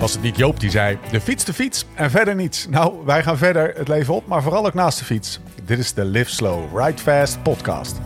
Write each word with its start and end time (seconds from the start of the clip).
Was 0.00 0.12
het 0.12 0.22
niet 0.22 0.36
Joop 0.36 0.60
die 0.60 0.70
zei: 0.70 0.98
de 1.10 1.20
fiets, 1.20 1.44
de 1.44 1.52
fiets 1.52 1.84
en 1.94 2.10
verder 2.10 2.34
niets? 2.34 2.66
Nou, 2.68 3.04
wij 3.04 3.22
gaan 3.22 3.38
verder 3.38 3.72
het 3.76 3.88
leven 3.88 4.14
op, 4.14 4.26
maar 4.26 4.42
vooral 4.42 4.66
ook 4.66 4.74
naast 4.74 4.98
de 4.98 5.04
fiets. 5.04 5.40
Dit 5.64 5.78
is 5.78 5.92
de 5.92 6.04
Live 6.04 6.30
Slow, 6.30 6.78
Ride 6.78 7.02
Fast 7.02 7.42
podcast. 7.42 8.00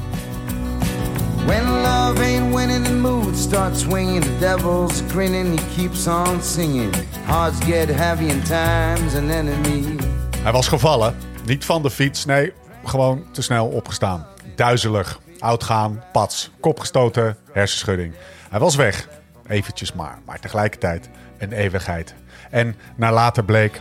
When 1.47 1.65
love 1.65 2.23
ain't 2.23 2.55
winning, 2.55 2.85
the 2.85 2.95
mood 2.95 3.37
starts 3.37 3.81
swinging. 3.81 4.23
The 4.23 4.39
devil's 4.39 5.03
grinning, 5.09 5.61
he 5.61 5.77
keeps 5.77 6.07
on 6.07 6.43
singing. 6.43 6.95
Hearts 7.25 7.65
get 7.65 7.89
heavy 7.89 8.27
time's 8.27 9.15
an 9.15 9.31
enemy. 9.31 9.97
Hij 10.43 10.53
was 10.53 10.69
gevallen, 10.69 11.17
niet 11.45 11.65
van 11.65 11.83
de 11.83 11.91
fiets, 11.91 12.25
nee, 12.25 12.53
gewoon 12.85 13.25
te 13.33 13.43
snel 13.43 13.67
opgestaan. 13.67 14.27
Duizelig, 14.57 15.21
oud 15.39 15.65
gaan, 15.65 16.05
pats, 16.13 16.51
kop 16.61 16.81
gestoten, 16.81 17.37
hersenschudding. 17.53 18.15
Hij 18.51 18.61
was 18.61 18.77
weg, 18.77 19.09
eventjes 19.47 19.93
maar, 19.93 20.19
maar 20.25 20.41
tegelijkertijd 20.41 21.09
een 21.39 21.53
eeuwigheid. 21.53 22.15
En 22.51 22.77
naar 22.97 23.13
later 23.13 23.45
bleek 23.45 23.81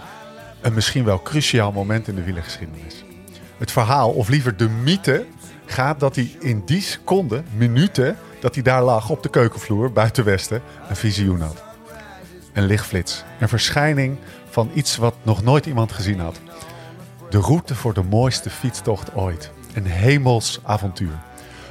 een 0.61 0.73
misschien 0.73 1.03
wel 1.03 1.21
cruciaal 1.21 1.71
moment 1.71 2.07
in 2.07 2.15
de 2.15 2.23
wielergeschiedenis. 2.23 3.03
Het 3.57 3.71
verhaal, 3.71 4.09
of 4.09 4.29
liever 4.29 4.57
de 4.57 4.69
mythe, 4.69 5.25
gaat 5.65 5.99
dat 5.99 6.15
hij 6.15 6.35
in 6.39 6.61
die 6.65 6.81
seconde, 6.81 7.43
minuten, 7.55 8.17
dat 8.39 8.53
hij 8.53 8.63
daar 8.63 8.83
lag 8.83 9.09
op 9.09 9.23
de 9.23 9.29
keukenvloer 9.29 9.91
buiten 9.91 10.23
Westen, 10.23 10.61
een 10.89 10.95
visioen 10.95 11.41
had. 11.41 11.63
Een 12.53 12.65
lichtflits, 12.65 13.23
een 13.39 13.49
verschijning 13.49 14.17
van 14.49 14.71
iets 14.73 14.97
wat 14.97 15.15
nog 15.23 15.43
nooit 15.43 15.65
iemand 15.65 15.91
gezien 15.91 16.19
had. 16.19 16.39
De 17.29 17.39
route 17.39 17.75
voor 17.75 17.93
de 17.93 18.03
mooiste 18.03 18.49
fietstocht 18.49 19.13
ooit. 19.15 19.51
Een 19.73 19.85
hemels 19.85 20.59
avontuur. 20.63 21.19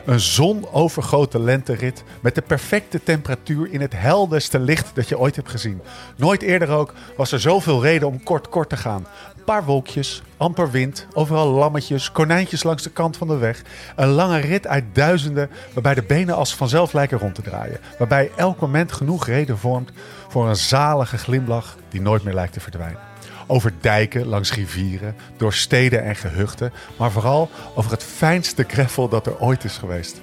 Een 0.04 0.20
zonovergoten 0.20 1.44
lenterit 1.44 2.04
met 2.20 2.34
de 2.34 2.42
perfecte 2.42 3.02
temperatuur 3.02 3.72
in 3.72 3.80
het 3.80 3.92
helderste 3.96 4.58
licht 4.58 4.94
dat 4.94 5.08
je 5.08 5.18
ooit 5.18 5.36
hebt 5.36 5.50
gezien. 5.50 5.82
Nooit 6.16 6.42
eerder 6.42 6.70
ook 6.70 6.94
was 7.16 7.32
er 7.32 7.40
zoveel 7.40 7.82
reden 7.82 8.08
om 8.08 8.22
kort 8.22 8.48
kort 8.48 8.68
te 8.68 8.76
gaan. 8.76 9.06
Een 9.36 9.44
paar 9.44 9.64
wolkjes, 9.64 10.22
amper 10.36 10.70
wind, 10.70 11.06
overal 11.12 11.48
lammetjes, 11.48 12.12
konijntjes 12.12 12.62
langs 12.62 12.82
de 12.82 12.90
kant 12.90 13.16
van 13.16 13.28
de 13.28 13.36
weg. 13.36 13.62
Een 13.96 14.08
lange 14.08 14.38
rit 14.38 14.66
uit 14.66 14.84
duizenden 14.92 15.50
waarbij 15.72 15.94
de 15.94 16.02
benen 16.02 16.36
als 16.36 16.54
vanzelf 16.54 16.92
lijken 16.92 17.18
rond 17.18 17.34
te 17.34 17.42
draaien. 17.42 17.80
Waarbij 17.98 18.30
elk 18.36 18.60
moment 18.60 18.92
genoeg 18.92 19.26
reden 19.26 19.58
vormt 19.58 19.90
voor 20.28 20.48
een 20.48 20.56
zalige 20.56 21.18
glimlach 21.18 21.76
die 21.88 22.00
nooit 22.00 22.22
meer 22.22 22.34
lijkt 22.34 22.52
te 22.52 22.60
verdwijnen. 22.60 23.11
Over 23.52 23.72
dijken, 23.80 24.26
langs 24.26 24.54
rivieren, 24.54 25.16
door 25.36 25.52
steden 25.52 26.04
en 26.04 26.16
gehuchten, 26.16 26.72
maar 26.98 27.10
vooral 27.10 27.50
over 27.74 27.90
het 27.90 28.02
fijnste 28.02 28.64
gravel 28.66 29.08
dat 29.08 29.26
er 29.26 29.40
ooit 29.40 29.64
is 29.64 29.78
geweest. 29.78 30.20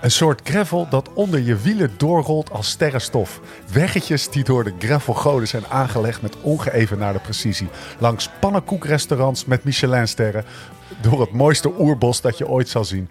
Een 0.00 0.10
soort 0.10 0.40
gravel 0.44 0.88
dat 0.88 1.12
onder 1.12 1.40
je 1.40 1.56
wielen 1.56 1.90
doorrolt 1.96 2.50
als 2.50 2.70
sterrenstof. 2.70 3.40
Weggetjes 3.72 4.28
die 4.28 4.44
door 4.44 4.64
de 4.64 4.74
gravelgoden 4.78 5.48
zijn 5.48 5.66
aangelegd 5.66 6.22
met 6.22 6.40
ongeëvenaarde 6.40 7.18
precisie. 7.18 7.68
Langs 7.98 8.30
pannenkoekrestaurants 8.40 9.44
met 9.44 9.64
Michelinsterren. 9.64 10.44
Door 11.00 11.20
het 11.20 11.32
mooiste 11.32 11.72
oerbos 11.78 12.20
dat 12.20 12.38
je 12.38 12.48
ooit 12.48 12.68
zal 12.68 12.84
zien. 12.84 13.08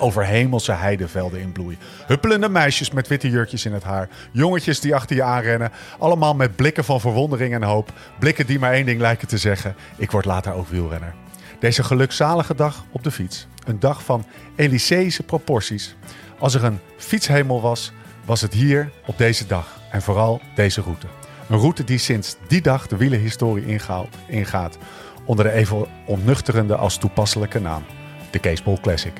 Over 0.00 0.24
hemelse 0.26 0.72
heidevelden 0.72 1.40
in 1.40 1.52
bloei. 1.52 1.78
Huppelende 2.06 2.48
meisjes 2.48 2.90
met 2.90 3.08
witte 3.08 3.30
jurkjes 3.30 3.64
in 3.64 3.72
het 3.72 3.82
haar. 3.82 4.08
Jongetjes 4.32 4.80
die 4.80 4.94
achter 4.94 5.16
je 5.16 5.22
aanrennen. 5.22 5.72
Allemaal 5.98 6.34
met 6.34 6.56
blikken 6.56 6.84
van 6.84 7.00
verwondering 7.00 7.54
en 7.54 7.62
hoop. 7.62 7.92
Blikken 8.18 8.46
die 8.46 8.58
maar 8.58 8.72
één 8.72 8.86
ding 8.86 9.00
lijken 9.00 9.28
te 9.28 9.38
zeggen. 9.38 9.74
Ik 9.96 10.10
word 10.10 10.24
later 10.24 10.52
ook 10.52 10.68
wielrenner. 10.68 11.14
Deze 11.58 11.82
gelukzalige 11.82 12.54
dag 12.54 12.84
op 12.90 13.02
de 13.02 13.10
fiets. 13.10 13.46
Een 13.66 13.80
dag 13.80 14.04
van 14.04 14.24
Elyseïsche 14.56 15.22
proporties. 15.22 15.96
Als 16.38 16.54
er 16.54 16.64
een 16.64 16.78
fietshemel 16.96 17.60
was, 17.60 17.92
was 18.24 18.40
het 18.40 18.52
hier 18.52 18.90
op 19.06 19.18
deze 19.18 19.46
dag. 19.46 19.80
En 19.90 20.02
vooral 20.02 20.40
deze 20.54 20.80
route. 20.80 21.06
Een 21.48 21.58
route 21.58 21.84
die 21.84 21.98
sinds 21.98 22.36
die 22.48 22.60
dag 22.60 22.86
de 22.86 22.96
wielenhistorie 22.96 23.78
ingaat. 24.26 24.78
Onder 25.24 25.44
de 25.44 25.52
even 25.52 25.86
onnuchterende 26.06 26.76
als 26.76 26.96
toepasselijke 26.96 27.60
naam. 27.60 27.82
De 28.30 28.38
Keesbol 28.38 28.80
Classic. 28.80 29.12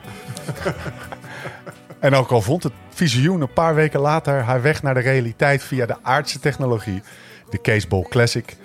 En 2.01 2.15
ook 2.15 2.31
al 2.31 2.43
vond 2.43 2.63
het 2.63 2.73
visioen 2.89 3.41
een 3.41 3.53
paar 3.53 3.75
weken 3.75 4.01
later 4.01 4.43
haar 4.43 4.63
weg 4.63 4.83
naar 4.83 4.95
de 4.95 5.01
realiteit 5.01 5.63
via 5.63 5.87
de 5.87 5.97
aardse 6.03 6.41
technologie. 6.41 7.03
De 7.51 7.59
Keesbol 7.59 8.07
Classic 8.09 8.57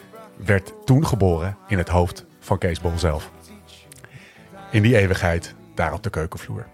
werd 0.46 0.74
toen 0.86 1.08
geboren 1.08 1.58
in 1.68 1.78
het 1.78 1.90
hoofd 1.90 2.26
van 2.40 2.58
Keesbol 2.58 2.92
zelf. 2.96 3.32
In 4.72 4.82
die 4.82 4.98
eeuwigheid, 4.98 5.56
daar 5.76 5.94
op 5.94 6.04
de 6.04 6.10
keukenvloer. 6.10 6.66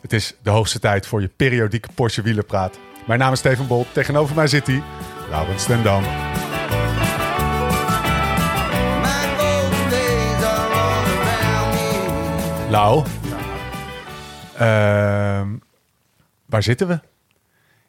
Het 0.00 0.12
is 0.12 0.36
de 0.42 0.50
hoogste 0.50 0.78
tijd 0.78 1.06
voor 1.06 1.20
je 1.20 1.30
periodieke 1.36 1.88
Porsche 1.94 2.22
wielerpraat. 2.22 2.78
Mijn 3.06 3.18
naam 3.18 3.32
is 3.32 3.38
Steven 3.38 3.66
Bolt. 3.66 3.86
Tegenover 3.92 4.34
mij 4.34 4.46
zit 4.46 4.66
hij, 4.66 4.82
Laurens 5.30 5.64
ten 5.64 5.82
Dam. 5.82 6.04
Waar 16.46 16.62
zitten 16.62 16.88
we? 16.88 17.00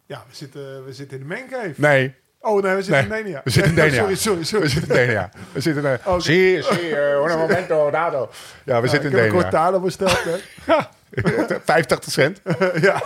Ja, 0.05 0.23
we 0.29 0.35
zitten, 0.35 0.85
we 0.85 0.93
zitten 0.93 1.19
in 1.21 1.27
de 1.27 1.35
mancave. 1.35 1.73
Nee, 1.75 2.15
Oh 2.41 2.63
nee, 2.63 2.75
we 2.75 2.81
zitten 2.83 3.07
Nee, 3.09 3.17
in 3.19 3.23
Denia. 3.25 3.41
we 3.43 3.49
zitten 3.49 3.71
in 3.71 3.77
Nee, 3.77 3.89
Denia. 3.89 4.01
Sorry, 4.01 4.15
sorry, 4.15 4.43
sorry. 4.43 4.63
we 4.65 4.71
zitten 4.71 4.89
in 4.99 5.05
Denia. 5.05 5.29
We 5.51 5.59
zitten 5.61 5.85
in... 5.85 5.97
Oké. 6.05 6.19
Zie, 6.21 6.61
zie, 6.63 6.95
eh, 6.95 7.21
un 7.31 7.37
momento 7.37 7.89
dado. 7.91 8.29
Ja, 8.65 8.81
we 8.81 8.85
Ja, 8.85 8.91
zitten 8.91 9.09
ik 9.11 9.15
in 9.17 9.23
heb 9.23 9.31
een 9.31 9.35
Denia. 9.37 9.41
cortado 9.41 9.79
besteld. 9.79 10.23
Hè. 10.23 10.35
Ja, 11.11 11.59
85 11.63 12.11
cent. 12.13 12.41
ja. 12.87 13.01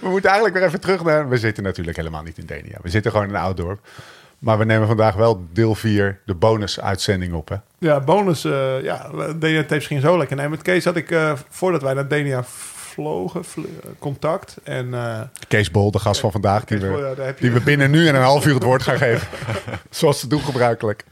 We 0.00 0.08
moeten 0.08 0.30
eigenlijk 0.30 0.54
weer 0.58 0.66
even 0.66 0.80
terug 0.80 1.02
naar... 1.04 1.28
We 1.28 1.36
zitten 1.36 1.62
natuurlijk 1.62 1.96
helemaal 1.96 2.22
niet 2.22 2.38
in 2.38 2.46
Denia. 2.46 2.78
We 2.82 2.88
zitten 2.90 3.10
gewoon 3.10 3.28
in 3.28 3.34
een 3.34 3.40
oud 3.40 3.56
dorp. 3.56 3.86
Maar 4.44 4.58
we 4.58 4.64
nemen 4.64 4.86
vandaag 4.86 5.14
wel 5.14 5.46
deel 5.52 5.74
4, 5.74 6.20
de 6.26 6.34
bonus-uitzending 6.34 7.32
op, 7.32 7.48
hè? 7.48 7.56
ja, 7.78 8.00
bonus. 8.00 8.44
eh 8.44 8.82
ja, 8.82 9.10
Denia 9.36 9.60
Tapes 9.60 9.86
ging 9.86 10.00
zo 10.00 10.18
lekker. 10.18 10.36
Nee, 10.36 10.48
met 10.48 10.62
Kees 10.62 10.84
had 10.84 10.96
ik, 10.96 11.10
eh, 11.10 11.32
voordat 11.48 11.82
wij 11.82 11.94
naar 11.94 12.08
Denia 12.08 12.42
vlogen, 12.44 13.44
vl- 13.44 13.60
contact. 13.98 14.56
En 14.62 14.94
eh, 14.94 15.20
Kees 15.48 15.70
Bol, 15.70 15.90
de 15.90 15.98
gast 15.98 16.20
van 16.20 16.32
vandaag, 16.32 16.64
die 16.64 16.78
Bol, 16.78 16.88
we, 16.96 17.14
ja, 17.18 17.32
die 17.40 17.50
we 17.52 17.60
binnen 17.60 17.90
nu 17.90 18.08
en 18.08 18.14
een 18.14 18.22
half 18.22 18.46
uur 18.46 18.54
het 18.54 18.62
woord 18.62 18.82
gaan 18.82 18.98
geven. 19.08 19.28
Zoals 19.90 20.20
ze 20.20 20.26
doen 20.28 20.40
gebruikelijk. 20.42 21.04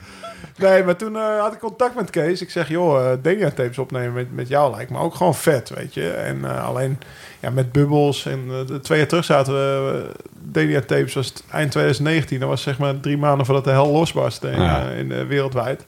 Nee, 0.56 0.84
maar 0.84 0.96
toen 0.96 1.16
eh, 1.16 1.40
had 1.40 1.52
ik 1.52 1.58
contact 1.58 1.94
met 1.94 2.10
Kees. 2.10 2.42
Ik 2.42 2.50
zeg, 2.50 2.68
joh, 2.68 3.12
Denia 3.22 3.50
Tapes 3.50 3.78
opnemen 3.78 4.12
met, 4.12 4.32
met 4.34 4.48
jou 4.48 4.74
lijkt 4.76 4.90
me 4.90 4.98
ook 4.98 5.14
gewoon 5.14 5.34
vet, 5.34 5.70
weet 5.70 5.94
je. 5.94 6.10
En 6.10 6.44
eh, 6.44 6.66
alleen 6.68 6.98
ja, 7.40 7.50
met 7.50 7.72
bubbels. 7.72 8.26
En 8.26 8.48
de 8.66 8.80
twee 8.80 8.98
jaar 8.98 9.06
terug 9.08 9.24
zaten 9.24 9.52
we... 9.54 10.10
Denia 10.44 10.80
Tapes 10.80 11.14
was 11.14 11.32
eind 11.50 11.70
2019. 11.70 12.40
Dat 12.40 12.48
was 12.48 12.62
zeg 12.62 12.78
maar 12.78 13.00
drie 13.00 13.16
maanden 13.18 13.46
voordat 13.46 13.64
de 13.64 13.70
hel 13.70 13.90
losbarstte 13.92 14.48
in, 14.50 14.60
Ja. 14.62 14.88
in, 14.88 15.26
wereldwijd. 15.26 15.86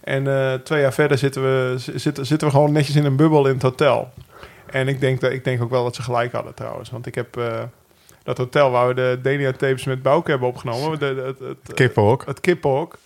En 0.00 0.24
twee 0.64 0.80
jaar 0.80 0.92
verder 0.92 1.18
zitten 1.18 1.42
we, 1.42 1.74
zitten, 1.96 2.26
zitten 2.26 2.48
we 2.48 2.54
gewoon 2.54 2.72
netjes 2.72 2.96
in 2.96 3.04
een 3.04 3.16
bubbel 3.16 3.46
in 3.46 3.52
het 3.54 3.62
hotel. 3.62 4.10
En 4.66 4.88
ik 4.88 5.00
denk, 5.00 5.20
dat, 5.20 5.32
ik 5.32 5.44
denk 5.44 5.62
ook 5.62 5.70
wel 5.70 5.84
dat 5.84 5.94
ze 5.94 6.02
gelijk 6.02 6.32
hadden 6.32 6.54
trouwens. 6.54 6.90
Want 6.90 7.06
ik 7.06 7.14
heb 7.14 7.40
dat 8.22 8.38
hotel 8.38 8.70
waar 8.70 8.88
we 8.88 8.94
de 8.94 9.18
Denia 9.22 9.50
tapes 9.52 9.84
met 9.84 10.02
Bouke 10.02 10.30
hebben 10.30 10.48
opgenomen. 10.48 10.98
De, 10.98 11.14
de- 11.14 11.20
het, 11.22 11.38
het, 11.38 11.74
Kippenhok. 11.74 12.26
het 12.26 12.40
kippenhok. 12.40 12.98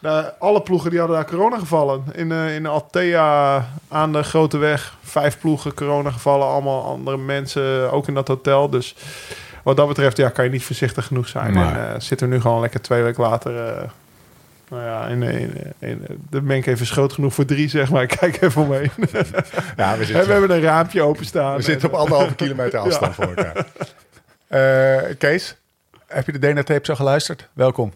Daar, 0.00 0.32
alle 0.38 0.62
ploegen 0.62 0.90
die 0.90 0.98
hadden 0.98 1.16
daar 1.16 1.26
corona 1.26 1.58
gevallen. 1.58 2.04
In, 2.12 2.32
eh, 2.32 2.54
in 2.54 2.66
Altea 2.66 3.66
aan 3.88 4.12
de 4.12 4.22
Grote 4.22 4.58
Weg. 4.58 4.94
Vijf 5.02 5.40
ploegen 5.40 5.74
corona 5.74 6.10
gevallen. 6.10 6.46
Allemaal 6.46 6.84
andere 6.84 7.16
mensen 7.16 7.92
ook 7.92 8.08
in 8.08 8.14
dat 8.14 8.28
hotel. 8.28 8.70
Dus 8.70 8.94
wat 9.62 9.76
dat 9.76 9.88
betreft 9.88 10.16
ja, 10.16 10.28
kan 10.28 10.44
je 10.44 10.50
niet 10.50 10.64
voorzichtig 10.64 11.06
genoeg 11.06 11.28
zijn. 11.28 11.52
Nee. 11.52 11.64
En 11.64 11.94
eh, 11.94 12.00
zitten 12.00 12.28
we 12.28 12.34
nu 12.34 12.40
gewoon 12.40 12.60
lekker 12.60 12.80
twee 12.80 13.02
weken 13.02 13.22
later... 13.22 13.66
eh, 13.66 13.88
nou 14.68 14.82
ja, 14.82 15.06
in, 15.06 15.22
in, 15.22 15.52
in, 15.78 16.06
de 16.30 16.42
Menk 16.42 16.66
is 16.66 16.90
groot 16.90 17.12
genoeg 17.12 17.34
voor 17.34 17.44
drie, 17.44 17.68
zeg 17.68 17.90
maar. 17.90 18.06
Kijk 18.20 18.42
even 18.42 18.62
omheen. 18.62 18.90
Ja, 18.96 19.06
we 19.12 19.16
En 19.76 19.98
we 19.98 20.04
zitten, 20.04 20.32
hebben 20.32 20.50
een 20.50 20.62
raampje 20.62 21.02
openstaan. 21.02 21.56
we 21.56 21.62
zitten 21.62 21.88
op 21.88 21.94
anderhalve 21.94 22.34
kilometer 22.34 22.78
afstand 22.88 23.14
voor 23.14 23.32
elkaar. 23.34 23.66
Kees, 25.18 25.56
heb 26.06 26.26
je 26.26 26.32
de 26.32 26.38
Dena 26.38 26.62
tape 26.62 26.84
zo 26.84 26.94
geluisterd? 26.94 27.48
Welkom. 27.52 27.92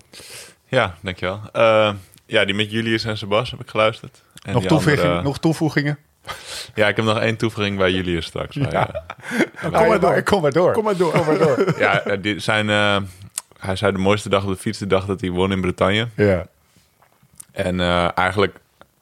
Ja, 0.75 0.95
dankjewel. 1.01 1.41
Eh 1.53 1.91
ja, 2.27 2.45
die 2.45 2.55
met 2.55 2.71
Julius 2.71 3.05
en 3.05 3.19
Sebas 3.19 3.51
heb 3.51 3.61
ik 3.61 3.69
geluisterd. 3.71 4.23
En 4.43 4.53
Nog, 4.53 4.61
die 4.61 4.71
toevoeging, 4.71 5.03
andere- 5.07 5.23
nog 5.23 5.39
toevoegingen? 5.39 5.99
Ja, 6.75 6.89
ik 6.89 6.97
heb 6.97 7.05
nog 7.05 7.19
één 7.19 7.37
toevoeging 7.37 7.79
bij 7.79 7.91
Julius 7.93 8.27
straks. 8.27 8.57
Maar, 8.57 8.73
ja. 8.73 9.05
Kom 9.63 9.71
maar 9.89 10.01
door. 10.01 10.23
Kom 10.23 10.43
maar 10.43 10.53
door. 10.53 10.73
Kom 10.73 10.85
maar 10.85 10.97
door. 10.97 11.13
Kom 11.13 11.27
maar 11.27 11.39
door. 11.39 11.75
Ja, 11.79 12.01
eh, 12.01 12.23
die 12.23 12.39
zijn, 12.39 12.71
eh, 12.71 12.97
hij 13.59 13.77
zei 13.77 13.93
de 13.93 13.99
mooiste 13.99 14.29
dag 14.29 14.43
op 14.43 14.49
de 14.49 14.57
fiets 14.57 14.79
de 14.79 14.87
dag 14.87 15.05
dat 15.07 15.21
hij 15.21 15.31
won 15.31 15.53
in 15.53 15.61
Bretagne. 15.61 16.09
Ja. 16.17 16.47
En 17.53 17.81
eh, 17.81 18.09
eigenlijk, 18.19 18.57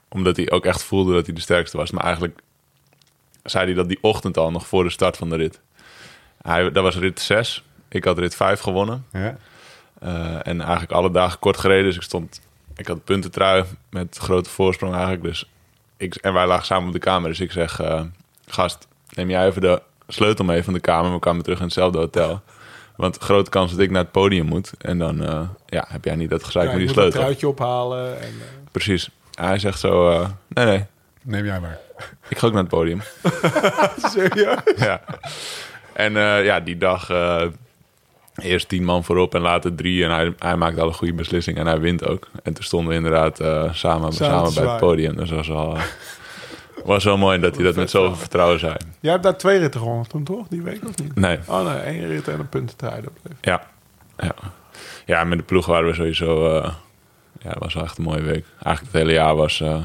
omdat 0.08 0.36
hij 0.36 0.50
ook 0.50 0.64
echt 0.66 0.82
voelde 0.82 1.12
dat 1.12 1.26
hij 1.26 1.34
de 1.34 1.40
sterkste 1.40 1.76
was. 1.76 1.90
Maar 1.90 2.04
eigenlijk 2.04 2.40
zei 3.42 3.64
hij 3.64 3.74
dat 3.74 3.88
die 3.88 3.98
ochtend 4.00 4.36
al, 4.36 4.50
nog 4.50 4.66
voor 4.66 4.84
de 4.84 4.90
start 4.90 5.16
van 5.16 5.28
de 5.30 5.36
rit. 5.36 5.60
Hij, 6.42 6.70
dat 6.72 6.82
was 6.82 6.96
rit 6.96 7.20
6. 7.20 7.64
Ik 7.88 8.04
had 8.04 8.18
rit 8.18 8.34
5 8.36 8.60
gewonnen. 8.60 9.06
ja. 9.12 9.36
Eh, 10.02 10.46
en 10.46 10.60
eigenlijk 10.60 10.92
alle 10.92 11.10
dagen 11.10 11.38
kort 11.38 11.56
gereden. 11.56 11.84
Dus 11.84 11.96
ik 11.96 12.02
stond, 12.02 12.40
ik 12.76 12.86
had 12.86 13.04
puntentrui 13.04 13.64
met 13.90 14.18
grote 14.20 14.50
voorsprong 14.50 14.92
eigenlijk. 14.92 15.22
Dus 15.22 15.50
ik, 15.96 16.14
en 16.14 16.32
wij 16.32 16.46
lagen 16.46 16.66
samen 16.66 16.86
op 16.86 16.92
de 16.92 16.98
kamer. 16.98 17.28
Dus 17.28 17.40
ik 17.40 17.52
zeg, 17.52 17.80
eh, 17.80 18.02
gast, 18.46 18.88
neem 19.14 19.30
jij 19.30 19.46
even 19.46 19.60
de 19.60 19.82
sleutel 20.08 20.44
mee 20.44 20.62
van 20.64 20.72
de 20.72 20.80
kamer. 20.80 21.12
We 21.12 21.18
kwamen 21.18 21.42
terug 21.42 21.58
in 21.58 21.64
hetzelfde 21.64 21.98
hotel. 21.98 22.42
Want 22.96 23.18
grote 23.18 23.50
kans 23.50 23.70
dat 23.70 23.80
ik 23.80 23.90
naar 23.90 24.02
het 24.02 24.12
podium 24.12 24.46
moet. 24.46 24.72
En 24.78 24.98
dan 24.98 25.24
eh, 25.24 25.40
ja, 25.66 25.84
heb 25.88 26.04
jij 26.04 26.14
niet 26.16 26.30
dat 26.30 26.44
gezeik 26.44 26.64
Ja, 26.64 26.70
met 26.70 26.78
die 26.78 26.86
moet 26.88 26.96
een 26.96 27.02
sleutel. 27.02 27.20
truitje 27.20 27.48
ophalen. 27.48 28.20
En, 28.20 28.32
Precies. 28.72 29.10
Hij 29.34 29.58
zegt 29.58 29.78
zo, 29.80 30.18
nee, 30.48 30.64
nee, 30.64 30.86
Neem 31.22 31.44
jij 31.44 31.60
maar. 31.60 31.78
ik 32.28 32.38
ga 32.38 32.46
ook 32.46 32.52
naar 32.52 32.62
het 32.62 32.70
podium. 32.70 33.02
serieus? 34.12 34.58
ja. 34.76 35.00
En 35.92 36.16
eh, 36.16 36.44
ja, 36.44 36.60
die 36.60 36.78
dag 36.78 37.10
eh, 37.10 37.42
eerst 38.34 38.68
tien 38.68 38.84
man 38.84 39.04
voorop 39.04 39.34
en 39.34 39.40
later 39.40 39.74
drie. 39.74 40.04
En 40.04 40.10
hij, 40.10 40.34
hij 40.38 40.56
maakt 40.56 40.78
alle 40.78 40.92
goede 40.92 41.14
beslissingen 41.14 41.60
en 41.60 41.66
hij 41.66 41.80
wint 41.80 42.06
ook. 42.06 42.28
En 42.42 42.52
toen 42.54 42.64
stonden 42.64 42.88
we 42.88 42.94
inderdaad 42.94 43.40
eh, 43.40 43.72
samen, 43.72 44.12
samen, 44.12 44.54
bij 44.54 44.66
het 44.66 44.76
podium. 44.76 45.16
Dus 45.16 45.28
dat 45.28 45.38
was 45.38 45.48
wel, 45.48 45.76
eh, 45.76 45.82
was 46.84 47.04
wel 47.04 47.16
mooi 47.16 47.38
dat 47.40 47.54
hij 47.54 47.64
dat 47.64 47.76
met 47.76 47.90
zoveel 47.90 48.16
vertrouwen 48.16 48.58
zei. 48.58 48.76
Jij 49.00 49.10
hebt 49.10 49.22
daar 49.24 49.36
twee 49.36 49.58
ritten 49.58 49.80
gewonnen 49.80 50.08
toen, 50.08 50.24
toch? 50.24 50.48
Die 50.48 50.62
week 50.62 50.80
of 50.88 50.98
niet? 50.98 51.14
Nee, 51.14 51.38
Oh 51.46 51.64
nee, 51.66 51.78
één 51.78 52.06
rit 52.06 52.28
en 52.28 52.38
een 52.38 52.48
bleef. 52.48 53.36
ja. 53.40 53.70
Ja, 54.16 54.34
ja 55.06 55.24
met 55.24 55.38
de 55.38 55.44
ploeg 55.44 55.66
waren 55.66 55.86
we 55.88 55.94
sowieso... 55.94 56.56
eh, 56.56 56.72
ja, 57.42 57.48
het 57.50 57.58
was 57.58 57.74
wel 57.74 57.82
echt 57.84 57.98
een 57.98 58.04
mooie 58.04 58.22
week. 58.22 58.44
Eigenlijk 58.62 58.80
het 58.80 59.02
hele 59.02 59.12
jaar 59.12 59.36
was... 59.36 59.60
eh, 59.60 59.82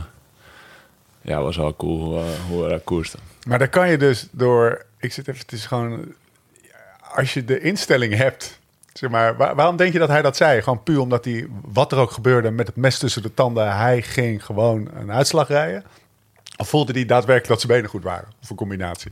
ja, 1.22 1.42
was 1.42 1.58
wel 1.58 1.76
cool 1.76 2.00
hoe, 2.00 2.24
hoe 2.50 2.64
we 2.64 2.70
daar 2.70 2.80
koersten. 2.80 3.20
Maar 3.48 3.60
dan 3.60 3.70
kan 3.70 3.90
je 3.90 3.98
dus 3.98 4.28
door... 4.32 4.86
Ik 5.00 5.14
zit 5.14 5.28
even... 5.28 5.42
Het 5.42 5.52
is 5.52 5.66
gewoon... 5.66 6.14
Als 7.18 7.34
je 7.34 7.46
de 7.46 7.60
instelling 7.60 8.14
hebt... 8.16 8.60
Zeg 8.94 9.10
maar, 9.10 9.38
waar- 9.38 9.56
waarom 9.56 9.76
denk 9.76 9.94
je 9.94 10.00
dat 10.00 10.10
hij 10.10 10.22
dat 10.22 10.38
zei? 10.38 10.62
Gewoon 10.62 10.84
puur 10.84 11.00
omdat 11.00 11.26
hij, 11.26 11.48
wat 11.62 11.92
er 11.92 11.98
ook 11.98 12.12
gebeurde, 12.12 12.52
met 12.52 12.68
het 12.68 12.76
mes 12.76 12.98
tussen 12.98 13.22
de 13.22 13.34
tanden, 13.34 13.76
hij 13.78 14.02
ging 14.02 14.46
gewoon 14.46 14.90
een 14.96 15.12
uitslag 15.12 15.48
rijden? 15.48 15.84
Of 16.58 16.70
voelde 16.70 16.92
hij 16.94 17.06
daadwerkelijk 17.06 17.48
dat 17.48 17.60
zijn 17.62 17.72
benen 17.74 17.90
goed 17.90 18.04
waren? 18.04 18.28
Of 18.44 18.50
een 18.50 18.56
combinatie? 18.56 19.12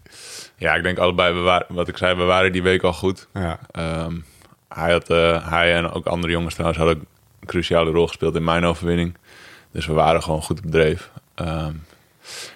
Ja, 0.55 0.73
ik 0.75 0.83
denk 0.83 0.97
allebei, 0.97 1.33
we 1.33 1.39
waren, 1.39 1.65
wat 1.69 1.87
ik 1.87 1.97
zei, 1.97 2.15
we 2.15 2.23
waren 2.23 2.51
die 2.51 2.63
week 2.63 2.83
al 2.83 2.93
goed. 2.93 3.27
Ja. 3.33 3.59
Ehm, 3.71 4.13
hij, 4.69 4.91
had, 4.91 5.09
eh, 5.09 5.49
hij 5.49 5.75
en 5.75 5.91
ook 5.91 6.05
andere 6.05 6.33
jongens 6.33 6.53
trouwens 6.53 6.79
hadden 6.81 7.05
een 7.39 7.47
cruciale 7.47 7.91
rol 7.91 8.07
gespeeld 8.07 8.35
in 8.35 8.43
mijn 8.43 8.65
overwinning. 8.65 9.17
Dus 9.71 9.85
we 9.85 9.93
waren 9.93 10.23
gewoon 10.23 10.41
goed 10.41 10.59
op 10.65 10.71
dreef. 10.71 11.09
Ehm, 11.35 11.73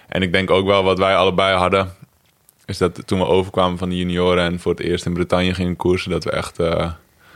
en 0.08 0.22
ik 0.22 0.32
denk 0.32 0.50
ook 0.50 0.66
wel 0.66 0.82
wat 0.84 0.98
wij 0.98 1.16
allebei 1.16 1.56
hadden, 1.56 1.94
is 2.70 2.78
dat 2.78 3.06
toen 3.06 3.18
we 3.18 3.26
overkwamen 3.26 3.78
van 3.78 3.88
de 3.88 3.96
junioren 3.96 4.44
en 4.44 4.60
voor 4.60 4.72
het 4.72 4.80
eerst 4.80 5.06
in 5.06 5.12
Bretagne 5.12 5.54
gingen 5.54 5.76
koersen, 5.76 6.10
dat 6.10 6.24
we 6.24 6.30
echt 6.30 6.58
eh, 6.58 6.92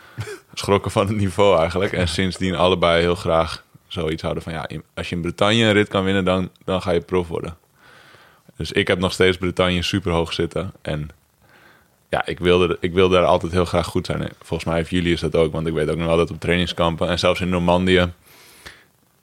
schrokken 0.55 0.91
van 0.91 1.07
het 1.07 1.17
niveau 1.17 1.59
eigenlijk. 1.59 1.93
En 1.93 2.09
sindsdien 2.09 2.55
allebei 2.55 3.01
heel 3.01 3.15
graag 3.15 3.65
zoiets 3.87 4.23
hadden 4.23 4.43
van 4.43 4.53
ja, 4.53 4.69
als 4.95 5.09
je 5.09 5.15
in 5.15 5.23
Bretagne 5.23 5.63
een 5.63 5.73
rit 5.73 5.89
kan 5.89 6.05
winnen, 6.05 6.25
dan, 6.25 6.51
dan 6.65 6.83
ga 6.83 6.91
je 6.91 7.01
prof 7.01 7.29
worden. 7.29 7.57
Dus 8.57 8.73
ik 8.73 8.89
heb 8.89 8.99
nog 8.99 9.13
steeds 9.13 9.37
Bretagne 9.37 9.83
super 9.83 10.13
hoog 10.13 10.33
zitten. 10.33 10.73
En 10.83 11.11
ja, 12.09 12.27
ik 12.27 12.39
wilde, 12.39 12.77
ik 12.81 12.93
wilde 12.93 13.15
daar 13.15 13.25
altijd 13.25 13.53
heel 13.53 13.65
graag 13.65 13.87
goed 13.87 14.07
zijn. 14.07 14.23
En 14.23 14.33
Volgens 14.39 14.69
mij 14.69 14.77
heeft 14.77 14.91
Julius 14.91 15.21
dat 15.21 15.35
ook. 15.35 15.53
Want 15.53 15.67
ik 15.67 15.73
weet 15.73 15.91
ook 15.91 15.97
nog 15.97 16.07
wel 16.07 16.17
dat 16.17 16.31
op 16.31 16.41
trainingskampen... 16.41 17.09
en 17.09 17.19
zelfs 17.19 17.41
in 17.41 17.49
Normandië... 17.49 18.13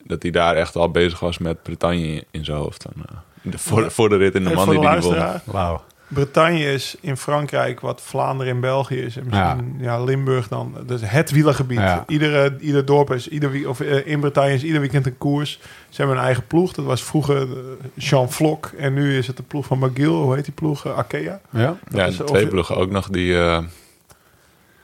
dat 0.03 0.21
hij 0.21 0.31
daar 0.31 0.55
echt 0.55 0.75
al 0.75 0.91
bezig 0.91 1.19
was 1.19 1.37
met 1.37 1.63
Bretagne 1.63 2.23
in 2.31 2.45
zijn 2.45 2.57
hoofd. 2.57 2.83
Dan, 2.83 3.05
eh, 3.05 3.15
de, 3.41 3.57
voor, 3.57 3.91
voor 3.91 4.09
de 4.09 4.17
rit 4.17 4.35
in 4.35 4.43
Normandië 4.43 4.79
die 4.79 4.87
hij 4.87 5.01
won. 5.01 5.41
Wauw. 5.45 5.83
Bretagne 6.13 6.73
is 6.73 6.95
in 7.01 7.17
Frankrijk 7.17 7.79
wat 7.79 8.01
Vlaanderen 8.01 8.53
in 8.53 8.59
België 8.59 8.95
is. 9.01 9.17
En 9.17 9.25
misschien 9.29 9.75
ja. 9.79 10.03
Limburg 10.03 10.47
dan. 10.47 10.75
Dus 10.85 11.01
het 11.03 11.31
wielergebied. 11.31 11.77
Ja. 11.77 12.03
Iedere, 12.07 12.55
ieder 12.59 12.85
dorp 12.85 13.11
is, 13.11 13.27
ieder, 13.27 13.51
wie- 13.51 13.69
of 13.69 13.79
eh, 13.79 14.07
in 14.07 14.19
Bretagne 14.19 14.53
is 14.53 14.63
ieder 14.63 14.79
weekend 14.79 15.05
een 15.05 15.17
koers. 15.17 15.59
Ze 15.89 15.97
hebben 16.01 16.17
een 16.17 16.23
eigen 16.23 16.47
ploeg. 16.47 16.73
Dat 16.73 16.85
was 16.85 17.03
vroeger 17.03 17.41
eh, 17.41 17.47
Jean 17.93 18.31
Vlok. 18.31 18.65
En 18.77 18.93
nu 18.93 19.17
is 19.17 19.27
het 19.27 19.37
de 19.37 19.43
ploeg 19.43 19.65
van 19.65 19.79
McGill. 19.79 20.05
Hoe 20.07 20.35
heet 20.35 20.45
die 20.45 20.53
ploeg? 20.53 20.85
Eh, 20.85 20.97
Arkea. 20.97 21.41
Ja? 21.49 21.77
Ja, 21.89 22.05
is 22.05 22.17
twee 22.25 22.47
ploegen 22.47 22.75
ook 22.77 22.89
nog 22.91 23.07
die... 23.09 23.37
eh, 23.39 23.63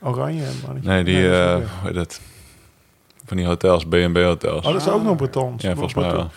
Oranje. 0.02 0.44
mannetje. 0.66 0.90
nee, 0.90 1.04
die... 1.04 1.22
dat 1.22 1.32
is 1.32 1.38
eh, 1.40 1.54
hoe 1.80 1.88
heet 1.88 1.94
dat? 1.96 2.20
Van 3.26 3.38
die 3.38 3.46
hotels, 3.46 3.86
B&B 3.86 4.18
hotels. 4.18 4.66
Oh, 4.66 4.72
dat 4.74 4.82
is 4.82 4.88
ook 4.90 5.04
nog 5.04 5.16
Bretons. 5.16 5.62
ja, 5.64 5.72
volgens 5.74 5.94
mij 5.94 6.12
wel. 6.12 6.32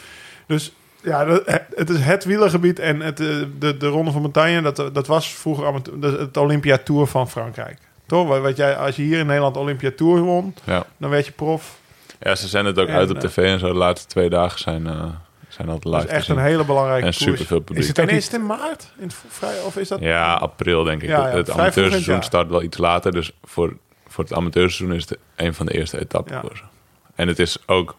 Dus 0.46 0.72
ja, 1.02 1.26
het 1.74 1.90
is 1.90 2.00
het 2.00 2.24
wielergebied 2.24 2.78
en 2.78 3.00
het, 3.00 3.20
eh, 3.20 3.26
de, 3.58 3.76
de 3.76 3.86
Ronde 3.86 4.10
van 4.10 4.22
Bretagne, 4.22 4.62
dat, 4.62 4.94
dat 4.94 5.06
was 5.06 5.34
vroeger 5.34 5.74
het 6.00 6.36
Olympia 6.36 6.78
Tour 6.84 7.06
van 7.06 7.30
Frankrijk. 7.30 7.78
Toch? 8.06 8.28
Wat 8.28 8.40
wat 8.40 8.56
jij, 8.56 8.76
als 8.76 8.96
je 8.96 9.02
hier 9.02 9.18
in 9.18 9.26
Nederland 9.26 9.56
Olympia 9.56 9.90
Tour 9.96 10.20
won, 10.20 10.54
Ja. 10.64 10.84
dan 10.96 11.10
werd 11.10 11.26
je 11.26 11.32
prof. 11.32 11.78
ja, 12.20 12.34
ze 12.34 12.48
zenden 12.48 12.72
het 12.72 12.82
ook 12.82 12.88
En, 12.88 12.94
uit 12.94 13.10
op 13.10 13.16
eh, 13.16 13.22
tv 13.22 13.36
en 13.36 13.58
zo. 13.58 13.66
De 13.66 13.74
laatste 13.78 14.06
twee 14.08 14.30
dagen 14.30 14.58
zijn, 14.58 14.86
eh, 14.86 15.04
zijn 15.48 15.68
altijd 15.68 15.92
Dat 15.92 16.02
live 16.02 16.06
is 16.06 16.18
echt 16.18 16.28
een 16.28 16.38
hele 16.38 16.64
belangrijke 16.64 17.06
En 17.06 17.12
koers. 17.12 17.24
super 17.24 17.46
veel 17.46 17.60
publiek. 17.60 17.82
Is 17.82 17.88
het 17.88 17.98
En 17.98 18.08
is 18.08 18.24
het 18.24 18.34
in 18.34 18.46
maart? 18.46 18.92
In 18.98 19.02
het 19.06 19.16
vrij, 19.28 19.60
of 19.66 19.76
is 19.76 19.88
dat... 19.88 20.00
Ja, 20.00 20.34
april 20.34 20.84
denk 20.84 21.02
ik. 21.02 21.08
Ja, 21.08 21.28
ja, 21.28 21.36
het 21.36 21.50
amateurseizoen 21.50 22.14
het 22.14 22.24
start 22.24 22.48
wel 22.48 22.62
iets 22.62 22.78
later. 22.78 23.12
Dus 23.12 23.32
voor, 23.42 23.76
voor 24.08 24.24
het 24.24 24.32
amateurseizoen 24.32 24.96
is 24.96 25.08
het 25.08 25.18
een 25.36 25.54
van 25.54 25.66
de 25.66 25.72
eerste 25.72 26.00
etappekoersen. 26.00 26.68
En 27.14 27.28
het 27.28 27.38
is 27.38 27.58
ook... 27.66 27.96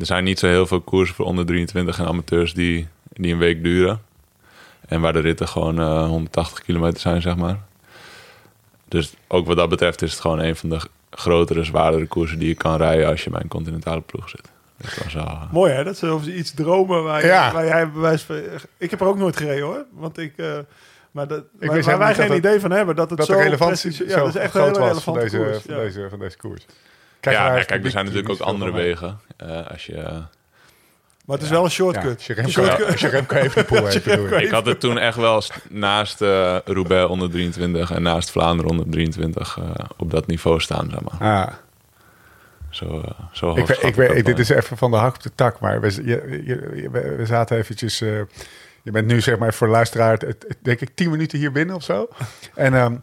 Er 0.00 0.06
zijn 0.06 0.24
niet 0.24 0.38
zo 0.38 0.46
heel 0.46 0.66
veel 0.66 0.80
koersen 0.80 1.14
voor 1.14 1.24
onder 1.26 1.46
23 1.46 1.98
en 1.98 2.06
amateurs 2.06 2.54
die, 2.54 2.88
die 3.12 3.32
een 3.32 3.38
week 3.38 3.62
duren. 3.64 4.02
En 4.88 5.00
waar 5.00 5.12
de 5.12 5.20
ritten 5.20 5.48
gewoon 5.48 5.80
eh, 5.80 6.06
180 6.06 6.62
kilometer 6.62 7.00
zijn, 7.00 7.22
zeg 7.22 7.36
maar. 7.36 7.58
Dus 8.88 9.14
ook 9.28 9.46
wat 9.46 9.56
dat 9.56 9.68
betreft 9.68 10.02
is 10.02 10.10
het 10.12 10.20
gewoon 10.20 10.38
een 10.38 10.56
van 10.56 10.68
de 10.68 10.80
grotere, 11.10 11.64
zwaardere 11.64 12.06
koersen 12.06 12.38
die 12.38 12.48
je 12.48 12.54
kan 12.54 12.76
rijden 12.76 13.06
als 13.08 13.24
je 13.24 13.30
bij 13.30 13.40
een 13.40 13.48
continentale 13.48 14.00
ploeg 14.00 14.28
zit. 14.28 14.50
Dus 14.76 14.94
dat 14.94 15.06
is 15.06 15.14
wel, 15.14 15.24
eh, 15.26 15.52
Mooi 15.52 15.72
hè, 15.72 15.84
dat 15.84 15.96
ze 15.96 16.06
over 16.06 16.34
iets 16.34 16.54
dromen 16.54 17.02
waar, 17.02 17.26
Ja. 17.26 17.52
waar 17.52 17.64
jij 17.66 17.90
van- 18.18 18.36
Ik 18.78 18.90
heb 18.90 19.00
er 19.00 19.06
ook 19.06 19.18
nooit 19.18 19.36
gereden 19.36 19.64
hoor, 19.64 19.84
want 19.92 20.18
ik... 20.18 20.32
eh, 20.36 20.58
maar 21.10 21.28
dat, 21.28 21.44
waar, 21.60 21.72
wist 21.72 21.86
waar 21.86 21.98
wij 21.98 22.14
geen 22.14 22.28
dat 22.28 22.36
idee 22.36 22.60
van 22.60 22.70
hebben, 22.70 22.96
dat 22.96 23.08
het 23.10 23.18
dat 23.18 23.26
zo 23.28 23.56
prestige- 23.56 23.92
zo 23.94 24.04
Ja, 24.04 24.16
dat 24.16 24.28
is 24.28 24.34
echt 24.34 24.54
een 24.54 24.60
groot 24.60 24.76
hele 24.76 24.92
was 24.92 25.02
van 25.02 25.14
relevante 25.14 25.38
deze, 25.38 25.50
koers. 25.52 25.64
van, 25.64 25.74
ja. 25.74 25.80
deze, 25.82 26.06
van 26.10 26.18
deze 26.18 26.36
koers. 26.36 26.66
Kijk, 27.20 27.36
ja, 27.36 27.62
kijk, 27.64 27.84
er 27.84 27.90
zijn 27.90 28.04
natuurlijk 28.04 28.32
ook 28.32 28.40
andere 28.40 28.72
wegen. 28.72 29.20
Eh, 29.40 29.66
als 29.70 29.86
je... 29.86 30.22
Maar 31.24 31.38
het 31.38 31.42
is 31.42 31.52
wel 31.52 31.58
een 31.64 31.64
Ja, 31.64 31.74
shortcut. 31.74 32.16
als 32.16 32.26
je 32.26 32.34
Remco, 32.34 32.62
als 32.86 33.00
je 33.00 33.08
Remco 33.08 33.34
even. 33.36 34.42
Ik 34.46 34.50
had 34.50 34.66
het 34.66 34.80
toen 34.80 34.98
echt 34.98 35.16
wel 35.16 35.40
st- 35.40 35.60
naast 35.70 36.22
eh 36.22 36.56
Roubaix 36.64 37.08
onder 37.10 37.30
23 37.30 37.90
en 37.90 38.02
naast 38.02 38.30
Vlaanderen 38.30 38.70
onder 38.70 38.90
23 38.90 39.58
eh, 39.58 39.70
op 39.96 40.10
dat 40.10 40.26
niveau 40.26 40.60
staan, 40.60 40.90
zeg 40.90 41.00
maar. 41.00 41.44
Ah. 41.46 41.52
Zo, 42.70 43.02
zo 43.32 43.50
Ik, 43.56 43.68
hoog 43.68 43.94
weet- 43.94 44.16
ik 44.16 44.24
dit 44.24 44.38
is 44.38 44.48
even 44.48 44.76
van 44.76 44.90
de 44.90 44.96
hak 44.96 45.14
op 45.14 45.22
de 45.22 45.30
tak, 45.34 45.60
maar 45.60 45.80
we, 45.80 45.94
je, 46.04 46.42
je- 46.44 46.70
je- 46.74 46.90
we 47.16 47.26
zaten 47.26 47.56
eventjes... 47.56 48.00
eh, 48.00 48.08
je 48.82 48.90
bent 48.90 49.06
nu 49.06 49.20
zeg 49.20 49.38
maar 49.38 49.54
voor 49.54 49.66
de 49.66 49.72
luisteraar, 49.72 50.12
het- 50.12 50.22
het- 50.22 50.56
denk 50.62 50.80
ik, 50.80 50.90
tien 50.94 51.10
minuten 51.10 51.38
hier 51.38 51.52
binnen 51.52 51.76
of 51.76 51.82
zo. 51.82 52.08
En 52.54 52.74
ehm, 52.74 52.96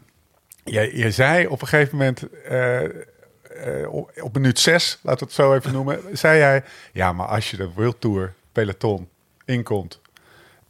je, 0.64 0.96
je 0.98 1.10
zei 1.10 1.46
op 1.46 1.60
een 1.62 1.68
gegeven 1.68 1.96
moment, 1.96 2.22
eh, 2.44 2.80
eh, 3.58 3.92
op, 4.24 4.34
minuut 4.34 4.58
zes, 4.58 4.98
laten 5.02 5.20
we 5.20 5.24
het 5.24 5.34
zo 5.34 5.54
even 5.54 5.72
noemen, 5.72 6.00
zei 6.18 6.38
jij... 6.38 6.64
Ja, 6.92 7.12
maar 7.12 7.26
als 7.26 7.50
je 7.50 7.56
de 7.56 7.70
World 7.74 8.00
Tour 8.00 8.32
peloton 8.52 9.08
inkomt 9.44 10.00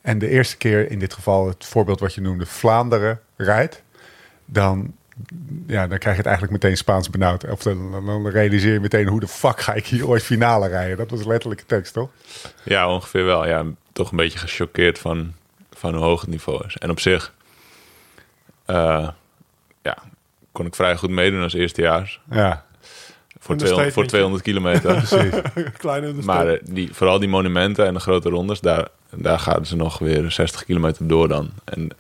en 0.00 0.18
de 0.18 0.28
eerste 0.28 0.57
keer 0.57 0.90
in 0.90 0.99
dit 0.99 1.12
geval 1.12 1.49
het 1.49 1.64
voorbeeld 1.64 2.00
wat 2.00 2.14
je 2.14 2.21
noemde, 2.21 2.47
Vlaanderen 2.47 3.21
rijdt, 3.37 3.83
dan, 4.45 4.95
ja, 5.66 5.87
dan 5.87 5.99
krijg 5.99 6.16
je 6.16 6.23
het 6.23 6.30
eigenlijk 6.30 6.62
meteen 6.62 6.76
Spaans 6.76 7.11
benauwd. 7.11 7.50
Of 7.50 7.62
dan, 7.62 8.28
realiseer 8.28 8.73
je 8.73 8.80
meteen 8.80 9.07
hoe 9.07 9.21
de 9.21 9.28
fuck 9.28 9.61
ga 9.61 9.75
ik 9.75 9.87
hier 9.87 10.09
ooit 10.09 10.23
finale 10.23 10.68
rijden. 10.68 10.97
Dat 10.97 11.11
was 11.11 11.25
letterlijk 11.25 11.61
de 11.61 11.66
tekst, 11.66 11.92
toch? 11.92 12.11
Ja, 12.62 12.95
ongeveer 12.95 13.25
wel. 13.25 13.47
Ja, 13.47 13.64
toch 13.92 14.11
een 14.11 14.16
beetje 14.16 14.38
gechoqueerd 14.38 14.99
van, 14.99 15.33
van 15.71 15.95
hoe 15.95 16.04
hoog 16.04 16.21
het 16.21 16.30
niveau 16.30 16.66
is. 16.66 16.76
En 16.76 16.90
op 16.90 17.00
zich 17.00 17.33
eh, 18.68 19.09
ja, 19.83 19.99
kon 20.52 20.66
ik 20.66 20.75
vrij 20.75 20.97
goed 20.97 21.11
meedoen 21.11 21.42
als 21.42 21.52
eerstejaars. 21.52 22.21
Ja, 22.30 22.64
Voor, 23.49 23.57
Understatement. 23.57 24.11
200, 24.11 24.43
voor 24.43 24.43
200 24.43 24.43
kilometer. 24.43 24.95
precies. 25.52 25.73
Kleine 25.83 26.12
maar 26.23 26.49
eh, 26.49 26.61
die, 26.64 26.88
vooral 26.93 27.19
die 27.19 27.28
monumenten 27.28 27.87
en 27.87 27.95
de 27.95 28.00
grote 28.00 28.28
rondes, 28.28 28.61
daar, 28.61 28.88
daar 29.11 29.38
gaan 29.38 29.67
ze 29.67 29.76
nog 29.76 29.99
weer 29.99 30.31
60 30.31 30.64
kilometer 30.64 31.07
door 31.07 31.28
dan. 31.28 31.50
En 31.64 31.90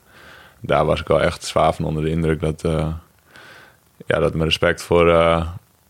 daar 0.60 0.84
was 0.84 1.00
ik 1.00 1.06
wel 1.06 1.22
echt 1.22 1.44
zwaar 1.44 1.74
van 1.74 1.84
onder 1.84 2.02
de 2.02 2.10
indruk 2.10 2.40
dat, 2.40 2.64
eh, 2.64 2.88
ja, 4.06 4.18
dat 4.18 4.32
mijn 4.32 4.44
respect 4.44 4.82
voor, 4.82 5.10
eh, 5.10 5.48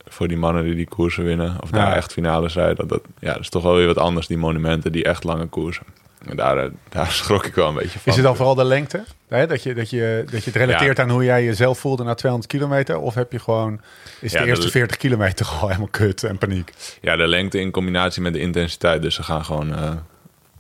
voor 0.09 0.29
die 0.29 0.37
mannen 0.37 0.65
die 0.65 0.75
die 0.75 0.88
koersen 0.88 1.25
winnen, 1.25 1.57
of 1.61 1.71
daar 1.71 1.97
echt 1.97 2.12
finales 2.12 2.55
rijden, 2.55 2.77
dat, 2.77 2.88
dat, 2.88 3.03
ja, 3.19 3.33
dat 3.33 3.41
is 3.41 3.49
toch 3.49 3.62
wel 3.62 3.75
weer 3.75 3.87
wat 3.87 3.99
anders, 3.99 4.27
die 4.27 4.38
monumenten, 4.38 4.93
die 4.93 5.05
echt 5.05 5.25
lange 5.25 5.47
koersen. 5.47 5.87
En 6.27 6.37
daar, 6.37 6.59
eh, 6.59 6.71
daar 6.89 7.11
schrok 7.23 7.47
ik 7.47 7.55
wel 7.55 7.69
een 7.69 7.75
beetje 7.75 7.99
van. 7.99 8.03
Is 8.05 8.15
het 8.15 8.25
dan 8.25 8.37
vooral 8.37 8.55
de 8.55 8.65
lengte? 8.65 9.05
Hè? 9.29 9.47
Dat, 9.47 9.63
je, 9.63 9.75
dat, 9.75 9.91
je, 9.91 10.25
dat 10.31 10.45
je 10.45 10.51
het 10.51 10.59
relateert 10.61 10.97
Ja. 10.97 11.03
aan 11.03 11.11
hoe 11.11 11.25
jij 11.25 11.45
jezelf 11.45 11.79
voelde 11.79 12.05
na 12.05 12.15
200 12.15 12.53
kilometer? 12.53 12.99
Of 12.99 13.15
heb 13.15 13.33
je 13.33 13.39
gewoon, 13.39 13.81
is 14.21 14.33
de 14.33 14.45
eerste 14.45 14.65
de- 14.65 14.71
40 14.71 14.97
kilometer 14.97 15.47
gewoon 15.51 15.69
helemaal 15.69 15.89
kut 15.91 16.23
en 16.25 16.39
paniek? 16.39 16.73
Ja, 17.01 17.17
de 17.17 17.27
lengte 17.27 17.61
in 17.61 17.71
combinatie 17.71 18.23
met 18.23 18.33
de 18.33 18.41
intensiteit. 18.41 19.03
Dus 19.03 19.15
ze 19.15 19.23
gaan 19.23 19.45
gewoon... 19.45 19.75
eh, 19.75 19.93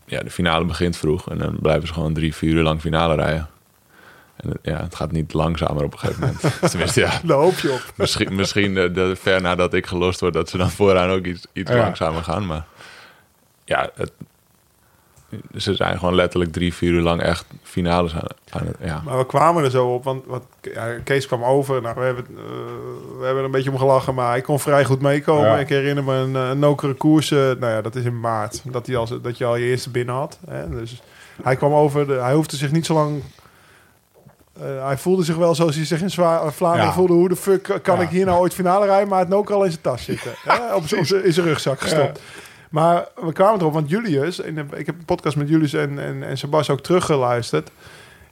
ja, 0.06 0.22
de 0.22 0.30
finale 0.30 0.64
begint 0.64 0.96
vroeg. 0.96 1.30
En 1.30 1.38
dan 1.38 1.56
blijven 1.60 1.86
ze 1.86 1.92
gewoon 1.92 2.14
drie, 2.14 2.34
vier 2.34 2.52
uur 2.54 2.62
lang 2.62 2.80
finale 2.80 3.14
rijden. 3.14 3.48
En 4.36 4.48
het- 4.48 4.58
ja, 4.62 4.82
het 4.82 4.94
gaat 4.94 5.12
niet 5.12 5.32
langzamer 5.32 5.84
op 5.84 5.92
een 5.92 5.98
gegeven 5.98 6.20
moment. 6.20 6.40
Tenminste, 6.70 7.00
ja. 7.00 7.20
Daar 7.24 7.36
hoop 7.36 7.58
je 7.58 7.72
op. 7.72 7.82
Misschien, 7.94 8.34
misschien 8.34 8.74
de, 8.74 8.90
de, 8.92 9.16
ver 9.16 9.40
nadat 9.42 9.74
ik 9.74 9.86
gelost 9.86 10.20
word... 10.20 10.32
dat 10.34 10.48
ze 10.50 10.56
dan 10.56 10.70
vooraan 10.70 11.10
ook 11.10 11.24
iets, 11.24 11.46
iets 11.52 11.70
Ja. 11.70 11.76
langzamer 11.76 12.22
gaan. 12.22 12.46
Maar 12.46 12.64
ja, 13.64 13.90
het, 13.94 14.12
ze 15.56 15.74
zijn 15.74 15.98
gewoon 15.98 16.14
letterlijk 16.14 16.52
drie, 16.52 16.74
vier 16.74 16.90
uur 16.92 17.00
lang 17.02 17.22
echt 17.22 17.46
finales 17.62 18.14
aan, 18.14 18.20
aan 18.50 18.66
het... 18.66 18.76
Ja. 18.80 19.02
Maar 19.04 19.18
we 19.18 19.26
kwamen 19.26 19.64
er 19.64 19.70
zo 19.70 19.94
op, 19.94 20.04
want 20.04 20.22
wat, 20.26 20.42
ja, 20.60 20.86
Kees 21.04 21.26
kwam 21.26 21.44
over. 21.44 21.82
Nou, 21.82 21.94
we 21.98 22.04
hebben, 22.04 22.24
eh, 22.30 22.34
we 23.18 23.24
hebben 23.24 23.38
er 23.38 23.44
een 23.44 23.50
beetje 23.50 23.70
om 23.70 23.78
gelachen, 23.78 24.14
maar 24.14 24.28
hij 24.30 24.40
kon 24.40 24.60
vrij 24.60 24.84
goed 24.84 25.00
meekomen. 25.00 25.46
Ja. 25.48 25.58
Ik 25.58 25.68
herinner 25.68 26.04
me 26.04 26.14
een, 26.14 26.36
eh, 26.36 26.48
een 26.48 26.58
nokere 26.58 26.94
koers. 26.94 27.30
eh, 27.30 27.38
nou 27.38 27.66
ja, 27.66 27.80
dat 27.82 27.94
is 27.94 28.04
in 28.04 28.20
maart. 28.20 28.62
Dat, 28.64 28.86
hij 28.86 28.96
al, 28.96 29.20
dat 29.22 29.38
je 29.38 29.44
al 29.44 29.56
je 29.56 29.66
eerste 29.66 29.90
binnen 29.90 30.14
had. 30.14 30.38
Hè? 30.50 30.68
Dus 30.68 31.02
hij 31.42 31.56
kwam 31.56 31.72
over. 31.72 32.06
De, 32.06 32.12
hij 32.12 32.32
hoefde 32.34 32.56
zich 32.56 32.72
niet 32.72 32.86
zo 32.86 32.94
lang... 32.94 33.22
eh, 34.60 34.86
hij 34.86 34.96
voelde 34.98 35.24
zich 35.24 35.36
wel 35.36 35.54
zoals 35.54 35.76
hij 35.76 35.84
zich 35.84 36.00
in 36.00 36.10
Zwa- 36.10 36.50
Vlaanderen 36.50 36.86
Ja. 36.86 36.92
voelde. 36.92 37.12
Hoe 37.12 37.28
de 37.28 37.36
fuck 37.36 37.78
kan 37.82 37.96
Ja. 37.96 38.02
ik 38.02 38.08
hier 38.08 38.26
nou 38.26 38.38
ooit 38.40 38.54
finale 38.54 38.86
rijden? 38.86 39.08
Maar 39.08 39.18
het 39.18 39.28
noker 39.28 39.54
al 39.54 39.64
in 39.64 39.70
zijn 39.70 39.82
tas 39.82 40.04
zitten. 40.04 40.32
hè? 40.44 40.74
Op, 40.74 40.82
op 40.84 40.90
in 41.24 41.32
zijn 41.32 41.46
rugzak 41.46 41.80
gestopt. 41.80 42.20
Maar 42.70 43.08
we 43.24 43.32
kwamen 43.32 43.60
erop, 43.60 43.72
want 43.72 43.90
Julius, 43.90 44.38
in 44.38 44.54
de, 44.54 44.64
ik 44.74 44.86
heb 44.86 44.98
een 44.98 45.04
podcast 45.04 45.36
met 45.36 45.48
Julius 45.48 45.72
en, 45.72 45.98
en, 45.98 46.22
en 46.22 46.38
Sebas 46.38 46.70
ook 46.70 46.80
teruggeluisterd. 46.80 47.70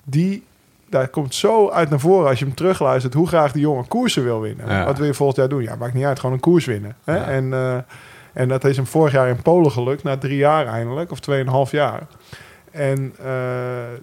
Die, 0.04 0.44
daar 0.88 1.08
komt 1.08 1.34
zo 1.34 1.70
uit 1.70 1.90
naar 1.90 2.00
voren 2.00 2.28
als 2.28 2.38
je 2.38 2.44
hem 2.44 2.54
terugluistert, 2.54 3.14
hoe 3.14 3.28
graag 3.28 3.52
die 3.52 3.62
jongen 3.62 3.88
koersen 3.88 4.24
wil 4.24 4.40
winnen. 4.40 4.68
Ja. 4.68 4.84
Wat 4.84 4.98
wil 4.98 5.06
je 5.06 5.14
volgend 5.14 5.38
jaar 5.38 5.48
doen? 5.48 5.62
Ja, 5.62 5.74
maakt 5.74 5.94
niet 5.94 6.04
uit, 6.04 6.20
gewoon 6.20 6.34
een 6.34 6.40
koers 6.40 6.64
winnen. 6.64 6.96
Hè? 7.04 7.16
Ja. 7.16 7.24
En, 7.24 7.52
eh, 7.52 7.76
en 8.32 8.48
dat 8.48 8.64
is 8.64 8.76
hem 8.76 8.86
vorig 8.86 9.12
jaar 9.12 9.28
in 9.28 9.42
Polen 9.42 9.70
gelukt, 9.70 10.02
na 10.02 10.16
drie 10.16 10.36
jaar 10.36 10.66
eindelijk, 10.66 11.10
of 11.10 11.20
tweeënhalf 11.20 11.70
jaar. 11.70 12.06
En 12.76 13.14
eh, 13.25 13.30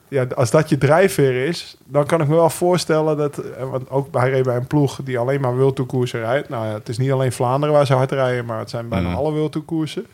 ja, 0.08 0.25
als 0.36 0.51
dat 0.51 0.70
je 0.70 0.77
drijfveer 0.77 1.46
is, 1.48 1.77
dan 1.86 2.06
kan 2.06 2.22
ik 2.22 2.27
me 2.27 2.36
wel 2.36 2.50
voorstellen 2.50 3.18
dat... 3.18 3.38
eh, 3.38 3.70
Want 3.70 3.89
ook 3.89 4.08
hij 4.12 4.30
reed 4.30 4.44
bij 4.44 4.56
een 4.56 4.68
ploeg 4.68 5.00
die 5.03 5.18
alleen 5.20 5.42
maar 5.42 5.58
wildtoekoersen 5.58 6.20
rijdt. 6.20 6.50
Nou 6.50 6.65
ja, 6.68 6.74
het 6.74 6.89
is 6.89 6.98
niet 6.98 7.12
alleen 7.12 7.32
Vlaanderen 7.32 7.75
waar 7.75 7.86
ze 7.86 7.94
hard 7.94 8.12
rijden, 8.12 8.46
maar 8.46 8.60
het 8.60 8.70
zijn 8.70 8.88
bijna 8.89 9.08
Mhm. 9.10 9.18
alle 9.18 9.34
wildtoekoersen. 9.34 10.06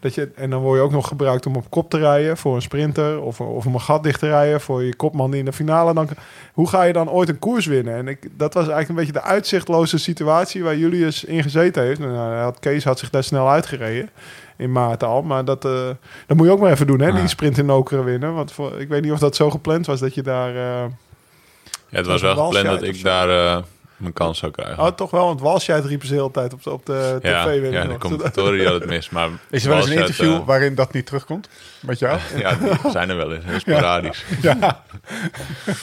Dat 0.00 0.14
je, 0.14 0.30
en 0.34 0.50
dan 0.50 0.60
word 0.62 0.78
je 0.78 0.84
ook 0.84 0.90
nog 0.92 1.08
gebruikt 1.08 1.46
om 1.46 1.56
op 1.56 1.70
kop 1.70 1.90
te 1.90 1.98
rijden 1.98 2.36
voor 2.36 2.54
een 2.54 2.62
sprinter... 2.62 3.20
of, 3.20 3.40
of 3.40 3.66
om 3.66 3.74
een 3.74 3.80
gat 3.80 4.02
dicht 4.02 4.20
te 4.20 4.28
rijden 4.28 4.60
voor 4.60 4.82
je 4.82 4.96
kopman 4.96 5.30
die 5.30 5.38
in 5.38 5.44
de 5.44 5.52
finale... 5.52 5.94
Dan, 5.94 6.08
hoe 6.52 6.68
ga 6.68 6.82
je 6.82 6.92
dan 6.92 7.10
ooit 7.10 7.28
een 7.28 7.38
koers 7.38 7.66
winnen? 7.66 7.94
En 7.94 8.08
ik, 8.08 8.18
dat 8.36 8.54
was 8.54 8.62
eigenlijk 8.68 8.88
een 8.88 8.94
beetje 8.94 9.20
de 9.20 9.22
uitzichtloze 9.22 9.98
situatie... 9.98 10.62
waar 10.64 10.76
Julius 10.76 11.24
in 11.24 11.42
gezeten 11.42 11.82
heeft. 11.82 11.98
Nou, 12.00 12.32
hij 12.32 12.42
had, 12.42 12.58
Kees 12.58 12.84
had 12.84 12.98
zich 12.98 13.10
daar 13.10 13.24
snel 13.24 13.50
uitgereden 13.50 14.10
in 14.56 14.72
maart 14.72 15.02
al. 15.02 15.22
Maar 15.22 15.44
dat, 15.44 15.64
eh, 15.64 15.88
dat 16.26 16.36
moet 16.36 16.46
je 16.46 16.52
ook 16.52 16.60
maar 16.60 16.70
even 16.72 16.86
doen, 16.86 17.00
hè? 17.00 17.12
Die 17.12 17.28
sprint 17.28 17.58
in 17.58 17.66
Nokeren 17.66 18.04
winnen. 18.04 18.34
Want 18.34 18.52
voor, 18.52 18.80
ik 18.80 18.88
weet 18.88 19.02
niet 19.02 19.12
of 19.12 19.18
dat 19.18 19.36
zo 19.36 19.50
gepland 19.50 19.86
was 19.86 20.00
dat 20.00 20.14
je 20.14 20.22
daar... 20.22 20.48
eh, 20.48 20.90
Ja, 21.88 21.96
het 21.98 22.06
was 22.06 22.20
wel 22.22 22.34
gepland 22.36 22.66
dat 22.66 22.82
ik 22.82 23.02
daar 23.02 23.28
eh, 23.56 23.62
mijn 23.96 24.12
kans 24.12 24.38
zou 24.38 24.52
krijgen. 24.52 24.78
Oh, 24.84 24.86
toch 24.90 25.10
wel, 25.10 25.24
want 25.26 25.40
Walsheid 25.40 25.84
riepen 25.84 26.06
ze 26.06 26.12
de 26.14 26.18
hele 26.18 26.30
tijd 26.32 26.52
op 26.52 26.62
de, 26.62 26.70
op 26.70 26.86
de 26.86 27.18
ja, 27.22 27.44
tv. 27.44 27.60
weet 27.60 27.72
ja, 27.72 27.82
de 27.84 27.96
hadden 28.64 28.72
het 28.80 28.86
mis. 28.86 29.10
Maar 29.10 29.28
Is 29.50 29.62
er 29.62 29.68
wel 29.68 29.78
eens 29.78 29.86
een 29.86 29.96
interview 29.96 30.34
eh, 30.34 30.44
waarin 30.46 30.74
dat 30.74 30.92
niet 30.92 31.06
terugkomt? 31.06 31.48
Met 31.80 31.98
jou? 31.98 32.18
ja, 32.36 32.54
die 32.54 32.90
zijn 32.90 33.10
er 33.10 33.16
wel 33.16 33.32
eens. 33.32 33.44
heel 33.44 33.58
Sporadisch. 33.60 34.24
Ja. 34.42 34.82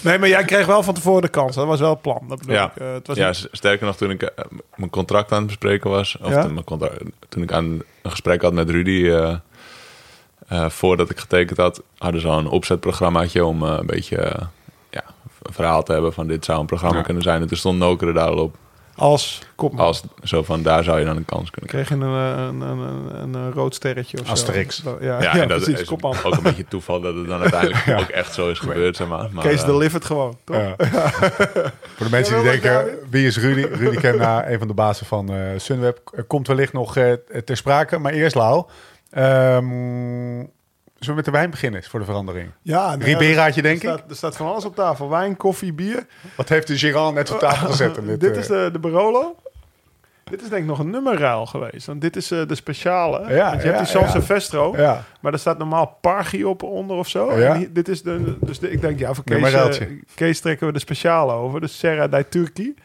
Nee, 0.02 0.18
maar 0.20 0.30
jij 0.30 0.44
kreeg 0.46 0.66
wel 0.66 0.84
van 0.84 0.94
tevoren 0.94 1.22
de 1.22 1.28
kans. 1.28 1.56
Dat 1.56 1.66
was 1.68 1.80
wel 1.80 1.90
het 1.90 2.02
plan. 2.02 2.26
Dat 2.28 2.40
bedoel 2.40 2.56
Ja. 2.56 2.66
ik. 2.76 2.82
Eh, 2.82 2.94
het 2.94 3.08
was 3.08 3.18
Ja, 3.18 3.28
niet- 3.28 3.48
sterker 3.52 3.86
nog, 3.86 3.96
toen 3.98 4.10
ik 4.10 4.22
eh, 4.22 4.46
mijn 4.76 4.90
contract 4.90 5.32
aan 5.32 5.38
het 5.38 5.48
bespreken 5.48 5.90
was, 5.90 6.18
of 6.22 6.30
Ja? 6.30 6.42
toen, 6.42 6.54
mijn 6.54 6.66
contract, 6.66 7.02
toen 7.30 7.44
ik 7.44 7.52
aan 7.52 7.66
een 8.02 8.12
gesprek 8.12 8.42
had 8.42 8.54
met 8.54 8.70
Rudy, 8.70 9.08
eh, 9.10 9.36
eh, 10.48 10.70
voordat 10.70 11.10
ik 11.10 11.20
getekend 11.20 11.58
had, 11.58 11.82
hadden 11.98 12.22
ze 12.22 12.28
al 12.28 12.38
een 12.38 12.48
opzetprogrammaatje 12.48 13.46
om 13.46 13.62
een 13.64 13.86
beetje 13.86 14.34
een 15.44 15.54
verhaal 15.54 15.84
te 15.84 15.92
hebben 15.92 16.14
van 16.14 16.28
dit 16.28 16.46
zou 16.46 16.60
een 16.60 16.66
programma 16.66 16.98
Ja. 16.98 17.04
kunnen 17.04 17.24
zijn. 17.24 17.42
En 17.42 17.48
toen 17.48 17.58
stond 17.58 17.78
Nokere 17.80 18.14
daar 18.14 18.28
al 18.30 18.38
op, 18.38 18.56
als 18.96 19.42
kopman. 19.56 19.86
als 19.86 20.04
zo 20.24 20.44
van 20.44 20.62
daar 20.64 20.84
zou 20.84 21.00
je 21.00 21.06
dan 21.06 21.18
een 21.18 21.26
kans 21.26 21.50
kunnen 21.50 21.70
krijgen. 21.70 21.98
kreeg 22.00 22.10
je 22.10 22.16
een, 22.16 22.36
eh, 22.38 22.68
een, 22.68 22.80
een, 22.80 23.16
een, 23.22 23.34
een 23.34 23.52
rood 23.52 23.76
sterretje 23.76 24.20
of 24.22 24.30
Asterix. 24.30 24.84
zo. 24.84 24.98
Ja, 25.02 25.22
Ja, 25.22 25.22
ja, 25.36 25.42
en 25.42 25.48
dat 25.48 25.62
precies. 25.62 25.82
is 25.82 25.88
Kopman. 25.88 26.16
ook 26.24 26.34
een 26.36 26.44
beetje 26.44 26.66
toeval 26.68 27.02
dat 27.02 27.16
het 27.16 27.28
dan 27.28 27.42
uiteindelijk 27.48 28.00
ook 28.02 28.08
echt 28.08 28.34
zo 28.34 28.50
is 28.50 28.60
gebeurd. 28.60 28.96
Zeg 28.96 29.08
maar. 29.08 29.30
maar 29.32 29.44
Kees 29.44 29.62
eh, 29.62 29.66
delivered 29.68 30.06
gewoon, 30.06 30.38
toch? 30.44 30.56
Ja. 30.66 30.76
Voor 31.96 32.06
de 32.06 32.12
mensen 32.12 32.36
die 32.42 32.52
denken, 32.52 32.86
wie 33.10 33.26
is 33.28 33.38
Rudy? 33.38 33.62
Rudy 33.74 33.98
Kemna, 33.98 34.50
een 34.50 34.60
van 34.60 34.68
de 34.68 34.74
bazen 34.74 35.06
van 35.06 35.30
eh, 35.34 35.40
Sunweb, 35.58 36.24
komt 36.28 36.48
wellicht 36.48 36.74
nog 36.74 36.98
eh, 36.98 37.12
ter 37.46 37.58
sprake. 37.58 37.98
Maar 37.98 38.12
eerst, 38.14 38.36
Lau, 38.36 38.64
ehm, 39.10 40.40
zullen 41.04 41.10
we 41.10 41.16
met 41.16 41.26
de 41.26 41.32
wijn 41.40 41.50
beginnen 41.50 41.84
voor 41.84 42.00
de 42.00 42.06
verandering? 42.06 42.50
Ja, 42.62 42.96
nou 42.96 43.04
Riberaatje, 43.04 43.62
er 43.62 43.68
denk 43.68 43.84
ik. 43.84 43.90
staat, 43.90 44.10
er 44.10 44.16
staat 44.16 44.36
van 44.36 44.48
alles 44.48 44.66
op 44.66 44.76
tafel. 44.76 45.10
Wijn, 45.10 45.38
koffie, 45.38 45.74
bier. 45.74 46.06
Wat 46.36 46.50
heeft 46.50 46.68
de 46.68 46.78
Giran 46.78 47.14
net 47.14 47.32
op 47.32 47.40
tafel 47.40 47.68
gezet? 47.68 47.98
in 47.98 48.06
Dit, 48.06 48.20
dit, 48.20 48.38
is 48.38 48.50
eh, 48.50 48.64
de, 48.64 48.70
de 48.72 48.80
Barolo. 48.80 49.36
Dit 50.24 50.42
is 50.42 50.50
denk 50.50 50.62
ik 50.62 50.68
nog 50.68 50.80
een 50.80 50.90
nummerruil 50.90 51.46
geweest. 51.46 51.86
Want 51.88 52.02
dit 52.02 52.16
is 52.16 52.32
eh, 52.32 52.48
de 52.48 52.56
speciale. 52.56 53.20
Ja, 53.34 53.50
Want 53.50 53.62
je 53.62 53.68
ja, 53.68 53.74
hebt 53.74 53.78
die 53.78 53.88
San 53.88 54.02
ja. 54.02 54.10
Silvestro. 54.10 54.78
ja. 54.78 55.04
Maar 55.20 55.34
er 55.34 55.40
staat 55.40 55.58
normaal 55.58 55.98
Pargi 56.02 56.44
op 56.46 56.64
onder 56.64 56.98
of 56.98 57.08
zo. 57.08 57.38
Ja. 57.40 57.54
En 57.54 57.58
hier- 57.58 57.74
dit 57.74 57.88
is 57.88 58.02
de, 58.02 58.38
dus 58.42 58.60
de, 58.60 58.72
ik 58.72 58.82
denk, 58.82 59.00
ja, 59.00 59.14
voor 59.14 59.24
Kees, 59.24 59.54
eh, 59.54 59.88
Kees 60.16 60.40
trekken 60.40 60.68
we 60.68 60.74
de 60.74 60.80
speciale 60.80 61.34
over. 61.34 61.62
De 61.62 61.68
Serra 61.68 62.08
dai 62.08 62.30
Turki. 62.30 62.76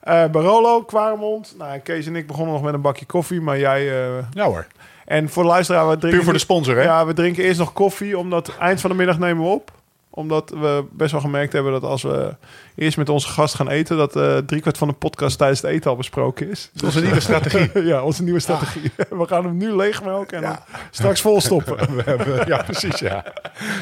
Eh 0.00 0.26
Barolo, 0.26 0.82
Kwaremond. 0.82 1.54
Nou, 1.58 1.78
Kees 1.78 2.06
en 2.06 2.16
ik 2.16 2.26
begonnen 2.26 2.54
nog 2.54 2.62
met 2.62 2.74
een 2.74 2.80
bakje 2.80 3.06
koffie. 3.06 3.40
Maar 3.40 3.58
jij... 3.58 4.06
eh, 4.06 4.24
ja 4.30 4.44
hoor, 4.44 4.66
en 5.04 5.28
voor 5.28 5.42
de 5.42 5.48
luisteraar, 5.48 5.88
we 5.88 5.96
drinken... 5.96 6.10
puur 6.10 6.24
voor 6.24 6.32
de 6.32 6.38
sponsor 6.38 6.76
hè? 6.76 6.82
Ja, 6.82 7.06
we 7.06 7.12
drinken 7.12 7.44
eerst 7.44 7.58
nog 7.58 7.72
koffie, 7.72 8.18
omdat 8.18 8.56
eind 8.58 8.80
van 8.80 8.90
de 8.90 8.96
middag 8.96 9.18
nemen 9.18 9.44
we 9.44 9.50
op. 9.50 9.70
Omdat 10.16 10.50
we 10.50 10.84
best 10.90 11.12
wel 11.12 11.20
gemerkt 11.20 11.52
hebben 11.52 11.72
dat 11.72 11.82
als 11.82 12.02
we 12.02 12.36
eerst 12.74 12.96
met 12.96 13.08
onze 13.08 13.28
gast 13.28 13.54
gaan 13.54 13.68
eten, 13.68 13.96
dat 13.96 14.16
eh 14.16 14.36
driekwart 14.36 14.78
van 14.78 14.88
de 14.88 14.94
podcast 14.94 15.38
tijdens 15.38 15.60
het 15.62 15.70
eten 15.70 15.90
al 15.90 15.96
besproken 15.96 16.50
is. 16.50 16.70
Is 16.74 16.82
onze 16.82 17.00
nieuwe 17.00 17.20
strategie. 17.20 17.82
ja, 17.92 18.02
onze 18.02 18.22
nieuwe 18.22 18.40
strategie. 18.40 18.90
We 19.10 19.26
gaan 19.26 19.44
hem 19.44 19.56
nu 19.56 19.76
leegmelken 19.76 20.36
en 20.36 20.42
Ja. 20.42 20.64
straks 20.90 21.20
volstoppen. 21.20 21.76
We 21.96 22.02
hebben- 22.04 22.46
ja, 22.46 22.62
precies, 22.62 22.98
ja. 22.98 23.24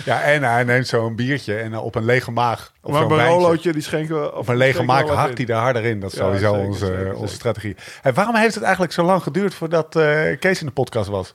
Ja, 0.05 0.23
en 0.23 0.43
hij 0.43 0.65
neemt 0.65 0.87
zo'n 0.87 1.17
biertje 1.17 1.57
en 1.57 1.73
eh, 1.73 1.85
op 1.85 1.95
een 1.95 2.05
lege 2.05 2.31
maag, 2.31 2.73
of 2.83 2.93
maar 2.93 3.03
een 3.03 3.09
Barolootje, 3.09 3.73
die 3.73 3.83
schenken 3.83 4.21
we... 4.21 4.35
Op 4.37 4.49
een 4.49 4.57
lege 4.57 4.87
wel 4.87 5.11
hakt 5.11 5.39
hij 5.39 5.47
er 5.47 5.55
harder 5.57 5.85
in. 5.85 6.01
Dat 6.01 6.13
is 6.13 6.19
Ja, 6.19 6.25
sowieso 6.25 6.53
zeker, 6.53 6.67
onze, 6.69 6.87
zeker, 6.87 7.07
onze 7.07 7.17
zeker. 7.19 7.29
strategie. 7.29 7.77
En 8.03 8.15
waarom 8.15 8.35
heeft 8.35 8.55
het 8.55 8.63
eigenlijk 8.63 8.93
zo 8.93 9.03
lang 9.03 9.23
geduurd 9.23 9.55
voordat 9.55 9.97
eh, 9.97 10.39
Kees 10.39 10.61
in 10.61 10.67
de 10.67 10.73
podcast 10.73 11.09
was? 11.09 11.35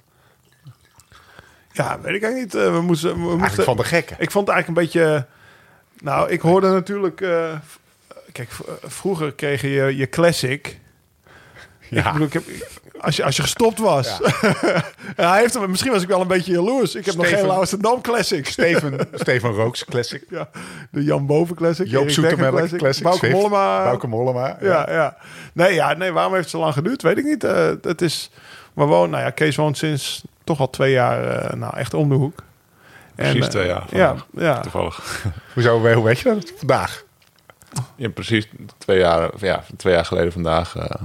Ja, 1.77 1.99
weet 2.01 2.15
ik 2.15 2.23
eigenlijk 2.23 2.53
niet. 2.53 2.63
Eh, 2.63 2.71
we 2.71 2.81
moesten, 2.81 3.09
we 3.11 3.17
moesten, 3.17 3.37
Eigenlijk 3.39 3.63
van 3.69 3.77
de 3.77 3.83
gekken. 3.83 4.15
Ik 4.19 4.31
vond 4.31 4.47
het 4.47 4.55
eigenlijk 4.55 4.67
een 4.93 5.01
beetje... 5.01 5.25
Nou, 6.01 6.29
ik 6.29 6.41
hoorde 6.41 6.69
natuurlijk... 6.69 7.21
eh, 7.21 7.53
v- 7.67 7.75
kijk, 8.31 8.49
vroeger 8.83 9.33
kreeg 9.33 9.61
je 9.61 9.95
je, 9.95 10.09
classic... 10.09 10.67
Ik 11.89 12.03
Ja. 12.03 12.11
bedoel, 12.11 12.27
ik 12.27 12.33
heb, 12.33 12.43
als, 12.99 13.15
je, 13.15 13.23
als 13.23 13.35
je 13.35 13.41
gestopt 13.41 13.79
was. 13.79 14.07
Ja. 15.15 15.29
hij 15.31 15.39
heeft 15.41 15.53
hem, 15.53 15.69
misschien 15.69 15.91
was 15.91 16.01
ik 16.01 16.07
wel 16.07 16.21
een 16.21 16.27
beetje 16.27 16.51
jaloers. 16.51 16.95
Ik 16.95 17.05
heb 17.05 17.15
nog 17.15 17.29
geen 17.29 17.49
Amsterdam 17.49 18.01
Classic. 18.01 18.47
Steven, 18.47 19.07
Steven 19.13 19.51
Rooks 19.51 19.85
Classic. 19.85 20.23
Ja, 20.29 20.49
de 20.91 21.03
Jan 21.03 21.25
Boven 21.25 21.55
Classic. 21.55 21.87
Joop 21.87 22.09
Zoetemelk 22.09 22.57
Dekker 22.57 22.77
Classic. 22.77 23.03
Bauke 23.03 23.29
Mollema. 23.29 23.83
Bauke 23.83 24.07
Mollema. 24.07 24.57
Ja, 24.61 24.91
ja. 24.91 25.17
Nee, 25.53 25.73
ja, 25.73 25.93
nee, 25.93 26.11
waarom 26.11 26.31
heeft 26.31 26.43
het 26.43 26.51
zo 26.53 26.59
lang 26.59 26.73
geduurd? 26.73 27.01
Weet 27.01 27.17
ik 27.17 27.23
niet. 27.23 27.43
Eh, 27.43 27.69
het 27.81 28.01
is, 28.01 28.31
we 28.73 28.83
wonen, 28.83 29.09
nou 29.09 29.23
ja, 29.23 29.29
Kees 29.29 29.55
woont 29.55 29.77
sinds 29.77 30.23
toch 30.47 30.59
al 30.59 30.69
twee 30.69 30.91
jaar 30.91 31.23
eh, 31.23 31.53
nou, 31.53 31.77
echt 31.77 31.93
om 31.93 32.09
de 32.09 32.15
hoek. 32.15 32.43
Precies 33.15 33.43
eh, 33.45 33.49
twee 33.49 33.67
jaar 33.67 33.85
Ja, 33.89 34.15
ja. 34.31 34.59
Toevallig. 34.59 35.25
Hoezo, 35.53 35.93
hoe 35.93 36.03
weet 36.03 36.19
je 36.19 36.33
dat? 36.33 36.51
Vandaag. 36.57 37.03
Ja, 37.95 38.09
precies 38.09 38.47
twee 38.77 38.99
jaar, 38.99 39.29
ja, 39.37 39.63
twee 39.77 39.93
jaar 39.93 40.05
geleden 40.05 40.31
vandaag 40.31 40.75
eh, 40.75 41.01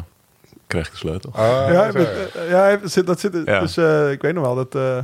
kreeg 0.67 0.87
ik 0.87 0.93
de 0.93 0.99
sleutel. 0.99 1.31
Oh, 1.37 1.65
ja, 1.69 1.91
met, 1.93 2.33
ja, 2.49 2.77
dat 2.77 2.91
zit, 2.93 3.07
dat 3.07 3.21
zit 3.21 3.43
Ja. 3.45 3.61
dus 3.61 3.77
eh, 3.77 4.11
ik 4.11 4.23
weet 4.23 4.35
nog 4.35 4.45
wel 4.45 4.55
dat. 4.55 4.75
eh, 4.75 4.99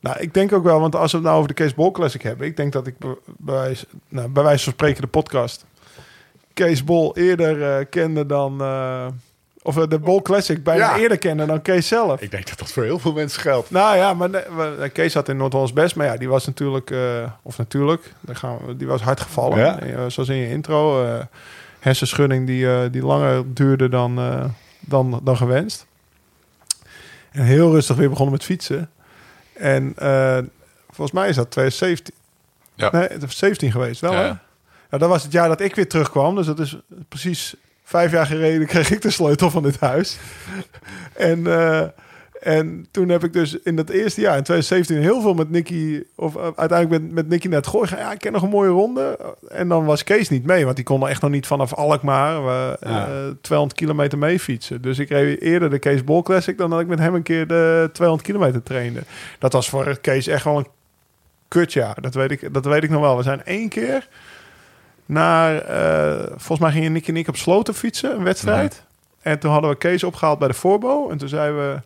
nou, 0.00 0.18
ik 0.18 0.34
denk 0.34 0.52
ook 0.52 0.64
wel, 0.64 0.80
want 0.80 0.96
als 0.96 1.10
we 1.10 1.16
het 1.16 1.26
nou 1.26 1.36
over 1.38 1.48
de 1.48 1.54
Kees 1.54 1.74
Bol 1.74 1.90
Classic 1.90 2.22
hebben, 2.22 2.46
ik 2.46 2.56
denk 2.56 2.72
dat 2.72 2.86
ik 2.86 2.94
bij, 2.98 3.14
wijze- 3.54 3.86
nou, 4.08 4.28
bij 4.28 4.42
wijze 4.42 4.64
van 4.64 4.72
spreken 4.72 5.00
de 5.02 5.06
podcast 5.08 5.64
Kees 6.54 6.84
Bol 6.84 7.16
eerder 7.16 7.62
eh, 7.78 7.86
kende 7.90 8.26
dan, 8.26 8.60
eh, 8.60 9.06
of 9.66 9.76
eh, 9.76 9.88
de 9.88 9.98
Bol 9.98 10.22
Classic 10.22 10.62
bijna 10.64 10.94
Ja. 10.94 10.98
eerder 11.02 11.18
kende 11.18 11.46
dan 11.46 11.62
Kees 11.62 11.88
zelf. 11.88 12.20
Ik 12.20 12.30
denk 12.30 12.48
dat 12.48 12.58
dat 12.58 12.72
voor 12.72 12.82
heel 12.82 12.98
veel 12.98 13.12
mensen 13.12 13.40
geldt. 13.40 13.70
Nou 13.70 13.96
ja, 13.96 14.14
maar 14.14 14.30
we- 14.30 14.90
Kees 14.92 15.14
had 15.14 15.28
in 15.28 15.36
Noord-Hollands 15.36 15.72
best, 15.72 15.96
maar 15.96 16.06
ja, 16.06 16.16
die 16.16 16.28
was 16.28 16.46
natuurlijk, 16.46 16.90
eh, 16.90 17.30
of 17.42 17.58
natuurlijk, 17.58 18.12
daar 18.20 18.36
gaan 18.36 18.58
we, 18.66 18.76
die 18.76 18.86
was 18.86 19.00
hard 19.00 19.20
gevallen. 19.20 19.58
Ja. 19.58 19.78
Eh, 19.80 20.04
zoals 20.08 20.28
in 20.28 20.36
je 20.36 20.48
intro, 20.48 21.04
eh 21.04 21.20
hersenschudding 21.80 22.46
die, 22.46 22.66
eh, 22.74 22.80
die 22.90 23.02
langer 23.04 23.42
duurde 23.54 23.88
dan, 23.88 24.18
eh, 24.18 24.44
dan, 24.80 25.20
dan 25.22 25.36
gewenst. 25.36 25.86
En 27.30 27.42
heel 27.44 27.70
rustig 27.72 27.96
weer 27.96 28.08
begonnen 28.08 28.32
met 28.34 28.44
fietsen. 28.44 28.90
En 29.52 29.92
eh, 29.96 30.38
volgens 30.86 31.12
mij 31.12 31.28
is 31.28 31.36
dat 31.36 31.50
2017. 31.50 32.14
Ja. 32.74 32.88
Nee, 32.92 33.08
het 33.08 33.22
is 33.22 33.36
17 33.38 33.70
geweest, 33.72 34.00
wel 34.00 34.12
Ja, 34.12 34.40
hè? 34.88 34.98
dat 34.98 35.08
was 35.08 35.22
het 35.22 35.32
jaar 35.32 35.48
dat 35.48 35.60
ik 35.60 35.74
weer 35.74 35.88
terugkwam. 35.88 36.34
Dus 36.34 36.46
dat 36.46 36.58
is 36.58 36.76
precies 37.08 37.54
vijf 37.84 38.12
jaar 38.12 38.26
geleden 38.26 38.66
kreeg 38.66 38.90
ik 38.90 39.02
de 39.02 39.10
sleutel 39.10 39.50
van 39.50 39.62
dit 39.62 39.80
huis. 39.80 40.18
en, 41.12 41.46
eh, 41.46 41.82
En 42.40 42.86
toen 42.90 43.08
heb 43.08 43.24
ik 43.24 43.32
dus 43.32 43.58
in 43.62 43.76
dat 43.76 43.88
eerste 43.88 44.20
jaar, 44.20 44.36
in 44.36 44.42
2017, 44.42 44.96
heel 44.96 45.20
veel 45.20 45.34
met 45.34 45.50
Nicky... 45.50 46.02
of 46.16 46.36
uh, 46.36 46.42
uiteindelijk 46.56 47.02
met, 47.02 47.14
met 47.14 47.28
Nicky 47.28 47.48
het 47.48 47.66
gooien. 47.66 47.98
Ja, 47.98 48.12
ik 48.12 48.18
ken 48.18 48.32
nog 48.32 48.42
een 48.42 48.48
mooie 48.48 48.70
ronde. 48.70 49.18
En 49.48 49.68
dan 49.68 49.84
was 49.84 50.04
Kees 50.04 50.28
niet 50.28 50.46
mee, 50.46 50.64
want 50.64 50.76
die 50.76 50.84
kon 50.84 51.02
er 51.02 51.08
echt 51.08 51.22
nog 51.22 51.30
niet 51.30 51.46
vanaf 51.46 51.74
Alkmaar... 51.74 52.36
Uh, 52.42 52.72
Ja. 52.80 53.08
200 53.40 53.78
kilometer 53.78 54.18
mee 54.18 54.40
fietsen. 54.40 54.82
Dus 54.82 54.98
ik 54.98 55.08
reed 55.08 55.40
eerder 55.40 55.70
de 55.70 55.78
Kees 55.78 56.04
Bol 56.04 56.22
Classic... 56.22 56.58
dan 56.58 56.70
dat 56.70 56.80
ik 56.80 56.86
met 56.86 56.98
hem 56.98 57.14
een 57.14 57.22
keer 57.22 57.46
de 57.46 57.90
200 57.92 58.28
kilometer 58.28 58.62
trainde. 58.62 59.00
Dat 59.38 59.52
was 59.52 59.68
voor 59.68 59.98
Kees 60.00 60.26
echt 60.26 60.44
wel 60.44 60.58
een 60.58 60.68
kutjaar. 61.48 62.00
Dat 62.00 62.14
weet 62.14 62.30
ik, 62.30 62.54
dat 62.54 62.64
weet 62.64 62.82
ik 62.82 62.90
nog 62.90 63.00
wel. 63.00 63.16
We 63.16 63.22
zijn 63.22 63.44
één 63.44 63.68
keer 63.68 64.08
naar... 65.06 65.56
eh, 65.56 66.26
volgens 66.28 66.58
mij 66.58 66.70
gingen 66.70 66.92
Nicky 66.92 67.08
en 67.10 67.16
ik 67.16 67.28
op 67.28 67.36
Sloten 67.36 67.74
fietsen, 67.74 68.14
een 68.16 68.24
wedstrijd. 68.24 68.82
En 69.22 69.38
toen 69.38 69.50
hadden 69.50 69.70
we 69.70 69.76
Kees 69.76 70.04
opgehaald 70.04 70.38
bij 70.38 70.48
de 70.48 70.54
Voorbo. 70.54 71.10
En 71.10 71.18
toen 71.18 71.28
zijn 71.28 71.56
we 71.56 71.80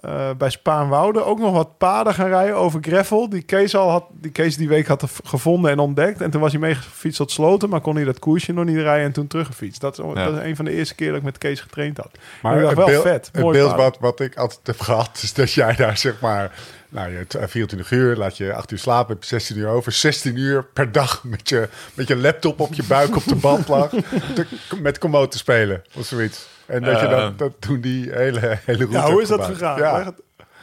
eh, 0.00 0.30
bij 0.38 0.50
Spaanwouden 0.50 1.26
ook 1.26 1.38
nog 1.38 1.52
wat 1.52 1.78
paden 1.78 2.14
gaan 2.14 2.28
rijden 2.28 2.56
over 2.56 2.80
gravel. 2.82 3.28
Die 3.28 3.42
Kees 3.42 3.76
al 3.76 3.90
had, 3.90 4.04
die 4.10 4.30
Kees 4.30 4.56
die 4.56 4.68
week 4.68 4.86
had 4.86 5.04
gevonden 5.24 5.70
en 5.70 5.78
ontdekt. 5.78 6.20
En 6.20 6.30
toen 6.30 6.40
was 6.40 6.52
hij 6.52 6.60
meegefietst 6.60 7.18
tot 7.18 7.30
Sloten, 7.30 7.68
maar 7.68 7.80
kon 7.80 7.94
hij 7.96 8.04
dat 8.04 8.18
koersje 8.18 8.52
nog 8.52 8.64
niet 8.64 8.76
rijden 8.76 9.04
en 9.06 9.12
toen 9.12 9.26
teruggefietst. 9.26 9.80
Dat, 9.80 9.98
is- 9.98 10.04
dat 10.14 10.34
is 10.36 10.42
een 10.44 10.56
van 10.56 10.64
de 10.64 10.70
eerste 10.70 10.94
keer 10.94 11.08
dat 11.08 11.16
ik 11.16 11.22
met 11.22 11.38
Kees 11.38 11.60
getraind 11.60 11.96
had. 11.96 12.10
Maar 12.42 12.56
het 12.60 12.74
wel 12.76 12.86
beeld, 12.86 13.02
vet. 13.02 13.26
het 13.32 13.42
Mooi 13.42 13.56
beeld 13.58 13.70
paden. 13.70 13.84
wat, 13.84 13.98
wat 14.00 14.20
ik 14.20 14.36
altijd 14.36 14.66
heb 14.66 14.80
gehad, 14.80 15.18
is 15.22 15.32
dat 15.34 15.52
jij 15.52 15.74
daar 15.74 15.96
zeg 15.98 16.20
maar... 16.20 16.52
Nou, 16.94 17.10
je 17.10 17.16
hebt 17.16 17.36
24 17.38 17.90
uur, 17.90 18.16
laat 18.16 18.36
je 18.36 18.52
8 18.54 18.70
uur 18.70 18.78
slapen, 18.78 19.12
heb 19.14 19.22
je 19.22 19.28
16 19.28 19.56
uur 19.58 19.68
over. 19.68 19.92
16 19.92 20.36
uur 20.36 20.64
per 20.64 20.92
dag 20.92 21.24
met 21.24 21.48
je, 21.48 21.68
met 21.94 22.08
je 22.08 22.16
laptop 22.16 22.60
op 22.60 22.74
je 22.74 22.82
buik 22.84 23.16
op 23.16 23.24
de 23.24 23.34
band 23.34 23.68
lag. 23.68 23.88
te, 24.34 24.46
met 24.80 24.98
Komoot 24.98 25.30
te 25.30 25.38
spelen 25.38 25.82
of 25.94 26.06
zoiets. 26.06 26.46
En 26.66 26.82
dat 26.82 27.00
je 27.00 27.06
Eh. 27.06 27.10
dan 27.10 27.34
dat 27.36 27.52
toen 27.58 27.80
die 27.80 28.10
hele, 28.10 28.58
hele 28.64 28.78
route 28.78 28.92
Ja, 28.92 29.10
hoe 29.10 29.22
is 29.22 29.28
dat 29.28 29.44
gemaakt. 29.44 29.58
gegaan? 29.58 29.78
Ja? 30.04 30.14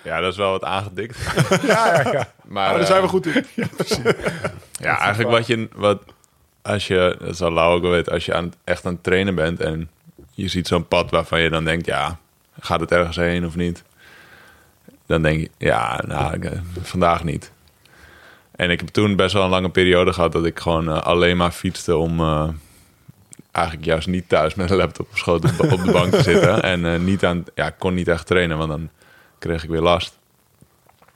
Ja, 0.03 0.19
dat 0.19 0.31
is 0.31 0.37
wel 0.37 0.51
wat 0.51 0.63
aangedikt. 0.63 1.17
ja, 1.61 2.01
ja. 2.01 2.11
ja. 2.11 2.11
Maar, 2.11 2.69
Maar 2.69 2.77
daar 2.77 2.85
zijn 2.85 2.99
we 3.01 3.05
eh, 3.05 3.09
goed 3.13 3.25
in. 3.25 3.45
Ja, 4.71 4.99
eigenlijk 4.99 5.29
wat 5.29 5.47
je... 5.47 5.69
Wat, 5.73 6.01
als 6.61 6.87
je, 6.87 7.17
dat 7.19 7.37
zal 7.37 7.51
Lau 7.51 7.75
ook 7.75 7.81
wel 7.81 7.91
weten, 7.91 8.11
als 8.13 8.25
je 8.25 8.33
aan, 8.33 8.53
echt 8.63 8.85
aan 8.85 8.93
het 8.93 9.03
trainen 9.03 9.35
bent 9.35 9.59
en 9.61 9.89
je 10.31 10.47
ziet 10.47 10.67
zo'n 10.67 10.87
pad 10.87 11.11
waarvan 11.11 11.41
je 11.41 11.49
dan 11.49 11.63
denkt, 11.65 11.85
ja, 11.85 12.17
gaat 12.59 12.79
het 12.79 12.91
ergens 12.91 13.15
heen 13.15 13.45
of 13.45 13.55
niet? 13.55 13.83
Dan 15.11 15.21
denk 15.21 15.39
je, 15.39 15.49
ja, 15.57 16.03
nou, 16.07 16.33
ik, 16.33 16.45
eh, 16.45 16.59
vandaag 16.81 17.23
niet. 17.23 17.51
En 18.55 18.69
ik 18.69 18.79
heb 18.79 18.89
toen 18.89 19.15
best 19.15 19.33
wel 19.33 19.43
een 19.43 19.49
lange 19.49 19.69
periode 19.69 20.13
gehad 20.13 20.31
dat 20.31 20.45
ik 20.45 20.59
gewoon 20.59 20.89
eh, 20.89 21.01
alleen 21.01 21.37
maar 21.37 21.51
fietste 21.51 21.95
om 21.95 22.19
eh, 22.19 22.47
eigenlijk 23.51 23.85
juist 23.85 24.07
niet 24.07 24.29
thuis 24.29 24.55
met 24.55 24.69
een 24.69 24.77
laptop 24.77 25.07
op 25.09 25.17
schoot 25.17 25.43
op, 25.43 25.71
op 25.71 25.83
de 25.83 25.91
bank 25.91 26.11
te 26.11 26.23
zitten. 26.23 26.63
En 26.71 27.05
niet 27.05 27.25
aan, 27.25 27.43
ja, 27.55 27.67
ik 27.67 27.75
kon 27.77 27.93
niet 27.93 28.07
echt 28.07 28.25
trainen, 28.25 28.57
want 28.57 28.69
dan 28.69 28.89
kreeg 29.39 29.63
ik 29.63 29.69
weer 29.69 29.81
last. 29.81 30.17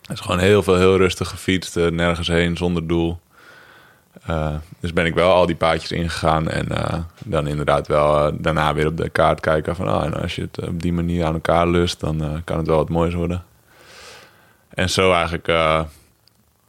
Dus 0.01 0.19
gewoon 0.19 0.39
heel 0.39 0.63
veel, 0.63 0.77
heel 0.77 0.97
rustig 0.97 1.29
gefietst, 1.29 1.75
nergens 1.75 2.27
heen, 2.27 2.57
zonder 2.57 2.87
doel. 2.87 3.19
Dus 4.79 4.93
ben 4.93 5.05
ik 5.05 5.13
wel 5.13 5.33
al 5.33 5.45
die 5.45 5.55
paadjes 5.55 5.91
ingegaan 5.91 6.49
en 6.49 6.67
dan 7.25 7.47
inderdaad 7.47 7.87
wel 7.87 8.31
daarna 8.41 8.73
weer 8.73 8.87
op 8.87 8.97
de 8.97 9.09
kaart 9.09 9.39
kijken 9.39 9.75
van, 9.75 9.87
ah, 9.87 10.03
en 10.03 10.21
als 10.21 10.35
je 10.35 10.41
het 10.41 10.67
op 10.67 10.81
die 10.81 10.93
manier 10.93 11.25
aan 11.25 11.33
elkaar 11.33 11.67
lust, 11.67 11.99
dan 11.99 12.41
kan 12.43 12.57
het 12.57 12.67
wel 12.67 12.77
wat 12.77 12.89
moois 12.89 13.13
worden. 13.13 13.43
En 14.75 14.89
zo 14.89 15.12
eigenlijk 15.13 15.48
eh, 15.48 15.82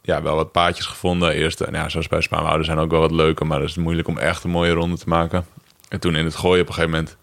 ja, 0.01 0.21
wel 0.21 0.35
wat 0.35 0.51
paadjes 0.51 0.85
gevonden. 0.85 1.31
Eerst, 1.33 1.61
en 1.61 1.73
ja, 1.73 1.89
zoals 1.89 2.07
bij 2.07 2.21
Spaanwouden 2.21 2.65
zijn 2.65 2.77
ook 2.77 2.91
wel 2.91 2.99
wat 2.99 3.11
leuker, 3.11 3.47
maar 3.47 3.59
het 3.59 3.69
is 3.69 3.75
moeilijk 3.75 4.07
om 4.07 4.17
echt 4.17 4.43
een 4.43 4.49
mooie 4.49 4.71
ronde 4.73 4.97
te 4.97 5.09
maken. 5.09 5.45
En 5.89 5.99
toen 5.99 6.15
in 6.15 6.25
het 6.25 6.35
gooien 6.35 6.61
op 6.61 6.67
een 6.67 6.73
gegeven 6.73 6.95
moment, 6.95 7.17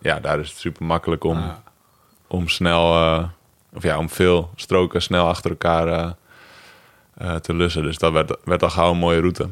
ja, 0.00 0.20
daar 0.20 0.40
is 0.40 0.48
het 0.48 0.58
super 0.58 0.84
makkelijk 0.86 1.24
om, 1.24 1.36
Ah. 1.36 1.50
om 2.26 2.48
snel, 2.48 2.94
eh, 2.94 3.24
of 3.74 3.82
ja, 3.82 3.98
om 3.98 4.10
veel 4.10 4.50
stroken 4.56 5.02
snel 5.02 5.26
achter 5.26 5.50
elkaar 5.50 5.88
eh, 5.88 6.10
eh, 7.14 7.34
te 7.36 7.54
lussen. 7.54 7.82
Dus 7.82 7.98
dat 7.98 8.12
werd, 8.12 8.36
werd 8.44 8.62
al 8.62 8.70
gauw 8.70 8.90
een 8.90 8.96
mooie 8.98 9.20
route. 9.20 9.42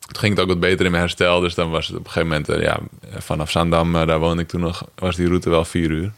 Toen 0.00 0.18
ging 0.20 0.32
het 0.34 0.42
ook 0.42 0.48
wat 0.48 0.60
beter 0.60 0.84
in 0.84 0.90
mijn 0.90 1.02
herstel. 1.02 1.40
Dus 1.40 1.54
dan 1.54 1.70
was 1.70 1.86
het 1.86 1.96
op 1.96 2.04
een 2.04 2.10
gegeven 2.10 2.28
moment, 2.28 2.48
eh, 2.48 2.62
ja, 2.62 2.78
vanaf 3.20 3.50
Zandam, 3.50 3.96
eh, 3.96 4.06
daar 4.06 4.18
woonde 4.18 4.42
ik 4.42 4.48
toen 4.48 4.60
nog, 4.60 4.84
was 4.94 5.16
die 5.16 5.26
route 5.26 5.50
wel 5.50 5.64
vier 5.64 5.90
uur. 5.90 6.12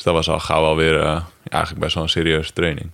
Dus 0.00 0.08
dat 0.12 0.18
was 0.26 0.28
al 0.34 0.40
gauw 0.40 0.64
alweer 0.64 0.94
eh, 0.96 1.02
ja, 1.02 1.24
eigenlijk 1.50 1.82
best 1.82 1.94
wel 1.94 2.02
een 2.02 2.08
serieuze 2.08 2.52
training. 2.52 2.90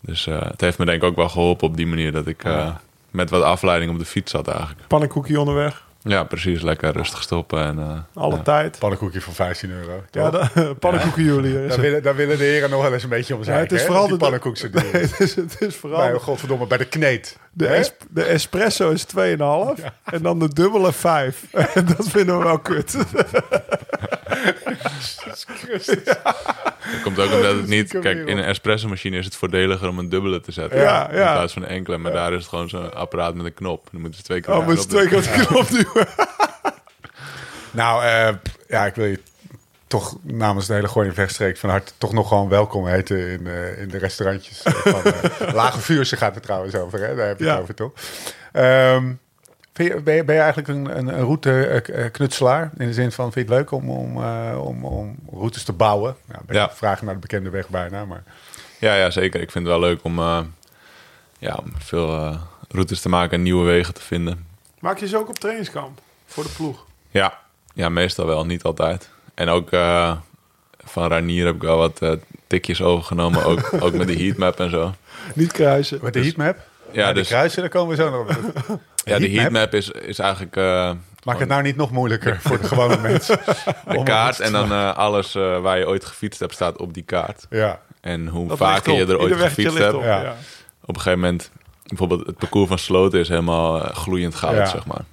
Dus 0.00 0.26
eh, 0.26 0.40
het 0.42 0.60
heeft 0.60 0.78
me 0.78 0.84
denk 0.84 1.02
ik 1.02 1.08
ook 1.08 1.16
wel 1.16 1.28
geholpen 1.28 1.68
op 1.68 1.76
die 1.76 1.86
manier 1.86 2.12
dat 2.12 2.26
ik 2.26 2.44
eh, 2.44 2.74
met 3.10 3.30
wat 3.30 3.42
afleiding 3.42 3.92
op 3.92 3.98
de 3.98 4.04
fiets 4.04 4.30
zat 4.30 4.48
eigenlijk. 4.48 4.86
Pannenkoekje 4.88 5.40
onderweg. 5.40 5.82
Ja, 6.02 6.24
precies. 6.24 6.60
Lekker 6.62 6.92
rustig 6.92 7.22
stoppen. 7.22 7.64
En, 7.64 7.78
eh, 7.78 8.22
Alle 8.22 8.36
ja. 8.36 8.42
tijd. 8.42 8.78
Pannenkoekje 8.78 9.20
voor 9.20 9.32
15 9.34 9.70
euro. 9.70 10.02
Ja, 10.10 10.30
toch? 10.30 10.52
de, 10.52 10.74
pannenkoeken 10.80 11.22
jullie. 11.24 11.66
daar, 11.66 11.80
willen, 11.80 12.02
daar 12.02 12.16
willen 12.16 12.38
de 12.38 12.44
heren 12.44 12.70
nog 12.70 12.82
wel 12.82 12.92
eens 12.92 13.02
een 13.02 13.08
beetje 13.08 13.36
om 13.36 13.44
zijn. 13.44 13.58
het 13.58 13.72
is 13.72 13.80
hè? 13.80 13.86
vooral 13.86 14.08
de- 14.08 14.16
pannenkoek 14.26 14.56
zo 14.56 14.70
duur 14.70 14.94
is. 14.94 15.10
het, 15.10 15.20
is, 15.20 15.34
het 15.34 15.60
is 15.60 15.76
vooral... 15.76 16.10
Bij, 16.10 16.18
godverdomme, 16.18 16.66
bij 16.66 16.78
de 16.78 16.84
kneet. 16.84 17.38
De, 17.52 17.66
es- 17.66 17.92
de 18.10 18.22
espresso 18.22 18.90
is 18.90 19.06
2,5 19.16 19.84
en 20.04 20.22
dan 20.22 20.38
de 20.38 20.48
dubbele 20.48 20.92
5. 20.92 21.44
En 21.52 21.86
dat 21.96 22.08
vinden 22.08 22.38
we 22.38 22.44
wel 22.44 22.58
kut. 22.58 22.96
Dat 25.24 25.46
komt 27.02 27.18
ook 27.18 27.32
omdat 27.32 27.56
het 27.56 27.66
niet... 27.66 27.98
Kijk, 28.00 28.28
in 28.28 28.38
een 28.38 28.44
espresso 28.44 28.88
machine 28.88 29.16
is 29.18 29.24
het 29.24 29.36
voordeliger 29.36 29.88
om 29.88 29.98
een 29.98 30.08
dubbele 30.08 30.40
te 30.40 30.52
zetten. 30.52 30.80
Ja, 30.80 31.10
In 31.10 31.16
ja. 31.18 31.32
plaats 31.32 31.52
van 31.52 31.62
een 31.62 31.68
enkele. 31.68 31.98
Maar 31.98 32.12
daar 32.12 32.32
is 32.32 32.38
het 32.38 32.48
gewoon 32.48 32.68
zo'n 32.68 32.94
apparaat 32.94 33.34
met 33.34 33.46
een 33.46 33.54
knop. 33.54 33.88
Dan 33.92 34.00
moeten 34.00 34.18
ze 34.18 34.24
twee 34.26 34.40
keer 34.40 34.54
Oh, 34.54 34.58
op 34.60 34.66
moet 34.66 34.82
je 34.82 34.88
twee 34.88 35.08
keer 35.08 35.16
op 35.18 35.24
de 35.24 35.44
knop 35.46 35.68
duwen. 35.68 36.06
Nou, 37.72 38.04
eh, 38.04 38.34
ja, 38.68 38.86
ik 38.86 38.94
wil 38.94 39.06
je 39.06 39.20
toch 39.86 40.16
namens 40.22 40.66
de 40.66 40.74
hele 40.74 40.88
Gooi 40.88 41.10
Wegstreek 41.10 41.56
van 41.56 41.70
harte 41.70 41.92
toch 41.98 42.12
nog 42.12 42.28
gewoon 42.28 42.48
welkom 42.48 42.86
heten 42.86 43.28
in, 43.30 43.46
eh, 43.46 43.80
in 43.80 43.88
de 43.88 43.98
restaurantjes. 43.98 44.60
van, 44.64 45.02
eh, 45.02 45.54
Lage 45.54 45.80
Vuurse 45.80 46.16
gaat 46.16 46.34
het 46.34 46.42
trouwens 46.42 46.74
over, 46.74 47.00
hè? 47.00 47.14
daar 47.16 47.26
heb 47.26 47.38
je 47.38 47.44
Ja. 47.44 47.52
het 47.52 47.60
over 47.62 47.74
toch? 47.74 47.92
Ehm, 48.52 49.12
je, 49.84 50.00
ben, 50.00 50.14
je, 50.14 50.24
ben 50.24 50.34
je 50.34 50.40
eigenlijk 50.40 50.68
een, 50.68 50.98
een, 50.98 51.08
een 51.08 51.24
route-knutselaar? 51.24 52.70
In 52.78 52.86
de 52.86 52.92
zin 52.92 53.12
van, 53.12 53.32
vind 53.32 53.48
je 53.48 53.54
het 53.54 53.60
leuk 53.60 53.70
om, 53.80 53.90
om, 53.90 54.22
eh, 54.22 54.60
om, 54.66 54.84
om 54.84 55.16
routes 55.32 55.62
te 55.64 55.72
bouwen? 55.72 56.16
Nou, 56.26 56.40
ben 56.46 56.56
Ja. 56.56 56.70
vragen 56.70 57.04
naar 57.04 57.14
de 57.14 57.20
bekende 57.20 57.50
weg 57.50 57.68
bijna, 57.68 58.04
maar... 58.04 58.22
Ja, 58.78 58.94
ja, 58.94 59.10
zeker. 59.10 59.40
Ik 59.40 59.50
vind 59.50 59.64
het 59.66 59.72
wel 59.78 59.88
leuk 59.88 60.04
om, 60.04 60.18
eh, 60.18 60.40
ja, 61.38 61.58
om 61.64 61.72
veel 61.78 62.16
eh, 62.16 62.40
routes 62.68 63.00
te 63.00 63.08
maken 63.08 63.32
en 63.36 63.42
nieuwe 63.42 63.64
wegen 63.64 63.94
te 63.94 64.02
vinden. 64.02 64.46
Maak 64.78 64.98
je 64.98 65.08
ze 65.08 65.16
ook 65.16 65.28
op 65.28 65.38
trainingskamp 65.38 66.00
voor 66.26 66.42
de 66.44 66.50
ploeg? 66.56 66.86
Ja, 67.10 67.38
ja 67.74 67.88
meestal 67.88 68.26
wel. 68.26 68.46
Niet 68.46 68.62
altijd. 68.62 69.08
En 69.34 69.48
ook 69.48 69.70
eh, 69.72 70.16
van 70.84 71.08
Ranier 71.08 71.46
heb 71.46 71.54
ik 71.54 71.62
wel 71.62 71.76
wat 71.76 72.02
eh, 72.02 72.12
tikjes 72.46 72.82
overgenomen. 72.82 73.44
Ook, 73.44 73.70
ook 73.80 73.92
met 73.92 74.06
de 74.06 74.16
heatmap 74.16 74.60
en 74.60 74.70
zo. 74.70 74.94
Niet 75.34 75.52
kruisen. 75.52 75.98
Met 76.02 76.12
de 76.12 76.20
heatmap? 76.20 76.56
Ja, 76.92 77.08
de 77.08 77.14
dus 77.14 77.28
kruisen, 77.28 77.60
daar 77.60 77.70
komen 77.70 77.96
we 77.96 78.02
zo 78.02 78.10
nog 78.10 78.36
op. 78.68 78.80
ja, 79.04 79.18
de 79.18 79.30
heatmap? 79.30 79.74
is, 79.74 79.90
is 79.90 80.18
eigenlijk... 80.18 80.56
eh, 80.56 80.90
Maak 81.24 81.38
het 81.38 81.48
nou 81.48 81.62
niet 81.62 81.76
nog 81.76 81.90
moeilijker 81.90 82.38
voor 82.40 82.58
de 82.60 82.66
gewone 82.66 82.96
mensen. 83.08 83.38
de 83.88 84.02
kaart 84.02 84.40
en 84.40 84.52
dan 84.52 84.72
eh, 84.72 84.96
alles 84.96 85.34
eh, 85.34 85.60
waar 85.60 85.78
je 85.78 85.86
ooit 85.86 86.04
gefietst 86.04 86.40
hebt 86.40 86.54
staat 86.54 86.78
op 86.78 86.94
die 86.94 87.02
kaart. 87.02 87.46
Ja, 87.50 87.80
En 88.00 88.26
hoe 88.28 88.48
Dat 88.48 88.58
vaker 88.58 88.92
je 88.94 89.06
er 89.06 89.18
ooit 89.18 89.30
Ieder 89.32 89.48
gefietst 89.48 89.78
hebt. 89.78 89.94
op, 89.94 90.02
Ja. 90.02 90.34
Op 90.84 90.94
een 90.96 91.00
gegeven 91.02 91.20
moment, 91.20 91.50
bijvoorbeeld 91.86 92.26
het 92.26 92.36
parcours 92.38 92.68
van 92.68 92.78
Sloten 92.78 93.20
is 93.20 93.28
helemaal 93.28 93.78
gloeiend 93.80 94.34
goud, 94.34 94.56
Ja. 94.56 94.66
zeg 94.66 94.86
maar. 94.86 95.04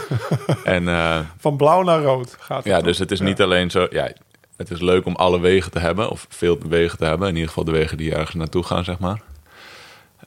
en 0.64 0.88
eh, 0.88 1.18
Van 1.38 1.56
blauw 1.56 1.82
naar 1.82 2.02
rood 2.02 2.36
gaat 2.40 2.56
het 2.56 2.66
ja, 2.66 2.80
dus 2.80 2.98
het 2.98 3.10
is 3.10 3.18
Ja. 3.18 3.24
niet 3.24 3.40
alleen 3.42 3.70
zo... 3.70 3.86
Ja, 3.90 4.12
het 4.56 4.70
is 4.70 4.80
leuk 4.80 5.06
om 5.06 5.14
alle 5.16 5.40
wegen 5.40 5.70
te 5.70 5.78
hebben, 5.78 6.10
of 6.10 6.26
veel 6.28 6.58
wegen 6.68 6.98
te 6.98 7.04
hebben. 7.04 7.28
In 7.28 7.34
ieder 7.34 7.48
geval 7.48 7.64
de 7.64 7.70
wegen 7.70 7.96
die 7.96 8.14
ergens 8.14 8.34
naartoe 8.34 8.62
gaan, 8.62 8.84
zeg 8.84 8.98
maar. 8.98 9.20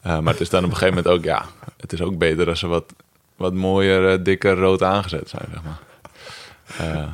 Eh, 0.05 0.19
maar 0.19 0.33
het 0.33 0.41
is 0.41 0.49
dan 0.49 0.63
op 0.63 0.69
een 0.69 0.75
gegeven 0.77 0.95
moment 1.03 1.13
ook, 1.17 1.23
ja... 1.23 1.45
Het 1.77 1.93
is 1.93 2.01
ook 2.01 2.17
beter 2.17 2.49
als 2.49 2.59
ze 2.59 2.67
wat, 2.67 2.93
wat 3.35 3.53
mooier, 3.53 4.11
eh, 4.11 4.23
dikker 4.23 4.55
rood 4.57 4.83
aangezet 4.83 5.29
zijn, 5.29 5.45
zeg 5.53 5.61
maar. 5.63 5.79
Eh, 6.77 7.07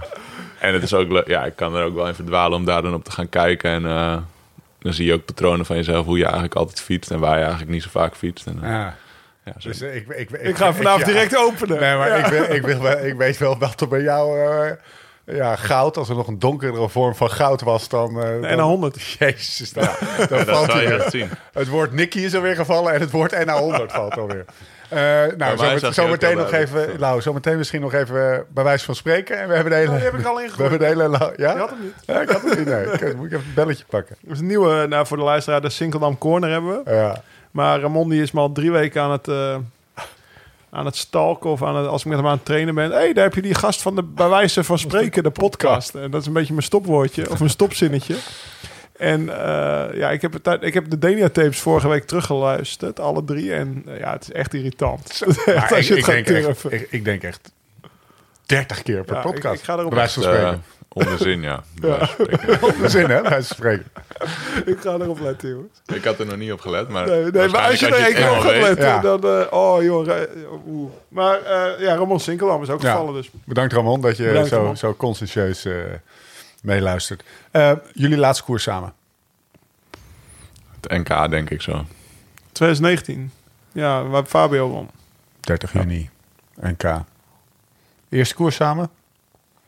en 0.60 0.74
het 0.74 0.84
is 0.84 0.94
ook 0.94 1.10
leuk... 1.12 1.28
Ja, 1.28 1.46
ik 1.46 1.56
kan 1.56 1.76
er 1.76 1.84
ook 1.84 1.96
wel 1.96 2.08
in 2.08 2.14
verdwalen 2.16 2.58
om 2.58 2.66
daar 2.66 2.82
dan 2.82 2.94
op 2.94 3.04
te 3.04 3.12
gaan 3.12 3.30
kijken. 3.30 3.72
En 3.72 3.86
eh, 3.86 4.18
dan 4.80 4.94
zie 4.94 5.06
je 5.06 5.14
ook 5.14 5.26
patronen 5.26 5.66
van 5.66 5.76
jezelf, 5.76 6.06
hoe 6.06 6.18
je 6.18 6.24
eigenlijk 6.24 6.56
altijd 6.56 6.82
fietst... 6.82 7.12
en 7.12 7.20
waar 7.20 7.36
je 7.36 7.42
eigenlijk 7.42 7.72
niet 7.72 7.84
zo 7.84 7.90
vaak 7.92 8.16
fietst. 8.16 8.46
En, 8.48 8.60
ja. 8.62 8.96
ja, 9.46 9.54
zo- 9.58 9.70
Dus 9.70 9.82
ik, 9.82 10.08
ik, 10.08 10.30
ik, 10.30 10.42
Ik 10.42 10.56
ga 10.56 10.74
vanavond 10.74 11.06
ja. 11.06 11.12
direct 11.12 11.38
openen. 11.38 11.80
Nee, 11.80 11.98
maar 11.98 12.08
Ja. 12.08 12.16
ik, 12.16 12.26
wil, 12.26 12.56
ik, 12.56 12.62
wil 12.62 12.82
wel, 12.82 13.06
ik 13.06 13.16
weet 13.16 13.38
wel 13.38 13.58
dat 13.58 13.82
er 13.82 13.88
bij 13.88 14.02
jou 14.02 14.40
eh, 14.40 14.72
ja, 15.36 15.56
goud, 15.56 15.98
als 15.98 16.10
er 16.10 16.16
nog 16.16 16.28
een 16.28 16.40
donkerdere 16.40 16.90
vorm 16.90 17.16
van 17.16 17.30
goud 17.30 17.62
was, 17.62 17.90
dan... 17.90 18.22
eh, 18.22 18.34
En 18.34 18.42
dan- 18.42 18.52
een 18.52 18.60
100. 18.60 19.02
Jezus, 19.20 19.74
dan, 19.74 19.88
dan 20.30 20.46
dat 20.46 20.50
valt 20.50 20.72
je 20.72 20.80
echt 20.94 21.12
zien. 21.12 21.30
Het 21.54 21.68
woord 21.68 21.92
Nicky 21.94 22.20
is 22.20 22.36
alweer 22.36 22.56
gevallen 22.56 22.94
en 22.94 23.00
het 23.00 23.12
woord 23.12 23.34
NA100 23.36 23.86
valt 23.88 24.18
alweer. 24.18 24.46
Eh 24.90 25.00
nou, 25.38 25.58
zo, 25.80 25.92
zo 25.92 26.08
meteen 26.08 26.38
nog 26.38 26.50
duidelijk. 26.50 26.86
even, 26.88 27.00
nou, 27.00 27.22
zo 27.22 27.34
meteen 27.34 27.58
misschien 27.58 27.82
nog 27.82 27.94
even 27.94 28.34
eh, 28.34 28.40
bij 28.50 28.64
wijze 28.64 28.86
van 28.86 28.96
spreken. 28.96 29.40
En 29.40 29.48
we 29.48 29.54
hebben 29.54 29.72
de 29.72 29.78
hele... 29.78 29.90
Oh, 29.90 29.96
die 29.96 30.04
heb 30.06 30.14
ik 30.20 30.26
al 30.26 30.36
we 30.36 30.44
ingegooid. 30.44 30.70
hebben 30.70 30.80
de 30.80 30.86
hele... 31.02 31.34
Ja? 31.38 31.52
Je 31.54 31.58
had 31.60 31.70
hem 31.70 31.80
niet. 31.82 31.94
Ja, 32.06 32.22
ik 32.22 32.30
had 32.30 32.42
het 32.44 32.58
niet, 32.58 32.68
nee. 32.68 32.84
Ik, 32.86 33.16
moet 33.16 33.26
ik 33.26 33.32
even 33.32 33.46
het 33.46 33.54
belletje 33.56 33.84
pakken. 33.90 34.16
Dat 34.22 34.34
is 34.34 34.40
een 34.40 34.48
nieuwe, 34.48 34.86
nou, 34.88 35.06
voor 35.08 35.18
de 35.18 35.24
luisteraar, 35.24 35.62
de 35.62 35.70
Sinkeldam 35.70 36.18
Corner 36.18 36.50
hebben 36.52 36.84
we. 36.84 36.92
Ja. 36.96 37.22
Maar 37.52 37.80
Ramon 37.80 38.10
die 38.10 38.22
is 38.22 38.32
me 38.32 38.40
al 38.40 38.52
drie 38.52 38.72
weken 38.72 39.02
aan 39.02 39.12
het, 39.12 39.28
eh, 39.28 39.56
aan 40.72 40.86
het 40.86 40.96
stalken 40.96 41.50
of 41.50 41.64
aan 41.64 41.76
het, 41.76 41.88
als 41.88 42.02
ik 42.02 42.08
met 42.08 42.18
hem 42.18 42.28
aan 42.28 42.36
het 42.36 42.46
trainen 42.46 42.76
ben. 42.76 42.92
Hé, 42.92 42.98
hey, 42.98 43.14
daar 43.14 43.24
heb 43.24 43.36
je 43.36 43.42
die 43.42 43.56
gast 43.56 43.82
van 43.82 43.96
de 43.96 44.04
bij 44.04 44.30
wijze 44.30 44.64
van 44.64 44.80
spreken, 44.80 45.24
de 45.24 45.32
podcast. 45.32 45.96
En 45.96 46.12
dat 46.12 46.22
is 46.22 46.28
een 46.28 46.34
beetje 46.34 46.54
mijn 46.54 46.66
stopwoordje 46.66 47.30
of 47.30 47.40
mijn 47.40 47.52
stopzinnetje. 47.52 48.16
En 48.98 49.30
eh, 49.30 49.98
ja, 49.98 50.12
ik 50.12 50.22
heb, 50.22 50.34
het, 50.34 50.64
ik 50.64 50.74
heb 50.74 50.90
de 50.90 50.98
Denia-tapes 50.98 51.60
vorige 51.60 51.88
week 51.88 52.04
teruggeluisterd, 52.04 53.00
alle 53.00 53.24
drie. 53.24 53.54
En 53.54 53.84
eh, 53.88 54.00
ja, 54.00 54.12
het 54.12 54.24
is 54.24 54.32
echt 54.32 54.54
irritant. 54.54 55.22
Maar 55.46 55.70
als 55.70 55.72
ik, 55.72 55.84
je 55.84 55.90
het 55.90 55.98
ik, 55.98 56.04
gaat 56.04 56.26
denk 56.26 56.48
echt, 56.48 56.72
ik, 56.72 56.88
ik 56.92 57.06
denk 57.06 57.24
echt 57.24 57.52
30 58.46 58.82
keer 58.82 59.04
per 59.04 59.16
Ja, 59.16 59.22
podcast. 59.22 59.60
ik 59.60 59.66
ga 59.66 59.74
erop 59.74 59.90
Bij 59.90 59.98
wijze 59.98 60.14
van 60.14 60.24
spreken. 60.24 60.64
Onderzin, 60.94 61.42
ja. 61.42 61.64
Bij 61.80 61.90
wijze 61.90 62.06
van 62.16 62.26
spreken. 62.26 62.64
Op 62.68 62.78
de 62.82 62.90
zin, 62.90 63.10
hè? 63.10 63.22
Bij 63.22 63.32
van 63.32 63.44
spreken. 63.44 63.86
Ik 64.66 64.80
ga 64.82 64.94
erop 64.94 65.20
letten, 65.20 65.50
jongens. 65.50 65.82
Ik 65.86 66.04
had 66.04 66.20
er 66.20 66.26
nog 66.26 66.38
niet 66.38 66.52
op 66.52 66.60
gelet, 66.60 66.90
maar... 66.90 67.08
Nee, 67.08 67.24
nee 67.32 67.48
maar 67.48 67.62
als 67.70 67.80
je 67.80 67.88
er 67.88 67.94
één 68.06 68.14
keer 68.14 68.32
op 68.32 68.38
gaat 68.40 68.56
letten, 68.62 68.86
Ja. 68.88 69.00
dan... 69.02 69.24
eh, 69.24 69.54
oh, 69.54 69.84
joh. 69.84 70.08
oeh. 70.68 70.92
Maar 71.08 71.42
eh, 71.42 71.82
ja, 71.82 71.96
Ramon 71.96 72.20
Sinkeldam 72.20 72.62
is 72.62 72.70
ook 72.70 72.82
Ja. 72.82 72.92
gevallen, 72.92 73.14
dus... 73.14 73.30
Bedankt 73.44 73.74
Ramon 73.74 74.02
dat 74.02 74.18
je 74.18 74.24
Bedankt, 74.24 74.50
zo, 74.50 74.56
Ramon. 74.58 74.78
zo 74.78 74.94
conscientieus 74.96 75.66
eh, 75.66 75.74
meeluistert. 76.62 77.24
Eh, 77.52 77.72
jullie 77.94 78.18
laatste 78.18 78.44
koers 78.44 78.64
samen? 78.64 78.94
Het 80.82 80.92
NK, 80.92 81.30
denk 81.30 81.50
ik 81.50 81.62
zo. 81.62 81.86
2019. 82.52 83.32
Ja, 83.72 84.04
waar 84.04 84.24
Fabio 84.26 84.68
won. 84.70 84.90
30 85.40 85.74
juni, 85.74 86.10
NK. 86.62 86.84
Eerste 88.10 88.36
koers 88.36 88.56
samen? 88.56 88.90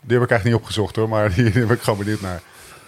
Die 0.03 0.17
heb 0.17 0.23
ik 0.25 0.31
eigenlijk 0.31 0.43
niet 0.43 0.55
opgezocht 0.55 0.95
hoor, 0.95 1.09
maar 1.09 1.29
die, 1.35 1.43
die 1.51 1.65
ben 1.65 1.75
ik 1.75 1.81
gewoon 1.81 1.99
benieuwd 1.99 2.21
naar. 2.21 2.41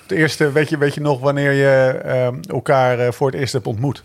De 0.08 0.16
eerste, 0.16 0.52
weet 0.52 0.70
je, 0.70 0.78
weet 0.78 0.94
je 0.94 1.02
nog 1.02 1.20
wanneer 1.20 1.52
je 1.52 2.00
ehm, 2.04 2.36
elkaar 2.48 3.00
eh, 3.00 3.12
voor 3.12 3.32
het 3.32 3.40
eerst 3.40 3.54
hebt 3.54 3.68
ontmoet? 3.68 4.04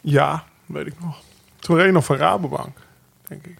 Ja, 0.00 0.44
weet 0.66 0.86
ik 0.86 0.94
nog. 1.00 1.16
Toen 1.58 1.76
reed 1.76 1.92
nog 1.92 2.04
van 2.04 2.16
Rabobank, 2.16 2.76
denk 3.28 3.44
ik. 3.46 3.56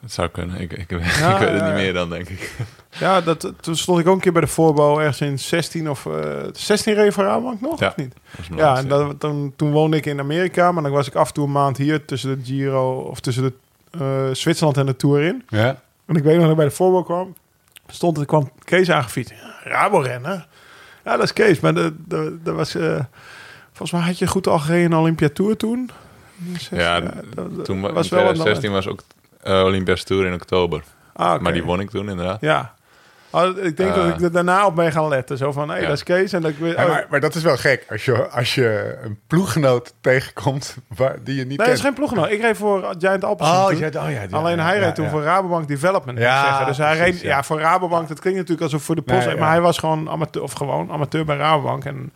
Dat 0.00 0.12
zou 0.12 0.28
kunnen. 0.28 0.60
Ik, 0.60 0.72
ik, 0.72 0.90
Ja, 0.90 0.96
ik 1.34 1.38
weet 1.38 1.60
het 1.60 1.64
niet 1.64 1.72
meer 1.74 1.92
dan, 1.92 2.10
denk 2.10 2.28
ik. 2.28 2.52
Ja, 2.98 3.20
dat, 3.20 3.52
toen 3.60 3.76
stond 3.76 4.00
ik 4.00 4.06
ook 4.06 4.14
een 4.14 4.20
keer 4.20 4.32
bij 4.32 4.40
de 4.40 4.46
voorbouw 4.46 4.98
ergens 4.98 5.20
in 5.20 5.38
16 5.38 5.90
of... 5.90 6.06
eh 6.06 6.42
16 6.52 6.94
reed 6.94 7.14
van 7.14 7.24
Rabobank 7.24 7.60
nog, 7.60 7.80
Ja. 7.80 7.88
of 7.88 7.96
niet? 7.96 8.14
Ja, 8.56 8.76
en 8.76 8.88
dat, 8.88 9.20
toen, 9.20 9.52
toen 9.56 9.70
woonde 9.72 9.96
ik 9.96 10.06
in 10.06 10.20
Amerika, 10.20 10.72
maar 10.72 10.82
dan 10.82 10.92
was 10.92 11.06
ik 11.06 11.14
af 11.14 11.28
en 11.28 11.34
toe 11.34 11.44
een 11.44 11.52
maand 11.52 11.76
hier 11.76 12.04
tussen 12.04 12.38
de 12.38 12.44
Giro... 12.44 12.98
of 13.00 13.20
tussen 13.20 13.42
de 13.42 13.52
eh, 13.98 14.34
Zwitserland 14.34 14.76
en 14.76 14.86
de 14.86 14.96
Tour 14.96 15.22
in. 15.22 15.42
Ja. 15.48 15.80
En 16.06 16.16
ik 16.16 16.22
weet 16.22 16.32
nog 16.34 16.42
dat 16.42 16.50
ik 16.50 16.56
bij 16.56 16.64
de 16.64 16.70
voorbouw 16.70 17.02
kwam. 17.02 17.34
Stond 17.86 18.18
er 18.18 18.26
kwam 18.26 18.50
Kees 18.64 18.90
aangefietst. 18.90 19.32
Ja, 19.32 19.70
Rabo-renner. 19.70 20.46
Ja, 21.04 21.12
dat 21.16 21.22
is 21.22 21.32
Kees. 21.32 21.60
Maar 21.60 21.74
de, 21.74 21.94
de, 22.08 22.38
de 22.42 22.52
was... 22.52 22.74
eh, 22.74 23.00
volgens 23.66 23.90
mij 23.90 24.00
had 24.00 24.18
je 24.18 24.26
goed 24.26 24.46
al 24.46 24.58
gereden 24.58 24.84
in 24.90 24.96
Olympia 24.96 25.28
Tour 25.32 25.56
toen. 25.56 25.90
Dus, 26.36 26.70
eh, 26.70 26.78
Ja, 26.78 27.00
dat- 27.00 27.14
dat 27.34 27.64
Toen 27.64 27.80
wa- 27.80 27.88
in 27.88 27.94
was 27.94 28.08
wel 28.08 28.18
een 28.28 28.34
2016 28.34 28.72
was 28.72 28.88
ook 28.88 29.00
uh, 29.46 29.64
Olympisch 29.64 30.04
Tour 30.04 30.26
in 30.26 30.32
oktober. 30.34 30.82
Ah. 31.12 31.40
Maar 31.40 31.52
die 31.52 31.64
won 31.64 31.80
ik 31.80 31.90
toen 31.90 32.08
inderdaad. 32.08 32.40
Ja. 32.40 32.74
Oh, 33.36 33.64
ik 33.64 33.76
denk 33.76 33.90
Eh. 33.90 33.96
dat 33.96 34.06
ik 34.08 34.20
er 34.20 34.32
daarna 34.32 34.66
op 34.66 34.74
mee 34.74 34.90
gaan 34.90 35.08
letten. 35.08 35.36
Zo 35.38 35.52
van, 35.52 35.68
hé, 35.68 35.76
Ja. 35.76 35.86
dat 35.86 35.96
is 35.96 36.02
Kees. 36.02 36.32
En 36.32 36.42
dat 36.42 36.50
ik. 36.50 36.56
Ja, 36.58 36.82
oh, 36.84 36.88
maar, 36.88 37.06
maar 37.10 37.20
dat 37.20 37.34
is 37.34 37.42
wel 37.42 37.56
gek 37.56 37.86
als 37.90 38.04
je, 38.04 38.28
als 38.28 38.54
je 38.54 38.98
een 39.02 39.18
ploeggenoot 39.26 39.94
tegenkomt 40.00 40.76
waar, 40.96 41.16
die 41.24 41.34
je 41.34 41.40
niet 41.40 41.48
nee, 41.48 41.56
dat 41.56 41.66
kent. 41.66 41.78
is 41.78 41.84
geen 41.84 41.94
ploeggenoot. 41.94 42.30
Ik 42.30 42.40
reed 42.40 42.56
voor 42.56 42.94
Giant 42.98 43.24
Alpecin 43.24 43.54
Oh, 43.54 43.72
ja, 43.72 43.86
oh 43.86 43.92
ja, 43.92 44.08
ja, 44.08 44.26
Alleen 44.30 44.58
hij 44.60 44.78
reed 44.78 44.94
toen 44.94 45.08
voor 45.08 45.22
Rabobank 45.22 45.68
Development. 45.68 46.18
Ja, 46.18 46.46
zeggen. 46.48 46.66
Dus 46.66 46.78
hij 46.78 46.96
precies, 46.96 47.12
reed, 47.14 47.20
ja. 47.30 47.42
voor 47.42 47.58
Rabobank, 47.60 48.08
dat 48.08 48.20
klinkt 48.20 48.38
natuurlijk 48.38 48.64
alsof 48.64 48.82
voor 48.82 48.94
de 48.94 49.02
post. 49.02 49.26
Nee. 49.26 49.36
Maar 49.36 49.50
hij 49.50 49.60
was 49.60 49.78
gewoon 49.78 50.10
amateur, 50.10 50.42
of 50.42 50.52
gewoon 50.52 50.90
amateur 50.90 51.24
bij 51.24 51.36
Rabobank. 51.36 51.84
En 51.84 52.12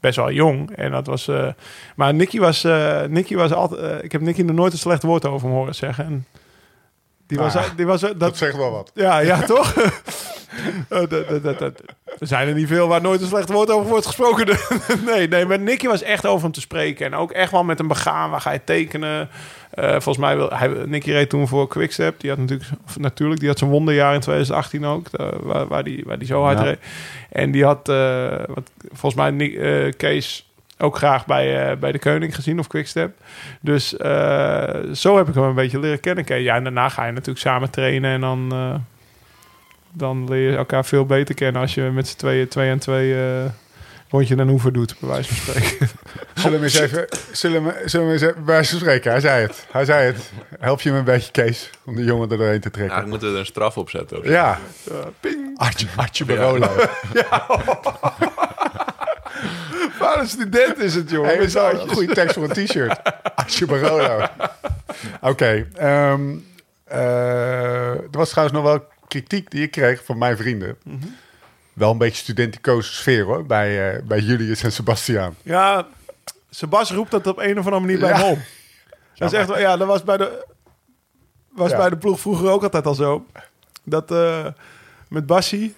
best 0.00 0.16
wel 0.16 0.30
jong. 0.30 0.70
En 0.76 0.90
dat 0.90 1.06
was. 1.06 1.28
eh, 1.28 1.46
maar 1.96 2.14
Nicky 2.14 2.38
was, 2.38 2.64
eh, 2.64 3.02
Nicky 3.08 3.36
was 3.36 3.52
altijd. 3.52 3.80
eh, 3.80 4.04
ik 4.04 4.12
heb 4.12 4.20
Nicky 4.20 4.42
nog 4.42 4.56
nooit 4.56 4.72
een 4.72 4.78
slecht 4.78 5.02
woord 5.02 5.26
over 5.26 5.46
hem 5.48 5.56
horen 5.56 5.74
zeggen. 5.74 6.04
En 6.04 6.26
die 7.28 7.38
was, 7.38 7.56
Ah, 7.56 7.64
die 7.76 7.86
was 7.86 8.00
dat, 8.00 8.20
Dat 8.20 8.36
zegt 8.36 8.56
wel 8.56 8.70
wat. 8.70 8.90
ja, 8.94 9.18
ja, 9.18 9.40
toch? 9.42 9.74
Dat- 10.88 11.10
dat- 11.10 11.42
dat- 11.42 11.58
dat- 11.58 11.82
er 12.18 12.26
zijn 12.26 12.48
er 12.48 12.54
niet 12.54 12.66
veel 12.68 12.88
waar 12.88 13.00
nooit 13.00 13.20
een 13.20 13.26
slecht 13.26 13.48
woord 13.52 13.70
over 13.70 13.88
wordt 13.88 14.06
gesproken. 14.06 14.46
nee, 15.06 15.28
nee, 15.28 15.46
maar 15.46 15.58
Nicky 15.58 15.86
was 15.86 16.02
echt 16.02 16.26
over 16.26 16.42
hem 16.42 16.52
te 16.52 16.60
spreken. 16.60 17.06
En 17.06 17.14
ook 17.14 17.32
echt 17.32 17.52
wel 17.52 17.64
met 17.64 17.78
hem 17.78 17.88
begaan. 17.88 18.30
Waar 18.30 18.40
ga 18.40 18.50
je 18.52 18.60
tekenen? 18.64 19.28
Eh, 19.70 19.90
volgens 19.90 20.16
mij 20.18 20.36
wil 20.36 20.50
hij, 20.52 20.68
Nicky 20.68 21.10
reed 21.10 21.28
toen 21.28 21.48
voor 21.48 21.68
Quickstep. 21.68 22.20
Die 22.20 22.30
had 22.30 22.38
natuurlijk, 22.38 22.68
of 22.86 22.98
natuurlijk, 22.98 23.40
die 23.40 23.48
had 23.48 23.58
zijn 23.58 23.70
wonderjaar 23.70 24.14
in 24.14 24.20
2018 24.20 24.84
ook. 24.84 25.06
waar, 25.42 25.66
waar, 25.66 25.84
die, 25.84 26.02
waar 26.06 26.18
die 26.18 26.26
zo 26.26 26.42
hard 26.42 26.58
Ja. 26.58 26.64
reed. 26.64 26.78
En 27.30 27.50
die 27.50 27.64
had, 27.64 27.88
eh, 27.88 28.26
wat, 28.46 28.70
volgens 28.88 29.14
mij, 29.14 29.30
Nick- 29.30 29.56
eh, 29.56 29.92
Kees 29.96 30.47
ook 30.78 30.96
graag 30.96 31.26
bij, 31.26 31.70
eh, 31.70 31.76
bij 31.76 31.92
de 31.92 31.98
Koning 31.98 32.34
gezien 32.34 32.58
of 32.58 32.66
Quickstep. 32.66 33.16
Dus 33.60 33.96
eh, 33.96 34.80
zo 34.92 35.16
heb 35.16 35.28
ik 35.28 35.34
hem 35.34 35.44
een 35.44 35.54
beetje 35.54 35.80
leren 35.80 36.00
kennen. 36.00 36.42
Ja, 36.42 36.54
en 36.56 36.62
daarna 36.62 36.88
ga 36.88 37.06
je 37.06 37.12
natuurlijk 37.12 37.38
samen 37.38 37.70
trainen 37.70 38.10
en 38.12 38.20
dan, 38.20 38.48
eh, 38.52 38.74
dan 39.92 40.28
leer 40.28 40.50
je 40.50 40.56
elkaar 40.56 40.84
veel 40.84 41.06
beter 41.06 41.34
kennen 41.34 41.60
als 41.62 41.74
je 41.74 41.82
met 41.82 42.08
z'n 42.08 42.16
tweeën 42.16 42.48
twee 42.48 42.70
en 42.70 42.78
twee 42.78 43.14
eh 43.14 43.44
rondje 44.10 44.34
naar 44.34 44.46
Hoever 44.46 44.72
doet, 44.72 44.94
bij 45.00 45.08
wijze 45.08 45.34
van 45.34 45.54
spreken. 45.54 45.88
Zullen 46.34 46.58
we 46.58 46.64
eens 46.64 46.78
even, 46.78 47.06
zullen 47.32 47.64
we, 47.64 47.82
zullen 47.84 48.06
we 48.06 48.12
eens 48.12 48.22
even, 48.22 48.34
bij 48.34 48.44
wijze 48.54 48.70
van 48.70 48.78
spreken, 48.78 49.10
hij 49.10 49.20
zei 49.20 49.42
het. 49.42 49.66
Hij 49.70 49.84
zei 49.84 50.06
het. 50.06 50.32
Help 50.58 50.80
je 50.80 50.92
me 50.92 50.98
een 50.98 51.04
beetje, 51.04 51.30
Kees, 51.30 51.70
om 51.84 51.96
die 51.96 52.04
jongen 52.04 52.30
er 52.30 52.36
doorheen 52.36 52.60
te 52.60 52.70
trekken. 52.70 52.80
Eigenlijk 52.96 53.08
moeten 53.10 53.28
we 53.28 53.34
er 53.34 53.40
een 53.40 53.46
straf 53.46 53.76
op 53.76 53.90
zetten. 53.90 54.18
Of. 54.18 54.28
Ja, 54.28 54.58
Eh, 54.90 54.96
ping! 55.20 55.58
Artje, 55.58 55.86
Artje 55.96 56.24
Barolo. 56.24 56.68
Wat 59.98 60.16
een 60.18 60.28
student 60.28 60.78
is 60.78 60.94
het, 60.94 61.10
jongen. 61.10 61.36
Hey, 61.36 61.72
een 61.72 61.88
goede 61.88 62.14
tekst 62.14 62.34
voor 62.34 62.44
een 62.50 62.64
t-shirt. 62.66 63.00
Artje 63.34 63.66
Barolo. 63.66 64.26
Oké. 65.20 65.66
ehm, 65.74 66.36
eh, 66.84 67.90
er 67.90 68.08
was 68.10 68.28
trouwens 68.30 68.58
nog 68.58 68.66
wel 68.66 68.84
kritiek 69.08 69.50
die 69.50 69.62
ik 69.62 69.70
kreeg 69.70 70.04
van 70.04 70.18
mijn 70.18 70.36
vrienden. 70.36 70.76
Wel 71.72 71.90
een 71.90 71.98
beetje 71.98 72.22
studenticoze 72.22 72.92
sfeer 72.94 73.24
hoor, 73.24 73.46
bij, 73.46 73.94
eh, 73.96 74.02
bij 74.02 74.18
Julius 74.18 74.62
en 74.62 74.72
Sebastiaan. 74.72 75.36
Ja, 75.42 75.86
Sebas 76.50 76.90
roept 76.90 77.10
dat 77.10 77.26
op 77.26 77.38
een 77.38 77.58
of 77.58 77.64
andere 77.64 77.80
manier 77.80 77.98
bij 77.98 78.08
Ja. 78.08 78.18
me 78.18 78.24
om. 78.24 78.42
Dat 79.14 79.32
is 79.32 79.38
echt, 79.38 79.48
wel- 79.48 79.58
ja, 79.58 79.76
dat 79.76 79.86
was 79.86 80.02
bij 80.04 80.16
de, 80.16 80.46
was 81.48 81.70
Ja. 81.70 81.76
bij 81.76 81.88
de 81.90 81.96
ploeg 81.96 82.20
vroeger 82.20 82.50
ook 82.50 82.62
altijd 82.62 82.86
al 82.86 82.94
zo. 82.94 83.26
Dat 83.84 84.10
eh, 84.10 84.46
met 85.08 85.26
Bassie, 85.26 85.74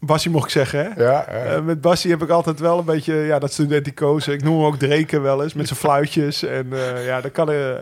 Bassie 0.00 0.30
mocht 0.30 0.44
ik 0.44 0.50
zeggen, 0.50 0.80
hè? 0.80 1.02
Ja, 1.04 1.24
eh, 1.24 1.60
met 1.60 1.80
Bassie 1.80 2.10
heb 2.10 2.22
ik 2.22 2.28
altijd 2.28 2.60
wel 2.60 2.78
een 2.78 2.84
beetje 2.84 3.14
ja, 3.14 3.38
dat 3.38 3.52
studenticoze. 3.52 4.32
Ik 4.32 4.42
noem 4.42 4.56
hem 4.56 4.66
ook 4.66 4.78
Dreken 4.78 5.22
wel 5.22 5.42
eens, 5.42 5.54
met 5.54 5.66
zijn 5.66 5.78
fluitjes. 5.78 6.42
En 6.42 6.72
eh, 6.72 7.06
ja, 7.06 7.20
dat 7.20 7.32
kan 7.32 7.48
een 7.48 7.78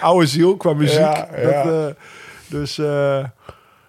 oude 0.00 0.26
ziel 0.26 0.56
qua 0.56 0.72
muziek. 0.72 0.98
Ja, 0.98 1.28
ja. 1.36 1.62
Dat, 1.62 1.88
eh, 1.88 1.94
dus 2.48 2.78
eh, 2.78 3.24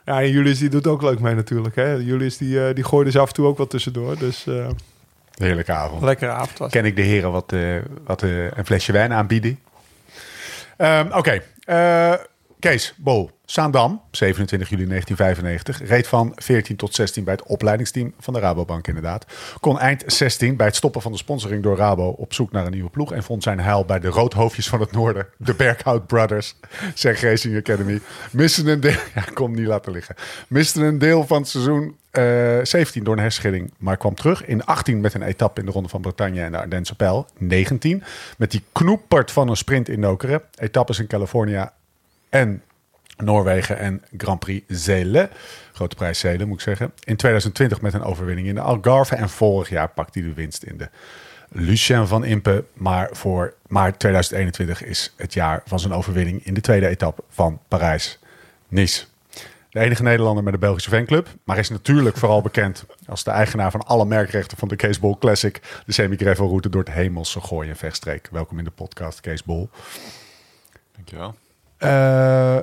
ja, 0.05 0.21
en 0.21 0.29
Julius 0.29 0.59
die 0.59 0.69
doet 0.69 0.88
ook 0.88 1.01
leuk 1.01 1.19
mee 1.19 1.36
natuurlijk. 1.36 1.75
Hè? 1.75 1.93
Julius 1.93 2.38
die, 2.38 2.73
die 2.73 2.83
gooide 2.83 3.12
ze 3.12 3.19
af 3.19 3.27
en 3.27 3.33
toe 3.33 3.47
ook 3.47 3.57
wat 3.57 3.69
tussendoor. 3.69 4.17
Dus 4.17 4.47
eh 4.47 4.67
heerlijke 5.38 5.71
avond. 5.71 6.01
lekkere 6.01 6.31
avond 6.31 6.57
was. 6.57 6.71
Ken 6.71 6.86
ik 6.86 6.95
de 6.95 7.01
heren 7.01 7.31
wat, 7.31 7.53
eh, 7.53 7.75
wat 8.05 8.21
een 8.21 8.65
flesje 8.65 8.91
wijn 8.91 9.13
aanbieden? 9.13 9.59
Ehm, 10.77 11.12
Oké. 11.12 11.41
Eh, 11.65 12.13
Kees 12.59 12.93
Bol, 12.97 13.31
Saandam, 13.45 14.01
27 14.12 14.69
juli 14.69 14.86
1995. 14.88 15.89
Reed 15.89 16.08
van 16.08 16.32
14 16.36 16.75
tot 16.75 16.95
16 16.95 17.23
bij 17.23 17.34
het 17.34 17.43
opleidingsteam 17.43 18.13
van 18.19 18.34
de 18.34 18.39
Rabobank 18.39 18.88
inderdaad. 18.88 19.25
Kon 19.60 19.79
eind 19.79 20.03
16 20.06 20.56
bij 20.56 20.65
het 20.65 20.75
stoppen 20.75 21.01
van 21.01 21.12
de 21.12 21.17
sponsoring 21.17 21.63
door 21.63 21.77
Rabo 21.77 22.08
op 22.08 22.34
zoek 22.34 22.51
naar 22.51 22.65
een 22.65 22.71
nieuwe 22.71 22.89
ploeg. 22.89 23.12
En 23.12 23.23
vond 23.23 23.43
zijn 23.43 23.60
heil 23.60 23.86
bij 23.86 23.99
de 23.99 24.08
Roodhoofdjes 24.08 24.69
van 24.69 24.79
het 24.79 24.91
Noorden. 24.91 25.27
De 25.38 25.53
Berghout 25.53 26.08
Brothers, 26.08 26.56
Zeg 26.93 27.21
Racing 27.21 27.58
Academy. 27.58 27.99
Misten 28.32 28.67
een 28.67 28.79
deel, 28.79 28.91
ja, 29.15 29.47
niet 29.47 29.67
laten 29.67 29.91
liggen. 29.91 30.15
Misten 30.47 30.84
een 30.84 30.97
deel 30.97 31.27
van 31.27 31.38
het 31.38 31.49
seizoen 31.49 31.97
eh, 32.12 32.60
17 32.63 33.03
door 33.03 33.13
een 33.13 33.19
hersenschudding. 33.19 33.73
Maar 33.77 33.97
kwam 33.97 34.15
terug 34.15 34.45
in 34.45 34.65
18 34.65 35.01
met 35.01 35.13
een 35.13 35.21
etappe 35.21 35.60
in 35.60 35.65
de 35.65 35.71
Ronde 35.71 35.89
van 35.89 36.01
Bretagne 36.01 36.41
en 36.41 36.51
de 36.51 36.58
Ardense 36.58 36.95
Pijl. 36.95 37.27
19 37.38 38.03
met 38.38 38.51
die 38.51 38.63
knoepert 38.71 39.32
van 39.32 39.49
een 39.49 39.58
sprint 39.58 39.89
in 39.89 39.99
Nokere. 39.99 40.43
Etappes 40.56 40.99
in 40.99 41.08
California 41.08 41.73
en 42.29 42.62
Noorwegen 43.17 43.78
en 43.78 44.02
Grand 44.17 44.39
Prix 44.39 44.65
Zele. 44.67 45.30
Grote 45.73 45.95
prijs 45.95 46.19
Zele, 46.19 46.45
moet 46.45 46.58
ik 46.58 46.63
zeggen. 46.63 46.93
In 47.04 47.15
2020 47.15 47.82
met 47.82 47.93
een 47.93 48.04
overwinning 48.04 48.47
in 48.47 48.56
de 48.56 48.62
Algarve. 48.62 49.15
En 49.15 49.30
vorig 49.30 49.69
jaar 49.69 49.89
pakt 49.89 50.13
hij 50.13 50.23
de 50.23 50.34
winst 50.34 50.63
in 50.63 50.78
de 50.78 50.89
Lucien 51.49 52.08
van 52.08 52.26
Impe. 52.26 52.65
Maar, 52.73 53.10
voor, 53.12 53.54
maar 53.67 53.97
2021 53.97 54.84
is 54.84 55.13
het 55.17 55.34
jaar 55.34 55.62
van 55.65 55.80
zijn 55.80 55.93
overwinning 55.93 56.45
in 56.45 56.54
de 56.54 56.62
tweede 56.62 56.88
etappe 56.88 57.23
van 57.30 57.60
Parijs-Nice. 57.67 59.06
De 59.69 59.80
enige 59.80 60.04
Nederlander 60.04 60.43
met 60.43 60.54
een 60.54 60.60
Belgische 60.60 60.89
fanclub. 60.89 61.28
Maar 61.43 61.58
is 61.58 61.69
natuurlijk 61.69 62.17
vooral 62.17 62.41
bekend 62.41 62.86
als 63.08 63.23
de 63.23 63.32
eigenaar 63.32 63.71
van 63.71 63.86
alle 63.86 64.06
merkrechten 64.06 64.58
van 64.58 64.67
de 64.67 64.95
Bol 64.99 65.17
Classic. 65.17 65.62
De 65.86 65.91
semi-gravel 65.91 66.47
route 66.47 66.69
door 66.69 66.84
het 66.84 66.93
hemelse 66.93 67.41
Gooi 67.41 67.69
en 67.69 67.76
Vechtstreek. 67.76 68.28
Welkom 68.32 68.58
in 68.58 68.63
de 68.63 68.71
podcast, 68.71 69.45
Bol. 69.45 69.69
Dankjewel. 70.95 71.36
Eh, 71.78 72.58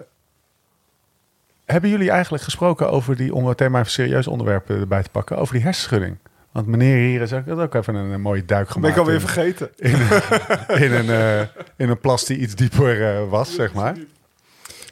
hebben 1.70 1.90
jullie 1.90 2.10
eigenlijk 2.10 2.42
gesproken 2.42 2.90
over 2.90 3.16
die, 3.16 3.34
om 3.34 3.46
het 3.46 3.56
thema 3.56 3.78
even 3.78 3.90
serieus 3.90 4.26
onderwerp 4.26 4.70
erbij 4.70 5.02
te 5.02 5.10
pakken, 5.10 5.36
over 5.36 5.54
die 5.54 5.62
hersenschudding 5.62 6.16
Want 6.52 6.66
meneer 6.66 6.96
hier 6.96 7.20
is 7.20 7.32
ook, 7.32 7.46
had 7.46 7.58
ook 7.58 7.74
even 7.74 7.94
een, 7.94 8.10
een 8.10 8.20
mooie 8.20 8.44
duik 8.44 8.64
ben 8.64 8.72
gemaakt. 8.72 8.92
ik 8.92 9.00
alweer 9.00 9.14
in, 9.14 9.20
vergeten. 9.20 9.70
in, 10.84 10.92
een, 10.92 11.08
eh, 11.08 11.40
in 11.76 11.88
een 11.88 12.00
plas 12.00 12.24
die 12.24 12.38
iets 12.38 12.54
dieper 12.54 13.16
eh, 13.16 13.28
was, 13.28 13.54
zeg 13.54 13.72
maar. 13.72 13.96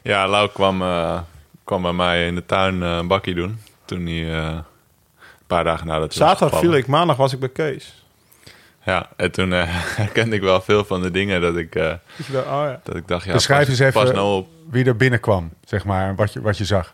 Ja, 0.03 0.27
Lau 0.27 0.49
kwam, 0.49 0.81
eh, 0.81 1.19
kwam 1.63 1.81
bij 1.81 1.93
mij 1.93 2.27
in 2.27 2.35
de 2.35 2.45
tuin 2.45 2.83
eh, 2.83 2.95
een 2.95 3.07
bakkie 3.07 3.35
doen. 3.35 3.59
Toen 3.85 4.05
hij 4.05 4.33
eh, 4.33 4.55
een 4.55 5.47
paar 5.47 5.63
dagen 5.63 5.87
nadat 5.87 6.13
hij 6.13 6.27
was 6.27 6.29
Zaterdag 6.29 6.59
viel 6.59 6.73
ik, 6.73 6.87
maandag 6.87 7.17
was 7.17 7.33
ik 7.33 7.39
bij 7.39 7.49
Kees. 7.49 8.03
Ja, 8.89 9.09
en 9.15 9.31
toen 9.31 9.53
eh, 9.53 9.63
herkende 10.01 10.35
ik 10.35 10.41
wel 10.41 10.61
veel 10.61 10.85
van 10.85 11.01
de 11.01 11.11
dingen 11.11 11.41
dat 11.41 11.55
ik, 11.55 11.75
eh, 11.75 11.93
Dat 12.31 12.45
oh 12.45 12.63
ja. 12.65 12.79
dat 12.83 12.95
ik 12.95 13.07
dacht, 13.07 13.25
ja, 13.25 13.33
Beschrijf 13.33 13.59
pas, 13.59 13.69
eens 13.69 13.79
even- 13.79 14.01
pas 14.01 14.11
nou 14.11 14.37
op. 14.37 14.47
Wie 14.69 14.85
er 14.85 14.95
binnenkwam, 14.95 15.49
zeg 15.65 15.85
maar, 15.85 16.09
en 16.09 16.15
wat 16.15 16.33
je, 16.33 16.41
wat 16.41 16.57
je 16.57 16.65
zag. 16.65 16.93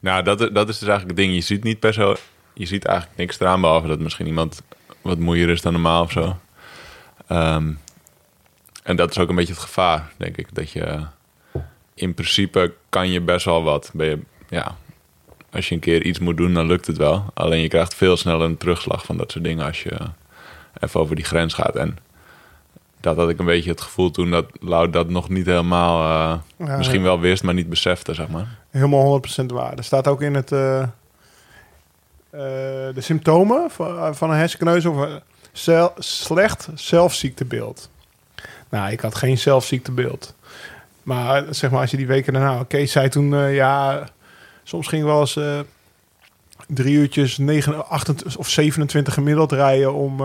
Nou, 0.00 0.22
dat, 0.22 0.38
dat 0.38 0.68
is 0.68 0.78
dus 0.78 0.88
eigenlijk 0.88 1.18
het 1.18 1.26
ding. 1.26 1.34
Je 1.34 1.40
ziet 1.40 1.64
niet 1.64 1.80
per 1.80 1.92
se... 1.92 2.16
Je 2.52 2.66
ziet 2.66 2.84
eigenlijk 2.84 3.18
niks 3.18 3.40
eraan, 3.40 3.60
behalve 3.60 3.86
dat 3.86 3.98
misschien 3.98 4.26
iemand 4.26 4.62
wat 5.02 5.18
moeier 5.18 5.48
is 5.48 5.62
dan 5.62 5.72
normaal 5.72 6.02
of 6.02 6.12
zo. 6.12 6.38
Ehm, 7.28 7.70
en 8.82 8.96
dat 8.96 9.10
is 9.10 9.18
ook 9.18 9.28
een 9.28 9.34
beetje 9.34 9.52
het 9.52 9.62
gevaar, 9.62 10.12
denk 10.16 10.36
ik. 10.36 10.54
Dat 10.54 10.70
je... 10.70 11.06
In 11.94 12.14
principe 12.14 12.74
kan 12.88 13.10
je 13.10 13.20
best 13.20 13.44
wel 13.44 13.62
wat. 13.62 13.90
Ben 13.94 14.06
je, 14.06 14.18
ja, 14.48 14.76
als 15.50 15.68
je 15.68 15.74
een 15.74 15.80
keer 15.80 16.02
iets 16.02 16.18
moet 16.18 16.36
doen, 16.36 16.54
dan 16.54 16.66
lukt 16.66 16.86
het 16.86 16.96
wel. 16.96 17.24
Alleen 17.34 17.60
je 17.60 17.68
krijgt 17.68 17.94
veel 17.94 18.16
sneller 18.16 18.46
een 18.46 18.56
terugslag 18.56 19.04
van 19.04 19.16
dat 19.16 19.32
soort 19.32 19.44
dingen... 19.44 19.66
als 19.66 19.82
je 19.82 19.96
even 20.80 21.00
over 21.00 21.16
die 21.16 21.24
grens 21.24 21.54
gaat. 21.54 21.76
En 21.76 21.98
dat 23.00 23.16
had 23.16 23.28
ik 23.28 23.38
een 23.38 23.44
beetje 23.44 23.70
het 23.70 23.80
gevoel 23.80 24.10
toen 24.10 24.30
dat 24.30 24.46
Lau 24.60 24.90
dat 24.90 25.08
nog 25.08 25.28
niet 25.28 25.46
helemaal... 25.46 26.02
eh, 26.58 26.66
Ja, 26.66 26.76
misschien 26.76 27.02
wel 27.02 27.20
wist, 27.20 27.42
maar 27.42 27.54
niet 27.54 27.68
besefte, 27.68 28.14
zeg 28.14 28.28
maar. 28.28 28.46
Helemaal 28.70 29.20
100% 29.42 29.46
waar. 29.46 29.74
Er 29.76 29.84
staat 29.84 30.08
ook 30.08 30.22
in 30.22 30.34
het... 30.34 30.52
eh, 30.52 30.82
eh, 30.82 30.88
de 32.94 33.00
symptomen 33.00 33.70
van, 33.70 34.14
van 34.16 34.30
een 34.30 34.36
hersenkneus 34.36 34.84
of 34.86 35.06
slecht 35.98 36.68
zelfziektebeeld. 36.74 37.90
Nou, 38.68 38.90
ik 38.92 39.00
had 39.00 39.14
geen 39.14 39.38
zelfziektebeeld. 39.38 40.34
Maar 41.02 41.44
zeg 41.50 41.70
maar, 41.70 41.80
als 41.80 41.90
je 41.90 41.96
die 41.96 42.06
weken 42.06 42.32
daarna... 42.32 42.64
Kees 42.68 42.92
zei 42.92 43.08
toen, 43.08 43.52
ja... 43.52 44.08
Soms 44.62 44.88
ging 44.88 45.04
wel 45.04 45.20
eens 45.20 45.38
drie 46.66 46.94
uurtjes, 46.94 47.38
9, 47.38 47.88
28 47.88 48.36
of 48.36 48.48
27 48.48 49.14
gemiddeld 49.14 49.52
rijden 49.52 49.94
om... 49.94 50.20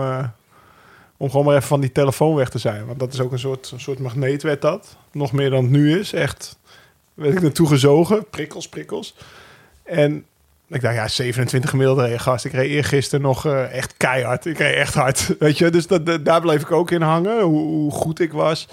om 1.16 1.30
gewoon 1.30 1.44
maar 1.44 1.54
even 1.54 1.68
van 1.68 1.80
die 1.80 1.92
telefoon 1.92 2.34
weg 2.34 2.48
te 2.48 2.58
zijn. 2.58 2.86
Want 2.86 2.98
dat 2.98 3.12
is 3.12 3.20
ook 3.20 3.32
een 3.32 3.38
soort, 3.38 3.70
een 3.70 3.80
soort 3.80 3.98
magneet 3.98 4.42
werd 4.42 4.62
dat. 4.62 4.96
Nog 5.12 5.32
meer 5.32 5.50
dan 5.50 5.62
het 5.62 5.72
nu 5.72 5.98
is. 5.98 6.12
Echt, 6.12 6.58
werd 7.14 7.34
ik 7.34 7.42
naartoe 7.42 7.68
gezogen. 7.68 8.28
Prikkels, 8.30 8.68
prikkels. 8.68 9.14
En 9.82 10.24
ik 10.68 10.80
dacht, 10.80 10.94
ja, 10.94 11.08
27 11.08 11.70
gemiddeld 11.70 11.98
rijden, 11.98 12.20
gast. 12.20 12.44
Ik 12.44 12.52
reed 12.52 12.70
eergisteren 12.70 13.24
nog 13.24 13.46
eh, 13.46 13.72
echt 13.72 13.94
keihard. 13.96 14.46
Ik 14.46 14.58
reed 14.58 14.74
echt 14.74 14.94
hard, 14.94 15.34
weet 15.38 15.58
je. 15.58 15.70
Dus 15.70 15.86
dat, 15.86 16.24
daar 16.24 16.40
bleef 16.40 16.62
ik 16.62 16.70
ook 16.70 16.90
in 16.90 17.02
hangen, 17.02 17.42
hoe, 17.42 17.90
goed 17.90 18.20
ik 18.20 18.32
was. 18.32 18.68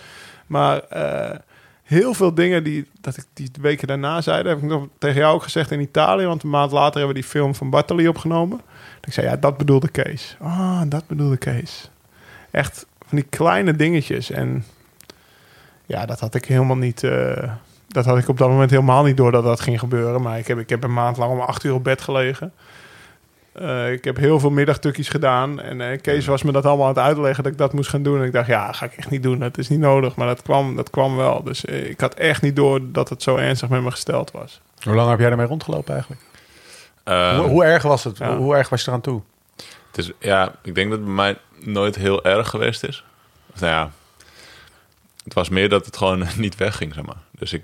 Maar 0.48 0.80
eh, 0.80 1.38
heel 1.84 2.14
veel 2.14 2.34
dingen 2.34 2.64
die, 2.64 2.88
dat 3.02 3.18
ik 3.18 3.26
die 3.34 3.52
weken 3.62 3.88
daarna 3.88 4.22
zei... 4.22 4.48
heb 4.48 4.58
ik 4.58 4.64
nog 4.64 4.88
tegen 4.98 5.20
jou 5.20 5.36
ook 5.36 5.44
gezegd 5.44 5.72
in 5.72 5.80
Italië. 5.80 6.26
Want 6.26 6.44
een 6.44 6.50
maand 6.50 6.72
later 6.72 6.98
hebben 6.98 7.16
we 7.16 7.22
die 7.22 7.30
film 7.30 7.56
van 7.56 7.70
Bartoli 7.70 8.08
opgenomen. 8.08 8.62
Ik 9.02 9.14
zei, 9.14 9.28
ja, 9.28 9.36
dat 9.36 9.58
bedoelde 9.58 9.90
Kees. 9.90 10.38
Ah, 10.40 10.82
dat 10.88 11.08
bedoelde 11.08 11.38
Kees. 11.38 11.91
Echt 12.52 12.86
van 13.08 13.18
die 13.18 13.28
kleine 13.30 13.76
dingetjes. 13.76 14.32
En 14.32 14.66
ja, 15.86 16.06
dat 16.06 16.20
had 16.20 16.36
ik 16.36 16.46
helemaal 16.46 16.78
niet... 16.78 17.04
eh, 17.04 17.52
dat 17.88 18.06
had 18.06 18.18
ik 18.18 18.28
op 18.28 18.38
dat 18.38 18.50
moment 18.50 18.70
helemaal 18.70 19.04
niet 19.04 19.18
door 19.18 19.32
dat 19.32 19.44
dat 19.44 19.60
ging 19.60 19.80
gebeuren. 19.80 20.22
Maar 20.22 20.38
ik 20.38 20.48
heb, 20.48 20.60
ik 20.60 20.70
heb 20.70 20.84
een 20.84 20.94
maand 20.94 21.18
lang 21.18 21.32
om 21.32 21.40
acht 21.40 21.64
uur 21.64 21.74
op 21.74 21.84
bed 21.84 22.02
gelegen. 22.02 22.54
Eh, 23.52 23.92
ik 23.92 24.04
heb 24.04 24.18
heel 24.18 24.40
veel 24.40 24.50
middagtukjes 24.50 25.10
gedaan. 25.10 25.62
En 25.62 25.82
eh, 25.82 26.02
Kees 26.02 26.26
was 26.26 26.44
me 26.44 26.52
dat 26.52 26.66
allemaal 26.66 26.88
aan 26.88 26.94
het 26.94 27.04
uitleggen 27.04 27.44
dat 27.44 27.52
ik 27.52 27.58
dat 27.58 27.74
moest 27.74 27.90
gaan 27.90 28.04
doen. 28.04 28.20
En 28.20 28.26
ik 28.26 28.32
dacht, 28.32 28.48
ja, 28.48 28.66
dat 28.66 28.76
ga 28.76 28.86
ik 28.86 28.94
echt 28.94 29.10
niet 29.10 29.24
doen. 29.24 29.40
Dat 29.40 29.58
is 29.58 29.70
niet 29.70 29.80
nodig. 29.80 30.16
Maar 30.16 30.28
dat 30.28 30.42
kwam, 30.42 30.76
dat 30.76 30.90
kwam 30.90 31.16
wel. 31.16 31.44
Dus 31.44 31.66
ik 31.66 32.00
had 32.00 32.14
echt 32.14 32.42
niet 32.42 32.56
door 32.56 32.80
dat 32.92 33.10
het 33.10 33.24
zo 33.24 33.36
ernstig 33.36 33.70
met 33.70 33.82
me 33.82 33.92
gesteld 33.92 34.32
was. 34.32 34.62
Hoe 34.84 34.96
lang 34.96 35.10
heb 35.10 35.20
jij 35.20 35.30
ermee 35.30 35.46
rondgelopen 35.46 35.94
eigenlijk? 35.94 36.22
Ehm, 37.04 37.36
hoe, 37.36 37.48
hoe 37.48 37.64
erg 37.64 37.84
was 37.84 38.04
het? 38.04 38.18
ja. 38.18 38.28
Hoe, 38.28 38.38
hoe 38.38 38.56
erg 38.56 38.70
was 38.70 38.82
je 38.82 38.88
eraan 38.88 39.02
toe? 39.02 39.22
Het 39.88 39.98
is, 39.98 40.12
ja, 40.20 40.54
ik 40.64 40.76
denk 40.76 40.90
dat 40.90 41.04
bij 41.04 41.14
mij 41.14 41.38
nooit 41.66 41.96
heel 41.96 42.24
erg 42.24 42.50
geweest 42.50 42.84
is. 42.84 43.04
Of, 43.54 43.60
nou 43.60 43.74
ja, 43.74 43.92
het 45.24 45.34
was 45.34 45.50
meer 45.50 45.70
dat 45.70 45.86
het 45.86 45.98
gewoon 45.98 46.28
niet 46.38 46.56
wegging, 46.56 46.94
zeg 46.94 47.06
maar. 47.06 47.18
Dus 47.40 47.54
ik, 47.54 47.64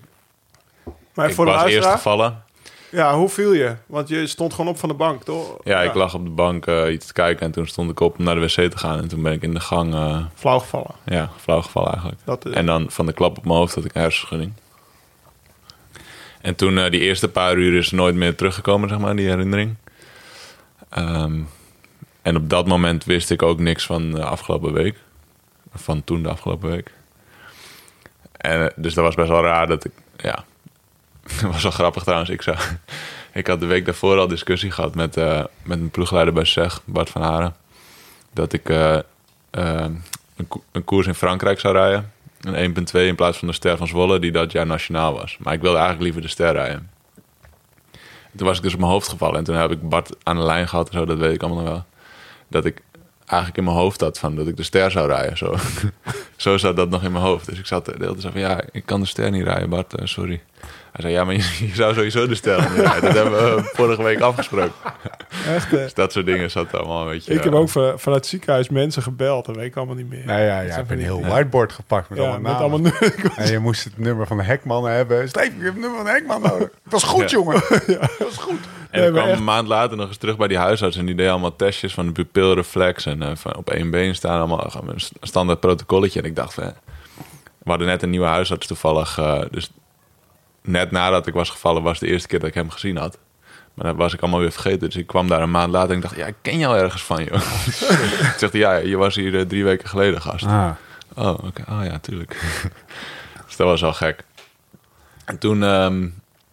Maar 1.13 1.27
ik 1.29 1.35
voor 1.35 1.45
was 1.45 1.63
eerst 1.71 1.89
gevallen. 1.89 2.43
ja, 2.91 3.15
hoe 3.15 3.29
viel 3.29 3.53
je? 3.53 3.75
Want 3.85 4.07
je 4.09 4.27
stond 4.27 4.53
gewoon 4.53 4.71
op 4.71 4.79
van 4.79 4.89
de 4.89 4.95
bank, 4.95 5.23
toch? 5.23 5.57
Ja, 5.63 5.81
ik 5.81 5.93
lag 5.93 6.13
op 6.13 6.23
de 6.23 6.29
bank 6.31 6.65
eh, 6.67 6.91
iets 6.91 7.05
te 7.05 7.13
kijken 7.13 7.45
en 7.45 7.51
toen 7.51 7.67
stond 7.67 7.91
ik 7.91 7.99
op 7.99 8.17
om 8.17 8.23
naar 8.23 8.35
de 8.35 8.41
wc 8.41 8.71
te 8.71 8.77
gaan. 8.77 8.99
En 8.99 9.07
toen 9.07 9.21
ben 9.21 9.33
ik 9.33 9.41
in 9.41 9.53
de 9.53 9.59
gang, 9.59 9.93
eh, 9.93 10.25
Flauw 10.35 10.59
gevallen. 10.59 10.95
ja, 11.05 11.29
flauw 11.41 11.61
gevallen 11.61 11.91
eigenlijk. 11.91 12.21
Dat, 12.25 12.45
En 12.45 12.65
dan 12.65 12.85
van 12.91 13.05
de 13.05 13.13
klap 13.13 13.37
op 13.37 13.43
mijn 13.45 13.57
hoofd 13.57 13.75
had 13.75 13.85
ik 13.85 13.95
een 13.95 14.01
hersenschudding. 14.01 14.53
En 16.41 16.55
toen, 16.55 16.77
eh, 16.77 16.91
die 16.91 16.99
eerste 17.01 17.27
paar 17.29 17.55
uur 17.57 17.77
is 17.77 17.91
nooit 17.91 18.15
meer 18.15 18.35
teruggekomen, 18.35 18.89
zeg 18.89 18.97
maar, 18.99 19.15
die 19.15 19.27
herinnering. 19.29 19.75
Ehm, 20.89 21.39
en 22.27 22.35
op 22.35 22.49
dat 22.49 22.67
moment 22.67 23.05
wist 23.05 23.29
ik 23.29 23.41
ook 23.41 23.59
niks 23.59 23.85
van 23.85 24.11
de 24.11 24.23
afgelopen 24.23 24.73
week. 24.73 24.97
Van 25.73 26.03
toen 26.03 26.23
de 26.23 26.29
afgelopen 26.29 26.69
week. 26.69 26.91
En, 28.31 28.63
eh, 28.63 28.73
dus 28.75 28.93
dat 28.93 29.03
was 29.03 29.15
best 29.15 29.29
wel 29.29 29.43
raar 29.43 29.67
dat 29.67 29.85
ik, 29.85 29.91
ja... 30.17 30.43
Dat 31.41 31.51
was 31.51 31.63
wel 31.63 31.71
grappig 31.71 32.03
trouwens. 32.03 32.29
Ik, 32.29 32.41
zou, 32.41 32.57
ik 33.33 33.47
had 33.47 33.59
de 33.59 33.65
week 33.65 33.85
daarvoor 33.85 34.17
al 34.17 34.27
discussie 34.27 34.71
gehad 34.71 34.95
met, 34.95 35.17
eh, 35.17 35.37
met 35.37 35.77
mijn 35.79 35.89
ploegleider 35.89 36.33
bij 36.33 36.43
SEG, 36.43 36.81
Bart 36.85 37.09
van 37.09 37.21
Haren. 37.21 37.55
Dat 38.33 38.53
ik 38.53 38.69
eh, 38.69 38.99
een, 39.51 40.03
een 40.71 40.83
koers 40.83 41.07
in 41.07 41.15
Frankrijk 41.15 41.59
zou 41.59 41.73
rijden. 41.73 42.11
Een 42.41 42.75
1.2 42.75 42.91
in 42.91 43.15
plaats 43.15 43.37
van 43.37 43.47
de 43.47 43.53
Ster 43.53 43.77
van 43.77 43.87
Zwolle, 43.87 44.19
die 44.19 44.31
dat 44.31 44.51
jaar 44.51 44.65
nationaal 44.65 45.13
was. 45.13 45.37
Maar 45.39 45.53
ik 45.53 45.61
wilde 45.61 45.77
eigenlijk 45.77 46.05
liever 46.05 46.21
de 46.21 46.27
Ster 46.27 46.53
rijden. 46.53 46.89
En 48.31 48.37
toen 48.37 48.47
was 48.47 48.57
ik 48.57 48.63
dus 48.63 48.73
op 48.73 48.79
mijn 48.79 48.91
hoofd 48.91 49.07
gevallen. 49.07 49.37
En 49.37 49.43
toen 49.43 49.55
heb 49.55 49.71
ik 49.71 49.89
Bart 49.89 50.15
aan 50.23 50.35
de 50.35 50.43
lijn 50.43 50.67
gehad 50.67 50.87
en 50.87 50.93
zo, 50.93 51.05
dat 51.05 51.17
weet 51.17 51.33
ik 51.33 51.43
allemaal 51.43 51.63
nog 51.63 51.73
wel. 51.73 51.85
Dat 52.47 52.65
ik 52.65 52.81
eigenlijk 53.25 53.57
in 53.57 53.63
mijn 53.63 53.75
hoofd 53.75 54.01
had 54.01 54.19
van 54.19 54.35
dat 54.35 54.47
ik 54.47 54.57
de 54.57 54.63
Ster 54.63 54.91
zou 54.91 55.07
rijden. 55.07 55.37
Zo, 55.37 55.55
zo 56.35 56.57
zat 56.57 56.75
dat 56.75 56.89
nog 56.89 57.03
in 57.03 57.11
mijn 57.11 57.23
hoofd. 57.23 57.45
Dus 57.45 57.59
ik 57.59 57.65
zat 57.65 57.85
de 57.85 57.93
hele 57.97 58.15
tijd 58.15 58.33
van, 58.33 58.41
ja, 58.41 58.61
ik 58.71 58.85
kan 58.85 58.99
de 59.01 59.07
Ster 59.07 59.31
niet 59.31 59.43
rijden, 59.43 59.69
Bart, 59.69 59.93
eh, 59.93 60.05
sorry. 60.05 60.41
Hij 60.97 61.05
zei, 61.05 61.13
ja, 61.13 61.23
maar 61.23 61.33
je, 61.35 61.67
je 61.67 61.75
zou 61.75 61.93
sowieso 61.93 62.27
de 62.27 62.39
rijden. 62.41 63.01
Dat 63.01 63.13
hebben 63.13 63.55
we 63.55 63.69
vorige 63.73 64.03
week 64.03 64.19
afgesproken. 64.21 64.71
echt, 65.55 65.65
eh, 65.65 65.71
Dus 65.71 65.93
dat 65.93 66.11
soort 66.11 66.25
dingen 66.25 66.51
zat 66.51 66.73
allemaal 66.73 67.01
een 67.01 67.07
beetje... 67.13 67.33
ik 67.33 67.43
heb 67.43 67.53
eh, 67.53 67.59
ook 67.59 67.69
van, 67.69 67.83
vanuit 67.99 68.21
het 68.21 68.25
ziekenhuis 68.27 68.69
mensen 68.69 69.01
gebeld. 69.01 69.45
Dat 69.45 69.55
weet 69.55 69.65
ik 69.65 69.75
allemaal 69.75 69.95
niet 69.95 70.09
meer. 70.09 70.25
Nou 70.25 70.41
ja, 70.41 70.61
Dat 70.63 70.67
ja 70.73 70.77
ik 70.77 70.87
ben 70.87 70.97
een 70.97 71.03
heel 71.03 71.21
whiteboard 71.21 71.71
gepakt 71.71 72.09
met 72.09 72.17
Ja, 72.17 72.23
allemaal 72.23 72.41
met 72.41 72.51
namen. 72.61 72.71
allemaal. 72.71 73.35
En 73.45 73.51
je 73.51 73.59
moest 73.59 73.83
het 73.83 73.97
nummer 73.97 74.27
van 74.27 74.37
de 74.37 74.43
Hekman 74.43 74.85
hebben. 74.87 75.29
Steven, 75.29 75.57
je 75.57 75.63
hebt 75.63 75.73
het 75.73 75.79
nummer 75.81 75.95
van 75.97 76.05
de 76.05 76.11
Hekman 76.11 76.41
nodig. 76.41 76.69
Het 76.83 76.91
was 76.91 77.03
goed, 77.03 77.29
Ja. 77.31 77.37
jongen. 77.37 77.61
En 78.91 78.99
Nee, 78.99 79.07
ik 79.07 79.13
maar 79.13 79.21
kwam 79.21 79.31
echt- 79.31 79.39
een 79.39 79.45
maand 79.45 79.67
later 79.67 79.97
nog 79.97 80.07
eens 80.07 80.17
terug 80.17 80.37
bij 80.37 80.47
die 80.47 80.57
huisarts. 80.57 80.97
En 80.97 81.05
die 81.05 81.15
deed 81.15 81.29
allemaal 81.29 81.55
testjes 81.55 81.93
van 81.93 82.05
de 82.05 82.11
pupilreflex. 82.11 83.05
En 83.05 83.21
eh, 83.21 83.31
van 83.35 83.55
op 83.55 83.69
één 83.69 83.91
been 83.91 84.15
staan. 84.15 84.37
Allemaal 84.39 84.71
een 84.87 84.99
st- 84.99 85.11
standaard 85.21 85.59
protocolletje. 85.59 86.19
En 86.19 86.25
ik 86.25 86.35
dacht, 86.35 86.53
van, 86.53 86.63
eh, 86.63 86.69
we 87.57 87.69
hadden 87.69 87.87
net 87.87 88.03
een 88.03 88.09
nieuwe 88.09 88.25
huisarts 88.25 88.67
toevallig. 88.67 89.17
eh, 89.17 89.41
dus 89.51 89.71
net 90.67 90.91
nadat 90.91 91.27
ik 91.27 91.33
was 91.33 91.49
gevallen 91.49 91.83
was 91.83 91.99
de 91.99 92.07
eerste 92.07 92.27
keer 92.27 92.39
dat 92.39 92.47
ik 92.49 92.53
hem 92.55 92.69
gezien 92.69 92.97
had. 92.97 93.17
Maar 93.73 93.85
dat 93.85 93.95
was 93.95 94.13
ik 94.13 94.21
allemaal 94.21 94.39
weer 94.39 94.51
vergeten. 94.51 94.79
Dus 94.79 94.95
ik 94.95 95.07
kwam 95.07 95.27
daar 95.27 95.41
een 95.41 95.51
maand 95.51 95.71
later 95.71 95.89
en 95.89 95.95
ik 95.95 96.01
dacht, 96.01 96.15
ja, 96.15 96.25
ik 96.25 96.35
ken 96.41 96.57
jou 96.57 96.77
ergens 96.77 97.03
van, 97.03 97.23
joh. 97.23 97.33
ik 98.31 98.35
zeg, 98.37 98.51
ja, 98.51 98.75
je 98.75 98.97
was 98.97 99.15
hier 99.15 99.39
eh, 99.39 99.45
drie 99.45 99.63
weken 99.63 99.89
geleden 99.89 100.21
gast. 100.21 100.45
Ah, 100.45 100.69
Oh, 101.15 101.37
oké. 101.43 101.63
Oh 101.69 101.79
ja, 101.83 101.99
tuurlijk. 101.99 102.41
dus 103.45 103.55
dat 103.55 103.67
was 103.67 103.81
wel 103.81 103.93
gek. 103.93 104.23
En 105.25 105.37
toen 105.37 105.63
ehm, 105.63 106.07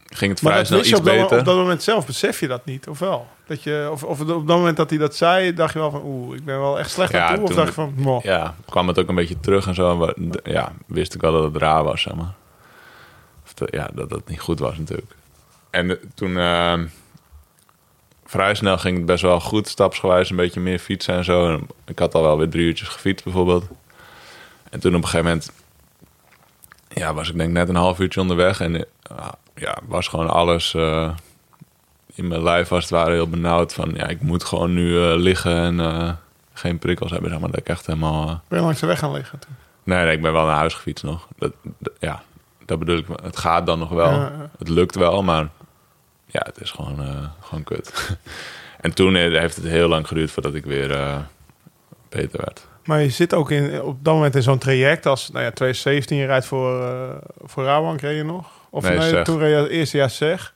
ging 0.05 0.31
het 0.31 0.41
vrij 0.41 0.57
dat 0.57 0.67
snel 0.67 0.79
iets 0.79 0.95
op 0.95 1.05
dat, 1.05 1.15
beter. 1.15 1.39
op 1.39 1.45
dat 1.45 1.57
moment 1.57 1.83
zelf, 1.83 2.07
besef 2.07 2.41
je 2.41 2.49
dat 2.49 2.65
niet, 2.65 2.89
of 2.89 2.99
wel? 2.99 3.27
Dat 3.47 3.63
je, 3.63 3.89
of, 3.93 4.03
of 4.05 4.21
op 4.21 4.27
dat 4.27 4.57
moment 4.57 4.77
dat 4.77 4.91
hij 4.91 4.99
dat 4.99 5.17
zei, 5.17 5.55
dacht 5.55 5.73
je 5.73 5.79
wel 5.79 5.91
van, 5.91 6.03
oeh, 6.05 6.37
ik 6.37 6.45
ben 6.45 6.61
wel 6.61 6.79
echt 6.79 6.91
slecht 6.91 7.13
Ja, 7.13 7.27
aan 7.29 7.35
toe. 7.35 7.45
Of 7.45 7.55
dacht 7.55 7.69
je 7.69 7.75
van, 7.75 7.95
moh. 7.97 8.23
ja, 8.23 8.55
kwam 8.69 8.89
het 8.89 8.99
ook 8.99 9.09
een 9.09 9.15
beetje 9.15 9.41
terug 9.41 9.67
en 9.67 9.75
zo. 9.75 10.05
En 10.05 10.31
ja, 10.45 10.73
wist 10.87 11.15
ik 11.15 11.21
wel 11.21 11.33
dat 11.33 11.43
het 11.53 11.57
raar 11.57 11.85
was, 11.85 12.03
zeg 12.03 12.15
maar. 12.15 12.35
Dat- 13.55 13.69
ja, 13.73 13.89
dat 13.95 14.11
dat 14.11 14.29
niet 14.29 14.41
goed 14.41 14.59
was 14.59 14.79
natuurlijk. 14.79 15.15
En 15.71 15.91
eh, 15.91 15.97
toen... 16.15 16.37
ehm, 16.39 16.87
vrij 18.25 18.55
snel 18.55 18.79
ging 18.79 18.97
het 18.97 19.07
best 19.07 19.23
wel 19.23 19.41
goed, 19.41 19.69
stapsgewijs. 19.69 20.31
Een 20.31 20.37
beetje 20.37 20.61
meer 20.61 20.79
fietsen 20.79 21.15
en 21.15 21.25
zo. 21.25 21.49
En 21.55 21.67
ik 21.87 21.99
had 21.99 22.15
al 22.15 22.23
wel 22.23 22.39
weer 22.39 22.49
drie 22.49 22.65
uurtjes 22.67 22.89
gefietst 22.89 23.25
bijvoorbeeld. 23.25 23.65
En 24.71 24.81
toen 24.81 24.95
op 24.95 25.03
een 25.03 25.09
gegeven 25.09 25.27
moment... 25.27 25.53
Ja, 26.89 27.15
was 27.15 27.29
ik 27.31 27.37
denk 27.39 27.53
net 27.53 27.69
een 27.69 27.75
half 27.75 27.99
uurtje 28.01 28.21
onderweg. 28.21 28.61
En 28.61 28.77
eh, 28.77 29.29
ja, 29.55 29.79
was 29.87 30.09
gewoon 30.09 30.29
alles... 30.31 30.75
eh, 30.75 31.11
in 32.15 32.29
mijn 32.29 32.43
lijf 32.43 32.69
was 32.69 32.83
het 32.83 32.91
ware 32.93 33.11
heel 33.13 33.29
benauwd. 33.29 33.75
Van 33.75 33.93
ja, 33.95 34.07
ik 34.07 34.21
moet 34.21 34.45
gewoon 34.45 34.75
nu 34.75 35.03
eh, 35.03 35.17
liggen 35.17 35.57
en... 35.57 35.81
eh, 35.81 36.13
geen 36.53 36.79
prikkels 36.79 37.11
hebben, 37.11 37.31
zeg 37.31 37.41
maar. 37.41 37.51
Dat 37.51 37.61
ik 37.61 37.69
echt 37.69 37.87
helemaal... 37.87 38.23
eh, 38.29 38.35
Ben 38.49 38.59
je 38.59 38.65
langs 38.65 38.81
de 38.81 38.87
weg 38.87 38.99
gaan 38.99 39.13
liggen 39.13 39.39
toen? 39.39 39.55
Nee, 39.83 40.05
nee, 40.05 40.15
ik 40.17 40.23
ben 40.23 40.33
wel 40.33 40.47
naar 40.47 40.57
huis 40.57 40.75
gefietst 40.75 41.05
nog. 41.05 41.29
Dat, 41.39 41.53
dat- 41.79 41.93
ja, 42.01 42.23
dat 42.65 42.79
bedoel 42.79 42.97
ik. 42.97 43.07
Het 43.23 43.37
gaat 43.37 43.67
dan 43.67 43.79
nog 43.79 43.89
wel. 43.89 44.11
Ja. 44.11 44.51
Het 44.59 44.69
lukt 44.69 44.95
wel, 44.95 45.23
maar 45.23 45.49
ja, 46.27 46.43
het 46.45 46.61
is 46.61 46.71
gewoon, 46.71 47.01
eh, 47.01 47.25
gewoon 47.41 47.65
kut. 47.65 47.93
En 48.81 48.95
toen 48.95 49.17
eh, 49.17 49.39
heeft 49.39 49.57
het 49.57 49.65
heel 49.65 49.89
lang 49.89 50.07
geduurd 50.09 50.31
voordat 50.31 50.55
ik 50.55 50.65
weer 50.65 50.91
eh, 50.91 51.17
beter 52.09 52.41
werd. 52.41 52.67
Maar 52.85 53.03
je 53.03 53.11
zit 53.11 53.35
ook 53.35 53.51
in, 53.51 53.83
op 53.83 54.05
dat 54.05 54.15
moment 54.15 54.35
in 54.35 54.43
zo'n 54.43 54.59
traject 54.59 55.07
als, 55.07 55.31
nou 55.31 55.45
ja, 55.45 55.51
2017, 55.51 56.17
je 56.17 56.27
rijdt 56.27 56.47
voor, 56.47 56.83
eh 56.83 57.17
voor 57.43 57.65
Rabank, 57.65 58.01
reed 58.01 58.17
je 58.17 58.25
nog? 58.25 58.51
Of 58.71 58.83
Nee, 58.83 59.23
toen 59.23 59.39
reed 59.39 59.51
je 59.51 59.57
het 59.57 59.69
eerste 59.71 59.97
jaar 59.97 60.11
zeg. 60.11 60.55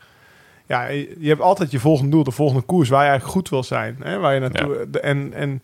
Ja, 0.66 0.87
je, 0.87 1.29
hebt 1.29 1.40
altijd 1.40 1.71
je 1.71 1.81
volgende 1.81 2.11
doel, 2.11 2.25
de 2.25 2.31
volgende 2.31 2.62
koers 2.62 2.88
waar 2.88 3.03
je 3.03 3.09
eigenlijk 3.09 3.38
goed 3.38 3.49
wil 3.49 3.62
zijn. 3.62 3.97
Hè? 4.03 4.18
Waar 4.18 4.35
je 4.35 4.40
naartoe, 4.40 4.88
en, 5.01 5.33
en 5.33 5.62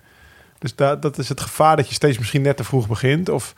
dus 0.58 0.74
da, 0.74 0.96
dat 0.96 1.18
is 1.18 1.28
het 1.28 1.40
gevaar 1.40 1.76
dat 1.76 1.88
je 1.88 1.94
steeds 1.94 2.18
misschien 2.18 2.42
net 2.42 2.56
te 2.56 2.64
vroeg 2.64 2.88
begint. 2.88 3.28
Of 3.28 3.54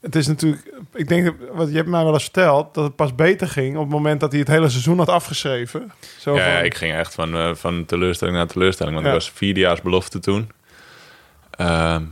het 0.00 0.16
is 0.16 0.26
natuurlijk, 0.26 0.74
ik 0.94 1.08
denk, 1.08 1.34
wat 1.52 1.68
je 1.70 1.76
hebt 1.76 1.88
mij 1.88 2.04
wel 2.04 2.12
eens 2.12 2.22
verteld, 2.22 2.74
dat 2.74 2.84
het 2.84 2.96
pas 2.96 3.14
beter 3.14 3.48
ging 3.48 3.76
op 3.76 3.82
het 3.82 3.90
moment 3.92 4.20
dat 4.20 4.30
hij 4.30 4.40
het 4.40 4.48
hele 4.48 4.68
seizoen 4.68 4.98
had 4.98 5.08
afgeschreven. 5.08 5.92
Zo 6.18 6.34
Ja, 6.36 6.54
van- 6.56 6.64
ik 6.64 6.74
ging 6.74 6.92
echt 6.94 7.14
van, 7.14 7.34
eh, 7.34 7.54
van 7.54 7.84
teleurstelling 7.84 8.36
naar 8.36 8.46
teleurstelling. 8.46 8.94
Want 8.94 9.06
Ja. 9.06 9.12
ik 9.14 9.18
was 9.20 9.30
vierdejaars 9.34 9.80
belofte 9.82 10.18
toen. 10.18 10.50
Ehm, 11.50 12.02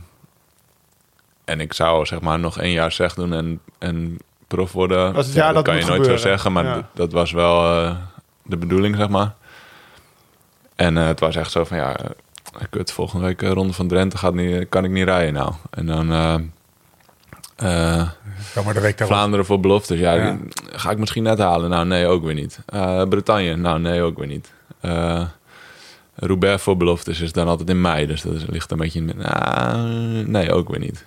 en 1.45 1.59
ik 1.59 1.73
zou 1.73 2.05
zeg 2.05 2.21
maar 2.21 2.39
nog 2.39 2.59
één 2.59 2.71
jaar 2.71 2.91
zeg 2.91 3.13
doen 3.13 3.33
en, 3.33 3.59
en 3.79 4.17
prof 4.47 4.71
worden. 4.71 5.13
Was 5.13 5.25
het 5.25 5.35
Ja, 5.35 5.43
jaar 5.43 5.53
dat 5.53 5.63
kan 5.63 5.73
je 5.75 5.79
nooit 5.81 5.93
gebeuren. 5.93 6.19
zo 6.19 6.27
zeggen, 6.27 6.51
maar 6.51 6.63
Ja. 6.65 6.89
dat 6.93 7.11
was 7.11 7.31
wel 7.31 7.83
eh, 7.83 7.95
de 8.43 8.57
bedoeling, 8.57 8.95
zeg 8.95 9.09
maar. 9.09 9.33
En 10.75 10.97
eh, 10.97 11.05
het 11.07 11.19
was 11.19 11.35
echt 11.35 11.51
zo 11.51 11.63
van, 11.63 11.77
ja, 11.77 11.95
kut, 12.69 12.91
volgende 12.91 13.25
week 13.25 13.41
Ronde 13.41 13.73
van 13.73 13.87
Drenthe 13.87 14.17
gaat 14.17 14.33
niet, 14.33 14.69
kan 14.69 14.83
ik 14.83 14.91
niet 14.91 15.03
rijden 15.05 15.33
nou. 15.33 15.53
En 15.69 15.85
dan... 15.85 16.51
Ja, 17.57 18.61
maar 18.65 18.73
de. 18.73 18.93
Vlaanderen 18.97 19.45
voor 19.45 19.59
beloftes. 19.59 19.99
Ja, 19.99 20.37
ga 20.71 20.91
ik 20.91 20.97
misschien 20.97 21.23
net 21.23 21.37
halen. 21.37 21.69
Nou, 21.69 21.85
nee, 21.85 22.07
ook 22.07 22.23
weer 22.23 22.33
niet. 22.33 22.59
Eh, 22.65 23.03
Bretagne. 23.03 23.55
Nou, 23.55 23.79
nee, 23.79 24.01
ook 24.01 24.17
weer 24.17 24.27
niet. 24.27 24.51
Roubaix 26.19 26.63
voor 26.63 26.77
beloftes 26.77 27.21
is 27.21 27.31
dan 27.31 27.47
altijd 27.47 27.69
in 27.69 27.81
mei. 27.81 28.05
Dus 28.05 28.21
dat 28.21 28.33
is, 28.33 28.45
ligt 28.45 28.71
een 28.71 28.77
beetje 28.77 28.99
in... 28.99 29.13
Nou, 29.17 29.87
nee, 30.27 30.53
ook 30.53 30.69
weer 30.69 30.79
niet. 30.79 31.05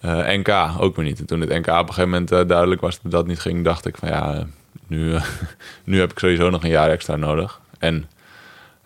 Eh, 0.00 0.28
NK, 0.28 0.48
ook 0.78 0.96
weer 0.96 1.04
niet. 1.04 1.18
En 1.18 1.26
toen 1.26 1.40
het 1.40 1.48
NK 1.48 1.66
op 1.66 1.66
een 1.66 1.94
gegeven 1.94 2.10
moment 2.10 2.28
duidelijk 2.28 2.80
was 2.80 2.98
dat 3.02 3.12
dat 3.12 3.26
niet 3.26 3.40
ging... 3.40 3.64
dacht 3.64 3.86
ik 3.86 3.96
van 3.96 4.08
ja, 4.08 4.46
nu, 4.86 5.18
nu 5.84 6.00
heb 6.00 6.10
ik 6.10 6.18
sowieso 6.18 6.50
nog 6.50 6.62
een 6.62 6.70
jaar 6.70 6.90
extra 6.90 7.16
nodig. 7.16 7.60
En 7.78 8.08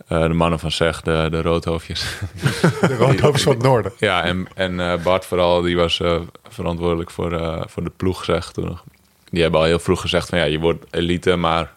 eh, 0.09 0.23
de 0.23 0.29
mannen 0.29 0.59
van 0.59 0.71
Zeg, 0.71 1.03
de, 1.03 1.29
de 1.31 1.43
roodhoofdjes... 1.43 2.19
De 2.81 2.97
roodhoofd 2.97 3.43
van 3.43 3.53
het 3.53 3.63
noorden. 3.63 3.93
Ja, 3.99 4.23
en, 4.23 4.47
en 4.55 4.81
eh, 4.81 5.03
Bart 5.03 5.25
vooral, 5.25 5.63
die 5.63 5.77
was 5.77 6.01
eh, 6.01 6.21
verantwoordelijk 6.49 7.11
voor, 7.11 7.65
voor 7.69 7.85
de 7.85 7.93
ploeg, 7.97 8.25
zeg 8.25 8.53
toen 8.53 8.65
nog. 8.65 8.85
Die 9.31 9.43
hebben 9.43 9.61
al 9.61 9.67
heel 9.67 9.79
vroeg 9.79 10.01
gezegd 10.01 10.29
van 10.29 10.39
ja, 10.39 10.45
je 10.45 10.59
wordt 10.59 10.85
elite, 10.91 11.37
maar 11.37 11.73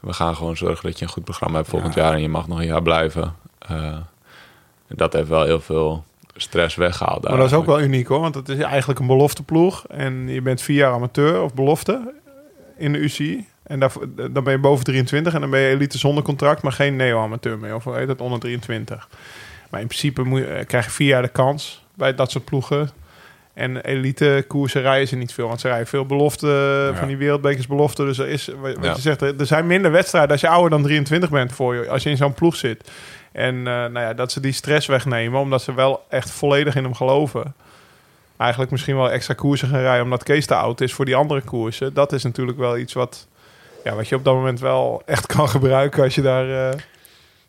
we 0.00 0.12
gaan 0.12 0.36
gewoon 0.36 0.56
zorgen 0.56 0.86
dat 0.86 0.98
je 0.98 1.04
een 1.04 1.10
goed 1.10 1.24
programma 1.24 1.56
hebt 1.56 1.68
volgend 1.68 1.94
jaar 1.94 2.12
en 2.12 2.20
je 2.20 2.28
mag 2.28 2.48
nog 2.48 2.58
een 2.58 2.66
jaar 2.66 2.82
blijven. 2.82 3.34
Dat 4.88 5.12
heeft 5.12 5.28
wel 5.28 5.44
heel 5.44 5.60
veel 5.60 6.04
stress 6.36 6.76
weggehaald. 6.76 7.22
Maar 7.22 7.36
dat 7.36 7.46
is 7.46 7.52
ook 7.52 7.66
wel 7.66 7.80
uniek 7.80 8.06
hoor, 8.06 8.20
want 8.20 8.34
het 8.34 8.48
is 8.48 8.58
eigenlijk 8.58 9.00
een 9.00 9.06
belofteploeg. 9.06 9.86
En 9.86 10.28
je 10.28 10.42
bent 10.42 10.62
vier 10.62 10.76
jaar 10.76 10.92
amateur 10.92 11.42
of 11.42 11.54
belofte 11.54 12.12
in 12.76 12.92
de 12.92 12.98
UCI. 12.98 13.46
En 13.66 13.78
dan 14.30 14.44
ben 14.44 14.52
je 14.52 14.58
boven 14.58 14.84
23 14.84 15.34
en 15.34 15.40
dan 15.40 15.50
ben 15.50 15.60
je 15.60 15.68
elite 15.68 15.98
zonder 15.98 16.24
contract, 16.24 16.62
maar 16.62 16.72
geen 16.72 16.96
neo-amateur 16.96 17.58
meer. 17.58 17.74
Of 17.74 17.84
heet 17.84 18.08
het, 18.08 18.20
onder 18.20 18.38
23. 18.40 19.08
Maar 19.70 19.80
in 19.80 19.86
principe 19.86 20.22
moet 20.22 20.38
je, 20.40 20.46
eh, 20.46 20.66
krijg 20.66 20.84
je 20.84 20.90
vier 20.90 21.08
jaar 21.08 21.22
de 21.22 21.28
kans 21.28 21.84
bij 21.94 22.14
dat 22.14 22.30
soort 22.30 22.44
ploegen. 22.44 22.90
En 23.54 23.76
elite 23.80 24.44
koersen 24.48 24.82
rijden 24.82 25.08
ze 25.08 25.16
niet 25.16 25.32
veel. 25.32 25.48
Want 25.48 25.60
ze 25.60 25.68
rijden 25.68 25.86
veel 25.86 26.06
belofte 26.06 26.92
van 26.94 27.08
die 27.08 27.16
wereldbekers 27.16 27.66
belofte. 27.66 28.04
Dus 28.04 28.18
er 28.18 28.28
is, 28.28 28.50
wat 28.60 28.76
Ja. 28.82 28.92
je 28.94 29.00
zegt, 29.00 29.20
er 29.20 29.34
er 29.38 29.46
zijn 29.46 29.66
minder 29.66 29.90
wedstrijden 29.90 30.30
als 30.30 30.40
je 30.40 30.48
ouder 30.48 30.70
dan 30.70 30.82
23 30.82 31.30
bent 31.30 31.52
voor 31.52 31.74
je. 31.74 31.88
Als 31.88 32.02
je 32.02 32.10
in 32.10 32.16
zo'n 32.16 32.34
ploeg 32.34 32.56
zit. 32.56 32.90
En 33.32 33.54
eh, 33.56 33.64
nou 33.64 33.98
ja, 33.98 34.14
dat 34.14 34.32
ze 34.32 34.40
die 34.40 34.52
stress 34.52 34.86
wegnemen, 34.86 35.40
omdat 35.40 35.62
ze 35.62 35.74
wel 35.74 36.04
echt 36.08 36.30
volledig 36.30 36.74
in 36.74 36.82
hem 36.84 36.94
geloven. 36.94 37.54
Eigenlijk 38.36 38.70
misschien 38.70 38.96
wel 38.96 39.10
extra 39.10 39.34
koersen 39.34 39.68
gaan 39.68 39.80
rijden, 39.80 40.04
omdat 40.04 40.22
Kees 40.22 40.46
te 40.46 40.54
oud 40.54 40.80
is 40.80 40.94
voor 40.94 41.04
die 41.04 41.16
andere 41.16 41.40
koersen. 41.40 41.94
Dat 41.94 42.12
is 42.12 42.22
natuurlijk 42.22 42.58
wel 42.58 42.78
iets 42.78 42.92
wat, 42.92 43.26
ja, 43.86 43.94
wat 43.94 44.08
je 44.08 44.14
op 44.14 44.24
dat 44.24 44.34
moment 44.34 44.60
wel 44.60 45.02
echt 45.04 45.26
kan 45.36 45.48
gebruiken 45.48 46.02
als 46.02 46.14
je 46.14 46.22
daar 46.22 46.70
eh, 46.70 46.78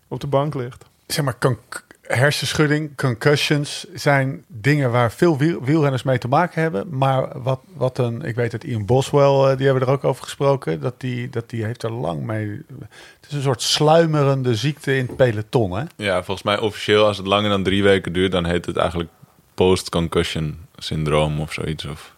op 0.08 0.20
de 0.20 0.28
bank 0.28 0.56
ligt. 0.56 0.86
Zeg 1.08 1.26
maar, 1.26 1.38
con- 1.40 1.58
hersenschudding, 2.02 2.96
concussions 2.96 3.86
zijn 3.94 4.44
dingen 4.48 4.92
waar 4.92 5.12
veel 5.12 5.38
wiel- 5.38 5.64
wielrenners 5.64 6.04
mee 6.04 6.18
te 6.18 6.28
maken 6.28 6.62
hebben. 6.62 6.98
Maar 6.98 7.42
wat, 7.42 7.60
wat 7.74 7.98
een, 7.98 8.22
ik 8.22 8.36
weet 8.36 8.52
dat 8.52 8.64
Ian 8.64 8.86
Boswell, 8.86 9.52
eh, 9.52 9.58
die 9.58 9.66
hebben 9.66 9.88
er 9.88 9.94
ook 9.94 10.04
over 10.04 10.24
gesproken, 10.24 10.82
dat 10.82 11.00
die, 11.00 11.30
dat 11.30 11.50
die 11.50 11.64
heeft 11.66 11.84
er 11.84 11.92
lang 11.92 12.22
mee. 12.24 12.62
Het 12.80 13.30
is 13.30 13.34
een 13.34 13.42
soort 13.42 13.62
sluimerende 13.62 14.56
ziekte 14.56 14.98
in 14.98 15.06
het 15.06 15.16
peloton, 15.16 15.72
hè? 15.72 15.84
Ja, 15.96 16.16
volgens 16.24 16.46
mij 16.46 16.60
officieel, 16.60 17.06
als 17.06 17.18
het 17.18 17.28
langer 17.28 17.50
dan 17.50 17.64
drie 17.64 17.84
weken 17.84 18.14
duurt, 18.14 18.32
dan 18.32 18.46
heet 18.46 18.66
het 18.66 18.78
eigenlijk 18.78 19.10
post-concussion 19.54 20.58
syndroom 20.78 21.40
of 21.40 21.54
zoiets. 21.54 21.86
Of, 21.86 22.16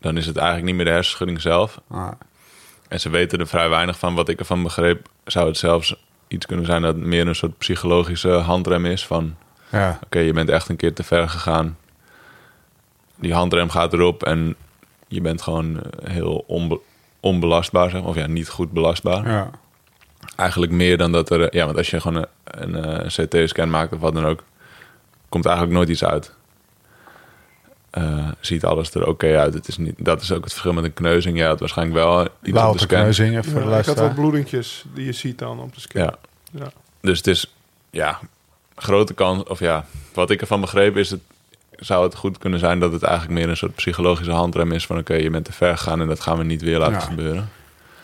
dan 0.00 0.16
is 0.16 0.26
het 0.26 0.36
eigenlijk 0.36 0.66
niet 0.66 0.76
meer 0.76 0.84
de 0.84 0.90
hersenschudding 0.90 1.40
zelf. 1.40 1.80
Ah, 1.88 2.10
En 2.92 3.00
ze 3.00 3.10
weten 3.10 3.38
er 3.38 3.46
vrij 3.46 3.68
weinig 3.68 3.98
van. 3.98 4.14
Wat 4.14 4.28
ik 4.28 4.38
ervan 4.38 4.62
begreep, 4.62 5.08
zou 5.24 5.46
het 5.46 5.56
zelfs 5.56 5.96
iets 6.28 6.46
kunnen 6.46 6.66
zijn 6.66 6.82
dat 6.82 6.96
meer 6.96 7.26
een 7.26 7.34
soort 7.34 7.58
psychologische 7.58 8.28
handrem 8.28 8.86
is. 8.86 9.06
Van 9.06 9.36
ja. 9.68 9.98
oké, 10.04 10.18
je 10.18 10.32
bent 10.32 10.48
echt 10.48 10.68
een 10.68 10.76
keer 10.76 10.94
te 10.94 11.02
ver 11.02 11.28
gegaan. 11.28 11.78
Die 13.16 13.34
handrem 13.34 13.70
gaat 13.70 13.92
erop 13.92 14.22
en 14.22 14.56
je 15.08 15.20
bent 15.20 15.42
gewoon 15.42 15.80
heel 16.04 16.44
onbe- 16.46 16.80
onbelastbaar, 17.20 17.90
zeg 17.90 18.00
maar. 18.00 18.08
Of 18.08 18.16
ja, 18.16 18.26
niet 18.26 18.48
goed 18.48 18.72
belastbaar. 18.72 19.28
ja. 19.28 19.50
Eigenlijk 20.36 20.72
meer 20.72 20.96
dan 20.96 21.12
dat 21.12 21.30
er... 21.30 21.56
Ja, 21.56 21.64
want 21.64 21.76
als 21.76 21.90
je 21.90 22.00
gewoon 22.00 22.26
een, 22.44 22.74
een, 22.74 22.84
eh, 22.84 23.24
CT-scan 23.26 23.70
maakt 23.70 23.92
of 23.92 24.00
wat 24.00 24.14
dan 24.14 24.24
ook... 24.26 24.42
komt 25.28 25.46
eigenlijk 25.46 25.76
nooit 25.76 25.88
iets 25.88 26.04
uit. 26.04 26.34
Eh, 27.92 28.28
ziet 28.40 28.64
alles 28.64 28.94
er 28.94 29.06
oké 29.06 29.38
uit. 29.38 29.54
Het 29.54 29.68
is 29.68 29.76
niet, 29.76 29.94
dat 29.98 30.22
is 30.22 30.32
ook 30.32 30.42
het 30.42 30.50
verschil 30.50 30.72
met 30.72 30.84
een 30.84 30.94
kneuzing. 30.94 31.38
Ja, 31.38 31.50
het 31.50 31.60
waarschijnlijk 31.60 31.98
wel 31.98 32.22
iets 32.42 32.58
op 32.58 32.72
de 32.72 32.78
scan. 32.78 32.98
kneuzingen 32.98 33.44
voor 33.44 33.60
de 33.62 33.68
Ja, 33.68 33.78
ik 33.78 33.84
had 33.84 33.98
wat 33.98 34.14
bloedingjes 34.14 34.84
die 34.94 35.04
je 35.04 35.12
ziet 35.12 35.38
dan 35.38 35.60
op 35.60 35.74
de 35.74 35.80
scan. 35.80 36.02
Ja. 36.02 36.14
Ja. 36.52 36.72
Dus 37.00 37.16
het 37.18 37.26
is, 37.26 37.54
ja, 37.90 38.18
grote 38.76 39.14
kans, 39.14 39.42
of 39.44 39.58
ja, 39.60 39.84
wat 40.14 40.30
ik 40.30 40.40
ervan 40.40 40.60
begreep 40.60 40.96
is 40.96 41.10
het, 41.10 41.20
zou 41.70 42.04
het 42.04 42.14
goed 42.14 42.38
kunnen 42.38 42.58
zijn 42.58 42.78
dat 42.80 42.92
het 42.92 43.02
eigenlijk 43.02 43.38
meer 43.40 43.48
een 43.48 43.56
soort 43.56 43.74
psychologische 43.74 44.32
handrem 44.32 44.72
is 44.72 44.86
van 44.86 44.98
oké, 44.98 45.14
je 45.14 45.30
bent 45.30 45.44
te 45.44 45.52
ver 45.52 45.76
gegaan 45.78 46.00
en 46.00 46.06
dat 46.06 46.20
gaan 46.20 46.38
we 46.38 46.44
niet 46.44 46.62
weer 46.62 46.78
laten 46.78 46.94
Ja. 46.94 47.00
gebeuren. 47.00 47.48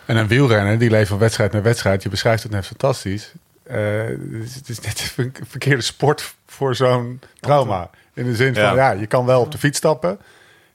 En 0.05 0.17
een 0.17 0.27
wielrenner, 0.27 0.79
die 0.79 0.89
leeft 0.89 1.09
van 1.09 1.17
wedstrijd 1.17 1.51
naar 1.51 1.63
wedstrijd. 1.63 2.03
Je 2.03 2.09
beschrijft 2.09 2.43
het 2.43 2.51
net 2.51 2.65
fantastisch. 2.65 3.33
Eh, 3.63 3.77
het 4.07 4.43
is- 4.43 4.55
het 4.55 4.69
is 4.69 4.79
net 4.81 5.13
een 5.17 5.33
verkeerde 5.47 5.81
sport 5.81 6.33
voor 6.47 6.75
zo'n 6.75 7.21
trauma. 7.39 7.89
In 8.19 8.25
de 8.25 8.35
zin 8.35 8.53
van, 8.53 8.63
Ja. 8.63 8.73
ja, 8.73 8.91
je 8.91 9.05
kan 9.07 9.25
wel 9.25 9.41
op 9.41 9.51
de 9.51 9.57
fiets 9.57 9.77
stappen. 9.77 10.19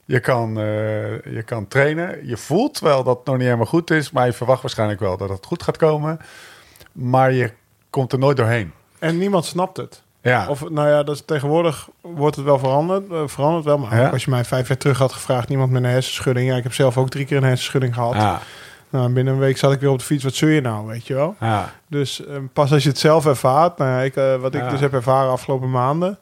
Je 0.04 0.20
kan, 0.20 0.58
eh, 0.58 0.64
je 1.34 1.42
kan 1.44 1.68
trainen. 1.68 2.26
Je 2.26 2.36
voelt 2.36 2.78
wel 2.78 3.04
dat 3.04 3.16
het 3.16 3.26
nog 3.26 3.34
niet 3.36 3.44
helemaal 3.44 3.66
goed 3.66 3.90
is. 3.90 4.10
Maar 4.10 4.26
je 4.26 4.32
verwacht 4.32 4.62
waarschijnlijk 4.62 5.00
wel 5.00 5.16
dat 5.16 5.28
het 5.28 5.46
goed 5.46 5.62
gaat 5.62 5.76
komen. 5.76 6.18
Maar 6.92 7.32
je 7.32 7.50
komt 7.90 8.12
er 8.12 8.18
nooit 8.18 8.36
doorheen. 8.36 8.72
En 8.98 9.18
niemand 9.18 9.44
snapt 9.44 9.76
het. 9.76 10.02
Ja, 10.22 10.48
Of 10.48 10.70
nou 10.70 10.88
ja, 10.88 11.02
dat 11.02 11.14
is, 11.14 11.22
tegenwoordig 11.26 11.88
wordt 12.00 12.36
het 12.36 12.44
wel 12.44 12.58
veranderd. 12.58 13.10
eh, 13.10 13.22
veranderd 13.26 13.64
wel, 13.64 13.78
maar 13.78 14.00
Ja. 14.00 14.08
als 14.08 14.24
je 14.24 14.30
mij 14.30 14.44
vijf 14.44 14.68
jaar 14.68 14.76
terug 14.76 14.98
had 14.98 15.12
gevraagd, 15.12 15.48
niemand 15.48 15.70
met 15.70 15.84
een 15.84 15.90
hersenschudding. 15.90 16.48
Ja, 16.50 16.56
ik 16.56 16.62
heb 16.62 16.72
zelf 16.74 16.98
ook 16.98 17.08
drie 17.10 17.24
keer 17.24 17.36
een 17.36 17.42
hersenschudding 17.42 17.94
gehad. 17.94 18.14
ja, 18.14 18.40
Nou, 18.88 19.12
binnen 19.12 19.34
een 19.34 19.40
week 19.40 19.56
zat 19.58 19.72
ik 19.72 19.80
weer 19.80 19.90
op 19.90 19.98
de 19.98 20.04
fiets. 20.04 20.24
Wat 20.24 20.34
zul 20.34 20.48
je 20.48 20.60
nou, 20.60 20.86
weet 20.86 21.06
je 21.06 21.14
wel? 21.14 21.34
ja. 21.40 21.72
Dus 21.88 22.24
eh, 22.26 22.36
pas 22.52 22.72
als 22.72 22.82
je 22.82 22.88
het 22.88 22.98
zelf 22.98 23.26
ervaart, 23.26 23.78
nou 23.78 23.90
ja, 23.90 24.00
ik, 24.00 24.40
wat 24.40 24.54
ik 24.54 24.60
Ja. 24.60 24.70
dus 24.70 24.80
heb 24.80 24.92
ervaren 24.92 25.30
afgelopen 25.30 25.70
maanden. 25.70 26.18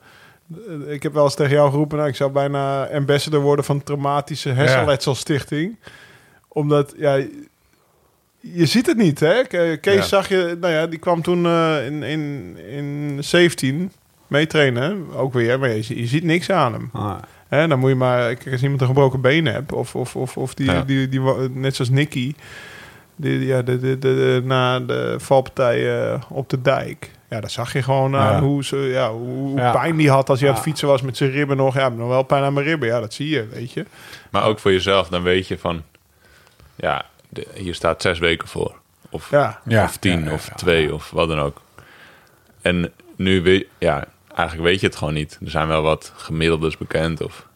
Eh, 0.87 0.93
Ik 0.93 1.03
heb 1.03 1.13
wel 1.13 1.25
eens 1.25 1.35
tegen 1.35 1.53
jou 1.53 1.71
geroepen, 1.71 1.97
nou, 1.97 2.09
ik 2.09 2.17
zou 2.17 2.31
bijna 2.31 2.87
ambassador 2.89 3.41
worden 3.41 3.65
van 3.65 3.83
Traumatische 3.83 4.49
Hersenletselstichting. 4.49 5.77
Omdat, 6.49 6.95
ja, 6.97 7.15
je 8.41 8.67
ziet 8.67 8.87
het 8.87 8.97
niet, 8.97 9.21
hè? 9.21 9.43
Ke- 9.45 9.79
Kees 9.81 9.95
Ja. 9.95 10.03
zag 10.03 10.29
je, 10.29 10.57
nou 10.61 10.73
ja, 10.73 10.87
die 10.87 10.99
kwam 10.99 11.23
toen 11.23 11.47
eh, 11.47 11.87
in, 11.87 12.03
in, 12.03 12.57
in 12.69 13.17
17 13.25 13.93
meetrainen, 14.27 15.07
ook 15.17 15.33
weer, 15.33 15.59
maar 15.59 15.69
je, 15.69 15.83
zie- 15.83 15.99
je 16.01 16.07
ziet 16.07 16.25
niks 16.25 16.51
aan 16.51 16.73
hem. 16.73 16.89
Ah, 16.93 17.19
Hè, 17.49 17.69
dan 17.69 17.79
moet 17.79 17.89
je 17.89 17.95
maar, 17.97 18.35
kijk, 18.35 18.53
als 18.53 18.63
iemand 18.63 18.81
een 18.81 18.87
gebroken 18.87 19.21
been 19.21 19.47
hebt, 19.47 19.73
of, 19.73 19.95
of, 19.95 20.17
of, 20.17 20.37
of 20.37 20.55
die, 20.55 20.67
Ja. 20.71 20.83
die, 20.83 21.09
die, 21.09 21.21
net 21.51 21.75
zoals 21.75 21.91
Nicky, 21.91 22.35
die, 23.17 23.47
ja, 23.47 23.63
de, 23.63 23.79
de, 23.79 23.99
de, 23.99 24.15
de- 24.15 24.41
na 24.45 24.81
de 24.81 25.15
valpartij 25.19 26.19
op 26.29 26.49
de 26.51 26.63
dijk. 26.63 27.11
Ja, 27.33 27.41
daar 27.41 27.51
zag 27.51 27.73
je 27.73 27.83
gewoon 27.83 28.17
aan 28.17 28.33
Ja. 28.33 28.41
hoe, 28.41 28.65
ze, 28.65 28.77
ja, 28.77 29.11
hoe, 29.13 29.29
hoe 29.29 29.59
Ja. 29.61 29.73
pijn 29.73 29.97
die 29.97 30.11
had 30.11 30.29
als 30.29 30.41
hij 30.41 30.49
aan 30.49 30.55
het 30.55 30.63
fietsen 30.65 30.89
was 30.89 31.03
met 31.03 31.17
zijn 31.17 31.31
ribben 31.31 31.57
nog. 31.57 31.75
Ja, 31.75 31.89
nog 31.89 32.09
wel 32.09 32.23
pijn 32.23 32.43
aan 32.45 32.53
mijn 32.53 32.67
ribben. 32.67 32.89
Ja, 32.89 33.01
dat 33.01 33.15
zie 33.15 33.29
je, 33.29 33.47
weet 33.47 33.73
je. 33.73 33.87
Maar 34.31 34.45
ook 34.45 34.59
voor 34.59 34.73
jezelf, 34.73 35.09
dan 35.09 35.23
weet 35.23 35.49
je 35.49 35.59
van, 35.59 35.83
ja, 36.75 37.05
de- 37.29 37.47
hier 37.55 37.75
staat 37.75 38.03
zes 38.03 38.19
weken 38.19 38.49
voor. 38.49 38.75
Of, 39.11 39.31
Ja, 39.31 39.61
ja, 39.65 39.85
of 39.85 39.97
tien, 39.97 40.21
ja, 40.21 40.27
ja, 40.29 40.33
of 40.33 40.47
ja. 40.47 40.55
twee, 40.55 40.95
of 40.95 41.11
wat 41.11 41.29
dan 41.29 41.39
ook. 41.39 41.61
En 42.63 42.93
nu 43.17 43.43
weet 43.43 43.67
ja, 43.79 44.05
eigenlijk 44.35 44.69
weet 44.69 44.81
je 44.81 44.87
het 44.87 44.97
gewoon 44.97 45.15
niet. 45.15 45.39
Er 45.45 45.51
zijn 45.51 45.69
wel 45.69 45.83
wat 45.83 46.13
gemiddeldes 46.17 46.77
bekend. 46.77 47.21
Of 47.23 47.47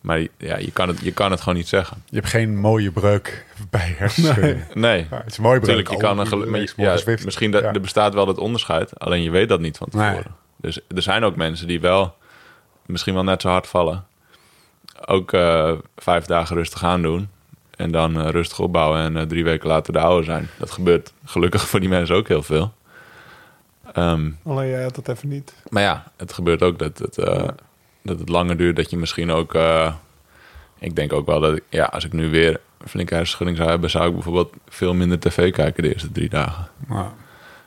Maar 0.00 0.18
ja, 0.38 0.56
je 0.56 0.70
kan, 0.72 0.88
het, 0.88 1.00
je 1.00 1.12
kan 1.12 1.30
het 1.30 1.40
gewoon 1.40 1.54
niet 1.54 1.68
zeggen. 1.68 2.02
Je 2.08 2.16
hebt 2.16 2.28
geen 2.28 2.58
mooie 2.58 2.90
breuk 2.90 3.46
bij 3.70 3.94
hersenschudding. 3.98 4.64
Nee, 4.74 5.06
Ja, 5.10 5.16
het 5.16 5.26
is 5.30 5.36
een 5.36 5.42
mooie 5.42 5.60
breuk. 5.60 5.76
natuurlijk. 5.76 5.90
Je 6.02 6.08
kan 6.08 6.18
een 6.18 6.26
gelu- 6.26 6.46
maar 6.50 6.60
je- 6.60 6.72
ja, 6.76 6.98
misschien 7.24 7.50
dat, 7.50 7.62
Ja. 7.62 7.72
er 7.72 7.80
bestaat 7.80 8.14
wel 8.14 8.26
dat 8.26 8.38
onderscheid. 8.38 8.98
Alleen 9.00 9.22
je 9.22 9.30
weet 9.30 9.48
dat 9.48 9.60
niet 9.60 9.76
van 9.76 9.88
tevoren. 9.88 10.12
Nee. 10.12 10.22
Dus 10.56 10.80
er 10.94 11.02
zijn 11.02 11.24
ook 11.24 11.36
mensen 11.36 11.66
die 11.66 11.80
wel 11.80 12.14
misschien 12.86 13.14
wel 13.14 13.24
net 13.24 13.40
zo 13.42 13.48
hard 13.48 13.66
vallen. 13.66 14.04
Ook 15.06 15.32
eh, 15.32 15.72
vijf 15.96 16.24
dagen 16.24 16.56
rustig 16.56 16.84
aan 16.84 17.02
doen. 17.02 17.28
En 17.76 17.90
dan 17.90 18.20
eh, 18.20 18.28
rustig 18.28 18.58
opbouwen 18.58 19.00
en 19.00 19.16
eh, 19.16 19.22
drie 19.22 19.44
weken 19.44 19.68
later 19.68 19.92
de 19.92 19.98
oude 19.98 20.24
zijn. 20.24 20.48
Dat 20.58 20.70
gebeurt 20.70 21.12
gelukkig 21.24 21.68
voor 21.68 21.80
die 21.80 21.88
mensen 21.88 22.16
ook 22.16 22.28
heel 22.28 22.42
veel. 22.42 22.72
Ehm, 23.92 24.30
Alleen 24.44 24.68
jij 24.68 24.82
had 24.82 24.94
dat 24.94 25.08
even 25.08 25.28
niet. 25.28 25.54
maar 25.68 25.82
ja, 25.82 26.04
het 26.16 26.32
gebeurt 26.32 26.62
ook 26.62 26.78
dat 26.78 26.98
het, 26.98 27.18
eh, 27.18 27.48
dat 28.02 28.18
het 28.18 28.28
langer 28.28 28.56
duurt. 28.56 28.76
Dat 28.76 28.90
je 28.90 28.96
misschien 28.96 29.30
ook... 29.30 29.54
eh, 29.54 29.92
ik 30.78 30.96
denk 30.96 31.12
ook 31.12 31.26
wel 31.26 31.40
dat... 31.40 31.56
Ik, 31.56 31.62
ja, 31.68 31.84
als 31.84 32.04
ik 32.04 32.12
nu 32.12 32.28
weer 32.30 32.60
een 32.80 32.88
flinke 32.88 33.14
hersenschudding 33.14 33.58
zou 33.58 33.70
hebben... 33.70 33.90
zou 33.90 34.08
ik 34.08 34.14
bijvoorbeeld 34.14 34.54
veel 34.68 34.94
minder 34.94 35.20
tv 35.20 35.52
kijken 35.52 35.82
de 35.82 35.92
eerste 35.92 36.12
drie 36.12 36.28
dagen. 36.28 36.68
Nou, 36.88 37.06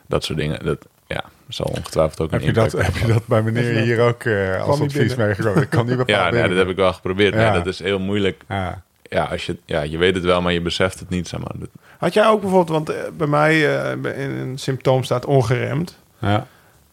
Dat 0.06 0.24
soort 0.24 0.38
dingen. 0.38 0.64
Dat 0.64 0.86
ja, 1.06 1.24
zal 1.48 1.66
ongetwijfeld 1.66 2.20
ook 2.20 2.30
heb, 2.30 2.40
een 2.40 2.46
je 2.46 2.52
dat, 2.52 2.72
heb 2.72 2.96
je 2.96 3.06
dat 3.06 3.26
bij 3.26 3.42
meneer 3.42 3.80
hier 3.82 4.00
ook 4.00 4.22
eh, 4.22 4.62
als 4.62 4.80
advies 4.80 5.14
meegekomen? 5.14 5.62
Ik 5.62 5.70
kan 5.70 5.86
niet 5.86 5.96
bepalen. 6.04 6.24
Ja, 6.24 6.30
nee, 6.30 6.48
dat 6.48 6.58
heb 6.58 6.68
ik 6.68 6.76
wel 6.76 6.92
geprobeerd. 6.92 7.34
Ja. 7.34 7.40
Nee, 7.52 7.58
dat 7.58 7.66
is 7.72 7.78
heel 7.78 7.98
moeilijk. 7.98 8.42
Ja. 8.48 8.82
Ja, 9.02 9.24
als 9.24 9.46
je, 9.46 9.56
ja, 9.64 9.82
je 9.82 9.98
weet 9.98 10.14
het 10.14 10.24
wel, 10.24 10.42
maar 10.42 10.52
je 10.52 10.60
beseft 10.60 10.98
het 11.00 11.08
niet. 11.08 11.28
Zeg 11.28 11.40
maar. 11.40 11.50
Had 11.98 12.14
jij 12.14 12.26
ook 12.26 12.40
bijvoorbeeld, 12.40 12.86
want 12.86 12.88
eh, 12.88 13.10
bij 13.16 13.26
mij 13.26 13.78
eh, 13.82 14.22
in 14.24 14.30
een 14.30 14.58
symptoom 14.58 15.02
staat 15.04 15.24
ongeremd. 15.24 15.98
Ja. 16.18 16.46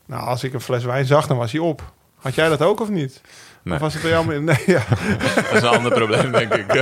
Nou, 0.06 0.24
als 0.24 0.44
ik 0.44 0.54
een 0.54 0.62
fles 0.62 0.84
wijn 0.84 1.06
zag, 1.06 1.28
dan 1.28 1.38
was 1.38 1.52
hij 1.52 1.62
op. 1.62 1.92
Had 2.22 2.36
jij 2.36 2.50
dat 2.50 2.62
ook 2.62 2.80
of 2.80 2.90
niet? 2.90 3.22
Nee. 3.64 3.74
Of 3.76 3.80
was 3.82 3.94
het 3.94 4.02
bij 4.02 4.12
jou? 4.12 4.26
meer- 4.26 4.42
Nee, 4.42 4.64
ja. 4.66 4.82
Dat 5.36 5.54
is 5.54 5.62
een 5.62 5.68
ander 5.68 5.92
probleem, 5.94 6.32
denk 6.32 6.54
ik. 6.54 6.74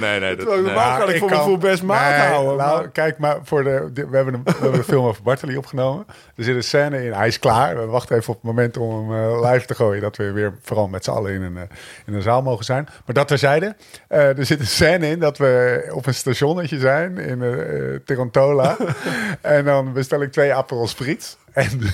nee, 0.00 0.20
nee. 0.20 0.36
Dat, 0.36 0.38
Terwijl 0.38 0.62
nee. 0.62 0.72
normaal 0.72 0.98
kan 0.98 1.08
ik 1.10 1.18
voor 1.18 1.28
mijn 1.28 1.40
gevoel 1.40 1.58
best 1.58 1.82
maat 1.82 2.10
Nee, 2.10 2.18
houden, 2.28 2.56
Nou, 2.56 2.80
maar- 2.80 2.88
kijk 2.90 3.18
maar, 3.18 3.36
voor 3.44 3.64
de, 3.64 3.90
we, 3.94 4.16
hebben 4.16 4.34
een, 4.34 4.42
we 4.44 4.50
hebben 4.60 4.74
een 4.78 4.84
film 4.84 5.04
over 5.06 5.22
Bartoli 5.22 5.56
opgenomen. 5.56 6.06
Er 6.36 6.44
zit 6.44 6.56
een 6.56 6.62
scène 6.62 7.04
in, 7.04 7.12
hij 7.12 7.26
is 7.26 7.38
klaar. 7.38 7.76
We 7.78 7.86
wachten 7.86 8.16
even 8.16 8.28
op 8.28 8.34
het 8.34 8.44
moment 8.44 8.76
om 8.76 9.10
hem 9.10 9.22
eh, 9.42 9.50
live 9.52 9.66
te 9.66 9.74
gooien. 9.74 10.02
Dat 10.02 10.16
we 10.16 10.32
weer 10.32 10.54
vooral 10.62 10.88
met 10.88 11.04
z'n 11.04 11.10
allen 11.10 11.32
in 11.32 11.42
een, 11.42 11.56
eh, 11.56 11.62
in 12.06 12.14
een 12.14 12.22
zaal 12.22 12.42
mogen 12.42 12.64
zijn. 12.64 12.84
Maar 12.84 13.14
dat 13.14 13.28
terzijde, 13.28 13.76
eh 14.08 14.38
er 14.38 14.46
zit 14.46 14.60
een 14.60 14.66
scène 14.66 15.06
in 15.08 15.18
dat 15.18 15.38
we 15.38 15.84
op 15.92 16.06
een 16.06 16.14
stationnetje 16.14 16.78
zijn 16.78 17.18
in 17.18 17.42
eh 17.42 17.98
Tirantola. 18.04 18.76
en 19.40 19.64
dan 19.64 19.92
bestel 19.92 20.22
ik 20.22 20.32
twee 20.32 20.54
Aperol 20.54 20.86
Spritz. 20.88 21.34
En 21.52 21.80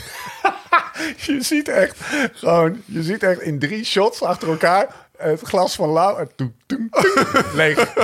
je 1.27 1.41
ziet 1.41 1.69
echt 1.69 1.97
gewoon, 2.35 2.83
je 2.85 3.03
ziet 3.03 3.23
echt 3.23 3.41
in 3.41 3.59
drie 3.59 3.85
shots 3.85 4.23
achter 4.23 4.49
elkaar 4.49 4.87
het 5.19 5.41
glas 5.43 5.75
van 5.75 5.89
Lau. 5.89 6.19
en 6.19 6.29
toem, 6.37 6.55
toem, 6.67 6.89
toem, 6.91 7.43
leeg. 7.55 7.95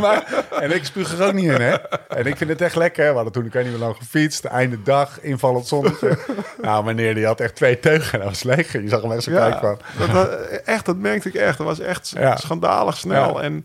maar, 0.00 0.44
en 0.60 0.74
ik 0.74 0.84
spuug 0.84 1.18
er 1.18 1.26
ook 1.26 1.32
niet 1.32 1.44
in, 1.50 1.60
hè. 1.60 1.74
En 2.08 2.26
ik 2.26 2.36
vind 2.36 2.50
het 2.50 2.60
echt 2.60 2.76
lekker. 2.76 3.08
We 3.08 3.14
hadden 3.14 3.32
toen, 3.32 3.44
ik 3.44 3.52
weet 3.52 3.62
niet 3.64 3.72
hoe 3.72 3.82
lang 3.82 3.96
gefietst. 3.96 4.44
Einde 4.44 4.82
dag, 4.82 5.20
invallend 5.20 5.66
zonnetje. 5.66 6.18
nou, 6.62 6.84
meneer, 6.84 7.14
die 7.14 7.26
had 7.26 7.40
echt 7.40 7.54
twee 7.54 7.80
teugen 7.80 8.12
en 8.12 8.18
dat 8.18 8.28
was 8.28 8.42
leeg. 8.42 8.72
Je 8.72 8.88
zag 8.88 9.02
hem 9.02 9.12
echt 9.12 9.22
zo 9.22 9.32
kijken 9.32 9.60
van... 9.60 9.78
dat, 10.14 10.28
echt, 10.64 10.84
dat 10.86 10.96
merkte 10.96 11.28
ik 11.28 11.34
echt. 11.34 11.58
Dat 11.58 11.66
was 11.66 11.80
echt 11.80 12.12
Ja. 12.16 12.36
schandalig 12.36 12.96
snel. 12.96 13.36
Ja. 13.36 13.42
En, 13.42 13.64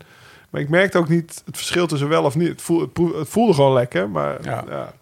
maar 0.50 0.60
ik 0.60 0.68
merkte 0.68 0.98
ook 0.98 1.08
niet 1.08 1.42
het 1.46 1.56
verschil 1.56 1.86
tussen 1.86 2.08
wel 2.08 2.24
of 2.24 2.34
niet. 2.34 2.48
Het 2.48 2.62
voelde, 2.62 3.18
het 3.18 3.28
voelde 3.28 3.54
gewoon 3.54 3.72
lekker, 3.72 4.08
maar 4.08 4.38
Ja. 4.42 4.92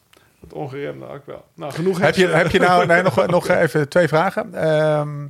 Het 0.52 0.60
ongeremde 0.60 1.08
ook 1.08 1.26
wel. 1.26 1.44
Nou, 1.54 1.72
genoeg 1.72 1.98
Heb 1.98 2.14
je, 2.14 2.20
hersen- 2.20 2.38
heb 2.38 2.50
je 2.50 2.58
nou 2.58 2.86
nee, 2.86 3.02
nog, 3.02 3.26
nog 3.26 3.48
even 3.48 3.88
twee 3.88 4.08
vragen? 4.08 4.54
Ehm, 4.54 5.26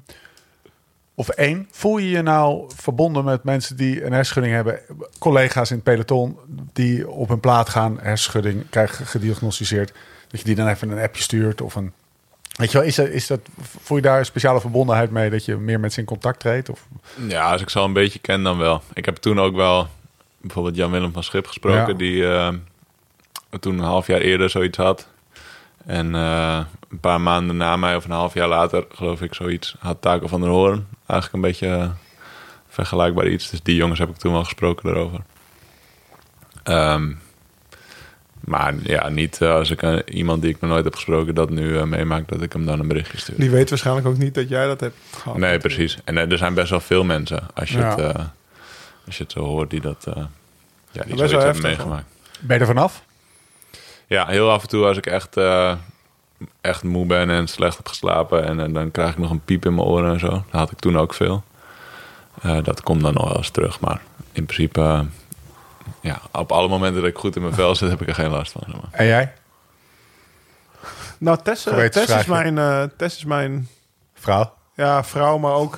of 1.15 1.29
één. 1.29 1.69
Voel 1.71 1.99
je 1.99 2.11
je 2.11 2.23
nou 2.23 2.71
verbonden 2.77 3.25
met 3.25 3.45
mensen 3.45 3.77
die 3.77 3.97
een 4.05 4.13
hersenschudding 4.13 4.55
hebben? 4.55 4.81
Collega's 5.19 5.71
in 5.71 5.75
het 5.77 5.85
peloton 5.85 6.37
die 6.73 7.09
op 7.11 7.29
hun 7.29 7.41
plaat 7.41 7.69
gaan, 7.69 7.99
hersenschudding 8.01 8.69
krijgen 8.71 9.07
gediagnosticeerd. 9.07 9.93
Dat 10.29 10.41
je 10.41 10.47
die 10.47 10.55
dan 10.55 10.69
even 10.69 10.91
een 10.91 11.03
appje 11.03 11.23
stuurt 11.23 11.61
of 11.61 11.75
een... 11.75 11.93
Weet 12.53 12.73
je 12.73 12.79
wel, 12.79 12.87
is 12.87 12.95
dat, 12.95 13.09
is 13.09 13.27
dat, 13.27 13.41
voel 13.61 13.97
je 13.97 14.03
daar 14.03 14.19
een 14.19 14.25
speciale 14.25 14.61
verbondenheid 14.61 15.11
mee 15.11 15.31
dat 15.31 15.45
je 15.45 15.57
meer 15.57 15.81
met 15.81 15.93
ze 15.93 16.01
in 16.01 16.07
contact 16.07 16.41
treedt? 16.41 16.69
Of? 16.69 16.87
Ja, 17.29 17.51
als 17.51 17.61
ik 17.63 17.71
ze 17.71 17.79
al 17.79 17.85
een 17.85 17.93
beetje 17.93 18.19
ken, 18.19 18.43
dan 18.43 18.59
wel. 18.59 18.83
Ik 18.93 19.05
heb 19.05 19.17
toen 19.17 19.41
ook 19.41 19.55
wel 19.55 19.89
bijvoorbeeld 20.41 20.77
Jan-Willem 20.77 21.13
van 21.13 21.23
Schip 21.23 21.47
gesproken... 21.47 21.93
Ja. 21.93 21.99
die 21.99 22.27
eh, 22.29 22.49
toen 23.61 23.79
een 23.79 23.85
half 23.85 24.07
jaar 24.07 24.21
eerder 24.21 24.51
zoiets 24.51 24.77
had. 24.77 25.09
En 25.87 26.15
eh, 26.15 26.61
een 26.91 27.01
paar 27.01 27.21
maanden 27.21 27.57
na 27.57 27.77
mij, 27.77 27.97
of 27.97 28.05
een 28.05 28.11
half 28.11 28.35
jaar 28.35 28.49
later, 28.49 28.85
geloof 28.95 29.23
ik, 29.23 29.35
zoiets... 29.35 29.77
had 29.79 30.01
Taco 30.01 30.27
van 30.27 30.41
der 30.41 30.51
Hoorn 30.51 30.87
eigenlijk 31.07 31.33
een 31.33 31.51
beetje 31.51 31.69
eh, 31.69 31.91
vergelijkbaar 32.69 33.27
iets. 33.29 33.51
Dus 33.51 33.63
die 33.63 33.77
jongens 33.77 33.99
heb 33.99 34.09
ik 34.09 34.17
toen 34.17 34.33
wel 34.33 34.45
gesproken 34.45 34.85
daarover. 34.85 35.21
Ehm, 36.63 37.13
maar 38.41 38.75
ja, 38.83 39.09
niet 39.09 39.41
eh, 39.41 39.55
als 39.55 39.71
ik 39.71 40.05
iemand 40.09 40.43
die 40.43 40.51
ik 40.51 40.61
nog 40.61 40.71
nooit 40.71 40.85
heb 40.85 40.95
gesproken... 40.95 41.35
dat 41.35 41.51
nu 41.51 41.87
meemaakt, 41.87 42.29
dat 42.29 42.43
ik 42.43 42.53
hem 42.53 42.67
dan 42.67 42.81
een 42.81 42.89
berichtje 42.89 43.19
stuur. 43.19 43.37
Die 43.39 43.51
weet 43.51 43.71
waarschijnlijk 43.71 44.07
ook 44.07 44.19
niet 44.19 44.35
dat 44.35 44.49
jij 44.49 44.67
dat 44.67 44.81
hebt 44.81 44.97
gehad. 45.17 45.37
Nee, 45.39 45.59
precies. 45.59 45.99
En 46.05 46.17
er 46.17 46.39
zijn 46.39 46.55
best 46.55 46.71
wel 46.71 46.81
veel 46.81 47.05
mensen, 47.05 47.43
als 47.55 47.71
je, 47.71 47.79
Ja. 47.79 47.89
het, 47.89 48.17
eh, 48.17 48.25
als 49.07 49.17
je 49.17 49.23
het 49.23 49.33
zo 49.33 49.41
hoort, 49.45 49.71
die 49.71 49.81
dat 49.81 50.05
uh, 50.09 50.15
ja, 50.17 50.23
die 50.23 51.03
best 51.03 51.17
zoiets 51.17 51.33
wel 51.33 51.43
hebben 51.43 51.63
meegemaakt. 51.63 52.07
Ben 52.41 52.57
je 52.57 52.61
er 52.63 52.69
vanaf? 52.69 53.03
Ja, 54.07 54.27
heel 54.27 54.51
af 54.51 54.63
en 54.63 54.69
toe 54.69 54.85
als 54.85 54.97
ik 54.97 55.07
echt, 55.07 55.37
eh, 55.37 55.75
echt 56.61 56.83
moe 56.83 57.07
ben 57.07 57.31
en 57.31 57.47
slecht 57.47 57.77
heb 57.77 57.89
geslapen... 57.89 58.61
En, 58.61 58.73
dan 58.73 58.91
krijg 58.91 59.11
ik 59.11 59.19
nog 59.19 59.31
een 59.31 59.45
piep 59.45 59.65
in 59.65 59.75
mijn 59.75 59.87
oren 59.87 60.13
en 60.13 60.19
zo. 60.21 60.29
Dat 60.29 60.45
had 60.51 60.71
ik 60.71 60.79
toen 60.79 60.99
ook 60.99 61.15
veel. 61.15 61.43
Eh, 62.43 62.59
dat 62.63 62.83
komt 62.83 63.03
dan 63.03 63.15
nog 63.15 63.25
wel 63.25 63.37
eens 63.37 63.51
terug, 63.51 63.81
maar 63.81 64.01
in 64.33 64.45
principe... 64.47 64.81
eh, 64.81 65.01
ja, 66.01 66.21
op 66.33 66.53
alle 66.53 66.69
momenten 66.69 67.01
dat 67.01 67.11
ik 67.11 67.19
goed 67.19 67.37
in 67.37 67.43
mijn 67.43 67.55
vel 67.55 67.75
zit, 67.75 67.91
heb 67.95 68.01
ik 68.03 68.09
er 68.09 68.15
geen 68.15 68.31
last 68.31 68.53
van. 68.53 68.63
zeg 68.67 68.75
maar. 68.75 68.91
En 68.91 69.07
jij, 69.07 69.33
Nou, 71.19 71.39
Tess, 71.43 71.63
Tess, 71.91 72.15
is 72.15 72.27
mijn, 72.27 72.59
eh, 72.59 72.83
Tess 72.97 73.17
is 73.17 73.25
mijn 73.25 73.69
vrouw, 74.15 74.53
ja, 74.75 75.05
vrouw, 75.05 75.39
maar 75.39 75.53
ook... 75.53 75.77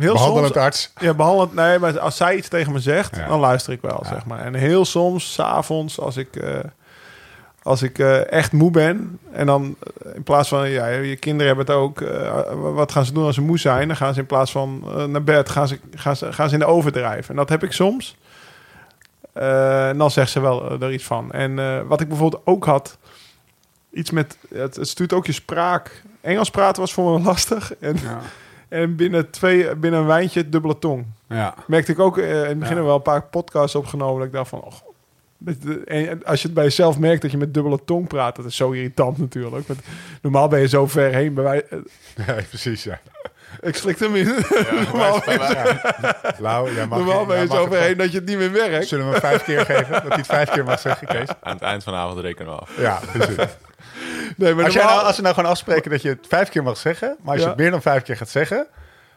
heel 0.00 0.12
behandelend 0.12 0.52
soms, 0.52 0.64
arts. 0.64 0.92
Ja, 0.98 1.14
behandelend. 1.14 1.54
Nee, 1.54 1.78
maar 1.78 1.98
als 1.98 2.16
zij 2.16 2.36
iets 2.36 2.48
tegen 2.48 2.72
me 2.72 2.78
zegt, 2.78 3.16
Ja. 3.16 3.26
dan 3.26 3.40
luister 3.40 3.72
ik 3.72 3.80
wel, 3.80 4.00
Ja. 4.02 4.08
zeg 4.08 4.26
maar. 4.26 4.40
En 4.40 4.54
heel 4.54 4.84
soms, 4.84 5.32
s'avonds, 5.32 6.00
als 6.00 6.16
ik, 6.16 6.36
eh, 6.36 6.58
als 7.62 7.82
ik 7.82 7.98
eh, 7.98 8.32
echt 8.32 8.52
moe 8.52 8.70
ben... 8.70 9.18
en 9.32 9.46
dan 9.46 9.76
eh, 10.04 10.14
in 10.14 10.22
plaats 10.22 10.48
van, 10.48 10.70
ja, 10.70 10.86
je 10.86 11.16
kinderen 11.16 11.46
hebben 11.46 11.66
het 11.66 11.74
ook... 11.84 12.04
wat 12.74 12.92
gaan 12.92 13.04
ze 13.04 13.12
doen 13.12 13.24
als 13.24 13.34
ze 13.34 13.40
moe 13.42 13.58
zijn? 13.58 13.88
Dan 13.88 13.96
gaan 13.96 14.14
ze 14.14 14.20
in 14.20 14.26
plaats 14.26 14.50
van 14.52 14.84
naar 15.10 15.24
bed, 15.24 15.48
gaan 15.48 15.68
ze, 15.68 15.78
gaan, 15.94 16.16
ze, 16.16 16.32
gaan 16.32 16.48
ze 16.48 16.54
in 16.54 16.60
de 16.60 16.66
overdrijf. 16.66 17.28
En 17.28 17.36
dat 17.36 17.48
heb 17.48 17.62
ik 17.62 17.72
soms. 17.72 18.16
En 19.32 19.98
dan 19.98 20.10
zegt 20.10 20.30
ze 20.30 20.40
wel 20.40 20.80
er 20.80 20.92
iets 20.92 21.04
van. 21.04 21.32
En 21.32 21.86
wat 21.86 22.00
ik 22.00 22.08
bijvoorbeeld 22.08 22.42
ook 22.44 22.64
had... 22.64 22.98
Iets 23.92 24.10
met, 24.10 24.36
het, 24.54 24.76
het 24.76 24.88
stuurt 24.88 25.12
ook 25.12 25.26
je 25.26 25.32
spraak. 25.32 26.02
Engels 26.20 26.50
praten 26.50 26.80
was 26.80 26.92
voor 26.92 27.18
me 27.18 27.24
lastig. 27.30 27.74
En, 27.80 27.96
Ja. 28.02 28.20
En 28.70 28.96
binnen, 28.96 29.30
twee, 29.30 29.76
binnen 29.76 30.00
een 30.00 30.06
wijntje 30.06 30.48
dubbele 30.48 30.78
tong 30.78 31.06
ja. 31.28 31.54
merkte 31.66 31.92
ik 31.92 31.98
ook 31.98 32.18
eh, 32.18 32.28
in 32.30 32.48
het 32.48 32.58
begin 32.58 32.76
Ja. 32.76 32.82
wel 32.82 32.94
een 32.94 33.02
paar 33.02 33.22
podcasts 33.22 33.74
opgenomen. 33.74 34.18
Dat 34.18 34.26
ik 34.26 34.32
dacht 34.32 34.48
van, 34.48 34.60
oh, 34.62 34.72
en 35.84 36.24
als 36.24 36.40
je 36.40 36.46
het 36.46 36.54
bij 36.54 36.64
jezelf 36.64 36.98
merkt 36.98 37.22
dat 37.22 37.30
je 37.30 37.36
met 37.36 37.54
dubbele 37.54 37.78
tong 37.84 38.08
praat, 38.08 38.36
dat 38.36 38.44
is 38.44 38.56
zo 38.56 38.70
irritant 38.70 39.18
natuurlijk. 39.18 39.66
Want 39.66 39.80
normaal 40.22 40.48
ben 40.48 40.60
je 40.60 40.68
zo 40.68 40.86
ver 40.86 41.12
heen. 41.14 41.34
Bij 41.34 41.44
wij, 41.44 41.64
ja, 42.26 42.34
precies. 42.48 42.84
Ja. 42.84 43.00
ik 43.60 43.76
slik 43.76 43.98
hem 43.98 44.16
in. 44.16 44.24
normaal 44.90 45.22
ben 45.24 45.34
je, 45.34 45.80
Lau, 46.38 46.74
jij 46.74 46.86
mag, 46.86 46.98
normaal 46.98 47.26
ben 47.26 47.34
jij 47.36 47.44
je 47.44 47.48
mag 47.48 47.56
zo 47.58 47.64
het 47.64 47.72
ver 47.72 47.82
heen 47.82 47.96
dat 47.96 48.12
je 48.12 48.18
het 48.18 48.28
niet 48.28 48.38
meer 48.38 48.52
werkt. 48.52 48.88
Zullen 48.88 49.04
we 49.06 49.10
hem 49.10 49.20
vijf 49.20 49.44
keer 49.44 49.64
geven? 49.64 49.92
Dat 49.92 50.02
hij 50.08 50.16
het 50.16 50.26
vijf 50.26 50.50
keer 50.50 50.64
mag 50.64 50.80
zeggen, 50.80 51.06
Kees? 51.06 51.28
Aan 51.40 51.54
het 51.54 51.62
eind 51.62 51.82
van 51.84 51.92
de 51.92 51.98
avond 51.98 52.18
rekenen 52.20 52.52
we 52.52 52.58
af. 52.58 52.78
Ja, 52.80 53.00
precies. 53.12 53.36
Nee, 54.36 54.54
maar 54.54 54.64
Als, 54.64 54.74
normaal- 54.74 54.94
nou, 54.94 55.06
als 55.06 55.16
we 55.16 55.22
nou 55.22 55.34
gewoon 55.34 55.50
afspreken 55.50 55.90
dat 55.90 56.02
je 56.02 56.08
het 56.08 56.26
vijf 56.28 56.48
keer 56.48 56.62
mag 56.62 56.76
zeggen, 56.76 57.16
maar 57.22 57.32
als 57.32 57.42
je 57.42 57.48
het 57.48 57.56
meer 57.58 57.70
dan 57.70 57.82
vijf 57.82 58.02
keer 58.02 58.16
gaat 58.16 58.28
zeggen, 58.28 58.66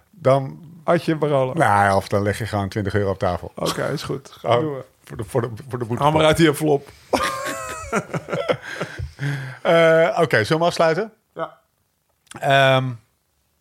dan, 0.09 0.59
had 0.83 1.05
je 1.05 1.17
parolen. 1.17 1.57
nou, 1.57 1.83
ja, 1.85 1.95
of 1.95 2.07
dan 2.07 2.21
leg 2.21 2.37
je 2.37 2.45
gewoon 2.45 2.69
20 2.69 2.93
euro 2.93 3.09
op 3.09 3.19
tafel. 3.19 3.51
Oké, 3.55 3.83
is 3.93 4.03
goed. 4.03 4.29
Gewoon 4.31 4.61
Doen 4.61 4.73
we. 4.75 4.83
voor 5.03 5.17
de, 5.17 5.23
voor 5.27 5.41
de, 5.41 5.49
voor 5.69 5.79
de 5.79 5.85
boete. 5.85 6.03
Haal 6.03 6.11
maar 6.11 6.25
uit 6.25 6.37
die 6.37 6.47
envelop. 6.47 6.89
Eh, 9.61 10.17
Oké, 10.21 10.43
zullen 10.43 10.61
we 10.61 10.67
afsluiten? 10.67 11.11
Ja. 11.33 11.57
Ehm, 12.39 12.89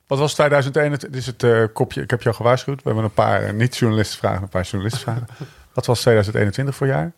wat 0.07 0.19
was 0.19 0.33
2021? 0.35 1.11
Dit 1.11 1.21
is 1.21 1.27
het 1.27 1.43
eh, 1.43 1.65
kopje. 1.73 2.03
Ik 2.03 2.11
heb 2.11 2.23
jou 2.23 2.35
gewaarschuwd. 2.37 2.77
We 2.77 2.83
hebben 2.85 3.05
een 3.05 3.13
paar 3.13 3.43
eh, 3.43 3.53
niet-journalisten 3.53 4.19
vragen, 4.19 4.43
een 4.43 4.49
paar 4.49 4.63
journalisten 4.63 5.01
vragen. 5.03 5.27
wat 5.75 5.87
was 5.87 6.01
2021 6.01 6.75
voor 6.77 6.87
jaar? 6.87 7.13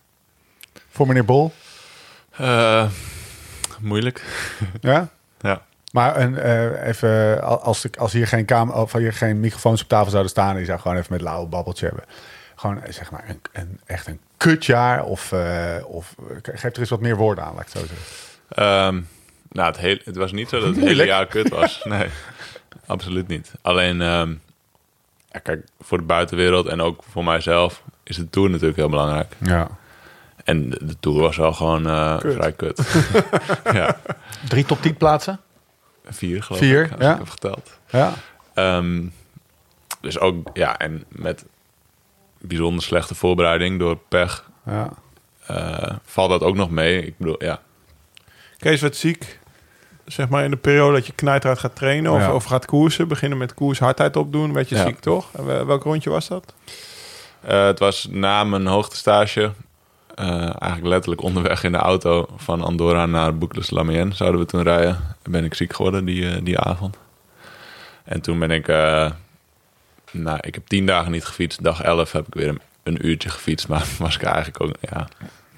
Voor 0.90 1.06
meneer 1.06 1.24
Bol? 1.24 1.52
Moeilijk. 3.84 4.24
Ja? 4.80 5.08
Ja. 5.40 5.62
Maar 5.92 6.20
een, 6.20 6.38
eh, 6.38 6.86
even, 6.86 7.42
als, 7.62 7.84
ik, 7.84 7.96
als 7.96 8.12
hier 8.12 8.26
geen, 8.26 8.44
kamer, 8.44 8.74
of 8.74 8.92
hier 8.92 9.12
geen 9.12 9.40
microfoons 9.40 9.82
op 9.82 9.88
tafel 9.88 10.10
zouden 10.10 10.30
staan... 10.30 10.58
je 10.58 10.64
zou 10.64 10.80
gewoon 10.80 10.96
even 10.96 11.12
met 11.12 11.20
Lau 11.20 11.42
een 11.42 11.48
babbeltje 11.48 11.86
hebben. 11.86 12.04
Gewoon 12.54 12.82
eh, 12.82 12.92
zeg 12.92 13.10
maar 13.10 13.24
een, 13.28 13.40
een, 13.52 13.80
echt 13.86 14.06
een 14.06 14.20
kutjaar. 14.36 15.04
Of, 15.04 15.32
eh, 15.32 15.76
of 15.86 16.14
geef 16.42 16.72
er 16.72 16.78
eens 16.78 16.90
wat 16.90 17.00
meer 17.00 17.16
woorden 17.16 17.44
aan, 17.44 17.54
laat 17.54 17.66
ik 17.66 17.72
het 17.72 17.82
zo 17.82 17.86
zeggen. 17.86 18.06
Ehm, 18.48 19.00
nou, 19.48 19.68
het, 19.68 19.76
hele, 19.76 20.00
het 20.04 20.16
was 20.16 20.32
niet 20.32 20.48
zo 20.48 20.60
dat 20.60 20.76
het 20.76 20.84
hele 20.84 21.04
jaar 21.04 21.26
kut 21.26 21.48
was. 21.48 21.80
Nee, 21.84 22.08
absoluut 22.86 23.28
niet. 23.28 23.52
Alleen, 23.62 24.02
ehm, 24.02 24.34
kijk, 25.42 25.66
voor 25.80 25.98
de 25.98 26.04
buitenwereld 26.04 26.66
en 26.66 26.80
ook 26.80 27.02
voor 27.10 27.24
mijzelf 27.24 27.82
is 28.02 28.16
de 28.16 28.30
Tour 28.30 28.50
natuurlijk 28.50 28.76
heel 28.76 28.88
belangrijk. 28.88 29.32
Ja. 29.38 29.68
En 30.44 30.70
de, 30.70 30.84
de 30.86 30.96
Tour 31.00 31.20
was 31.20 31.36
wel 31.36 31.52
gewoon 31.52 31.86
eh, 31.88 32.18
Kut. 32.18 32.34
vrij 32.34 32.52
kut. 32.52 32.80
ja, 33.72 33.96
Drie 34.48 34.64
top 34.64 34.82
10 34.82 34.96
plaatsen? 34.96 35.40
vier 36.08 36.42
geloof 36.42 36.60
Vier, 36.60 36.84
ik, 36.84 36.92
als 36.92 37.00
ja. 37.02 37.12
ik 37.12 37.18
heb 37.18 37.28
geteld. 37.28 37.78
Ja. 37.90 38.12
Ehm, 38.54 39.02
dus 40.00 40.18
ook, 40.18 40.50
ja, 40.52 40.78
en 40.78 41.04
met 41.08 41.44
bijzonder 42.40 42.82
slechte 42.82 43.14
voorbereiding 43.14 43.78
door 43.78 43.96
pech 44.08 44.50
ja. 44.66 44.88
eh, 45.46 45.92
valt 46.04 46.30
dat 46.30 46.42
ook 46.42 46.54
nog 46.56 46.70
mee. 46.70 47.02
Ik 47.06 47.14
bedoel, 47.18 47.44
ja, 47.44 47.60
Kees 48.58 48.80
werd 48.80 48.96
ziek, 48.96 49.38
zeg 50.06 50.28
maar 50.28 50.44
in 50.44 50.50
de 50.50 50.56
periode 50.56 50.92
dat 50.94 51.06
je 51.06 51.12
knijterhard 51.12 51.60
gaat 51.60 51.76
trainen 51.76 52.12
of, 52.12 52.20
Ja. 52.20 52.34
of 52.34 52.44
gaat 52.44 52.64
koersen. 52.66 53.08
Beginnen 53.08 53.38
met 53.38 53.54
koers 53.54 53.78
hardheid 53.78 54.16
opdoen, 54.16 54.52
werd 54.52 54.68
je 54.68 54.74
Ja. 54.76 54.86
ziek 54.86 54.98
toch? 55.00 55.26
En 55.32 55.66
welk 55.66 55.82
rondje 55.82 56.10
was 56.10 56.28
dat? 56.28 56.54
Eh, 57.40 57.64
het 57.66 57.78
was 57.78 58.06
na 58.10 58.44
mijn 58.44 58.66
hoogtestage. 58.66 59.52
Eh 60.14 60.40
eigenlijk 60.40 60.84
letterlijk 60.84 61.22
onderweg 61.22 61.64
in 61.64 61.72
de 61.72 61.78
auto 61.78 62.26
van 62.36 62.62
Andorra 62.62 63.06
naar 63.06 63.38
Boucles 63.38 63.70
Lamien 63.70 64.12
zouden 64.12 64.40
we 64.40 64.46
toen 64.46 64.62
rijden. 64.62 65.16
En 65.22 65.30
ben 65.30 65.44
ik 65.44 65.54
ziek 65.54 65.72
geworden 65.72 66.04
die, 66.04 66.28
eh, 66.30 66.44
die 66.44 66.58
avond. 66.58 66.96
En 68.04 68.20
toen 68.20 68.38
ben 68.38 68.50
ik... 68.50 68.68
eh, 68.68 69.10
nou, 70.10 70.38
ik 70.40 70.54
heb 70.54 70.66
tien 70.66 70.86
dagen 70.86 71.12
niet 71.12 71.24
gefietst. 71.24 71.62
Dag 71.62 71.82
11 71.82 72.12
heb 72.12 72.26
ik 72.26 72.34
weer 72.34 72.48
een, 72.48 72.60
een 72.82 73.06
uurtje 73.06 73.28
gefietst. 73.28 73.68
Maar 73.68 73.86
was 73.98 74.14
ik 74.14 74.22
eigenlijk 74.22 74.62
ook... 74.62 74.70
Ja, 74.80 75.08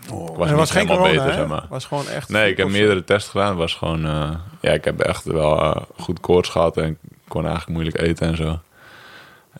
ik 0.03 0.37
was, 0.37 0.51
was 0.51 0.71
geen 0.71 0.89
helemaal 0.89 1.05
corona, 1.07 1.23
beter, 1.23 1.35
hè? 1.35 1.39
zeg 1.39 1.49
maar. 1.49 1.67
was 1.69 1.85
gewoon 1.85 2.09
echt... 2.09 2.29
Nee, 2.29 2.51
ik 2.51 2.57
heb 2.57 2.69
meerdere 2.69 3.05
tests 3.05 3.31
gedaan. 3.31 3.49
Het 3.49 3.59
was 3.59 3.75
gewoon... 3.75 4.01
ja, 4.61 4.73
ik 4.73 4.85
heb 4.85 5.01
echt 5.01 5.25
wel 5.25 5.87
goed 5.97 6.21
koorts 6.21 6.49
gehad. 6.49 6.77
En 6.77 6.99
kon 7.29 7.47
eigenlijk 7.47 7.73
moeilijk 7.73 8.01
eten 8.01 8.27
en 8.27 8.37
zo. 8.37 8.61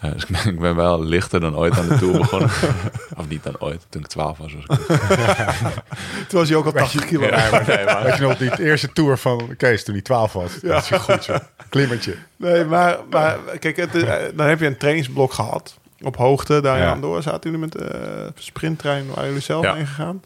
Eh, 0.01 0.13
dus 0.13 0.23
ik 0.23 0.29
ben, 0.29 0.53
ik 0.53 0.59
ben 0.61 0.77
wel 0.77 1.03
lichter 1.05 1.41
dan 1.41 1.57
ooit 1.57 1.79
aan 1.79 1.89
de 1.89 1.99
Tour 1.99 2.19
begonnen. 2.19 2.49
of 3.19 3.29
niet 3.29 3.43
dan 3.43 3.55
ooit, 3.59 3.87
toen 3.89 4.01
ik 4.03 4.07
12 4.09 4.39
was. 4.39 4.53
was 4.55 4.79
ik 4.79 4.87
Toen 6.29 6.39
was 6.39 6.49
hij 6.49 6.59
ook 6.59 6.65
al 6.67 6.73
80 6.73 7.05
kilo. 7.05 7.27
ja, 7.27 7.51
maar 7.51 7.65
nee, 7.77 7.85
maar, 7.85 8.03
Weet 8.03 8.17
je 8.17 8.23
nog, 8.23 8.37
die 8.37 8.63
eerste 8.63 8.93
tour 8.93 9.19
van 9.19 9.55
Kees 9.57 9.85
toen 9.85 9.95
hij 9.95 10.03
12 10.03 10.33
was? 10.33 10.61
Dat 10.61 10.91
is 10.91 10.99
goed 10.99 11.25
zo. 11.25 11.37
Klimmertje. 11.69 12.15
Nee, 12.37 12.65
maar, 12.65 12.99
maar 13.11 13.37
kijk, 13.59 13.77
het, 13.77 13.95
eh, 13.95 14.15
dan 14.35 14.47
heb 14.47 14.61
je 14.61 14.67
een 14.67 14.77
trainingsblok 14.77 15.33
gehad. 15.33 15.79
Op 16.01 16.17
hoogte, 16.17 16.61
daar 16.61 16.79
Ja. 16.79 16.91
aan 16.91 17.01
door 17.01 17.23
zaten 17.23 17.41
jullie 17.51 17.59
met 17.59 17.73
de 17.73 18.33
sprinttrein 18.35 19.07
waar 19.15 19.27
jullie 19.27 19.41
zelf 19.41 19.65
Ja. 19.65 19.75
heen 19.75 19.87
gegaan. 19.87 20.23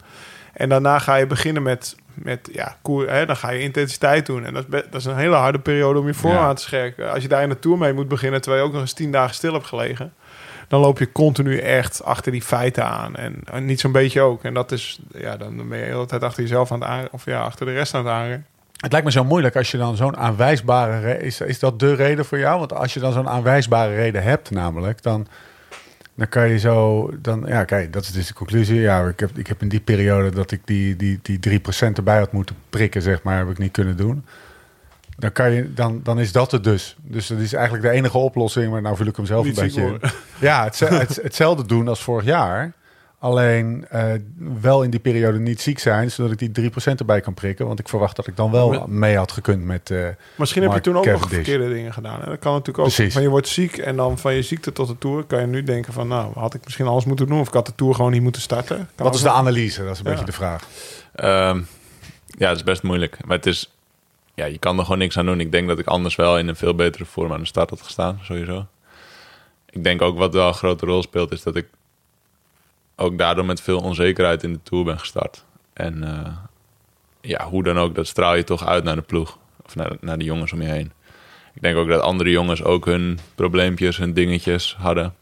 En 0.53 0.69
daarna 0.69 0.99
ga 0.99 1.15
je 1.15 1.27
beginnen 1.27 1.63
met, 1.63 1.95
met 2.13 2.49
ja, 2.51 2.75
koer, 2.81 3.09
hè, 3.09 3.25
dan 3.25 3.35
ga 3.37 3.49
je 3.51 3.59
intensiteit 3.59 4.25
doen. 4.25 4.45
En 4.45 4.53
dat 4.53 4.65
is, 4.69 4.81
dat 4.89 4.99
is 5.01 5.05
een 5.05 5.17
hele 5.17 5.35
harde 5.35 5.59
periode 5.59 5.99
om 5.99 6.07
je 6.07 6.13
voor 6.13 6.31
Ja. 6.31 6.39
aan 6.39 6.55
te 6.55 6.61
scherpen. 6.61 7.11
Als 7.11 7.21
je 7.21 7.27
daar 7.29 7.43
in 7.43 7.49
de 7.49 7.59
Tour 7.59 7.77
mee 7.77 7.93
moet 7.93 8.07
beginnen, 8.07 8.41
terwijl 8.41 8.61
je 8.61 8.67
ook 8.67 8.73
nog 8.73 8.83
eens 8.83 8.93
tien 8.93 9.11
dagen 9.11 9.35
stil 9.35 9.53
hebt 9.53 9.65
gelegen. 9.65 10.13
Dan 10.67 10.79
loop 10.81 10.99
je 10.99 11.11
continu 11.11 11.57
echt 11.57 12.03
achter 12.03 12.31
die 12.31 12.41
feiten 12.41 12.85
aan. 12.85 13.15
En, 13.15 13.35
en 13.51 13.65
niet 13.65 13.79
zo'n 13.79 13.91
beetje 13.91 14.21
ook. 14.21 14.43
En 14.43 14.53
dat 14.53 14.71
is, 14.71 14.99
ja, 15.17 15.37
dan 15.37 15.55
ben 15.69 15.77
je 15.77 15.85
de 15.85 15.91
hele 15.91 16.05
tijd 16.05 16.23
achter 16.23 16.41
jezelf 16.41 16.71
aan 16.71 16.79
het 16.79 16.89
aan, 16.89 17.07
of 17.11 17.25
ja, 17.25 17.41
achter 17.41 17.65
de 17.65 17.73
rest 17.73 17.93
aan 17.93 18.05
het 18.05 18.13
aanrennen. 18.13 18.45
Het 18.77 18.91
lijkt 18.91 19.05
me 19.05 19.11
zo 19.13 19.23
moeilijk 19.23 19.55
als 19.55 19.71
je 19.71 19.77
dan 19.77 19.95
zo'n 19.95 20.17
aanwijsbare... 20.17 20.99
re- 20.99 21.13
Is, 21.17 21.41
is 21.41 21.59
dat 21.59 21.79
de 21.79 21.93
reden 21.95 22.25
voor 22.25 22.37
jou? 22.39 22.59
Want 22.59 22.73
als 22.73 22.93
je 22.93 22.99
dan 22.99 23.13
zo'n 23.13 23.29
aanwijsbare 23.29 23.95
reden 23.95 24.23
hebt 24.23 24.51
namelijk... 24.51 25.03
dan, 25.03 25.27
dan 26.21 26.29
kan 26.29 26.49
je 26.49 26.59
zo... 26.59 27.09
Dan, 27.21 27.43
ja, 27.47 27.63
kijk, 27.63 27.93
dat 27.93 28.03
is 28.03 28.11
dus 28.11 28.27
de 28.27 28.33
conclusie. 28.33 28.79
Ja, 28.79 29.07
ik 29.07 29.19
heb, 29.19 29.37
ik 29.37 29.47
heb 29.47 29.61
in 29.61 29.69
die 29.69 29.79
periode 29.79 30.29
dat 30.29 30.51
ik 30.51 30.61
die, 30.65 30.95
die, 30.95 31.19
die 31.21 31.59
3% 31.59 31.63
erbij 31.93 32.17
had 32.17 32.31
moeten 32.31 32.55
prikken, 32.69 33.01
zeg 33.01 33.23
maar... 33.23 33.37
heb 33.37 33.49
ik 33.49 33.57
niet 33.57 33.71
kunnen 33.71 33.97
doen. 33.97 34.25
Dan, 35.17 35.31
kan 35.31 35.51
je, 35.51 35.73
dan, 35.73 35.99
dan 36.03 36.19
is 36.19 36.31
dat 36.31 36.51
het 36.51 36.63
dus. 36.63 36.97
Dus 37.01 37.27
dat 37.27 37.39
is 37.39 37.53
eigenlijk 37.53 37.83
de 37.85 37.91
enige 37.91 38.17
oplossing. 38.17 38.71
Maar 38.71 38.81
nou 38.81 38.95
vul 38.95 39.05
ik 39.05 39.15
hem 39.15 39.25
zelf 39.25 39.45
Niet 39.45 39.57
een 39.57 39.63
beetje... 39.63 39.99
Ja, 40.39 40.63
het, 40.63 40.79
het, 40.79 41.19
hetzelfde 41.21 41.65
doen 41.65 41.87
als 41.87 42.03
vorig 42.03 42.25
jaar. 42.25 42.73
Alleen 43.23 43.85
eh, 43.89 44.13
wel 44.61 44.83
in 44.83 44.89
die 44.89 44.99
periode 44.99 45.39
niet 45.39 45.61
ziek 45.61 45.79
zijn, 45.79 46.11
zodat 46.11 46.31
ik 46.41 46.53
die 46.55 46.71
3% 46.71 46.73
erbij 46.99 47.21
kan 47.21 47.33
prikken. 47.33 47.67
Want 47.67 47.79
ik 47.79 47.89
verwacht 47.89 48.15
dat 48.15 48.27
ik 48.27 48.35
dan 48.35 48.51
wel 48.51 48.69
Maar- 48.69 48.89
mee 48.89 49.17
had 49.17 49.31
gekund 49.31 49.63
met. 49.63 49.91
eh, 49.91 50.07
Misschien 50.35 50.61
heb 50.61 50.73
je 50.73 50.81
toen 50.81 50.97
ook 50.97 51.05
nog 51.05 51.29
verkeerde 51.29 51.69
dingen 51.73 51.93
gedaan. 51.93 52.19
Hè? 52.19 52.25
Dat 52.25 52.39
kan 52.39 52.51
natuurlijk 52.51 52.77
ook. 52.79 52.93
Precies. 52.93 53.13
Van 53.13 53.21
je 53.21 53.29
wordt 53.29 53.47
ziek 53.47 53.77
en 53.77 53.95
dan 53.95 54.17
van 54.17 54.33
je 54.33 54.41
ziekte 54.41 54.71
tot 54.71 54.87
de 54.87 54.97
Tour... 54.97 55.23
kan 55.23 55.39
je 55.39 55.47
nu 55.47 55.63
denken 55.63 55.93
van... 55.93 56.07
nou, 56.07 56.31
had 56.39 56.53
ik 56.53 56.63
misschien 56.63 56.87
alles 56.87 57.05
moeten 57.05 57.27
doen... 57.27 57.39
of 57.39 57.47
ik 57.47 57.53
had 57.53 57.65
de 57.65 57.75
Tour 57.75 57.95
gewoon 57.95 58.11
niet 58.11 58.21
moeten 58.21 58.41
starten. 58.41 58.89
Kan 58.95 59.05
wat 59.05 59.15
is 59.15 59.21
de 59.21 59.29
analyse? 59.29 59.83
Dat 59.83 59.91
is 59.93 59.99
een 59.99 60.03
Ja. 60.05 60.09
beetje 60.11 60.25
de 60.25 60.31
vraag. 60.31 60.67
Ehm, 61.15 61.61
ja, 62.37 62.47
het 62.47 62.57
is 62.57 62.63
best 62.63 62.83
moeilijk. 62.83 63.17
Maar 63.25 63.37
het 63.37 63.45
is... 63.45 63.71
Ja, 64.33 64.45
je 64.45 64.57
kan 64.57 64.77
er 64.77 64.83
gewoon 64.83 64.99
niks 64.99 65.17
aan 65.17 65.25
doen. 65.25 65.39
Ik 65.39 65.51
denk 65.51 65.67
dat 65.67 65.79
ik 65.79 65.85
anders 65.87 66.15
wel 66.15 66.37
in 66.37 66.47
een 66.47 66.55
veel 66.55 66.75
betere 66.75 67.05
vorm 67.05 67.33
aan 67.33 67.39
de 67.39 67.45
start 67.45 67.69
had 67.69 67.81
gestaan, 67.81 68.19
sowieso. 68.23 68.65
Ik 69.69 69.83
denk 69.83 70.01
ook 70.01 70.17
wat 70.17 70.33
wel 70.33 70.47
een 70.47 70.53
grote 70.53 70.85
rol 70.85 71.01
speelt, 71.01 71.31
is 71.31 71.43
dat 71.43 71.55
ik 71.55 71.67
ook 73.01 73.17
daardoor 73.17 73.45
met 73.45 73.61
veel 73.61 73.79
onzekerheid 73.79 74.43
in 74.43 74.53
de 74.53 74.59
Tour 74.63 74.83
ben 74.83 74.99
gestart. 74.99 75.45
En 75.73 76.03
eh, 76.03 76.33
ja, 77.21 77.47
hoe 77.47 77.63
dan 77.63 77.79
ook, 77.79 77.95
dat 77.95 78.07
straal 78.07 78.35
je 78.35 78.43
toch 78.43 78.65
uit 78.65 78.83
naar 78.83 78.95
de 78.95 79.01
ploeg. 79.01 79.37
Of 79.65 79.75
naar, 79.75 79.91
naar 79.99 80.17
de 80.17 80.23
jongens 80.23 80.53
om 80.53 80.61
je 80.61 80.67
heen. 80.67 80.91
Ik 81.53 81.61
denk 81.61 81.77
ook 81.77 81.87
dat 81.87 82.01
andere 82.01 82.29
jongens 82.29 82.63
ook 82.63 82.85
hun 82.85 83.19
probleempjes, 83.35 83.97
hun 83.97 84.13
dingetjes 84.13 84.75
hadden. 84.79 85.15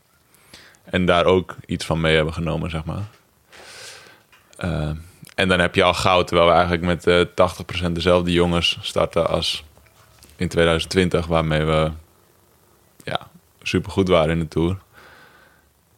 En 0.83 1.05
daar 1.05 1.25
ook 1.25 1.55
iets 1.65 1.85
van 1.85 2.01
mee 2.01 2.15
hebben 2.15 2.33
genomen, 2.33 2.69
zeg 2.69 2.85
maar. 2.85 3.03
Eh, 4.57 4.89
en 5.35 5.47
dan 5.47 5.59
heb 5.59 5.75
je 5.75 5.83
al 5.83 5.93
goud, 5.93 6.27
terwijl 6.27 6.47
we 6.47 6.55
eigenlijk 6.55 6.83
met 6.83 7.07
eh 7.07 7.25
80% 7.89 7.91
dezelfde 7.91 8.31
jongens 8.31 8.77
starten 8.81 9.29
als 9.29 9.63
in 10.35 10.47
2020, 10.47 11.25
waarmee 11.25 11.63
we 11.63 11.91
ja, 13.03 13.27
supergoed 13.61 14.07
waren 14.07 14.29
in 14.29 14.39
de 14.39 14.47
Tour. 14.47 14.77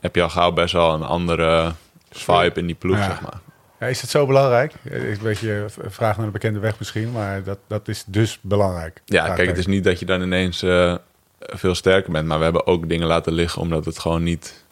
Heb 0.02 0.16
je 0.16 0.22
al 0.22 0.30
gauw 0.30 0.52
best 0.52 0.74
wel 0.74 0.94
een 0.94 1.04
andere 1.04 1.72
vibe 2.10 2.52
in 2.60 2.66
die 2.66 2.76
ploeg, 2.76 2.98
Ja. 2.98 3.04
zeg 3.06 3.22
maar. 3.22 3.40
Ja, 3.80 3.88
is 3.88 4.02
het 4.02 4.10
zo 4.10 4.26
belangrijk? 4.26 4.74
Eh, 4.84 5.10
een 5.10 5.18
beetje 5.22 5.52
een 5.82 5.92
vraag 5.92 6.18
naar 6.18 6.26
de 6.26 6.32
bekende 6.32 6.60
weg 6.60 6.80
misschien, 6.80 7.12
maar 7.12 7.44
dat, 7.44 7.58
dat 7.68 7.88
is 7.88 8.04
dus 8.08 8.40
belangrijk. 8.42 9.02
Ja, 9.06 9.34
kijk, 9.34 9.48
het 9.48 9.58
is 9.58 9.66
niet 9.68 9.84
dat 9.84 10.00
je 10.00 10.06
dan 10.06 10.22
ineens 10.22 10.64
eh, 10.64 10.96
veel 11.40 11.76
sterker 11.76 12.12
bent, 12.12 12.28
maar 12.28 12.38
we 12.38 12.44
hebben 12.44 12.68
ook 12.68 12.90
dingen 12.90 13.08
laten 13.08 13.34
liggen 13.34 13.62
omdat 13.62 13.86
het 13.86 14.00
gewoon 14.00 14.24
niet, 14.24 14.64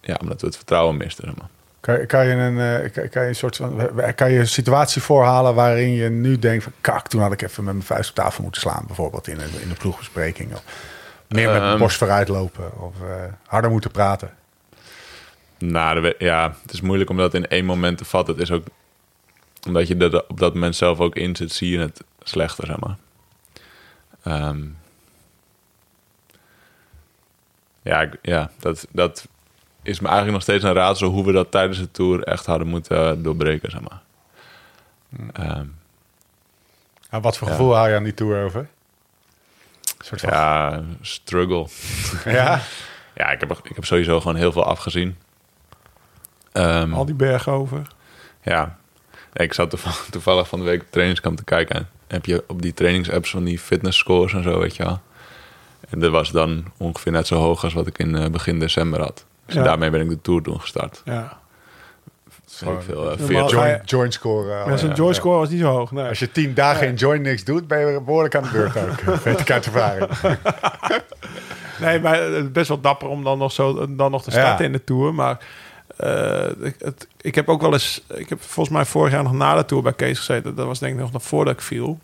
ja, 0.00 0.16
omdat 0.20 0.40
we 0.40 0.46
het 0.46 0.56
vertrouwen 0.56 0.96
misten. 0.96 1.24
Zeg 1.24 1.36
maar. 1.36 1.48
Kan, 1.80 2.06
kan, 2.06 2.26
je 2.26 2.32
een, 2.34 2.82
eh, 2.84 2.92
kan, 2.92 3.08
kan 3.08 3.22
je 3.22 3.28
een 3.28 3.34
soort 3.34 3.56
van, 3.56 3.90
kan 4.14 4.30
je 4.32 4.38
een 4.38 4.48
situatie 4.48 5.02
voorhalen 5.02 5.54
waarin 5.54 5.90
je 5.92 6.08
nu 6.08 6.38
denkt 6.38 6.62
van 6.64 6.72
kak, 6.80 7.08
toen 7.08 7.20
had 7.20 7.32
ik 7.32 7.42
even 7.42 7.64
met 7.64 7.74
mijn 7.74 7.86
vuist 7.86 8.08
op 8.08 8.14
tafel 8.16 8.42
moeten 8.42 8.60
slaan, 8.60 8.84
bijvoorbeeld 8.86 9.28
in, 9.28 9.38
in 9.62 9.68
de 9.68 9.74
ploegbespreking. 9.78 10.52
Of 10.52 10.62
meer 11.28 11.50
met 11.50 11.58
mijn 11.60 11.70
Ehm. 11.70 11.78
borst 11.78 11.96
vooruit 11.98 12.28
lopen 12.28 12.80
of 12.80 12.94
eh, 13.02 13.08
harder 13.46 13.70
moeten 13.70 13.90
praten. 13.90 14.30
Nou, 15.58 16.14
ja, 16.18 16.54
het 16.62 16.72
is 16.72 16.80
moeilijk 16.80 17.10
om 17.10 17.16
dat 17.16 17.34
in 17.34 17.48
één 17.48 17.64
moment 17.64 17.98
te 17.98 18.04
vatten. 18.04 18.34
Het 18.34 18.42
is 18.42 18.50
ook 18.50 18.66
omdat 19.66 19.88
je 19.88 19.96
er 19.96 20.24
op 20.28 20.38
dat 20.38 20.54
moment 20.54 20.76
zelf 20.76 21.00
ook 21.00 21.14
in 21.14 21.36
zit, 21.36 21.52
zie 21.52 21.70
je 21.70 21.78
het 21.78 22.04
slechter, 22.22 22.66
zeg 22.66 22.78
maar. 22.78 22.96
Ehm, 24.22 24.62
ja, 27.82 28.08
ja 28.22 28.50
dat, 28.60 28.86
dat 28.90 29.26
is 29.82 30.00
me 30.00 30.06
eigenlijk 30.06 30.36
nog 30.36 30.42
steeds 30.42 30.64
een 30.64 30.72
raadsel 30.72 31.08
hoe 31.08 31.24
we 31.24 31.32
dat 31.32 31.50
tijdens 31.50 31.78
de 31.78 31.90
tour 31.90 32.22
echt 32.22 32.46
hadden 32.46 32.66
moeten 32.68 33.22
doorbreken, 33.22 33.70
zeg 33.70 33.80
maar. 33.80 34.00
En 37.10 37.20
wat 37.22 37.36
voor 37.36 37.48
Ja. 37.48 37.54
gevoel 37.54 37.74
haal 37.74 37.88
je 37.88 37.94
aan 37.96 38.02
die 38.02 38.14
tour 38.14 38.44
over? 38.44 38.60
Een 39.98 40.04
soort 40.04 40.20
van, 40.20 40.30
ja, 40.30 40.82
struggle. 41.00 41.66
ja? 42.24 42.60
Ja, 43.14 43.30
ik 43.30 43.40
heb, 43.40 43.50
ik 43.64 43.74
heb 43.74 43.84
sowieso 43.84 44.20
gewoon 44.20 44.36
heel 44.36 44.52
veel 44.52 44.64
afgezien. 44.64 45.16
Ehm, 46.56 46.92
Al 46.94 47.04
die 47.04 47.14
bergen 47.14 47.52
over. 47.52 47.82
Ja, 48.42 48.76
ik 49.32 49.52
zat 49.52 49.70
toevallig, 49.70 50.06
toevallig 50.10 50.48
van 50.48 50.58
de 50.58 50.64
week 50.64 50.80
op 50.80 50.86
trainingskamp 50.90 51.36
te 51.36 51.44
kijken. 51.44 51.76
En 51.76 51.88
heb 52.06 52.26
je 52.26 52.44
op 52.46 52.62
die 52.62 52.74
trainingsapps 52.74 53.30
van 53.30 53.44
die 53.44 53.58
fitness 53.58 53.98
scores 53.98 54.32
en 54.32 54.42
zo, 54.42 54.58
weet 54.58 54.76
je 54.76 54.82
wel. 54.84 55.00
En 55.90 55.98
dat 56.00 56.10
was 56.10 56.30
dan 56.30 56.64
ongeveer 56.76 57.12
net 57.12 57.26
zo 57.26 57.36
hoog 57.36 57.64
als 57.64 57.72
wat 57.74 57.86
ik 57.86 57.98
in 57.98 58.16
eh, 58.16 58.30
begin 58.30 58.58
december 58.58 59.00
had. 59.00 59.24
Dus 59.46 59.54
Ja. 59.54 59.62
daarmee 59.62 59.90
ben 59.90 60.00
ik 60.00 60.08
de 60.08 60.20
Tour 60.20 60.42
toen 60.42 60.60
gestart. 60.60 61.02
Ja. 61.04 61.38
Ik 62.60 62.66
veel, 62.80 63.10
eh, 63.10 63.18
Normaal 63.18 63.26
40. 63.26 63.50
ga 63.58 63.64
je- 63.66 63.70
Join, 63.72 63.82
join 63.84 64.12
score. 64.12 64.52
eh, 64.54 64.66
Maar 64.66 64.78
zijn 64.78 64.90
ja. 64.90 64.96
joy 64.96 65.12
score 65.12 65.38
was 65.38 65.48
niet 65.48 65.60
zo 65.60 65.66
hoog. 65.70 65.90
Nee. 65.92 66.08
Als 66.08 66.18
je 66.18 66.32
tien 66.32 66.54
dagen 66.54 66.86
in 66.86 66.94
join 66.94 67.22
niks 67.22 67.44
doet, 67.44 67.66
ben 67.68 67.78
je 67.92 68.00
behoorlijk 68.00 68.34
aan 68.34 68.42
de 68.42 68.48
beurt 68.52 68.76
ook. 68.76 69.00
Weet 69.24 69.40
ik 69.40 69.50
uit 69.50 69.66
ervaring. 69.66 70.08
Nee, 71.80 72.00
maar 72.00 72.20
het 72.22 72.32
is 72.44 72.50
best 72.52 72.68
wel 72.68 72.80
dapper 72.80 73.08
om 73.08 73.24
dan 73.24 73.38
nog, 73.38 73.52
zo, 73.52 73.86
dan 73.96 74.10
nog 74.10 74.22
te 74.22 74.30
starten 74.30 74.58
Ja. 74.58 74.64
in 74.64 74.72
de 74.72 74.84
Tour. 74.84 75.14
Maar 75.14 75.38
eh, 75.96 76.48
ik, 76.60 76.74
het, 76.78 77.08
ik 77.20 77.34
heb 77.34 77.48
ook 77.48 77.60
wel 77.60 77.72
eens... 77.72 78.02
Ik 78.14 78.28
heb 78.28 78.42
volgens 78.42 78.76
mij 78.76 78.84
vorig 78.84 79.12
jaar 79.12 79.22
nog 79.22 79.32
na 79.32 79.54
de 79.54 79.64
Tour 79.64 79.82
bij 79.82 79.92
Kees 79.92 80.18
gezeten. 80.18 80.54
Dat 80.54 80.66
was 80.66 80.78
denk 80.78 80.94
ik 80.94 81.00
nog 81.00 81.12
nog 81.12 81.22
voordat 81.22 81.54
ik 81.54 81.60
viel. 81.60 81.98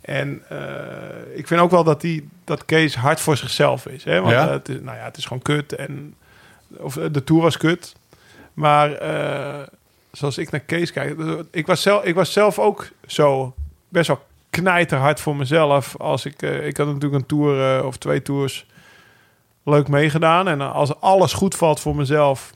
En 0.00 0.42
eh, 0.48 1.36
ik 1.38 1.46
vind 1.46 1.60
ook 1.60 1.70
wel 1.70 1.84
dat, 1.84 2.00
die, 2.00 2.28
dat 2.44 2.64
Kees 2.64 2.96
hard 2.96 3.20
voor 3.20 3.36
zichzelf 3.36 3.86
is. 3.86 4.04
Hè? 4.04 4.20
Want 4.20 4.32
Ja? 4.32 4.46
eh, 4.46 4.52
het, 4.52 4.68
is, 4.68 4.80
nou 4.80 4.96
ja, 4.96 5.04
het 5.04 5.16
is 5.16 5.24
gewoon 5.24 5.42
kut. 5.42 5.72
En, 5.74 6.14
of 6.76 6.94
de 6.94 7.24
Tour 7.24 7.42
was 7.42 7.56
kut. 7.56 7.94
Maar 8.54 8.90
zoals 10.12 10.38
ik 10.38 10.50
naar 10.50 10.60
Kees 10.60 10.92
kijk... 10.92 11.16
Ik 11.50 11.66
was 11.66 11.82
zelf, 11.82 12.04
ik 12.04 12.14
was 12.14 12.32
zelf 12.32 12.58
ook 12.58 12.88
zo 13.06 13.54
best 13.88 14.06
wel 14.06 14.22
knijterhard 14.50 15.20
voor 15.20 15.36
mezelf. 15.36 15.96
Als 15.98 16.24
ik, 16.24 16.42
ik 16.42 16.76
had 16.76 16.86
natuurlijk 16.86 17.14
een 17.14 17.26
tour 17.26 17.84
of 17.84 17.96
twee 17.96 18.22
tours 18.22 18.66
leuk 19.64 19.88
meegedaan. 19.88 20.48
En 20.48 20.60
als 20.60 21.00
alles 21.00 21.32
goed 21.32 21.54
valt 21.54 21.80
voor 21.80 21.96
mezelf, 21.96 22.52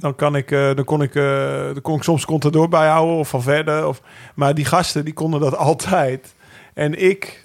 dan 0.00 0.14
kan 0.14 0.36
ik, 0.36 0.50
eh, 0.50 0.74
dan 0.74 0.84
kon 0.84 1.02
ik, 1.02 1.14
eh, 1.14 1.64
dan 1.64 1.80
kon 1.82 1.96
ik 1.96 2.02
soms 2.02 2.24
Contador 2.24 2.68
bijhouden 2.68 3.16
of 3.16 3.28
van 3.28 3.42
verder. 3.42 3.86
Of, 3.86 4.02
maar 4.34 4.54
die 4.54 4.64
gasten 4.64 5.04
die 5.04 5.14
konden 5.14 5.40
dat 5.40 5.56
altijd. 5.70 6.34
En 6.74 7.02
ik, 7.02 7.42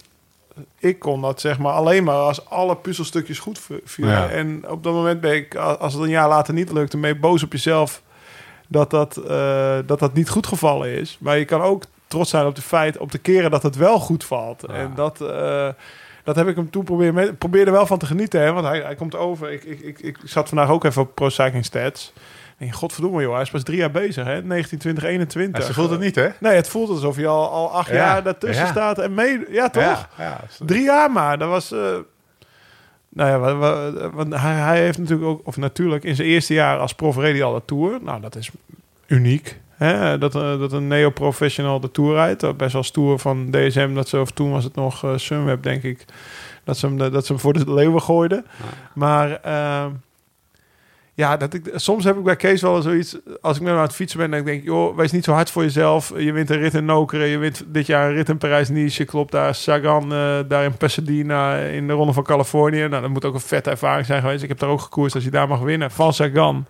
ik 0.80 0.99
kon 0.99 1.22
dat 1.22 1.41
zeg 1.41 1.60
maar 1.60 1.74
alleen 1.74 2.03
maar 2.03 2.16
als 2.16 2.49
alle 2.49 2.76
puzzelstukjes 2.76 3.39
goed 3.39 3.62
vielen. 3.84 4.14
Ja. 4.14 4.30
En 4.30 4.70
op 4.70 4.84
dat 4.84 4.93
moment 4.93 5.22
ben 5.22 5.36
ik, 5.36 5.56
als 5.56 5.93
het 5.93 6.03
een 6.03 6.10
jaar 6.10 6.28
later 6.28 6.53
niet 6.53 6.72
lukte, 6.72 6.97
ben 6.97 7.10
je 7.10 7.20
boos 7.20 7.43
op 7.43 7.51
jezelf 7.51 8.01
dat 8.68 8.89
dat, 8.89 9.18
eh, 9.18 9.78
dat 9.86 9.99
dat 9.99 10.14
niet 10.14 10.30
goed 10.30 10.47
gevallen 10.47 10.89
is. 10.89 11.18
Maar 11.20 11.38
je 11.38 11.45
kan 11.45 11.62
ook 11.62 11.84
trots 12.08 12.30
zijn 12.30 12.45
op 12.45 12.56
de 12.56 12.62
feit, 12.62 12.97
op 12.97 13.12
de 13.12 13.18
keren 13.18 13.51
dat 13.51 13.64
het 13.64 13.76
wel 13.76 13.99
goed 13.99 14.24
valt. 14.24 14.64
En 14.64 14.91
dat, 14.95 15.18
dat 16.24 16.36
heb 16.36 16.47
ik 16.47 16.56
hem 16.56 16.70
toen 16.70 16.84
proberen, 16.84 17.38
probeerde 17.38 17.72
wel 17.72 17.86
van 17.86 17.97
te 17.97 18.06
genieten. 18.06 18.41
Hè? 18.41 18.53
Want 18.53 18.66
hij, 18.66 18.80
hij 18.80 18.95
komt 18.95 19.16
over. 19.16 19.51
Ik, 19.51 19.64
ik, 19.64 19.80
ik, 19.80 19.99
ik 19.99 20.18
zat 20.24 20.47
vandaag 20.49 20.70
ook 20.70 20.84
even 20.84 21.01
op 21.01 21.16
Pro 21.16 21.30
Cycling 21.30 21.66
Stats. 21.66 22.14
En 22.58 22.72
godverdomme 22.72 23.22
joh, 23.22 23.34
hij 23.34 23.41
is 23.41 23.49
pas 23.49 23.64
drie 23.64 23.78
jaar 23.78 23.91
bezig, 23.91 24.26
hè? 24.26 24.43
19, 24.43 24.78
20, 24.78 25.03
21. 25.03 25.62
Ja, 25.62 25.68
ze 25.68 25.74
voelt 25.74 25.89
het 25.89 25.99
niet, 25.99 26.16
hè? 26.16 26.28
Nee, 26.39 26.56
het 26.56 26.70
voelt 26.70 26.89
alsof 26.89 27.18
je 27.18 27.28
al, 27.28 27.49
al 27.49 27.72
acht 27.72 27.89
Ja. 27.89 27.95
jaar 27.95 28.24
daartussen 28.24 28.66
Ja. 28.66 28.72
staat. 28.72 28.99
En 28.99 29.14
mee, 29.14 29.39
ja, 29.51 29.70
toch? 29.70 30.08
Drie 30.66 30.84
jaar 30.84 31.12
maar. 31.12 31.38
Dat 31.38 31.49
was. 31.49 31.72
eh, 31.72 31.80
nou 33.10 33.30
ja, 33.30 33.39
wa- 33.39 33.56
wa- 33.56 34.10
want 34.10 34.36
hij, 34.36 34.53
hij 34.53 34.80
heeft 34.82 34.97
natuurlijk 34.97 35.28
ook, 35.30 35.41
of 35.43 35.58
natuurlijk 35.58 36.03
in 36.03 36.16
zijn 36.16 36.28
eerste 36.28 36.53
jaar 36.53 36.78
als 36.80 36.93
prof 36.93 37.18
reed 37.18 37.34
hij 37.34 37.43
al 37.43 37.53
de 37.53 37.62
tour. 37.66 37.97
Nou, 38.01 38.22
dat 38.22 38.36
is 38.36 38.49
uniek. 39.08 39.60
Hè? 39.76 40.18
Dat, 40.18 40.36
eh, 40.36 40.60
dat 40.60 40.72
een 40.72 40.88
neo-professional 40.88 41.80
de 41.80 41.91
tour 41.91 42.14
rijdt. 42.14 42.39
Dat 42.39 42.58
Best 42.58 42.74
wel 42.74 42.84
stoer 42.84 43.20
van 43.20 43.47
DSM. 43.51 43.93
Dat 43.93 44.08
ze, 44.08 44.20
of 44.20 44.32
toen 44.32 44.51
was 44.51 44.64
het 44.64 44.76
nog 44.76 45.03
eh, 45.03 45.12
Sunweb, 45.18 45.64
denk 45.64 45.84
ik. 45.84 46.06
Dat 46.64 46.78
ze 46.78 46.86
hem, 46.86 46.97
dat 46.97 47.26
ze 47.26 47.32
hem 47.32 47.41
voor 47.41 47.53
de 47.53 47.74
leeuwen 47.74 48.01
gooiden. 48.01 48.45
Maar 48.93 49.32
ehm, 49.41 49.89
ja, 51.16 51.38
dat 51.38 51.53
ik, 51.53 51.72
soms 51.76 52.03
heb 52.03 52.18
ik 52.18 52.24
bij 52.24 52.36
Kees 52.36 52.61
wel 52.61 52.82
zoiets. 52.82 53.18
Als 53.41 53.55
ik 53.55 53.61
met 53.61 53.72
hem 53.72 53.80
aan 53.80 53.86
het 53.86 53.95
fietsen 53.95 54.20
ben, 54.20 54.32
dan 54.32 54.43
denk 54.43 54.59
ik, 54.59 54.63
joh, 54.63 54.95
wees 54.95 55.11
niet 55.11 55.24
zo 55.24 55.32
hard 55.32 55.51
voor 55.51 55.63
jezelf. 55.63 56.13
Je 56.18 56.32
wint 56.32 56.49
een 56.49 56.57
rit 56.57 56.74
in 56.74 56.86
Nokere, 56.86 57.26
je 57.26 57.38
wint 57.38 57.63
dit 57.68 57.86
jaar 57.86 58.07
een 58.07 58.13
rit 58.13 58.30
in 58.30 58.38
Parijs-Nice. 58.38 59.01
Je 59.01 59.07
klopt 59.07 59.32
daar 59.32 59.55
Sagan, 59.55 60.13
eh, 60.13 60.39
daar 60.47 60.63
in 60.63 60.78
Pasadena, 60.78 61.55
in 61.57 61.88
de 61.88 61.93
Ronde 61.93 62.13
van 62.13 62.24
Californië. 62.24 62.88
Nou, 62.88 63.01
dat 63.01 63.09
moet 63.09 63.26
ook 63.26 63.34
een 63.34 63.39
vette 63.39 63.70
ervaring 63.70 64.05
zijn 64.05 64.22
geweest. 64.22 64.43
Ik 64.43 64.49
heb 64.49 64.59
daar 64.59 64.70
ook 64.70 64.82
gekoerst 64.82 65.16
als 65.16 65.24
je 65.24 65.30
daar 65.30 65.47
mag 65.47 65.59
winnen. 65.59 65.91
Van 65.91 66.13
Sagan. 66.13 66.66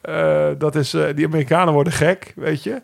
Eh, 0.00 0.46
dat 0.58 0.74
is, 0.74 0.94
eh, 0.94 1.04
die 1.14 1.26
Amerikanen 1.26 1.74
worden 1.74 1.92
gek, 1.92 2.32
weet 2.36 2.62
je. 2.62 2.82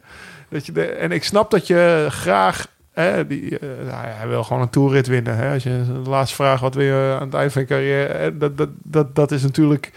Dat 0.48 0.66
je 0.66 0.86
en 0.86 1.12
ik 1.12 1.24
snap 1.24 1.50
dat 1.50 1.66
je 1.66 2.06
graag... 2.10 2.66
Hè, 2.92 3.26
die, 3.26 3.58
nou 3.60 3.86
ja, 3.86 4.12
hij 4.16 4.28
wil 4.28 4.44
gewoon 4.44 4.62
een 4.62 4.70
toerrit 4.70 5.06
winnen. 5.06 5.36
Hè? 5.36 5.52
Als 5.52 5.62
je 5.62 5.82
de 6.02 6.10
laatste 6.10 6.34
vraag, 6.34 6.60
wat 6.60 6.74
wil 6.74 6.84
je 6.84 7.16
aan 7.20 7.26
het 7.26 7.34
eind 7.34 7.52
van 7.52 7.62
je 7.62 7.68
carrière... 7.68 8.36
Dat, 8.36 8.56
dat, 8.58 8.68
dat, 8.82 9.14
dat 9.14 9.30
is 9.30 9.42
natuurlijk 9.42 9.92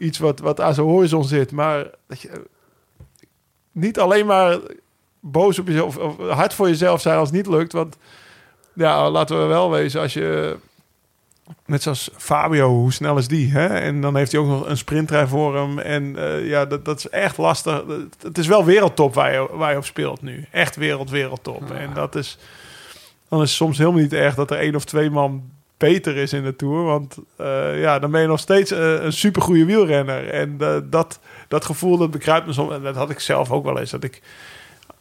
iets 0.00 0.18
wat, 0.18 0.40
wat 0.40 0.60
aan 0.60 0.74
zijn 0.74 0.86
horizon 0.86 1.24
zit. 1.24 1.52
Maar 1.52 1.86
dat 2.06 2.20
je 2.20 2.42
niet 3.72 3.98
alleen 3.98 4.26
maar 4.26 4.58
boos 5.20 5.58
op 5.58 5.66
jezelf... 5.66 5.96
of 5.96 6.16
hard 6.18 6.54
voor 6.54 6.68
jezelf 6.68 7.00
zijn 7.00 7.18
als 7.18 7.28
het 7.28 7.36
niet 7.36 7.46
lukt. 7.46 7.72
Want 7.72 7.96
ja, 8.72 9.10
laten 9.10 9.40
we 9.40 9.46
wel 9.46 9.70
wezen, 9.70 10.00
als 10.00 10.12
je... 10.12 10.56
Net 11.66 11.82
zoals 11.82 12.10
Fabio, 12.16 12.68
hoe 12.68 12.92
snel 12.92 13.18
is 13.18 13.28
die? 13.28 13.50
Hè? 13.50 13.66
En 13.66 14.00
dan 14.00 14.16
heeft 14.16 14.32
hij 14.32 14.40
ook 14.40 14.46
nog 14.46 14.66
een 14.66 14.76
sprintrij 14.76 15.26
voor 15.26 15.56
hem. 15.56 15.78
En 15.78 16.16
eh, 16.16 16.46
ja, 16.48 16.64
dat, 16.66 16.84
dat 16.84 16.98
is 16.98 17.08
echt 17.08 17.36
lastig. 17.36 17.84
Het- 18.22 18.38
is 18.38 18.46
wel 18.46 18.64
wereldtop 18.64 19.14
waar 19.14 19.32
je, 19.32 19.48
waar 19.52 19.70
je 19.70 19.76
op 19.76 19.84
speelt 19.84 20.22
nu. 20.22 20.46
Echt 20.50 20.76
wereld, 20.76 21.10
wereldtop. 21.10 21.70
En 21.70 21.90
dat 21.94 22.14
is... 22.14 22.38
Dan 23.28 23.42
is 23.42 23.48
het 23.48 23.56
soms 23.56 23.78
helemaal 23.78 24.00
niet 24.00 24.12
erg 24.12 24.34
dat 24.34 24.50
er 24.50 24.58
één 24.58 24.74
of 24.74 24.84
twee 24.84 25.10
man 25.10 25.50
beter 25.80 26.16
is 26.16 26.32
in 26.32 26.42
de 26.42 26.56
Tour. 26.56 26.84
Want 26.84 27.16
eh, 27.36 27.80
ja, 27.80 27.98
dan 27.98 28.10
ben 28.10 28.20
je 28.20 28.26
nog 28.26 28.40
steeds 28.40 28.70
eh, 28.70 29.02
een 29.02 29.12
supergoeie 29.12 29.64
wielrenner. 29.64 30.28
En 30.28 30.56
eh, 30.58 30.76
dat, 30.84 31.20
dat 31.48 31.64
gevoel, 31.64 31.96
dat 31.96 32.10
bekruipt 32.10 32.46
me 32.46 32.52
soms. 32.52 32.72
En 32.72 32.82
dat 32.82 32.96
had 32.96 33.10
ik 33.10 33.20
zelf 33.20 33.50
ook 33.50 33.64
wel 33.64 33.78
eens. 33.78 33.90
Dat 33.90 34.04
ik... 34.04 34.22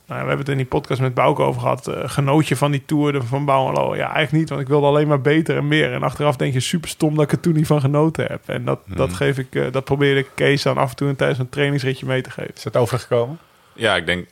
Nou, 0.09 0.21
we 0.21 0.27
hebben 0.27 0.45
het 0.45 0.55
in 0.55 0.57
die 0.57 0.65
podcast 0.79 1.01
met 1.01 1.13
Bouke 1.13 1.41
over 1.41 1.61
gehad. 1.61 1.87
eh, 1.87 2.09
genoot 2.09 2.47
je 2.47 2.55
van 2.55 2.71
die 2.71 2.85
Tour 2.85 3.23
van 3.23 3.45
Bouwenlo? 3.45 3.95
Ja, 3.95 4.01
eigenlijk 4.13 4.31
niet. 4.31 4.49
Want 4.49 4.61
ik 4.61 4.67
wilde 4.67 4.87
alleen 4.87 5.07
maar 5.07 5.21
beter 5.21 5.57
en 5.57 5.67
meer. 5.67 5.93
En 5.93 6.03
achteraf 6.03 6.35
denk 6.35 6.53
je 6.53 6.59
super 6.59 6.89
stom 6.89 7.15
dat 7.15 7.23
ik 7.23 7.31
er 7.31 7.39
toen 7.39 7.53
niet 7.53 7.67
van 7.67 7.81
genoten 7.81 8.25
heb. 8.25 8.41
En 8.45 8.65
dat, 8.65 8.79
dat, 8.85 9.13
geef 9.13 9.37
ik, 9.37 9.55
eh, 9.55 9.71
dat 9.71 9.83
probeerde 9.83 10.19
ik 10.19 10.27
Kees 10.35 10.63
dan 10.63 10.77
af 10.77 10.89
en 10.89 10.95
toe 10.95 11.15
tijdens 11.15 11.39
een 11.39 11.49
trainingsritje 11.49 12.05
mee 12.05 12.21
te 12.21 12.31
geven. 12.31 12.55
Is 12.55 12.63
het 12.63 12.77
overgekomen? 12.77 13.39
Ja, 13.73 13.95
ik 13.95 14.05
denk 14.05 14.27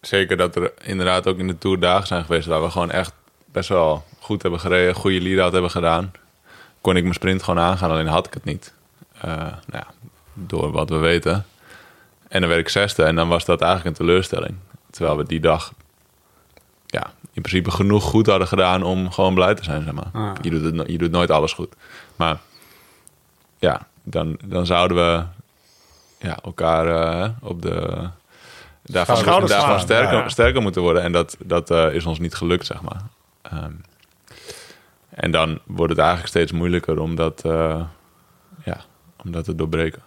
zeker 0.00 0.36
dat 0.36 0.56
er 0.56 0.72
inderdaad 0.82 1.26
ook 1.26 1.38
in 1.38 1.46
de 1.46 1.58
Tour 1.58 1.80
dagen 1.80 2.06
zijn 2.06 2.24
geweest... 2.24 2.46
waar 2.46 2.62
we 2.62 2.70
gewoon 2.70 2.90
echt 2.90 3.12
best 3.52 3.68
wel 3.68 4.04
goed 4.22 4.42
hebben 4.42 4.60
gereden, 4.60 4.94
goede 4.94 5.20
lead-out 5.20 5.52
hebben 5.52 5.70
gedaan. 5.70 6.12
Kon 6.80 6.96
ik 6.96 7.02
mijn 7.02 7.14
sprint 7.14 7.42
gewoon 7.42 7.64
aangaan, 7.64 7.90
alleen 7.90 8.06
had 8.06 8.26
ik 8.26 8.34
het 8.34 8.44
niet. 8.44 8.74
Eh, 9.20 9.30
nou 9.32 9.56
ja, 9.66 9.86
door 10.34 10.70
wat 10.70 10.88
we 10.88 10.96
weten. 10.96 11.46
En 12.28 12.40
dan 12.40 12.48
werd 12.48 12.60
ik 12.60 12.68
zesde 12.68 13.02
en 13.02 13.14
dan 13.14 13.28
was 13.28 13.44
dat 13.44 13.60
eigenlijk 13.60 13.90
een 13.90 14.06
teleurstelling. 14.06 14.54
Terwijl 14.90 15.16
we 15.16 15.24
die 15.24 15.40
dag 15.40 15.72
ja, 16.86 17.12
in 17.32 17.42
principe 17.42 17.70
genoeg 17.70 18.04
goed 18.04 18.26
hadden 18.26 18.48
gedaan 18.48 18.82
om 18.82 19.10
gewoon 19.10 19.34
blij 19.34 19.54
te 19.54 19.64
zijn, 19.64 19.82
zeg 19.82 19.92
maar. 19.92 20.10
Ah. 20.12 20.32
Je, 20.40 20.50
doet 20.50 20.64
het, 20.64 20.90
je 20.90 20.98
doet 20.98 21.10
nooit 21.10 21.30
alles 21.30 21.52
goed. 21.52 21.74
Maar 22.16 22.38
ja, 23.58 23.86
dan, 24.02 24.38
dan 24.44 24.66
zouden 24.66 24.96
we 24.96 25.24
ja, 26.18 26.38
elkaar 26.42 26.86
eh, 26.86 27.30
op 27.40 27.62
de... 27.62 28.08
Daarvan, 28.82 29.46
daarvan 29.46 29.80
sterker, 29.80 30.18
ja. 30.18 30.28
sterker 30.28 30.62
moeten 30.62 30.82
worden. 30.82 31.02
En 31.02 31.12
dat, 31.12 31.36
dat 31.38 31.70
eh, 31.70 31.94
is 31.94 32.06
ons 32.06 32.18
niet 32.18 32.34
gelukt, 32.34 32.66
zeg 32.66 32.82
maar. 32.82 33.02
Ehm, 33.42 33.72
en 35.14 35.30
dan 35.30 35.60
wordt 35.66 35.90
het 35.90 36.00
eigenlijk 36.00 36.28
steeds 36.28 36.52
moeilijker 36.52 37.00
om 37.00 37.14
dat, 37.14 37.44
eh, 37.44 37.84
ja, 38.64 38.80
om 39.24 39.32
dat 39.32 39.44
te 39.44 39.54
doorbreken. 39.54 40.02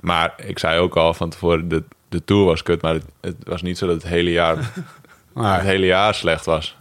Maar 0.00 0.34
ik 0.36 0.58
zei 0.58 0.78
ook 0.78 0.96
al 0.96 1.14
van 1.14 1.30
tevoren, 1.30 1.68
de, 1.68 1.82
de 2.08 2.24
Tour 2.24 2.44
was 2.44 2.62
kut. 2.62 2.82
Maar 2.82 2.94
het, 2.94 3.04
het 3.20 3.36
was 3.44 3.62
niet 3.62 3.78
zo 3.78 3.86
dat 3.86 3.94
het 3.94 4.12
hele 4.12 4.30
jaar, 4.30 4.56
het 5.34 5.62
hele 5.62 5.86
jaar 5.86 6.14
slecht 6.14 6.44
was. 6.44 6.76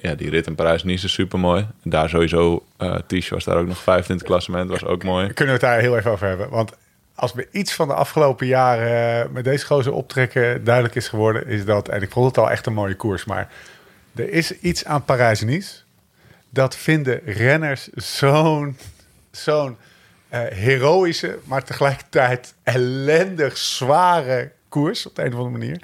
Ja, 0.00 0.14
die 0.14 0.30
rit 0.30 0.46
in 0.46 0.54
Parijs-Nice 0.54 1.04
is 1.04 1.12
super 1.12 1.38
mooi. 1.38 1.66
Daar 1.82 2.08
sowieso, 2.08 2.64
eh 2.76 2.94
Tisch 3.06 3.28
was 3.28 3.44
daar 3.44 3.56
ook 3.56 3.66
nog 3.66 3.78
vijfde 3.78 4.12
in 4.12 4.18
het 4.18 4.26
klassement, 4.26 4.70
was 4.70 4.84
ook 4.84 5.04
mooi. 5.04 5.32
Kunnen 5.32 5.54
we 5.54 5.60
het 5.66 5.70
daar 5.70 5.80
heel 5.80 5.96
even 5.96 6.10
over 6.10 6.26
hebben? 6.28 6.50
Want 6.50 6.72
als 7.14 7.32
me 7.32 7.48
iets 7.50 7.74
van 7.74 7.88
de 7.88 7.94
afgelopen 7.94 8.46
jaren 8.46 9.24
eh, 9.24 9.30
met 9.30 9.44
deze 9.44 9.66
gozer 9.66 9.92
optrekken 9.92 10.64
duidelijk 10.64 10.94
is 10.94 11.08
geworden, 11.08 11.46
is 11.46 11.64
dat, 11.64 11.88
en 11.88 12.02
ik 12.02 12.10
vond 12.10 12.26
het 12.26 12.38
al 12.38 12.50
echt 12.50 12.66
een 12.66 12.72
mooie 12.72 12.94
koers, 12.94 13.24
maar 13.24 13.52
er 14.14 14.30
is 14.30 14.58
iets 14.58 14.84
aan 14.84 15.04
Parijs-Nice. 15.04 15.83
Dat 16.54 16.76
vinden 16.76 17.20
renners 17.24 17.88
zo'n 17.94 18.76
zo'n 19.30 19.76
eh, 20.28 20.40
heroïsche, 20.40 21.38
maar 21.44 21.64
tegelijkertijd 21.64 22.54
ellendig 22.62 23.56
zware 23.56 24.52
koers 24.68 25.06
op 25.06 25.14
de 25.14 25.24
een 25.24 25.32
of 25.32 25.38
andere 25.38 25.58
manier. 25.58 25.80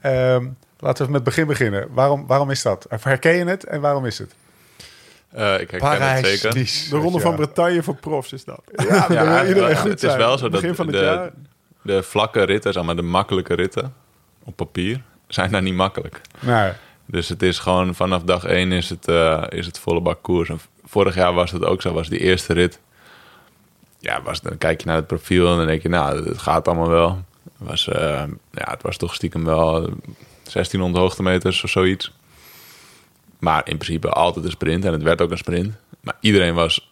Ehm, 0.00 0.46
laten 0.78 1.04
we 1.04 1.12
met 1.12 1.20
het 1.20 1.24
begin 1.24 1.46
beginnen. 1.46 1.88
Waarom, 1.90 2.26
waarom 2.26 2.50
is 2.50 2.62
dat? 2.62 2.86
Herken 2.88 3.36
je 3.36 3.44
het 3.44 3.64
en 3.64 3.80
waarom 3.80 4.06
is 4.06 4.18
het? 4.18 4.34
Eh, 5.30 5.60
ik 5.60 5.70
herken 5.70 6.14
het 6.14 6.26
zeker. 6.26 6.52
De 6.90 6.96
Ronde 6.96 7.20
van. 7.20 7.34
Bretagne 7.36 7.82
voor 7.82 7.96
profs 7.96 8.32
is 8.32 8.44
dat. 8.44 8.62
Ja, 8.88 9.44
iedereen 9.48 9.68
het, 9.68 9.78
goed 9.78 9.90
het 9.90 10.02
is 10.02 10.16
wel 10.16 10.38
zo 10.38 10.48
dat 10.48 10.60
Begin 10.60 10.74
van 10.74 10.86
het 10.86 10.96
de, 10.96 11.02
jaar. 11.02 11.30
de 11.82 12.02
vlakke 12.02 12.42
ritten, 12.42 12.72
zeg 12.72 12.84
maar 12.84 12.96
de 12.96 13.02
makkelijke 13.02 13.54
ritten 13.54 13.94
op 14.44 14.56
papier, 14.56 15.02
zijn 15.28 15.50
daar 15.50 15.62
niet 15.62 15.74
makkelijk. 15.74 16.20
Nou, 16.40 16.72
Dus 17.06 17.28
het 17.28 17.42
is 17.42 17.58
gewoon 17.58 17.94
vanaf 17.94 18.22
dag 18.22 18.44
één 18.44 18.72
is 18.72 18.88
het, 18.90 19.08
eh, 19.08 19.42
is 19.48 19.66
het 19.66 19.78
volle 19.78 20.00
bak 20.00 20.22
koers. 20.22 20.48
En 20.48 20.60
vorig 20.84 21.14
jaar 21.14 21.32
was 21.34 21.50
het 21.50 21.64
ook 21.64 21.82
zo, 21.82 21.92
was 21.92 22.08
die 22.08 22.18
eerste 22.18 22.52
rit. 22.52 22.80
Ja, 23.98 24.22
was, 24.22 24.40
dan 24.40 24.58
kijk 24.58 24.80
je 24.80 24.86
naar 24.86 24.96
het 24.96 25.06
profiel 25.06 25.50
en 25.50 25.56
dan 25.56 25.66
denk 25.66 25.82
je, 25.82 25.88
nou, 25.88 26.28
het 26.28 26.38
gaat 26.38 26.68
allemaal 26.68 26.88
wel. 26.88 27.24
Het 27.58 27.68
was, 27.68 27.88
eh, 27.88 28.22
ja, 28.52 28.70
het 28.70 28.82
was 28.82 28.96
toch 28.96 29.14
stiekem 29.14 29.44
wel 29.44 29.88
1600 30.42 31.02
hoogtemeters 31.02 31.64
of 31.64 31.70
zoiets. 31.70 32.12
Maar 33.38 33.68
in 33.68 33.76
principe 33.78 34.08
altijd 34.08 34.44
een 34.44 34.50
sprint 34.50 34.84
en 34.84 34.92
het 34.92 35.02
werd 35.02 35.20
ook 35.22 35.30
een 35.30 35.38
sprint. 35.38 35.74
Maar 36.00 36.16
iedereen 36.20 36.54
was 36.54 36.90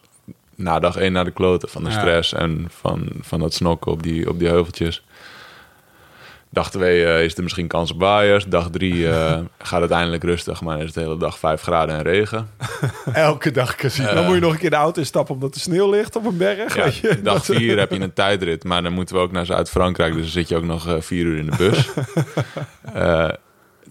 na 0.54 0.78
dag 0.78 0.96
één 0.96 1.12
naar 1.12 1.24
de 1.24 1.30
kloten 1.30 1.68
van 1.68 1.84
de 1.84 1.90
Ja. 1.90 1.98
stress 1.98 2.32
en 2.32 2.66
van, 2.70 3.08
van 3.20 3.40
dat 3.40 3.54
snokken 3.54 3.92
op 3.92 4.02
die, 4.02 4.28
op 4.28 4.38
die 4.38 4.48
heuveltjes. 4.48 5.02
Dag 6.52 6.70
twee 6.70 7.04
eh, 7.04 7.24
is 7.24 7.36
er 7.36 7.42
misschien 7.42 7.66
kans 7.66 7.92
op 7.92 8.00
waaiers. 8.00 8.44
Dag 8.44 8.70
drie 8.70 9.08
eh, 9.08 9.38
gaat 9.58 9.80
het 9.80 9.90
eindelijk 9.90 10.22
rustig, 10.22 10.60
maar 10.60 10.78
is 10.78 10.84
het 10.84 10.94
de 10.94 11.00
hele 11.00 11.16
dag 11.16 11.38
5 11.38 11.62
graden 11.62 11.96
en 11.96 12.02
regen. 12.02 12.48
elke 13.12 13.50
dag 13.50 13.74
casino. 13.74 14.14
Dan 14.14 14.24
moet 14.24 14.34
je 14.34 14.40
nog 14.40 14.52
een 14.52 14.58
keer 14.58 14.70
de 14.70 14.76
auto 14.76 15.00
instappen 15.00 15.34
omdat 15.34 15.54
er 15.54 15.60
sneeuw 15.60 15.90
ligt 15.90 16.16
op 16.16 16.24
een 16.24 16.36
berg. 16.36 16.76
Ja, 16.76 16.84
weet 16.84 16.96
je. 16.96 17.20
dag 17.22 17.44
vier 17.44 17.78
heb 17.78 17.92
je 17.92 18.00
een 18.00 18.12
tijdrit, 18.12 18.64
maar 18.64 18.82
dan 18.82 18.92
moeten 18.92 19.14
we 19.14 19.20
ook 19.20 19.32
naar 19.32 19.46
Zuid-Frankrijk. 19.46 20.12
Dus 20.12 20.22
dan 20.22 20.30
zit 20.30 20.48
je 20.48 20.56
ook 20.56 20.64
nog 20.64 20.88
eh, 20.88 20.94
vier 21.00 21.24
uur 21.24 21.38
in 21.38 21.46
de 21.46 21.56
bus. 21.56 21.90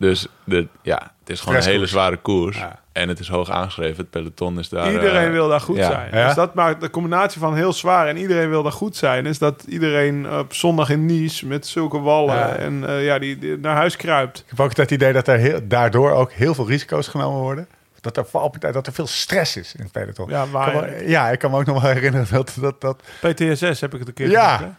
Dus 0.02 0.28
de, 0.43 0.68
ja, 0.82 1.12
het 1.20 1.30
is 1.30 1.39
gewoon 1.39 1.56
een 1.56 1.64
hele 1.64 1.86
zware 1.86 2.18
koers. 2.18 2.58
Ja. 2.58 2.80
En 2.91 3.08
het 3.10 3.20
is 3.20 3.28
hoog 3.28 3.49
aangeschreven. 3.49 3.97
Het 3.97 4.10
peloton 4.10 4.60
is 4.60 4.70
daar... 4.70 4.91
Iedereen 4.91 5.26
eh, 5.26 5.32
wil 5.32 5.47
daar 5.47 5.62
goed 5.62 5.76
ja. 5.78 5.88
zijn. 5.91 6.10
Ja? 6.12 6.26
Dus 6.26 6.36
dat 6.36 6.54
maakt 6.54 6.82
de 6.82 6.89
combinatie 6.89 7.39
van 7.39 7.56
heel 7.56 7.74
zwaar 7.74 8.08
en 8.08 8.18
iedereen 8.18 8.49
wil 8.49 8.64
daar 8.64 8.72
goed 8.72 8.95
zijn. 8.95 9.26
Is 9.26 9.38
dat 9.38 9.64
iedereen 9.68 10.32
op 10.34 10.54
zondag 10.54 10.89
in 10.89 11.06
Nice 11.06 11.47
met 11.47 11.68
zulke 11.68 11.99
wallen 11.99 12.36
Ja. 12.36 12.56
en 12.56 12.88
eh, 12.88 13.06
ja, 13.06 13.20
die, 13.20 13.38
die 13.38 13.58
naar 13.58 13.76
huis 13.76 13.95
kruipt. 13.95 14.38
Ik 14.39 14.43
heb 14.49 14.60
ook 14.60 14.76
het 14.76 14.91
idee 14.91 15.14
dat 15.14 15.28
er 15.28 15.38
heel, 15.38 15.60
daardoor 15.64 16.12
ook 16.12 16.32
heel 16.32 16.54
veel 16.54 16.68
risico's 16.68 17.08
genomen 17.08 17.39
worden. 17.39 17.68
dat 18.02 18.18
er, 18.18 18.26
valpartij, 18.26 18.72
dat 18.72 18.88
er 18.88 18.93
veel 18.93 19.08
stress 19.08 19.58
is 19.58 19.76
in 19.76 19.84
het 19.84 19.91
peloton. 19.91 20.30
Ja, 20.30 20.43
Ik 20.43 20.52
maar- 20.52 20.72
kan 20.72 20.82
me- 20.82 21.04
ja, 21.08 21.30
ik 21.30 21.39
kan 21.39 21.52
me 21.52 21.58
ook 21.58 21.66
nog 21.66 21.82
wel 21.82 21.91
herinneren 21.91 22.28
dat... 22.32 22.58
dat, 22.62 22.82
dat 22.82 23.04
PTSS 23.20 23.82
heb 23.82 23.93
ik 23.93 23.99
het 23.99 24.08
een 24.08 24.14
keer 24.14 24.30
Ja. 24.30 24.58
gezien, 24.58 24.76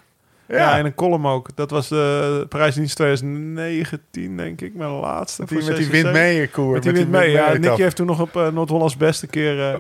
Ja. 0.58 0.78
en 0.78 0.84
een 0.84 0.94
column 0.94 1.26
ook. 1.26 1.48
Dat 1.54 1.70
was 1.70 1.88
de 1.88 2.46
prijsdienst 2.48 2.96
2019, 2.96 4.36
denk 4.36 4.60
ik, 4.60 4.74
mijn 4.74 4.90
laatste. 4.90 5.44
die, 5.46 5.64
met 5.64 5.76
die 5.76 5.88
wind 5.88 6.12
mee 6.12 6.48
koer. 6.48 6.72
Met 6.72 6.82
die 6.82 6.92
wind 6.92 7.10
mee. 7.10 7.30
Ja. 7.30 7.52
Nicky 7.52 7.82
heeft 7.82 7.96
toen 7.96 8.06
nog 8.06 8.20
op 8.20 8.36
eh, 8.36 8.48
Noord-Hollands 8.48 8.96
beste 8.96 9.26
keer... 9.26 9.78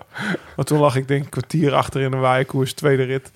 maar 0.56 0.64
toen 0.64 0.78
lag 0.78 0.96
ik 0.96 1.08
denk 1.08 1.24
een 1.24 1.30
kwartier 1.30 1.74
achter 1.74 2.00
in 2.00 2.12
een 2.12 2.20
waaierkoers, 2.20 2.72
tweede 2.72 3.02
rit. 3.02 3.30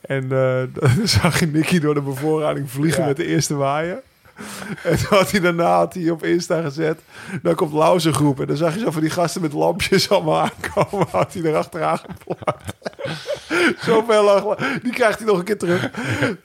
En 0.00 0.22
eh, 0.22 0.62
dan 0.80 0.90
zag 1.08 1.40
je 1.40 1.46
Nicky 1.46 1.78
door 1.80 1.94
de 1.94 2.02
bevoorrading 2.02 2.70
vliegen 2.70 3.00
Ja. 3.02 3.06
met 3.08 3.16
de 3.16 3.26
eerste 3.26 3.54
waaier. 3.54 4.02
En 4.82 4.96
toen 4.96 5.06
had 5.18 5.30
hij 5.30 5.40
daarna 5.40 5.76
had 5.76 5.94
hij 5.94 6.10
op 6.10 6.24
Insta 6.24 6.60
gezet. 6.62 7.00
Dan 7.42 7.54
komt 7.54 7.72
Lauze 7.72 8.12
groep. 8.12 8.40
En 8.40 8.46
dan 8.46 8.56
zag 8.56 8.74
je 8.74 8.80
zo 8.80 8.90
van 8.90 9.00
die 9.00 9.10
gasten 9.10 9.40
met 9.42 9.52
lampjes 9.52 10.10
allemaal 10.10 10.40
aankomen. 10.40 11.06
Had 11.10 11.32
hij 11.34 11.42
erachteraan 11.42 11.98
geplakt. 11.98 12.74
Zoveel 13.80 14.24
lag 14.24 14.56
Die 14.82 14.92
krijgt 14.92 15.18
hij 15.18 15.26
nog 15.26 15.38
een 15.38 15.44
keer 15.44 15.58
terug. 15.58 15.90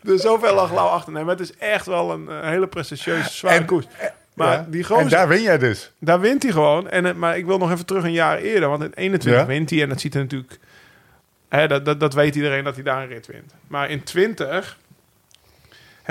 Dus 0.02 0.22
zoveel 0.22 0.56
lag 0.56 0.74
Lau 0.74 0.90
achter. 0.90 1.14
Nee, 1.14 1.24
maar 1.24 1.38
het 1.38 1.50
is 1.50 1.58
echt 1.58 1.86
wel 1.86 2.12
een, 2.12 2.30
eh, 2.30 2.42
hele 2.42 2.68
prestigieuze, 2.68 3.30
zware 3.30 3.56
En- 3.56 3.66
koers. 3.66 3.86
Maar 4.34 4.52
Ja. 4.54 4.66
die 4.70 4.84
gozer, 4.84 5.04
En 5.04 5.10
daar 5.10 5.28
win 5.28 5.42
jij 5.42 5.58
dus. 5.58 5.92
daar 6.00 6.20
wint 6.20 6.44
hij 6.44 6.52
gewoon. 6.52 6.90
En, 6.90 7.18
maar 7.20 7.38
ik 7.38 7.46
wil 7.46 7.58
nog 7.58 7.72
even 7.72 7.86
terug 7.86 8.04
een 8.04 8.12
jaar 8.12 8.38
eerder. 8.38 8.70
Want 8.70 8.84
in 8.84 8.92
21 8.96 9.42
Ja. 9.42 9.48
wint 9.48 9.70
hij. 9.70 9.82
En 9.82 9.90
dat 9.90 10.02
ziet 10.02 10.16
er 10.16 10.22
natuurlijk... 10.22 10.60
Hè, 11.50 11.68
dat, 11.68 11.86
dat, 11.86 12.00
dat 12.00 12.14
weet 12.14 12.36
iedereen 12.36 12.64
dat 12.64 12.76
hij 12.76 12.84
daar 12.84 13.02
een 13.02 13.08
rit 13.08 13.28
wint. 13.28 13.54
Maar 13.68 13.90
in 13.90 14.04
20 14.04 14.78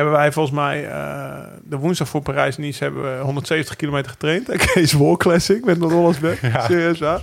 hebben 0.01 0.19
wij 0.19 0.33
volgens 0.33 0.55
mij... 0.55 0.89
eh, 0.91 1.39
de 1.63 1.77
woensdag 1.77 2.09
voor 2.09 2.21
Parijs-Nice 2.23 2.85
hebben 2.85 3.03
we 3.03 3.23
170 3.23 3.77
kilometer 3.77 4.11
getraind. 4.11 4.49
Kees 4.73 4.93
Wol 4.93 5.17
Classic 5.17 5.65
met 5.65 5.81
een 5.81 5.89
Rollersberg. 5.89 6.41
Ja. 6.53 6.65
Serieus 6.67 6.99
waar. 6.99 7.21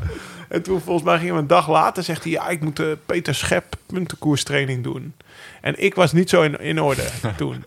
En 0.50 0.62
toen 0.62 0.82
volgens 0.82 1.06
mij 1.06 1.18
gingen 1.18 1.34
we 1.34 1.40
een 1.40 1.48
dag 1.48 1.70
later... 1.70 2.04
zegt 2.04 2.24
hij, 2.24 2.32
ja, 2.32 2.48
ik 2.50 2.62
moet 2.62 2.76
de 2.76 2.98
Peter 3.06 3.36
Schep 3.36 3.76
puntenkoerstraining 3.86 4.84
doen. 4.84 5.14
En 5.62 5.84
ik 5.84 5.96
was 5.96 6.12
niet 6.14 6.30
zo 6.30 6.42
in, 6.42 6.60
in 6.60 6.82
orde 6.82 7.04
toen. 7.38 7.66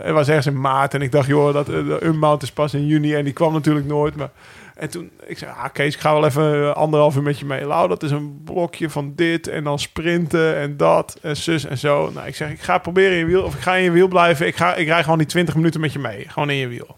Het 0.00 0.12
was 0.12 0.28
ergens 0.28 0.46
in 0.46 0.60
maart 0.60 0.94
en 0.94 1.02
ik 1.02 1.12
dacht, 1.12 1.26
joh, 1.28 1.52
dat 1.52 1.68
uh, 1.68 1.74
de 1.74 1.98
Unmount 2.02 2.42
is 2.42 2.52
pas 2.52 2.74
in 2.74 2.86
juni 2.86 3.14
en 3.14 3.24
die 3.24 3.32
kwam 3.32 3.52
natuurlijk 3.52 3.86
nooit. 3.86 4.16
Maar 4.16 4.30
en 4.74 4.90
toen, 4.90 5.10
ik 5.26 5.38
zei, 5.38 5.50
ah, 5.50 5.72
Kees, 5.72 5.94
ik 5.94 6.00
ga 6.00 6.12
wel 6.12 6.24
even 6.24 6.54
eh, 6.54 6.72
anderhalf 6.72 7.16
uur 7.16 7.22
met 7.22 7.38
je 7.38 7.44
mee. 7.44 7.66
Lau, 7.66 7.88
dat 7.88 8.02
is 8.02 8.10
een 8.10 8.42
blokje 8.44 8.90
van 8.90 9.12
dit 9.14 9.48
en 9.48 9.64
dan 9.64 9.78
sprinten 9.78 10.56
en 10.56 10.76
dat 10.76 11.18
en 11.22 11.36
zus 11.36 11.64
en 11.64 11.78
zo. 11.78 12.10
Nou, 12.10 12.26
ik 12.26 12.36
zeg, 12.36 12.50
ik 12.50 12.60
ga 12.60 12.78
proberen 12.78 13.12
in 13.12 13.18
je 13.18 13.24
wiel, 13.24 13.42
of 13.42 13.54
ik 13.54 13.60
ga 13.60 13.74
in 13.74 13.82
je 13.82 13.90
wiel 13.90 14.08
blijven. 14.08 14.46
Ik, 14.46 14.56
ga, 14.56 14.74
ik 14.74 14.86
rij 14.86 15.02
gewoon 15.02 15.18
die 15.18 15.26
20 15.26 15.54
minuten 15.54 15.80
met 15.80 15.92
je 15.92 15.98
mee, 15.98 16.28
gewoon 16.28 16.50
in 16.50 16.56
je 16.56 16.68
wiel. 16.68 16.96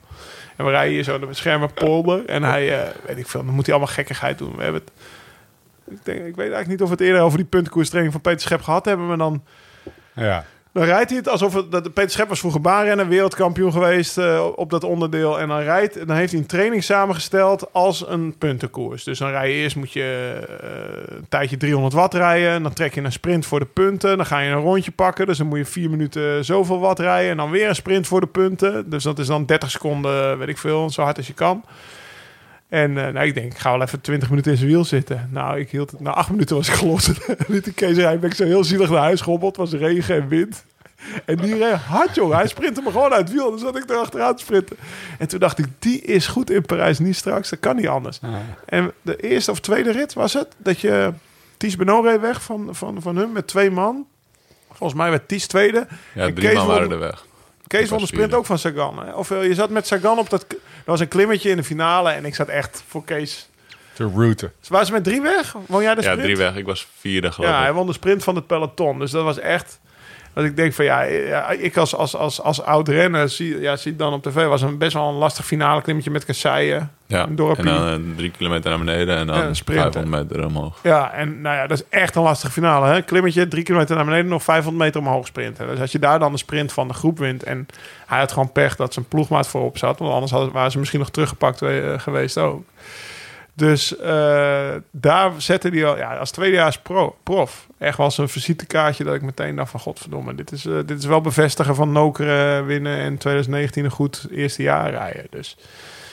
En 0.56 0.64
we 0.64 0.70
rijden 0.70 0.92
hier 0.92 1.02
zo 1.02 1.18
de 1.18 1.26
beschermer 1.26 1.72
polder 1.72 2.26
en 2.26 2.42
hij, 2.42 2.80
uh, 2.80 2.88
weet 3.06 3.18
ik 3.18 3.26
veel, 3.26 3.44
dan 3.44 3.54
moet 3.54 3.66
hij 3.66 3.74
allemaal 3.74 3.94
gekkigheid 3.94 4.38
doen. 4.38 4.56
We 4.56 4.62
hebben 4.62 4.82
het, 4.84 4.92
ik, 5.98 6.04
denk, 6.04 6.18
ik 6.18 6.24
weet 6.24 6.38
eigenlijk 6.38 6.68
niet 6.68 6.82
of 6.82 6.88
we 6.88 6.94
het 6.94 7.04
eerder 7.04 7.22
over 7.22 7.38
die 7.38 7.46
puntenkoerstraining 7.46 8.12
van 8.12 8.22
Peter 8.22 8.40
Schep 8.40 8.62
gehad 8.62 8.84
hebben, 8.84 9.06
maar 9.06 9.16
dan... 9.16 9.44
Ja. 10.14 10.44
Dan 10.76 10.84
rijdt 10.84 11.10
hij 11.10 11.18
het 11.18 11.28
alsof 11.28 11.54
het, 11.54 11.70
dat 11.70 11.92
Peter 11.92 12.10
Schep 12.10 12.28
was 12.28 12.38
vroeger 12.38 12.60
baanrenner, 12.60 13.08
wereldkampioen 13.08 13.72
geweest 13.72 14.18
uh, 14.18 14.46
op 14.54 14.70
dat 14.70 14.84
onderdeel. 14.84 15.40
En 15.40 15.48
dan 15.48 15.60
rijdt, 15.60 16.06
dan 16.06 16.16
heeft 16.16 16.32
hij 16.32 16.40
een 16.40 16.46
training 16.46 16.84
samengesteld 16.84 17.72
als 17.72 18.08
een 18.08 18.38
puntenkoers. 18.38 19.04
Dus 19.04 19.18
dan 19.18 19.30
rij 19.30 19.50
je 19.50 19.56
eerst 19.56 19.76
moet 19.76 19.92
je 19.92 20.38
uh, 20.62 21.16
een 21.16 21.28
tijdje 21.28 21.56
300 21.56 21.94
watt 21.94 22.14
rijden. 22.14 22.62
Dan 22.62 22.72
trek 22.72 22.94
je 22.94 23.00
een 23.00 23.12
sprint 23.12 23.46
voor 23.46 23.58
de 23.58 23.66
punten. 23.66 24.16
Dan 24.16 24.26
ga 24.26 24.38
je 24.38 24.50
een 24.50 24.60
rondje 24.60 24.90
pakken. 24.90 25.26
Dus 25.26 25.38
dan 25.38 25.46
moet 25.46 25.58
je 25.58 25.64
vier 25.64 25.90
minuten 25.90 26.44
zoveel 26.44 26.78
watt 26.78 26.98
rijden. 26.98 27.30
En 27.30 27.36
dan 27.36 27.50
weer 27.50 27.68
een 27.68 27.74
sprint 27.74 28.06
voor 28.06 28.20
de 28.20 28.26
punten. 28.26 28.90
Dus 28.90 29.02
dat 29.02 29.18
is 29.18 29.26
dan 29.26 29.46
30 29.46 29.70
seconden, 29.70 30.38
weet 30.38 30.48
ik 30.48 30.58
veel, 30.58 30.90
zo 30.90 31.02
hard 31.02 31.16
als 31.16 31.26
je 31.26 31.34
kan. 31.34 31.64
En 32.68 32.90
uh, 32.90 32.96
nou, 32.96 33.26
ik 33.26 33.34
denk, 33.34 33.52
ik 33.52 33.58
ga 33.58 33.70
wel 33.70 33.82
even 33.82 34.00
20 34.00 34.28
minuten 34.28 34.50
in 34.50 34.56
zijn 34.56 34.70
wiel 34.70 34.84
zitten. 34.84 35.28
Nou, 35.32 35.58
ik 35.58 35.70
hield 35.70 35.90
het. 35.90 36.00
Na 36.00 36.10
acht 36.10 36.30
minuten 36.30 36.56
was 36.56 36.68
ik 36.68 36.74
gelost. 36.74 37.10
Liet 37.48 37.64
de 37.64 37.72
Kees 37.72 37.96
Rijbeek 37.96 38.34
zo 38.34 38.44
heel 38.44 38.64
zielig 38.64 38.90
naar 38.90 38.98
huis 38.98 39.20
gehobbeld. 39.20 39.56
Het 39.56 39.70
was 39.70 39.80
regen 39.80 40.14
en 40.14 40.28
wind. 40.28 40.64
En 41.24 41.36
die 41.36 41.58
reed 41.58 41.74
hard, 41.74 42.14
jongen. 42.14 42.36
Hij 42.36 42.48
sprintte 42.48 42.82
me 42.82 42.90
gewoon 42.90 43.12
uit 43.12 43.28
het 43.28 43.32
wiel. 43.32 43.50
Dus 43.50 43.60
zat 43.60 43.76
ik 43.76 43.90
er 43.90 43.96
achteraan 43.96 44.36
te 44.36 44.42
sprinten. 44.42 44.76
En 45.18 45.28
toen 45.28 45.38
dacht 45.38 45.58
ik, 45.58 45.66
die 45.78 46.00
is 46.00 46.26
goed 46.26 46.50
in 46.50 46.62
Parijs-Nice 46.62 47.18
straks. 47.18 47.50
Dat 47.50 47.58
kan 47.58 47.76
niet 47.76 47.88
anders. 47.88 48.18
Ah. 48.22 48.34
En 48.64 48.92
de 49.02 49.16
eerste 49.16 49.50
of 49.50 49.60
tweede 49.60 49.90
rit 49.90 50.12
was 50.12 50.32
het. 50.32 50.48
Dat 50.56 50.80
je... 50.80 51.12
Ties 51.56 51.76
Benoot 51.76 52.04
reed 52.04 52.20
weg 52.20 52.42
van, 52.42 52.68
van, 52.70 53.02
van 53.02 53.16
hun 53.16 53.32
met 53.32 53.46
twee 53.46 53.70
man. 53.70 54.06
Volgens 54.68 54.98
mij 54.98 55.10
werd 55.10 55.28
Ties 55.28 55.46
tweede. 55.46 55.86
Ja, 56.14 56.26
En 56.26 56.34
drie 56.34 56.48
Kees 56.48 56.56
man 56.56 56.66
waren 56.66 56.90
er 56.90 56.98
weg. 56.98 57.24
Kees 57.66 57.88
won 57.90 57.98
de 57.98 58.06
sprint 58.06 58.34
ook 58.34 58.46
van 58.46 58.58
Sagan. 58.58 59.06
Hè? 59.06 59.12
Of 59.12 59.30
eh, 59.30 59.44
je 59.46 59.54
zat 59.54 59.70
met 59.70 59.86
Sagan 59.86 60.18
op 60.18 60.30
dat... 60.30 60.44
Er 60.52 60.56
was 60.84 61.00
een 61.00 61.08
klimmetje 61.08 61.50
in 61.50 61.56
de 61.56 61.64
finale. 61.64 62.10
En 62.10 62.24
ik 62.24 62.34
zat 62.34 62.48
echt 62.48 62.84
voor 62.88 63.04
Kees... 63.04 63.48
Te 63.92 64.10
routen. 64.14 64.52
Waren 64.68 64.86
ze 64.86 64.92
met 64.92 65.04
drie 65.04 65.20
weg? 65.20 65.56
Woon 65.66 65.82
jij 65.82 65.94
de 65.94 66.00
Ja, 66.02 66.06
sprint? 66.06 66.22
drie 66.22 66.36
weg. 66.36 66.56
Ik 66.56 66.64
was 66.64 66.86
vierde 66.98 67.32
geloof 67.32 67.50
Ja, 67.50 67.60
hij 67.62 67.72
won 67.72 67.86
de 67.86 67.92
sprint 67.92 68.24
van 68.24 68.34
het 68.34 68.46
peloton. 68.46 68.98
Dus 68.98 69.10
dat 69.10 69.24
was 69.24 69.38
echt... 69.38 69.80
Dat 70.36 70.44
ik 70.44 70.56
denk 70.56 70.72
van 70.72 70.84
ja, 70.84 71.02
ja, 71.02 71.50
ik 71.50 71.76
als, 71.76 71.94
als, 71.94 72.16
als, 72.16 72.40
als 72.40 72.62
oud 72.62 72.88
renner 72.88 73.28
zie, 73.28 73.60
ja, 73.60 73.76
zie 73.76 73.96
dan 73.96 74.12
op 74.12 74.22
tv... 74.22 74.46
was 74.46 74.62
een 74.62 74.78
best 74.78 74.92
wel 74.92 75.08
een 75.08 75.14
lastig 75.14 75.46
finale 75.46 75.82
klimmetje 75.82 76.10
met 76.10 76.24
kasseien. 76.24 76.90
Ja, 77.06 77.22
een 77.22 77.28
en 77.28 77.36
dorpje. 77.36 77.62
dan 77.62 77.88
eh, 77.88 78.16
drie 78.16 78.30
kilometer 78.30 78.70
naar 78.70 78.78
beneden 78.78 79.16
en 79.16 79.26
Ja, 79.26 79.42
dan 79.42 79.56
sprinten. 79.56 79.92
500 79.92 80.28
meter 80.28 80.46
omhoog. 80.46 80.78
Ja, 80.82 81.12
en 81.12 81.40
nou 81.40 81.56
ja, 81.56 81.66
dat 81.66 81.78
is 81.78 81.84
echt 81.88 82.16
een 82.16 82.22
lastige 82.22 82.52
finale. 82.52 82.86
Hè? 82.86 83.02
Klimmetje, 83.02 83.48
drie 83.48 83.62
kilometer 83.62 83.96
naar 83.96 84.04
beneden, 84.04 84.26
nog 84.26 84.42
500 84.42 84.84
meter 84.84 85.00
omhoog 85.00 85.26
sprinten. 85.26 85.66
Dus 85.66 85.80
als 85.80 85.92
je 85.92 85.98
daar 85.98 86.18
dan 86.18 86.32
de 86.32 86.38
sprint 86.38 86.72
van 86.72 86.88
de 86.88 86.94
groep 86.94 87.18
wint... 87.18 87.42
en 87.42 87.66
hij 88.06 88.18
had 88.18 88.32
gewoon 88.32 88.52
pech 88.52 88.76
dat 88.76 88.92
zijn 88.92 89.08
ploegmaat 89.08 89.48
voorop 89.48 89.78
zat... 89.78 89.98
want 89.98 90.12
anders 90.12 90.32
hadden, 90.32 90.52
waren 90.52 90.70
ze 90.70 90.78
misschien 90.78 91.00
nog 91.00 91.10
teruggepakt 91.10 91.62
eh, 91.62 91.98
geweest 91.98 92.38
ook. 92.38 92.64
Dus 93.54 93.96
eh, 93.96 94.74
daar 94.90 95.32
zette 95.36 95.68
hij 95.68 95.86
al, 95.86 95.96
ja, 95.96 96.16
als 96.16 96.30
tweedejaars 96.30 96.78
pro, 96.78 97.16
prof, 97.22 97.65
echt 97.78 97.96
wel 97.96 98.12
een 98.16 98.28
visitekaartje 98.28 99.04
dat 99.04 99.14
ik 99.14 99.22
meteen 99.22 99.56
dacht 99.56 99.70
van 99.70 99.80
godverdomme, 99.80 100.34
dit 100.34 100.52
is, 100.52 100.66
eh, 100.66 100.78
dit 100.86 100.98
is 100.98 101.04
wel 101.04 101.20
bevestigen 101.20 101.74
van 101.74 101.92
Nokeren 101.92 102.66
winnen 102.66 102.98
en 102.98 103.18
2019 103.18 103.84
een 103.84 103.90
goed 103.90 104.26
eerste 104.30 104.62
jaar 104.62 104.90
rijden. 104.90 105.26
Dus 105.30 105.56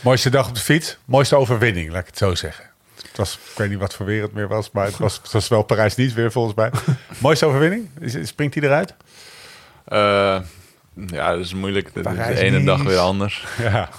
Mooiste 0.04 0.30
dag 0.30 0.48
op 0.48 0.56
de 0.56 0.62
fiets. 0.62 0.98
Mooiste 1.06 1.36
overwinning, 1.36 1.92
laat 1.92 2.02
ik 2.02 2.08
het 2.08 2.18
zo 2.18 2.36
zeggen. 2.36 2.66
Het 2.96 3.18
was, 3.18 3.34
ik 3.52 3.58
weet 3.58 3.70
niet 3.70 3.80
wat 3.80 3.94
voor 3.94 4.06
weer 4.06 4.22
het 4.22 4.34
meer 4.34 4.48
was, 4.48 4.72
maar 4.72 4.86
het 4.86 4.98
was, 4.98 5.20
het 5.24 5.32
was 5.32 5.48
wel 5.48 5.64
Parijs 5.64 5.96
niet 5.96 6.14
weer 6.14 6.32
volgens 6.32 6.56
mij. 6.56 6.72
Mooiste 7.18 7.46
overwinning? 7.46 7.90
Springt 8.24 8.56
hij 8.56 8.64
eruit? 8.64 8.94
Eh, 9.86 10.40
ja, 11.08 11.32
dat 11.32 11.40
is 11.40 11.54
moeilijk. 11.54 11.90
Het 11.94 12.06
is 12.06 12.36
de 12.36 12.40
ene 12.40 12.64
dag 12.64 12.84
weer 12.84 12.98
anders. 12.98 13.46
Ja. 13.58 13.90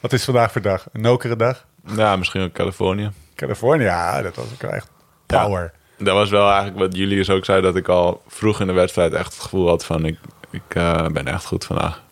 Wat 0.00 0.12
is 0.12 0.24
vandaag 0.24 0.52
voor 0.52 0.62
dag? 0.62 0.86
Een 0.92 1.00
nokere 1.00 1.36
dag? 1.36 1.66
Ja, 1.96 2.16
misschien 2.16 2.42
ook 2.42 2.52
Californië. 2.52 3.10
Californië, 3.34 3.84
ja, 3.84 4.22
dat 4.22 4.36
was 4.36 4.46
ook 4.52 4.70
echt 4.70 4.90
power. 5.26 5.72
Dat 6.04 6.14
was 6.14 6.30
wel 6.30 6.48
eigenlijk 6.48 6.78
wat 6.78 6.96
Julius 6.96 7.30
ook 7.30 7.44
zei, 7.44 7.62
dat 7.62 7.76
ik 7.76 7.88
al 7.88 8.22
vroeg 8.26 8.60
in 8.60 8.66
de 8.66 8.72
wedstrijd 8.72 9.12
echt 9.12 9.32
het 9.32 9.42
gevoel 9.42 9.68
had 9.68 9.84
van 9.84 10.04
ik, 10.04 10.18
ik 10.50 10.74
eh, 10.74 11.06
ben 11.06 11.26
echt 11.26 11.44
goed 11.44 11.64
vandaag. 11.64 12.02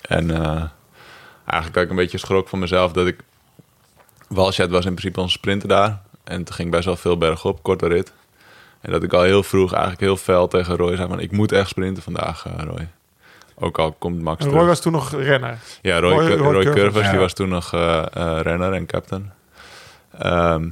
En 0.00 0.30
eh, 0.30 0.62
eigenlijk 1.44 1.74
had 1.74 1.84
ik 1.84 1.90
een 1.90 1.96
beetje 1.96 2.18
schrok 2.18 2.48
van 2.48 2.58
mezelf 2.58 2.92
dat 2.92 3.06
ik... 3.06 3.18
Walsjet 4.28 4.70
was 4.70 4.84
in 4.84 4.94
principe 4.94 5.20
onze 5.20 5.32
sprinter 5.36 5.68
daar. 5.68 6.02
En 6.24 6.44
toen 6.44 6.54
ging 6.54 6.70
best 6.70 6.84
wel 6.84 6.96
veel 6.96 7.18
bergop, 7.18 7.62
korte 7.62 7.86
rit. 7.86 8.12
En 8.80 8.92
dat 8.92 9.02
ik 9.02 9.12
al 9.12 9.22
heel 9.22 9.42
vroeg 9.42 9.72
eigenlijk 9.72 10.00
heel 10.02 10.16
fel 10.16 10.48
tegen 10.48 10.76
Roy 10.76 10.96
zei 10.96 11.08
van 11.08 11.20
ik 11.20 11.32
moet 11.32 11.52
echt 11.52 11.68
sprinten 11.68 12.02
vandaag, 12.02 12.46
eh, 12.46 12.64
Roy. 12.64 12.88
Ook 13.54 13.78
al 13.78 13.92
komt 13.92 14.22
Max 14.22 14.38
terug. 14.38 14.54
Roy 14.54 14.66
was 14.66 14.80
toen 14.80 14.92
nog 14.92 15.10
renner. 15.12 15.58
Ja, 15.82 15.98
Roy, 15.98 16.10
Roy- 16.12 16.36
Roy, 16.36 16.52
Roy 16.52 16.62
Curvers, 16.62 16.74
Curvers, 16.74 17.04
ja. 17.04 17.10
die 17.10 17.20
was 17.20 17.32
toen 17.32 17.48
nog 17.48 17.70
renner 18.42 18.72
en 18.72 18.86
captain. 18.86 19.32
Ehm, 20.18 20.68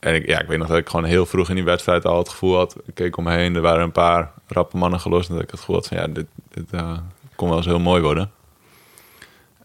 en 0.00 0.14
ik, 0.14 0.26
ja, 0.26 0.40
ik 0.40 0.46
weet 0.46 0.58
nog 0.58 0.68
dat 0.68 0.76
ik 0.76 0.88
gewoon 0.88 1.04
heel 1.04 1.26
vroeg 1.26 1.48
in 1.48 1.54
die 1.54 1.64
wedstrijd 1.64 2.04
al 2.04 2.18
het 2.18 2.28
gevoel 2.28 2.56
had... 2.56 2.76
Ik 2.86 2.94
keek 2.94 3.16
om 3.16 3.24
me 3.24 3.32
heen, 3.32 3.54
er 3.54 3.60
waren 3.60 3.82
een 3.82 3.92
paar 3.92 4.32
rappe 4.46 4.76
mannen 4.76 5.00
gelost... 5.00 5.28
en 5.28 5.34
dat 5.34 5.44
ik 5.44 5.50
het 5.50 5.60
gevoel 5.60 5.76
had 5.76 5.86
van 5.86 5.96
ja, 5.96 6.06
dit, 6.06 6.26
dit 6.48 6.70
eh, 6.70 6.98
kon 7.36 7.48
wel 7.48 7.56
eens 7.56 7.66
heel 7.66 7.78
mooi 7.78 8.02
worden. 8.02 8.30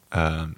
Ehm, 0.09 0.49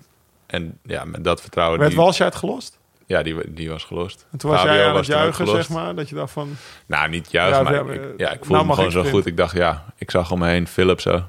en 0.46 0.80
ja, 0.84 1.06
met 1.06 1.24
dat 1.24 1.42
vertrouwen... 1.42 1.80
Werd 1.80 1.92
die, 1.92 2.00
Walsje 2.00 2.32
gelost? 2.32 2.80
Ja, 3.06 3.24
die, 3.24 3.54
die 3.54 3.70
was 3.70 3.84
gelost. 3.84 4.26
En 4.32 4.38
toen 4.38 4.50
was 4.50 4.60
Fabio 4.60 4.76
jij 4.76 4.84
aan 4.84 4.96
het 4.96 5.06
ook 5.06 5.12
juichen, 5.12 5.48
zeg 5.48 5.70
maar. 5.70 5.96
Dat 5.96 6.10
je 6.10 6.16
dacht 6.16 6.32
van... 6.32 6.56
Nou, 6.86 7.10
niet 7.10 7.32
juist, 7.32 7.58
Ja, 7.58 7.64
maar 7.64 7.74
ja, 7.74 7.82
ik, 7.82 8.02
eh, 8.02 8.18
ja, 8.18 8.32
ik 8.32 8.34
nou 8.34 8.46
voelde 8.46 8.64
me 8.64 8.74
gewoon 8.74 8.92
zo 8.92 9.04
goed. 9.04 9.26
Ik 9.26 9.38
dacht, 9.38 9.56
ja, 9.56 9.86
ik 9.96 10.12
zag 10.12 10.32
om 10.32 10.40
me 10.40 10.48
heen 10.48 10.68
Philip 10.68 11.02
zo. 11.02 11.24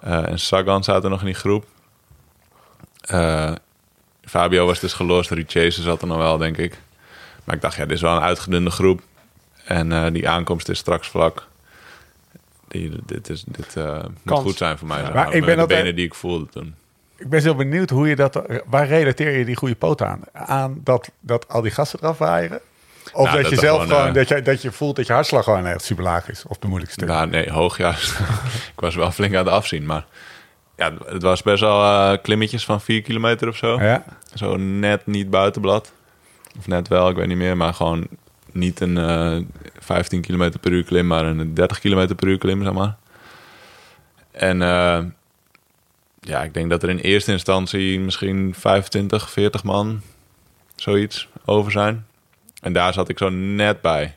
Eh, 0.00 0.28
en 0.28 0.38
Sagan 0.38 0.84
zaten 0.84 1.10
nog 1.10 1.20
in 1.20 1.26
die 1.26 1.34
groep. 1.34 1.64
Eh, 3.00 3.52
Fabio 4.24 4.66
was 4.66 4.80
dus 4.80 4.92
gelost. 4.92 5.30
Richese 5.30 5.82
zat 5.82 6.00
er 6.00 6.06
nog 6.06 6.16
wel, 6.16 6.38
denk 6.38 6.56
ik. 6.56 6.78
Maar 7.44 7.54
ik 7.54 7.60
dacht, 7.60 7.76
ja, 7.76 7.84
dit 7.86 7.96
is 7.96 8.02
wel 8.02 8.16
een 8.16 8.22
uitgedunde 8.22 8.70
groep. 8.70 9.00
En 9.64 9.92
eh, 9.92 10.12
die 10.12 10.28
aankomst 10.28 10.68
is 10.68 10.78
straks 10.78 11.08
vlak. 11.08 11.46
Die, 12.68 12.92
dit 13.06 13.28
is, 13.28 13.44
dit 13.46 13.76
eh, 13.76 14.04
moet 14.22 14.38
goed 14.38 14.56
zijn 14.56 14.78
voor 14.78 14.88
mij. 14.88 15.02
Maar 15.02 15.34
ik 15.34 15.44
ben 15.44 15.54
de 15.54 15.60
altijd- 15.60 15.80
benen 15.80 15.96
die 15.96 16.04
ik 16.06 16.14
voelde 16.14 16.48
toen. 16.48 16.74
Ik 17.16 17.28
ben 17.28 17.42
zo 17.42 17.54
benieuwd 17.54 17.90
hoe 17.90 18.08
je 18.08 18.16
dat... 18.16 18.42
Waar 18.66 18.86
relateer 18.86 19.38
je 19.38 19.44
die 19.44 19.56
goede 19.56 19.74
poot 19.74 20.02
aan? 20.02 20.20
Aan 20.32 20.80
dat, 20.84 21.10
dat 21.20 21.48
al 21.48 21.60
die 21.62 21.70
gasten 21.70 21.98
eraf 22.02 22.18
waaien? 22.18 22.60
Of 23.12 23.24
Nou, 23.24 23.32
dat, 23.32 23.42
dat 23.42 23.50
je 23.50 23.58
zelf 23.58 23.82
gewoon, 23.82 24.06
eh, 24.06 24.14
dat, 24.14 24.28
je, 24.28 24.42
dat 24.42 24.62
je 24.62 24.72
voelt 24.72 24.96
dat 24.96 25.06
je 25.06 25.12
hartslag 25.12 25.44
gewoon 25.44 25.66
echt 25.66 25.82
super 25.82 26.04
laag 26.04 26.28
is. 26.28 26.44
Of 26.46 26.58
de 26.58 26.66
moeilijkste. 26.66 27.04
Nou, 27.04 27.28
nee, 27.28 27.50
hoog 27.50 27.76
juist. 27.76 28.18
ik 28.74 28.80
was 28.80 28.94
wel 28.94 29.10
flink 29.10 29.34
aan 29.34 29.44
het 29.44 29.54
afzien. 29.54 29.86
Maar 29.86 30.04
ja, 30.76 30.92
het 31.06 31.22
was 31.22 31.42
best 31.42 31.60
wel 31.60 32.18
klimmetjes 32.18 32.64
van 32.64 32.80
4 32.80 33.02
kilometer 33.02 33.48
of 33.48 33.56
zo. 33.56 33.80
Ja. 33.80 34.04
Zo 34.34 34.56
net 34.56 35.06
niet 35.06 35.30
buitenblad. 35.30 35.92
Of 36.58 36.66
net 36.66 36.88
wel, 36.88 37.08
ik 37.08 37.16
weet 37.16 37.26
niet 37.26 37.36
meer. 37.36 37.56
Maar 37.56 37.74
gewoon 37.74 38.06
niet 38.52 38.80
een 38.80 38.98
eh 38.98 39.36
15 39.78 40.20
km 40.20 40.52
per 40.60 40.72
uur 40.72 40.84
klim, 40.84 41.06
maar 41.06 41.24
een 41.24 41.54
30 41.54 41.78
km 41.78 42.14
per 42.14 42.28
uur 42.28 42.38
klim, 42.38 42.62
zeg 42.62 42.72
maar. 42.72 42.96
En 44.30 44.62
eh, 44.62 44.98
ja, 46.20 46.42
ik 46.42 46.54
denk 46.54 46.70
dat 46.70 46.82
er 46.82 46.88
in 46.88 46.98
eerste 46.98 47.32
instantie 47.32 48.00
misschien 48.00 48.54
25, 48.58 49.30
40 49.30 49.64
man, 49.64 50.02
zoiets, 50.76 51.28
over 51.44 51.72
zijn. 51.72 52.06
En 52.60 52.72
daar 52.72 52.92
zat 52.92 53.08
ik 53.08 53.18
zo 53.18 53.28
net 53.28 53.80
bij. 53.80 54.16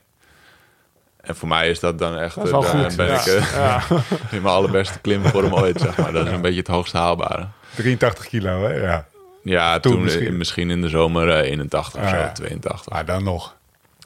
En 1.21 1.35
voor 1.35 1.47
mij 1.47 1.69
is 1.69 1.79
dat 1.79 1.99
dan 1.99 2.17
echt... 2.17 2.35
Dat 2.35 2.45
is 2.45 2.51
wel 2.51 2.63
eh, 2.63 2.69
goed. 2.69 2.95
ben 2.95 3.07
ja. 3.07 3.19
ik 3.19 3.25
eh, 3.25 3.53
Ja. 3.53 3.81
in 4.35 4.41
mijn 4.41 4.55
allerbeste 4.55 4.99
klimvorm 4.99 5.53
ooit, 5.53 5.79
zeg 5.79 5.97
maar. 5.97 6.11
Dat 6.11 6.25
is 6.25 6.31
een 6.31 6.41
beetje 6.41 6.59
het 6.59 6.67
hoogst 6.67 6.93
haalbare. 6.93 7.47
83 7.75 8.27
kilo, 8.27 8.63
hè? 8.63 8.73
Ja. 8.73 9.05
Ja, 9.51 9.79
Toen 9.79 9.91
toen, 9.91 10.03
misschien. 10.03 10.37
misschien. 10.37 10.69
in 10.69 10.81
de 10.81 10.89
zomer 10.89 11.29
eh, 11.29 11.49
81 11.51 11.95
of 11.95 12.01
Ah, 12.01 12.09
zo, 12.09 12.15
ja. 12.15 12.31
82. 12.31 12.89
Maar 12.93 13.05
dan 13.05 13.23
nog. 13.23 13.55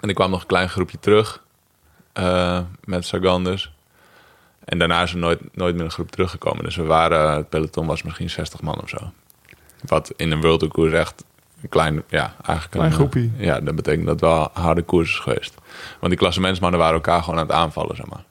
En 0.02 0.10
ik 0.10 0.16
kwam 0.16 0.30
nog 0.30 0.42
een 0.42 0.48
klein 0.48 0.70
groepje 0.70 1.00
terug 1.00 1.44
eh, 2.14 2.60
met 2.84 3.06
Sagan 3.06 3.44
dus. 3.44 3.72
En 4.66 4.78
daarna 4.80 5.02
is 5.04 5.12
er 5.12 5.18
nooit, 5.18 5.40
nooit 5.56 5.76
meer 5.76 5.84
een 5.84 5.92
groep 5.92 6.12
teruggekomen. 6.12 6.64
Dus 6.64 6.76
we 6.76 6.84
waren, 6.84 7.32
het 7.36 7.50
peloton 7.50 7.86
was 7.86 8.04
misschien 8.04 8.30
60 8.30 8.62
man 8.62 8.82
of 8.82 8.90
zo. 8.90 8.98
Wat 9.86 10.14
in 10.16 10.32
een 10.32 10.42
World 10.42 10.60
Tour 10.60 10.74
koers 10.74 10.94
echt 10.94 11.24
een 11.62 11.70
klein, 11.70 12.04
ja, 12.10 12.34
eigenlijk 12.36 12.70
Klein 12.72 12.86
een, 12.88 12.94
groepie. 12.94 13.32
eh, 13.38 13.46
Ja, 13.46 13.60
dat 13.60 13.76
betekent 13.76 14.06
dat 14.06 14.20
het 14.20 14.30
wel 14.30 14.50
harde 14.54 14.82
koers 14.82 15.10
is 15.10 15.20
geweest. 15.20 15.56
Want 16.00 16.12
die 16.12 16.18
klassementsmannen 16.18 16.80
waren 16.80 16.96
elkaar 16.96 17.24
gewoon 17.24 17.40
aan 17.40 17.46
het 17.46 17.56
aanvallen, 17.56 17.96
zeg 17.96 18.06
maar. 18.06 18.24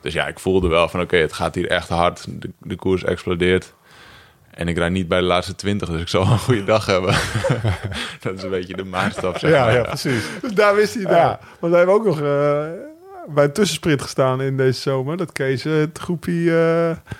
Dus 0.00 0.12
ja, 0.12 0.26
ik 0.26 0.38
voelde 0.38 0.68
wel 0.68 0.88
van 0.88 1.00
oké, 1.00 1.16
het 1.16 1.32
gaat 1.32 1.54
hier 1.54 1.68
echt 1.68 1.88
hard. 1.88 2.24
De, 2.42 2.50
de 2.58 2.76
koers 2.76 3.04
explodeert. 3.04 3.74
En 4.52 4.68
ik 4.68 4.76
rijd 4.76 4.92
niet 4.92 5.08
bij 5.08 5.18
de 5.18 5.24
laatste 5.26 5.54
20, 5.54 5.88
dus 5.88 6.00
ik 6.00 6.08
zal 6.08 6.22
een 6.26 6.38
goede 6.38 6.64
dag 6.64 6.86
hebben. 6.86 7.14
dat 8.22 8.34
is 8.34 8.42
een 8.42 8.50
beetje 8.50 8.76
de 8.76 8.84
maatstaf, 8.84 9.38
zeg 9.38 9.50
Ja, 9.50 9.64
maar. 9.64 9.74
ja, 9.74 9.82
precies. 9.82 10.24
Dus 10.40 10.52
daar 10.52 10.74
wist 10.74 10.94
hij 10.94 11.02
nou. 11.02 11.36
Want 11.58 11.72
wij 11.72 11.76
hebben 11.76 11.94
ook 11.94 12.04
nog 12.04 12.20
eh, 12.20 12.64
bij 13.28 13.44
een 13.44 13.52
tussensprint 13.52 14.02
gestaan 14.02 14.42
in 14.42 14.56
deze 14.56 14.80
zomer. 14.80 15.16
Dat 15.16 15.32
Kees 15.32 15.62
het 15.62 15.98
groepje 15.98 16.50
eh, 16.90 17.12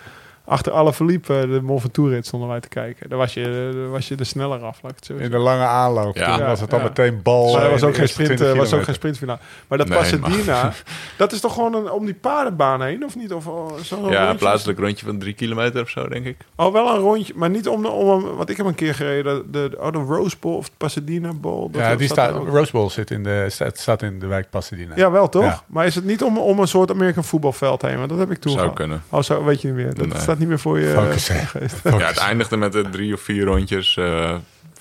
achter 0.44 0.72
alle 0.72 0.92
verliepen, 0.92 1.50
de 1.50 1.60
Mont 1.62 1.80
Ventoux-rit, 1.80 2.26
stonden 2.26 2.48
wij 2.48 2.60
te 2.60 2.68
kijken. 2.68 3.08
Daar 3.08 3.18
was 3.18 3.34
je, 3.34 3.70
daar 3.74 3.90
was 3.90 4.08
je 4.08 4.16
er 4.16 4.26
sneller 4.26 4.60
af, 4.62 4.82
laat 4.82 4.90
ik 4.92 4.96
het 4.96 5.06
zo 5.06 5.14
In 5.14 5.30
de 5.30 5.38
lange 5.38 5.64
aanloop. 5.64 6.16
Ja. 6.16 6.36
Toen 6.36 6.46
was 6.46 6.60
het 6.60 6.70
dan 6.70 6.78
Ja. 6.78 6.84
meteen 6.84 7.22
bal. 7.22 7.52
Maar 7.52 7.62
er 7.64 7.70
was 7.70 7.82
ook, 7.82 7.94
geen 7.94 8.08
sprint, 8.08 8.36
20 8.36 8.56
was 8.56 8.72
ook 8.72 8.82
geen 8.84 8.94
sprintfinale. 8.94 9.38
Maar 9.68 9.78
dat 9.78 9.88
Nee, 9.88 9.98
Pasadena, 9.98 10.72
dat 11.18 11.32
is 11.32 11.40
toch 11.40 11.54
gewoon 11.54 11.74
een, 11.74 11.90
om 11.90 12.04
die 12.04 12.14
paardenbaan 12.14 12.82
heen, 12.82 13.04
of 13.04 13.16
niet? 13.16 13.32
Of 13.32 13.46
oh, 13.46 13.72
zo'n 13.82 14.08
Ja, 14.10 14.30
een 14.30 14.36
plaatselijk 14.36 14.78
rondje 14.78 15.06
van 15.06 15.18
drie 15.18 15.34
kilometer 15.34 15.82
of 15.82 15.88
zo, 15.88 16.08
denk 16.08 16.26
ik. 16.26 16.36
Oh, 16.56 16.72
wel 16.72 16.94
een 16.94 17.00
rondje, 17.00 17.32
maar 17.36 17.50
niet 17.50 17.68
om, 17.68 17.82
de, 17.82 17.88
om 17.88 18.08
een- 18.08 18.36
wat 18.36 18.48
ik 18.50 18.56
heb 18.56 18.66
een 18.66 18.74
keer 18.74 18.94
gereden, 18.94 19.52
de, 19.52 19.68
de, 19.70 19.76
oh, 19.80 19.92
de 19.92 19.98
Rose 19.98 20.36
Bowl 20.40 20.56
of 20.56 20.66
de 20.66 20.72
Pasadena 20.76 21.32
Bowl. 21.32 21.70
Dat- 21.70 21.80
Ja, 21.80 21.94
die 21.96 22.08
staat. 22.08 22.34
Rose 22.46 22.72
Bowl 22.72 22.88
zit 22.88 23.10
in 23.10 23.22
de, 23.22 23.46
staat, 23.48 23.78
staat 23.78 24.02
in 24.02 24.18
de 24.18 24.26
wijk 24.26 24.50
Pasadena. 24.50 24.92
Ja, 24.96 25.10
wel 25.10 25.28
toch? 25.28 25.44
Ja. 25.44 25.62
Maar 25.66 25.86
is 25.86 25.94
het 25.94 26.04
niet 26.04 26.22
om, 26.22 26.38
om 26.38 26.58
een 26.58 26.68
soort 26.68 26.90
American 26.90 27.24
voetbalveld 27.24 27.82
heen? 27.82 27.96
Want 27.96 28.08
dat 28.08 28.18
heb 28.18 28.30
ik 28.30 28.38
toen 28.38 28.52
Zou 28.52 28.62
gehad. 28.62 28.78
kunnen. 28.78 29.02
Oh, 29.08 29.22
zo 29.22 29.44
weet 29.44 29.60
je 29.60 29.66
niet 29.68 29.76
meer. 29.76 29.94
Dat 29.94 30.06
Nee. 30.06 30.18
Staat 30.32 30.38
niet 30.38 30.48
meer 30.48 30.58
voor 30.58 30.80
je 30.80 30.88
Focus, 30.92 31.28
eh. 31.28 31.98
Ja, 31.98 32.06
het 32.06 32.16
eindigde 32.16 32.56
met 32.56 32.92
drie 32.92 33.14
of 33.14 33.20
vier 33.20 33.44
rondjes 33.44 33.96
eh, 33.96 34.34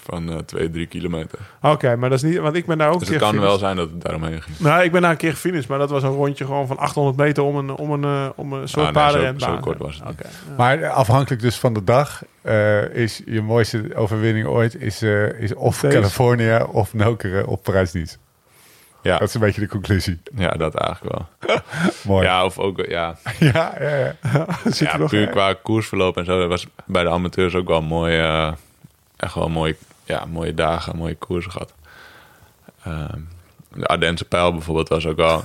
van 0.04 0.32
eh, 0.32 0.38
twee, 0.38 0.70
drie 0.70 0.88
kilometer. 0.88 1.40
Oké, 1.62 1.96
maar 1.96 2.10
dat 2.10 2.24
is 2.24 2.30
niet... 2.30 2.40
Want 2.40 2.56
ik 2.56 2.66
ben 2.66 2.78
daar 2.78 2.90
ook 2.90 3.00
Dus 3.00 3.08
een 3.08 3.14
het 3.14 3.24
keer 3.24 3.32
kan 3.32 3.42
wel 3.42 3.58
zijn 3.58 3.76
dat 3.76 3.90
het 3.90 4.02
daaromheen 4.02 4.42
ging. 4.42 4.60
Nou, 4.60 4.84
ik 4.84 4.92
ben 4.92 5.02
daar 5.02 5.12
een 5.12 5.18
keer 5.18 5.32
gefinished, 5.32 5.68
maar 5.68 5.80
dat 5.80 5.90
was 5.90 6.04
een 6.04 6.10
rondje 6.10 6.46
gewoon 6.46 6.68
van 6.68 6.78
800 6.78 7.18
meter 7.18 7.44
om 7.44 7.56
een, 7.56 7.70
om 7.70 7.92
een, 7.92 8.04
eh, 8.04 8.30
om 8.36 8.54
een 8.54 8.68
soort 8.68 8.96
Ah, 8.96 9.14
nee, 9.14 9.34
zo- 9.38 9.58
kort 9.58 9.78
was 9.78 9.96
het 9.96 10.06
niet. 10.08 10.16
Ja. 10.22 10.30
Maar 10.58 10.90
afhankelijk 10.90 11.42
dus 11.42 11.60
van 11.60 11.74
de 11.74 11.84
dag 11.84 12.22
eh, 12.42 12.96
is 12.96 13.22
je 13.26 13.42
mooiste 13.42 13.96
overwinning 13.96 14.48
ooit 14.48 14.76
is, 14.82 15.02
eh, 15.02 15.40
is 15.40 15.54
of 15.54 15.80
Deze. 15.80 15.96
California 15.96 16.64
of 16.64 16.94
Nokere 16.94 17.48
op 17.48 17.64
Parijs-Nice. 17.64 18.18
Ja, 19.04 19.18
Dat 19.18 19.28
is 19.28 19.34
een 19.34 19.42
beetje 19.42 19.62
de 19.62 19.68
conclusie. 19.68 20.22
ja, 20.36 20.50
dat 20.52 20.76
eigenlijk 20.76 21.16
wel. 21.16 21.58
Mooi. 22.06 22.26
Ja, 22.26 22.46
of 22.46 22.60
ook, 22.60 22.86
ja, 22.86 23.16
ja, 23.40 23.74
ja. 23.80 24.16
ja. 24.34 24.46
Ja 24.80 24.98
nog 24.98 25.10
puur 25.10 25.28
qua 25.28 25.54
koersverloop 25.54 26.18
en 26.18 26.26
zo. 26.26 26.40
Dat 26.40 26.50
was 26.50 26.66
bij 26.86 27.04
de 27.04 27.10
amateurs 27.10 27.56
ook 27.56 27.68
wel 27.68 27.82
mooi. 27.82 28.18
eh, 28.20 28.52
echt 29.18 29.34
wel 29.34 29.50
mooi, 29.50 29.76
ja, 30.04 30.26
mooie 30.26 30.54
dagen, 30.54 30.98
mooie 30.98 31.16
koersen 31.16 31.52
gehad. 31.52 31.74
Ehm, 32.84 33.20
de 33.74 33.86
Ardense 33.86 34.26
Pijl 34.26 34.52
bijvoorbeeld 34.52 34.90
was 34.90 35.06
ook 35.06 35.16
wel... 35.18 35.44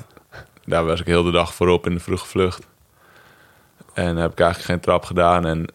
Daar 0.65 0.85
was 0.85 1.01
ik 1.01 1.07
heel 1.07 1.23
de 1.23 1.31
dag 1.31 1.55
voorop 1.55 1.87
in 1.87 1.95
de 1.95 2.01
vroege 2.01 2.27
vlucht. 2.27 2.67
En 3.95 4.17
heb 4.17 4.33
ik 4.33 4.41
eigenlijk 4.41 4.71
geen 4.71 4.81
trap 4.81 5.05
gedaan. 5.05 5.47
En 5.47 5.67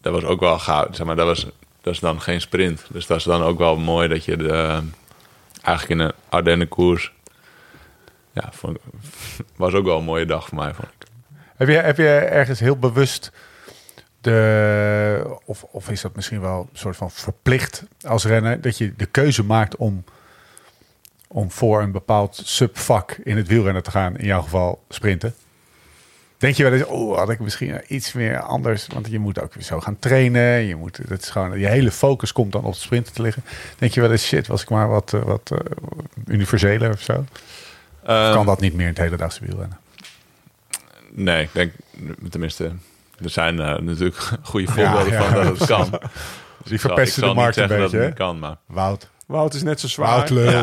dat 0.00 0.12
was 0.12 0.24
ook 0.24 0.40
wel 0.40 0.58
gaaf. 0.58 0.86
Zeg 0.90 1.06
maar, 1.06 1.16
dat, 1.16 1.26
was, 1.26 1.46
dat 1.80 1.92
is 1.94 2.00
dan 2.00 2.20
geen 2.20 2.40
sprint. 2.40 2.84
Dus 2.90 3.06
dat 3.06 3.16
is 3.16 3.24
dan 3.24 3.42
ook 3.42 3.58
wel 3.58 3.76
mooi 3.76 4.08
dat 4.08 4.24
je 4.24 4.36
de, 4.36 4.80
eigenlijk 5.68 6.00
in 6.00 6.06
een 6.06 6.12
Ardennen 6.28 6.68
koers... 6.68 7.12
Ja, 8.32 8.52
was 9.56 9.72
ook 9.72 9.84
wel 9.84 9.98
een 9.98 10.04
mooie 10.04 10.26
dag 10.26 10.48
voor 10.48 10.58
mij, 10.58 10.74
vond 10.74 10.88
ik. 10.88 11.06
Heb, 11.56 11.68
je, 11.68 11.74
heb 11.74 11.96
je 11.96 12.08
ergens 12.08 12.60
heel 12.60 12.78
bewust 12.78 13.32
de, 14.20 15.38
of, 15.44 15.62
of 15.62 15.90
is 15.90 16.00
dat 16.00 16.14
misschien 16.14 16.40
wel 16.40 16.68
een 16.72 16.78
soort 16.78 16.96
van 16.96 17.10
verplicht 17.10 17.84
als 18.00 18.24
renner, 18.24 18.60
dat 18.60 18.78
je 18.78 18.94
de 18.96 19.06
keuze 19.06 19.44
maakt 19.44 19.76
om, 19.76 20.04
om 21.28 21.50
voor 21.50 21.82
een 21.82 21.92
bepaald 21.92 22.40
subvak 22.44 23.12
in 23.12 23.36
het 23.36 23.48
wielrennen 23.48 23.82
te 23.82 23.90
gaan, 23.90 24.16
in 24.16 24.26
jouw 24.26 24.42
geval 24.42 24.84
sprinten? 24.88 25.34
Denk 26.38 26.54
je 26.54 26.62
wel 26.62 26.72
eens, 26.72 26.84
oh, 26.84 27.16
had 27.16 27.30
ik 27.30 27.40
misschien 27.40 27.80
iets 27.86 28.12
meer 28.12 28.40
anders, 28.40 28.86
want 28.86 29.08
je 29.10 29.18
moet 29.18 29.40
ook 29.40 29.54
weer 29.54 29.64
zo 29.64 29.80
gaan 29.80 29.98
trainen. 29.98 30.64
Je 30.64 30.76
moet, 30.76 31.08
dat 31.08 31.22
is 31.22 31.28
gewoon, 31.28 31.58
je 31.58 31.66
hele 31.66 31.90
focus 31.90 32.32
komt 32.32 32.52
dan 32.52 32.64
op 32.64 32.72
de 32.72 32.78
sprinten 32.78 33.12
te 33.12 33.22
liggen. 33.22 33.44
Denk 33.78 33.92
je 33.92 34.00
wel 34.00 34.10
eens, 34.10 34.26
shit, 34.26 34.46
was 34.46 34.62
ik 34.62 34.70
maar 34.70 34.88
wat, 34.88 35.12
eh, 35.12 35.22
wat 35.22 35.50
eh, 35.52 35.58
universeler 36.26 36.92
of 36.92 37.00
zo? 37.00 37.12
Of 37.12 37.26
Ehm, 38.08 38.32
kan 38.32 38.46
dat 38.46 38.60
niet 38.60 38.72
meer 38.72 38.82
in 38.86 38.92
het 38.92 38.98
hele 38.98 39.16
dagse 39.16 39.44
wielrennen? 39.44 39.78
Nee, 41.10 41.42
ik 41.42 41.50
denk, 41.52 41.72
tenminste, 42.30 42.64
er 43.24 43.30
zijn 43.30 43.60
eh, 43.60 43.78
natuurlijk 43.78 44.16
goede 44.42 44.66
voorbeelden 44.66 45.12
Ja, 45.12 45.22
ja. 45.22 45.30
van 45.30 45.44
dat 45.44 45.58
het 45.58 45.68
kan. 45.68 45.90
Dus 46.62 46.70
Die 46.70 46.80
verpesten 46.80 47.22
de 47.28 47.34
markt 47.34 47.56
een 47.56 47.68
beetje, 47.68 47.98
dat 47.98 48.14
kan, 48.14 48.38
maar, 48.38 48.56
Wout. 48.66 49.08
Wout 49.26 49.54
is 49.54 49.62
net 49.62 49.80
zo 49.80 49.88
zwaar. 49.88 50.16
Wout 50.16 50.30
lul. 50.30 50.62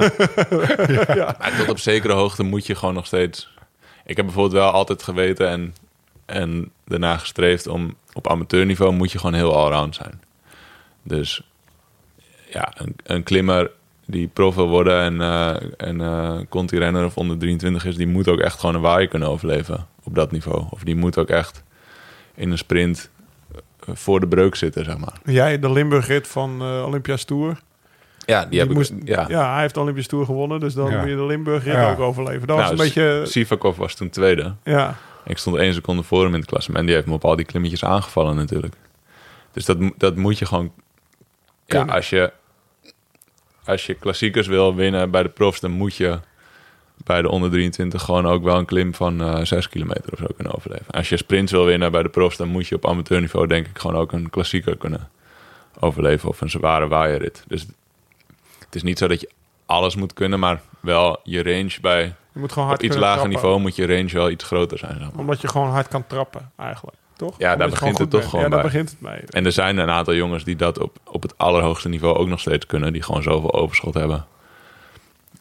maar 1.40 1.54
tot 1.58 1.70
op 1.70 1.80
zekere 1.80 2.14
hoogte 2.14 2.44
moet 2.44 2.66
je 2.66 2.76
gewoon 2.76 2.94
nog 2.94 3.06
steeds... 3.06 3.54
Ik 4.06 4.18
heb 4.18 4.26
bijvoorbeeld 4.26 4.62
wel 4.62 4.72
altijd 4.72 5.04
geweten 5.04 5.50
en, 5.50 5.76
en 6.26 6.72
daarna 6.86 7.18
gestreefd 7.18 7.68
om 7.68 7.96
op 8.14 8.28
amateurniveau 8.28 8.94
moet 8.94 9.12
je 9.12 9.18
gewoon 9.18 9.34
heel 9.34 9.56
allround 9.56 9.96
zijn. 9.96 10.22
Dus 11.04 11.42
ja, 12.50 12.74
een, 12.78 12.96
een 13.04 13.24
klimmer 13.24 13.72
die 14.06 14.28
prof 14.28 14.56
wil 14.56 14.70
worden 14.70 15.02
en, 15.02 15.22
eh 15.22 15.56
en 15.78 16.48
conti-renner 16.50 17.06
of 17.06 17.18
onder 17.18 17.38
23 17.38 17.86
is, 17.86 17.96
die 17.96 18.08
moet 18.08 18.28
ook 18.28 18.40
echt 18.40 18.60
gewoon 18.60 18.76
een 18.76 18.82
waaier 18.82 19.08
kunnen 19.08 19.30
overleven 19.30 19.88
op 20.04 20.16
dat 20.16 20.32
niveau. 20.32 20.66
Of 20.70 20.84
die 20.84 20.96
moet 20.96 21.18
ook 21.18 21.30
echt 21.30 21.64
in 22.36 22.52
een 22.52 22.58
sprint 22.58 23.10
eh, 23.52 23.96
voor 23.96 24.20
de 24.20 24.28
breuk 24.28 24.56
zitten, 24.56 24.86
zeg 24.86 24.98
maar. 24.98 25.20
Jij, 25.24 25.60
de 25.60 25.72
Limburg-rit 25.72 26.28
van 26.28 26.62
eh 26.62 26.84
Olympia's 26.86 27.24
Tour. 27.24 27.58
Ja, 28.26 28.42
die, 28.42 28.50
Die 28.50 28.60
heb 28.60 28.70
moest, 28.70 28.92
ik. 28.92 29.08
ja. 29.08 29.26
Ja. 29.28 29.52
hij 29.54 29.62
heeft 29.62 29.74
de 29.74 29.80
Olympisch 29.80 30.08
Tour 30.08 30.26
gewonnen, 30.26 30.60
dus 30.60 30.74
dan 30.74 30.92
Ja. 30.92 31.00
moet 31.00 31.10
je 31.10 31.16
de 31.16 31.26
Limburg-rit 31.26 31.74
Ja. 31.74 31.92
ook 31.92 32.00
overleven. 32.00 32.48
Dat 32.48 32.58
Nou, 32.58 32.62
was 32.62 32.80
een 32.80 32.86
beetje... 32.86 33.22
Sivakov 33.26 33.78
was 33.78 33.96
toen 33.96 34.10
tweede. 34.10 34.54
Ja, 34.64 34.96
Ik 35.26 35.38
stond 35.38 35.56
één 35.58 35.74
seconde 35.74 36.04
voor 36.04 36.24
hem 36.24 36.34
in 36.34 36.40
het 36.40 36.50
klassement. 36.50 36.80
En 36.80 36.86
die 36.86 36.96
heeft 36.96 37.08
me 37.08 37.14
op 37.14 37.26
al 37.26 37.36
die 37.36 37.46
klimmetjes 37.46 37.86
aangevallen 37.86 38.36
natuurlijk. 38.36 38.74
Dus 39.52 39.66
dat, 39.66 39.78
dat 39.98 40.16
moet 40.16 40.38
je 40.40 40.46
gewoon... 40.46 40.72
Ja, 41.66 41.84
als 41.84 42.10
je, 42.10 42.32
als 43.66 43.86
je 43.86 43.94
klassiekers 43.94 44.48
wil 44.48 44.76
winnen 44.76 45.12
bij 45.12 45.24
de 45.24 45.30
profs... 45.30 45.60
dan 45.60 45.72
moet 45.72 45.96
je 45.96 46.20
bij 47.04 47.22
de 47.22 47.30
onder 47.30 47.50
23 47.50 48.02
gewoon 48.02 48.28
ook 48.28 48.44
wel 48.44 48.58
een 48.58 48.66
klim 48.66 48.94
van 48.94 49.22
eh 49.22 49.40
6 49.44 49.70
kilometer 49.70 50.12
of 50.14 50.20
zo 50.20 50.26
kunnen 50.36 50.56
overleven. 50.56 50.86
Als 50.90 51.10
je 51.10 51.18
sprints 51.18 51.52
wil 51.52 51.66
winnen 51.66 51.92
bij 51.92 52.04
de 52.04 52.10
profs... 52.10 52.38
dan 52.38 52.48
moet 52.48 52.68
je 52.68 52.76
op 52.76 52.88
amateurniveau 52.88 53.48
denk 53.48 53.68
ik 53.68 53.78
gewoon 53.80 53.96
ook 53.96 54.12
een 54.12 54.30
klassieker 54.30 54.78
kunnen 54.78 55.10
overleven. 55.80 56.30
Of 56.30 56.42
een 56.42 56.50
zware 56.50 56.88
waaierrit. 56.88 57.44
Dus 57.48 57.66
het 58.76 58.84
is 58.84 58.90
niet 58.90 58.98
zo 59.00 59.08
dat 59.08 59.22
je 59.22 59.30
alles 59.66 59.96
moet 59.96 60.14
kunnen... 60.14 60.40
maar 60.40 60.62
wel 60.80 61.20
je 61.24 61.44
range 61.44 61.78
bij... 61.82 62.04
je 62.34 62.40
moet 62.40 62.52
gewoon 62.52 62.68
hard 62.68 62.80
Op 62.80 62.86
iets 62.86 62.96
lager 62.96 63.12
trappen. 63.14 63.34
niveau 63.34 63.60
moet 63.60 63.76
je 63.76 63.86
range 63.88 64.10
wel 64.14 64.30
iets 64.30 64.44
groter 64.44 64.78
zijn. 64.78 64.92
Zeg 65.00 65.12
maar. 65.12 65.20
Omdat 65.20 65.42
je 65.42 65.48
gewoon 65.48 65.70
hard 65.70 65.88
kan 65.88 66.08
trappen, 66.08 66.52
eigenlijk. 66.56 66.98
Toch? 67.16 67.36
Ja, 67.38 67.44
daar 67.44 67.54
Omdat 67.54 67.70
begint 67.80 67.98
het 67.98 68.10
toch 68.10 68.20
bent. 68.20 68.30
gewoon 68.32 68.46
Ja, 68.46 68.52
daar 68.52 68.62
bij. 68.62 68.72
begint 68.72 68.90
het 68.90 69.02
mee. 69.02 69.20
En 69.30 69.46
er 69.46 69.52
zijn 69.52 69.78
een 69.78 69.90
aantal 69.90 70.14
jongens 70.16 70.44
die 70.44 70.56
dat 70.56 70.80
op, 70.80 70.98
op 71.04 71.22
het 71.22 71.38
allerhoogste 71.38 71.90
niveau 71.90 72.18
ook 72.18 72.28
nog 72.28 72.40
steeds 72.40 72.66
kunnen. 72.66 72.94
Die 72.94 73.02
gewoon 73.02 73.24
zoveel 73.24 73.54
overschot 73.54 73.94
hebben. 73.94 74.26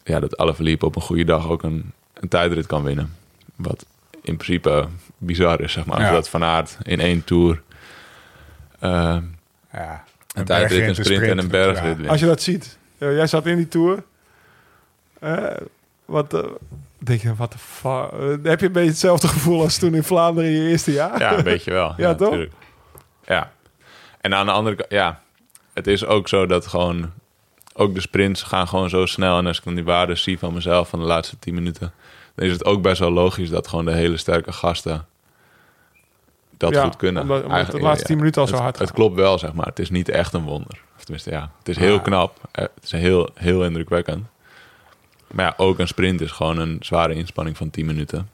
Ja, 0.04 0.20
dat 0.20 0.36
Alaphilippe 0.36 0.86
op 0.86 0.96
een 0.96 1.02
goede 1.02 1.24
dag 1.24 1.48
ook 1.48 1.62
een, 1.62 1.92
een 2.14 2.28
tijdrit 2.28 2.66
kan 2.66 2.82
winnen. 2.82 3.14
Wat 3.56 3.86
in 4.22 4.36
principe 4.36 4.86
bizar 5.18 5.60
is, 5.60 5.72
zeg 5.72 5.84
maar. 5.84 6.00
Ja. 6.00 6.10
Dat 6.10 6.28
Van 6.28 6.44
Aert 6.44 6.76
in 6.82 7.00
één 7.00 7.24
Tour 7.24 7.62
eh, 8.78 9.16
Ja. 9.72 10.04
een 10.34 10.44
tijdrit, 10.44 10.88
een 10.88 11.04
sprint 11.04 11.22
en 11.22 11.38
een 11.38 11.48
bergrit 11.48 11.90
Ja. 11.90 11.96
wint. 11.96 12.08
Als 12.08 12.20
je 12.20 12.26
dat 12.26 12.42
ziet. 12.42 12.78
Eh, 13.08 13.14
jij 13.16 13.26
zat 13.26 13.46
in 13.46 13.56
die 13.56 13.68
Tour. 13.68 14.02
Eh, 15.20 15.44
wat... 16.04 16.34
eh, 16.34 16.40
denk 16.98 17.20
je, 17.22 17.34
wat 17.34 17.52
de 17.52 17.58
fuck? 17.58 18.10
Heb 18.42 18.60
je 18.60 18.66
een 18.66 18.72
beetje 18.72 18.88
hetzelfde 18.90 19.28
gevoel 19.28 19.60
als 19.62 19.78
toen 19.78 19.94
in 19.94 20.04
Vlaanderen 20.04 20.50
in 20.50 20.56
je 20.62 20.68
eerste 20.68 20.92
jaar? 20.92 21.18
Ja, 21.18 21.36
een 21.38 21.44
beetje 21.44 21.70
wel. 21.72 21.94
Ja, 21.96 22.14
toch? 22.14 22.28
tuurlijk. 22.30 22.52
Ja. 23.26 23.50
En 24.20 24.34
aan 24.34 24.46
de 24.46 24.52
andere 24.52 24.76
kant, 24.76 24.90
ja, 24.90 25.20
het 25.72 25.86
is 25.86 26.04
ook 26.06 26.28
zo 26.28 26.46
dat 26.46 26.66
gewoon 26.66 27.12
ook 27.74 27.94
de 27.94 28.00
sprints 28.00 28.42
gaan 28.42 28.68
gewoon 28.68 28.88
zo 28.90 29.06
snel. 29.06 29.38
En 29.38 29.46
als 29.46 29.58
ik 29.58 29.64
dan 29.64 29.74
die 29.74 29.84
waarden 29.84 30.18
zie 30.18 30.38
van 30.38 30.52
mezelf 30.54 30.88
van 30.88 30.98
de 30.98 31.04
laatste 31.04 31.38
10 31.38 31.54
minuten, 31.54 31.92
dan 32.34 32.46
is 32.46 32.52
het 32.52 32.64
ook 32.64 32.82
best 32.82 32.98
wel 32.98 33.10
logisch 33.10 33.50
dat 33.50 33.68
gewoon 33.68 33.84
de 33.84 33.92
hele 33.92 34.16
sterke 34.16 34.52
gasten 34.52 35.06
dat 36.56 36.72
Ja, 36.74 36.82
goed 36.84 36.96
kunnen. 36.96 37.22
omdat- 37.22 37.44
omdat 37.44 37.70
de 37.70 37.80
laatste 37.80 38.06
10 38.06 38.16
minuten 38.16 38.40
al 38.42 38.48
zo 38.48 38.56
hard 38.56 38.78
Het 38.78 38.92
klopt 38.92 39.14
wel, 39.14 39.38
zeg 39.38 39.52
maar. 39.52 39.66
Het 39.66 39.78
is 39.78 39.90
niet 39.90 40.08
echt 40.08 40.32
een 40.32 40.42
wonder. 40.44 40.80
Tenminste, 41.04 41.30
ja, 41.30 41.50
het 41.58 41.68
is 41.68 41.76
heel 41.76 41.96
Ah. 41.96 42.02
knap. 42.04 42.38
Eh, 42.52 42.64
Het 42.74 42.84
is 42.84 42.90
heel, 42.92 43.30
heel 43.34 43.64
indrukwekkend. 43.64 44.26
Maar 45.30 45.44
ja, 45.44 45.54
ook 45.56 45.78
een 45.78 45.88
sprint 45.88 46.20
is 46.20 46.30
gewoon 46.30 46.58
een 46.58 46.76
zware 46.80 47.14
inspanning 47.14 47.56
van 47.56 47.70
10 47.70 47.86
minuten. 47.86 48.28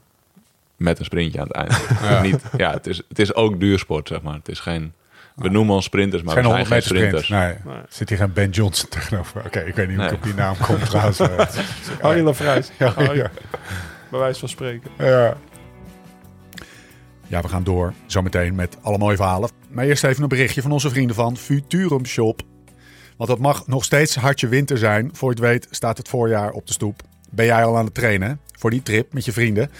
Met 0.75 0.99
een 0.99 1.05
sprintje 1.05 1.39
aan 1.39 1.47
het 1.47 1.55
eind. 1.55 1.87
Ja. 2.01 2.21
Niet, 2.21 2.41
ja, 2.57 2.71
het, 2.71 2.87
is, 2.87 3.01
het 3.09 3.19
is 3.19 3.33
ook 3.33 3.59
duursport, 3.59 4.07
zeg 4.07 4.21
maar. 4.21 4.33
Het 4.33 4.49
is 4.49 4.59
geen... 4.59 4.93
We 5.35 5.49
noemen 5.49 5.75
ons 5.75 5.85
sprinters, 5.85 6.23
maar 6.23 6.33
Geen 6.33 6.43
we 6.43 6.49
zijn 6.49 6.65
100 6.65 6.83
geen 6.85 6.93
meter 6.95 7.11
sprint. 7.11 7.25
sprinters. 7.25 7.63
Nee. 7.65 7.73
Nee. 7.75 7.83
Zit 7.89 8.09
hier 8.09 8.17
geen 8.17 8.33
Ben 8.33 8.49
Johnson 8.49 8.89
tegenover? 8.89 9.45
Oké, 9.45 9.59
ik 9.59 9.75
weet 9.75 9.87
niet 9.87 9.97
hoe 9.97 10.05
ik 10.05 10.13
op 10.13 10.23
die 10.23 10.33
naam 10.33 10.55
kom 10.57 10.79
trouwens. 10.89 11.19
Eh, 11.19 11.47
Harry 12.01 12.21
Lafrijs. 12.23 12.71
ja, 12.79 12.91
Harry, 12.93 13.17
ja. 13.17 13.31
Bij 14.11 14.19
wijze 14.19 14.39
van 14.39 14.49
spreken. 14.49 14.91
Ja. 14.97 15.37
Ja, 17.27 17.41
we 17.41 17.47
gaan 17.47 17.63
door 17.63 17.93
zometeen 18.05 18.55
met 18.55 18.77
alle 18.81 18.97
mooie 18.97 19.15
verhalen. 19.15 19.49
Maar 19.69 19.85
eerst 19.85 20.03
even 20.03 20.23
een 20.23 20.29
berichtje 20.29 20.61
van 20.61 20.71
onze 20.71 20.89
vrienden 20.89 21.15
van 21.15 21.37
Futurum 21.37 22.05
Shop. 22.05 22.41
Want 23.21 23.33
dat 23.33 23.41
mag 23.41 23.67
nog 23.67 23.83
steeds 23.83 24.15
hartje 24.15 24.47
winter 24.47 24.77
zijn. 24.77 25.09
Voor 25.13 25.29
je 25.29 25.35
het 25.35 25.49
weet 25.49 25.67
staat 25.69 25.97
het 25.97 26.07
voorjaar 26.07 26.51
op 26.51 26.67
de 26.67 26.73
stoep. 26.73 27.01
Ben 27.29 27.45
jij 27.45 27.65
al 27.65 27.77
aan 27.77 27.85
het 27.85 27.93
trainen 27.93 28.39
voor 28.51 28.69
die 28.69 28.83
trip 28.83 29.13
met 29.13 29.25
je 29.25 29.31
vrienden? 29.31 29.71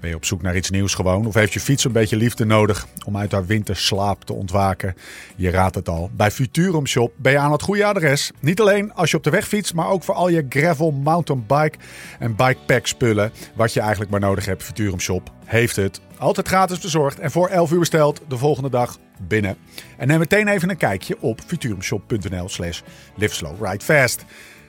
Ben 0.00 0.10
je 0.10 0.16
op 0.16 0.24
zoek 0.24 0.42
naar 0.42 0.56
iets 0.56 0.70
nieuws 0.70 0.94
gewoon? 0.94 1.26
Of 1.26 1.34
heeft 1.34 1.52
je 1.52 1.60
fiets 1.60 1.84
een 1.84 1.92
beetje 1.92 2.16
liefde 2.16 2.44
nodig 2.44 2.86
om 3.06 3.16
uit 3.16 3.32
haar 3.32 3.46
winterslaap 3.46 4.24
te 4.24 4.32
ontwaken? 4.32 4.96
Je 5.36 5.50
raadt 5.50 5.74
het 5.74 5.88
al. 5.88 6.10
Bij 6.16 6.30
Futurum 6.30 6.86
Shop 6.86 7.12
ben 7.16 7.32
je 7.32 7.38
aan 7.38 7.52
het 7.52 7.62
goede 7.62 7.84
adres. 7.84 8.30
Niet 8.40 8.60
alleen 8.60 8.92
als 8.92 9.10
je 9.10 9.16
op 9.16 9.22
de 9.22 9.30
weg 9.30 9.48
fietst, 9.48 9.74
maar 9.74 9.88
ook 9.88 10.02
voor 10.02 10.14
al 10.14 10.28
je 10.28 10.46
gravel, 10.48 10.90
mountainbike 10.90 11.78
en 12.18 12.36
bikepack 12.36 12.86
spullen. 12.86 13.32
Wat 13.54 13.72
je 13.72 13.80
eigenlijk 13.80 14.10
maar 14.10 14.20
nodig 14.20 14.44
hebt. 14.44 14.62
Futurum 14.62 15.00
Shop 15.00 15.30
heeft 15.44 15.76
het. 15.76 16.00
Altijd 16.24 16.48
gratis 16.48 16.78
bezorgd 16.78 17.18
en 17.18 17.30
voor 17.30 17.48
11 17.48 17.72
uur 17.72 17.78
besteld 17.78 18.20
de 18.28 18.36
volgende 18.36 18.70
dag 18.70 18.98
binnen. 19.20 19.56
En 19.96 20.08
neem 20.08 20.18
meteen 20.18 20.48
even 20.48 20.70
een 20.70 20.76
kijkje 20.76 21.16
op 21.20 21.40
futurumshop.nl 21.46 22.48
slash 22.48 22.80
live 23.16 23.34
slow 23.34 23.64
ride 23.66 23.84
fast. 23.84 24.24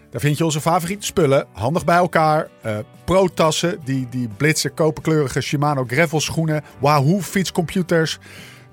Daar 0.10 0.22
vind 0.22 0.38
je 0.38 0.43
onze 0.43 0.62
favoriete 0.62 1.06
spullen, 1.06 1.47
handig 1.51 1.86
bij 1.86 1.95
elkaar. 1.95 2.47
eh 2.62 2.78
Pro-tassen, 3.03 3.80
die, 3.84 4.10
die 4.10 4.28
blitse 4.38 4.70
koperkleurige 4.70 5.41
Shimano 5.41 5.84
gravel 5.88 6.20
schoenen. 6.20 6.64
Wahoo 6.80 7.22
fietscomputers. 7.22 8.20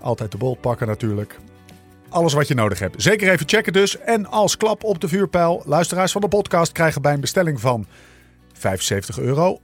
Altijd 0.01 0.33
de 0.33 0.39
bol 0.39 0.55
pakken 0.55 0.87
natuurlijk. 0.87 1.39
Alles 2.09 2.33
wat 2.33 2.49
je 2.49 2.55
nodig 2.55 2.79
hebt. 2.79 3.03
Zeker 3.03 3.31
even 3.31 3.49
checken 3.49 3.73
dus. 3.73 3.99
En 3.99 4.27
als 4.27 4.57
klap 4.57 4.85
op 4.85 5.01
de 5.01 5.09
vuurpijl, 5.09 5.63
luisteraars 5.67 6.13
van 6.13 6.21
de 6.21 6.29
podcast 6.29 6.73
krijgen 6.73 7.03
bij 7.03 7.13
een 7.13 7.21
bestelling 7.21 7.61
van 7.61 7.87
75 8.53 9.19
euro 9.19 9.61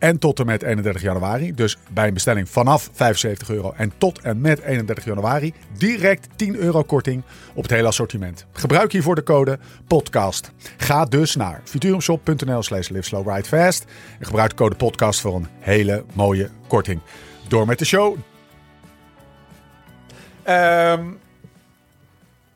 en 0.00 0.18
tot 0.18 0.40
en 0.40 0.46
met 0.46 0.62
31 0.62 1.02
januari. 1.02 1.54
Dus 1.54 1.78
bij 1.90 2.06
een 2.06 2.14
bestelling 2.14 2.48
vanaf 2.48 2.88
75 2.92 3.50
euro 3.50 3.72
en 3.76 3.92
tot 3.98 4.20
en 4.20 4.40
met 4.40 4.60
31 4.60 5.04
januari 5.04 5.54
direct 5.76 6.28
10 6.36 6.56
euro 6.56 6.82
korting 6.82 7.22
op 7.54 7.62
het 7.62 7.72
hele 7.72 7.88
assortiment. 7.88 8.46
Gebruik 8.52 8.92
hiervoor 8.92 9.14
de 9.14 9.22
code 9.22 9.58
podcast. 9.86 10.52
Ga 10.76 11.04
dus 11.04 11.36
naar 11.36 11.60
futurumshop.nl 11.64 12.62
slash 12.62 12.90
en 12.90 14.26
gebruik 14.26 14.50
de 14.50 14.56
code 14.56 14.76
podcast 14.76 15.20
voor 15.20 15.34
een 15.34 15.46
hele 15.58 16.04
mooie 16.12 16.50
korting. 16.66 17.00
Door 17.48 17.66
met 17.66 17.78
de 17.78 17.84
show. 17.84 18.16
Ehm, 20.42 21.04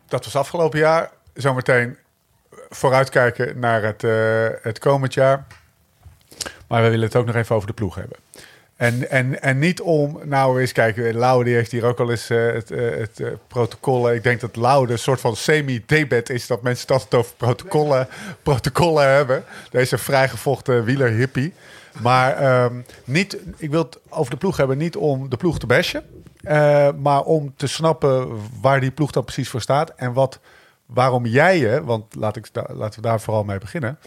dat 0.08 0.24
was 0.24 0.36
afgelopen 0.36 0.78
jaar. 0.78 1.10
Zometeen 1.34 1.96
vooruitkijken 2.68 3.58
naar 3.58 3.82
het, 3.82 4.04
eh, 4.04 4.46
het 4.62 4.78
komend 4.78 5.14
jaar. 5.14 5.46
Maar 6.66 6.82
we 6.82 6.88
willen 6.88 7.06
het 7.06 7.16
ook 7.16 7.26
nog 7.26 7.34
even 7.34 7.56
over 7.56 7.68
de 7.68 7.74
ploeg 7.74 7.94
hebben. 7.94 8.16
En, 8.76 9.10
en, 9.10 9.42
en 9.42 9.58
niet 9.58 9.80
om, 9.80 10.18
nou 10.24 10.60
eens 10.60 10.72
kijken, 10.72 11.14
Lauwe 11.16 11.44
die 11.44 11.54
heeft 11.54 11.70
hier 11.70 11.84
ook 11.84 12.00
al 12.00 12.10
eens 12.10 12.30
eh, 12.30 12.46
het, 12.46 12.70
eh, 12.70 12.90
het 12.98 13.20
eh, 13.20 13.28
protocol. 13.48 14.12
Ik 14.12 14.22
denk 14.22 14.40
dat 14.40 14.56
Lauwe 14.56 14.90
een 14.90 14.98
soort 14.98 15.20
van 15.20 15.36
semi-debet 15.36 16.30
is 16.30 16.46
dat 16.46 16.62
mensen 16.62 16.82
het 16.82 16.90
altijd 16.90 17.14
over 17.14 17.34
protocollen, 17.36 18.08
protocollen 18.42 19.08
hebben. 19.08 19.44
Deze 19.70 19.98
vrijgevochten 19.98 20.84
wieler-hippie. 20.84 21.52
Maar 22.02 22.36
ehm, 22.36 22.80
niet, 23.04 23.38
ik 23.56 23.70
wil 23.70 23.82
het 23.82 23.98
over 24.08 24.30
de 24.30 24.36
ploeg 24.36 24.56
hebben, 24.56 24.78
niet 24.78 24.96
om 24.96 25.28
de 25.28 25.36
ploeg 25.36 25.58
te 25.58 25.66
bashen. 25.66 26.04
maar 27.02 27.22
om 27.22 27.54
te 27.56 27.66
snappen 27.66 28.40
waar 28.60 28.80
die 28.80 28.90
ploeg 28.90 29.10
dan 29.10 29.24
precies 29.24 29.48
voor 29.48 29.60
staat. 29.60 29.92
En 29.96 30.12
wat, 30.12 30.40
waarom 30.86 31.26
jij 31.26 31.58
je, 31.58 31.84
want 31.84 32.14
laat 32.14 32.36
ik, 32.36 32.48
laten 32.52 33.00
we 33.00 33.06
daar 33.06 33.20
vooral 33.20 33.44
mee 33.44 33.58
beginnen 33.58 33.98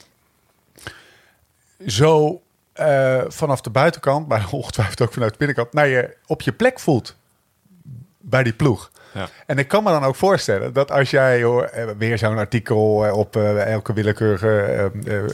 zo 1.85 2.41
eh, 2.73 3.23
vanaf 3.27 3.61
de 3.61 3.69
buitenkant, 3.69 4.27
maar 4.27 4.47
ongetwijfeld 4.51 5.01
ook 5.01 5.13
vanuit 5.13 5.31
de 5.31 5.37
binnenkant, 5.37 5.73
naar 5.73 5.87
je 5.87 6.17
op 6.25 6.41
je 6.41 6.51
plek 6.51 6.79
voelt 6.79 7.15
bij 8.17 8.43
die 8.43 8.53
ploeg. 8.53 8.91
Ja. 9.17 9.29
En 9.45 9.57
ik 9.57 9.67
kan 9.67 9.83
me 9.83 9.89
dan 9.89 10.03
ook 10.03 10.15
voorstellen 10.15 10.73
dat 10.73 10.91
als 10.91 11.09
jij 11.09 11.43
hoor, 11.43 11.63
eh, 11.63 11.87
weer 11.97 12.17
zo'n 12.17 12.37
artikel 12.37 13.05
eh, 13.05 13.17
op 13.17 13.35
eh, 13.35 13.73
elke 13.73 13.93
willekeurige 13.93 14.91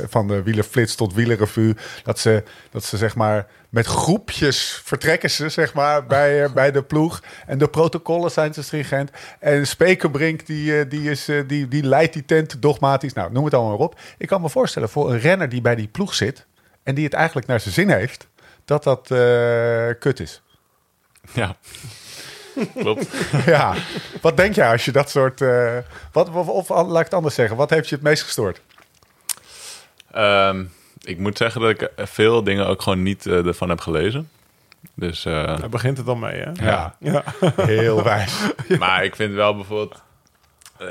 van 0.10 0.28
de 0.28 0.44
wielerflits 0.44 0.96
tot 0.96 1.14
wielerrevue, 1.14 1.76
dat 2.04 2.20
ze, 2.20 2.44
dat 2.72 2.84
ze 2.84 2.98
zeg 2.98 3.16
maar 3.16 3.48
met 3.70 3.86
groepjes 3.86 4.82
vertrekken 4.84 5.30
ze 5.30 5.50
zeg 5.50 5.74
maar 5.74 6.06
bij, 6.06 6.52
bij 6.52 6.72
de 6.72 6.84
ploeg 6.84 7.24
en 7.46 7.58
de 7.58 7.68
protocollen 7.68 8.32
zijn 8.32 8.52
te 8.52 8.64
stringent 8.64 9.12
en 9.40 9.68
Spekerbrink 9.68 10.46
die, 10.46 10.88
die, 10.88 11.10
is, 11.10 11.30
die, 11.48 11.68
die 11.68 11.84
leidt 11.84 12.14
die 12.14 12.26
tent 12.26 12.62
dogmatisch. 12.62 13.14
Nou, 13.14 13.32
noem 13.32 13.46
het 13.46 13.54
allemaal 13.54 13.78
maar 13.78 13.86
op. 13.86 14.00
Ik 14.18 14.28
kan 14.28 14.42
me 14.42 14.50
voorstellen 14.50 14.90
voor 14.90 15.12
een 15.12 15.20
renner 15.20 15.50
die 15.50 15.62
bij 15.62 15.76
die 15.76 15.88
ploeg 15.88 16.14
zit 16.14 16.46
en 16.84 16.96
die 16.96 17.04
het 17.04 17.14
eigenlijk 17.14 17.48
naar 17.48 17.60
zijn 17.60 17.74
zin 17.74 17.90
heeft, 17.90 18.28
dat 18.66 18.84
dat 18.84 19.08
kut 20.00 20.20
is. 20.20 20.42
Ja. 21.34 21.58
Klopt. 22.76 23.08
Ja, 23.46 23.74
wat 24.22 24.38
denk 24.38 24.56
jij 24.56 24.72
als 24.72 24.86
je 24.86 24.92
dat 24.92 25.10
soort. 25.10 25.42
eh, 25.42 25.78
wat, 26.12 26.30
of, 26.30 26.48
of 26.48 26.70
laat 26.70 26.98
ik 27.00 27.06
het 27.06 27.14
anders 27.14 27.36
zeggen, 27.36 27.58
wat 27.58 27.70
heeft 27.70 27.90
je 27.90 27.96
het 27.96 28.04
meest 28.04 28.24
gestoord? 28.24 28.62
Ehm, 30.12 30.64
ik 31.04 31.18
moet 31.18 31.38
zeggen 31.38 31.62
dat 31.62 31.70
ik 31.70 31.90
veel 31.98 32.44
dingen 32.44 32.68
ook 32.68 32.82
gewoon 32.82 33.04
niet 33.04 33.26
eh, 33.26 33.46
ervan 33.46 33.70
heb 33.70 33.80
gelezen. 33.82 34.30
Dus, 34.96 35.26
eh, 35.26 35.34
Daar 35.34 35.70
begint 35.70 35.98
het 35.98 36.06
dan 36.06 36.20
mee, 36.20 36.42
hè? 36.42 36.52
Ja, 36.66 36.96
Ja. 37.00 37.24
heel 37.56 38.04
wijs. 38.04 38.34
Maar 38.80 39.04
ik 39.04 39.16
vind 39.16 39.34
wel 39.34 39.56
bijvoorbeeld... 39.56 40.02
eh, 40.78 40.88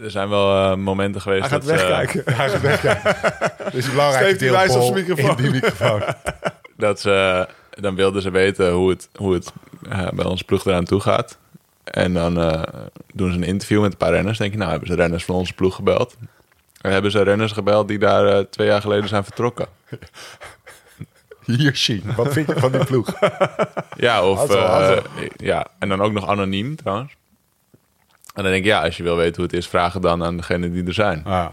er 0.00 0.10
zijn 0.10 0.28
wel 0.28 0.76
momenten 0.76 1.20
geweest 1.20 1.40
Hij 1.40 1.50
gaat 1.50 1.66
dat, 1.66 1.70
wegkijken. 1.80 2.34
Hij 2.34 2.48
gaat 2.48 2.60
wegkijken. 2.60 3.16
Dit 3.64 3.74
is 3.74 3.86
een 3.86 3.94
microfoon. 4.94 5.36
in 5.36 5.42
die 5.42 5.50
microfoon. 5.50 6.02
dat 6.76 7.00
ze... 7.00 7.48
Dan 7.80 7.94
wilden 7.94 8.22
ze 8.22 8.30
weten 8.30 8.72
hoe 8.72 8.90
het, 8.90 9.08
hoe 9.16 9.34
het 9.34 9.52
eh, 9.88 10.08
bij 10.08 10.24
onze 10.24 10.44
ploeg 10.44 10.64
eraan 10.64 10.84
toe 10.84 11.00
gaat. 11.00 11.38
En 11.84 12.14
dan 12.14 12.40
eh, 12.40 12.62
doen 13.12 13.30
ze 13.32 13.36
een 13.36 13.44
interview 13.44 13.80
met 13.80 13.92
een 13.92 13.98
paar 13.98 14.12
renners. 14.12 14.38
denk 14.38 14.52
je, 14.52 14.58
nou 14.58 14.70
hebben 14.70 14.88
ze 14.88 14.94
renners 14.94 15.24
van 15.24 15.34
onze 15.34 15.52
ploeg 15.54 15.74
gebeld. 15.74 16.16
En 16.80 16.92
hebben 16.92 17.10
ze 17.10 17.22
renners 17.22 17.52
gebeld 17.52 17.88
die 17.88 17.98
daar 17.98 18.26
eh, 18.26 18.44
twee 18.50 18.66
jaar 18.66 18.80
geleden 18.80 19.08
zijn 19.08 19.24
vertrokken. 19.24 19.66
Hier, 21.44 21.76
Sheen. 21.76 22.02
Wat 22.16 22.32
vind 22.32 22.46
je 22.46 22.58
van 22.58 22.72
die 22.72 22.84
ploeg? 22.84 23.12
Ja, 23.96 24.24
of... 24.24 24.38
Hazel, 24.38 24.60
hazel. 24.60 25.02
ja, 25.36 25.66
en 25.78 25.88
dan 25.88 26.00
ook 26.00 26.12
nog 26.12 26.28
anoniem 26.28 26.76
trouwens. 26.76 27.16
En 28.34 28.42
dan 28.42 28.52
denk 28.52 28.64
ik, 28.64 28.70
ja, 28.70 28.82
als 28.82 28.96
je 28.96 29.02
wil 29.02 29.16
weten 29.16 29.34
hoe 29.34 29.44
het 29.44 29.52
is, 29.52 29.68
vraag 29.68 29.92
het 29.92 30.02
dan 30.02 30.24
aan 30.24 30.36
degenen 30.36 30.72
die 30.72 30.84
er 30.84 30.94
zijn. 30.94 31.24
Ah, 31.24 31.46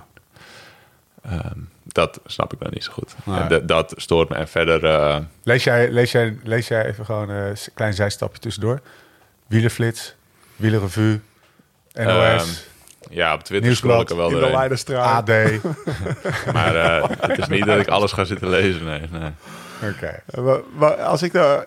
Ehm, 1.30 1.60
dat 1.88 2.20
snap 2.26 2.54
ik 2.54 2.60
dan 2.60 2.70
niet 2.74 2.84
zo 2.84 2.92
goed. 2.92 3.16
En 3.26 3.48
dat- 3.48 3.68
dat 3.68 3.94
stoort 3.96 4.30
me. 4.30 4.36
En 4.36 4.48
verder, 4.48 4.86
eh, 4.86 5.18
lees, 5.44 5.64
jij, 5.64 5.90
lees, 5.92 6.12
jij, 6.12 6.38
lees 6.44 6.68
jij 6.68 6.86
even 6.86 7.06
gewoon 7.06 7.30
eh, 7.30 7.48
een 7.48 7.56
klein 7.74 7.94
zijstapje 7.94 8.40
tussendoor? 8.40 8.82
Wielerflits, 9.48 10.16
Wielerrevue, 10.56 11.20
NOS, 11.94 12.06
Ehm, 12.06 12.44
ja, 13.10 13.34
op 13.34 13.44
Twitter 13.44 13.68
Nieuwsblad, 13.68 13.92
scroll 14.10 14.20
ik 14.22 14.30
er 14.30 14.36
wel 14.36 14.44
In 14.44 14.52
de. 14.52 14.58
Leidenstraat. 14.58 15.30
AD. 15.30 15.36
Maar 16.54 16.76
eh, 16.76 17.10
het 17.20 17.38
is 17.38 17.48
niet 17.48 17.66
dat 17.66 17.80
ik 17.80 17.88
alles 17.88 18.12
ga 18.12 18.24
zitten 18.24 18.50
lezen, 18.50 18.86
nee. 18.86 19.02
nee. 19.12 19.32
Oké. 19.92 20.22
Eh, 20.80 21.06
Als 21.06 21.22
ik 21.24 21.32
daar... 21.34 21.66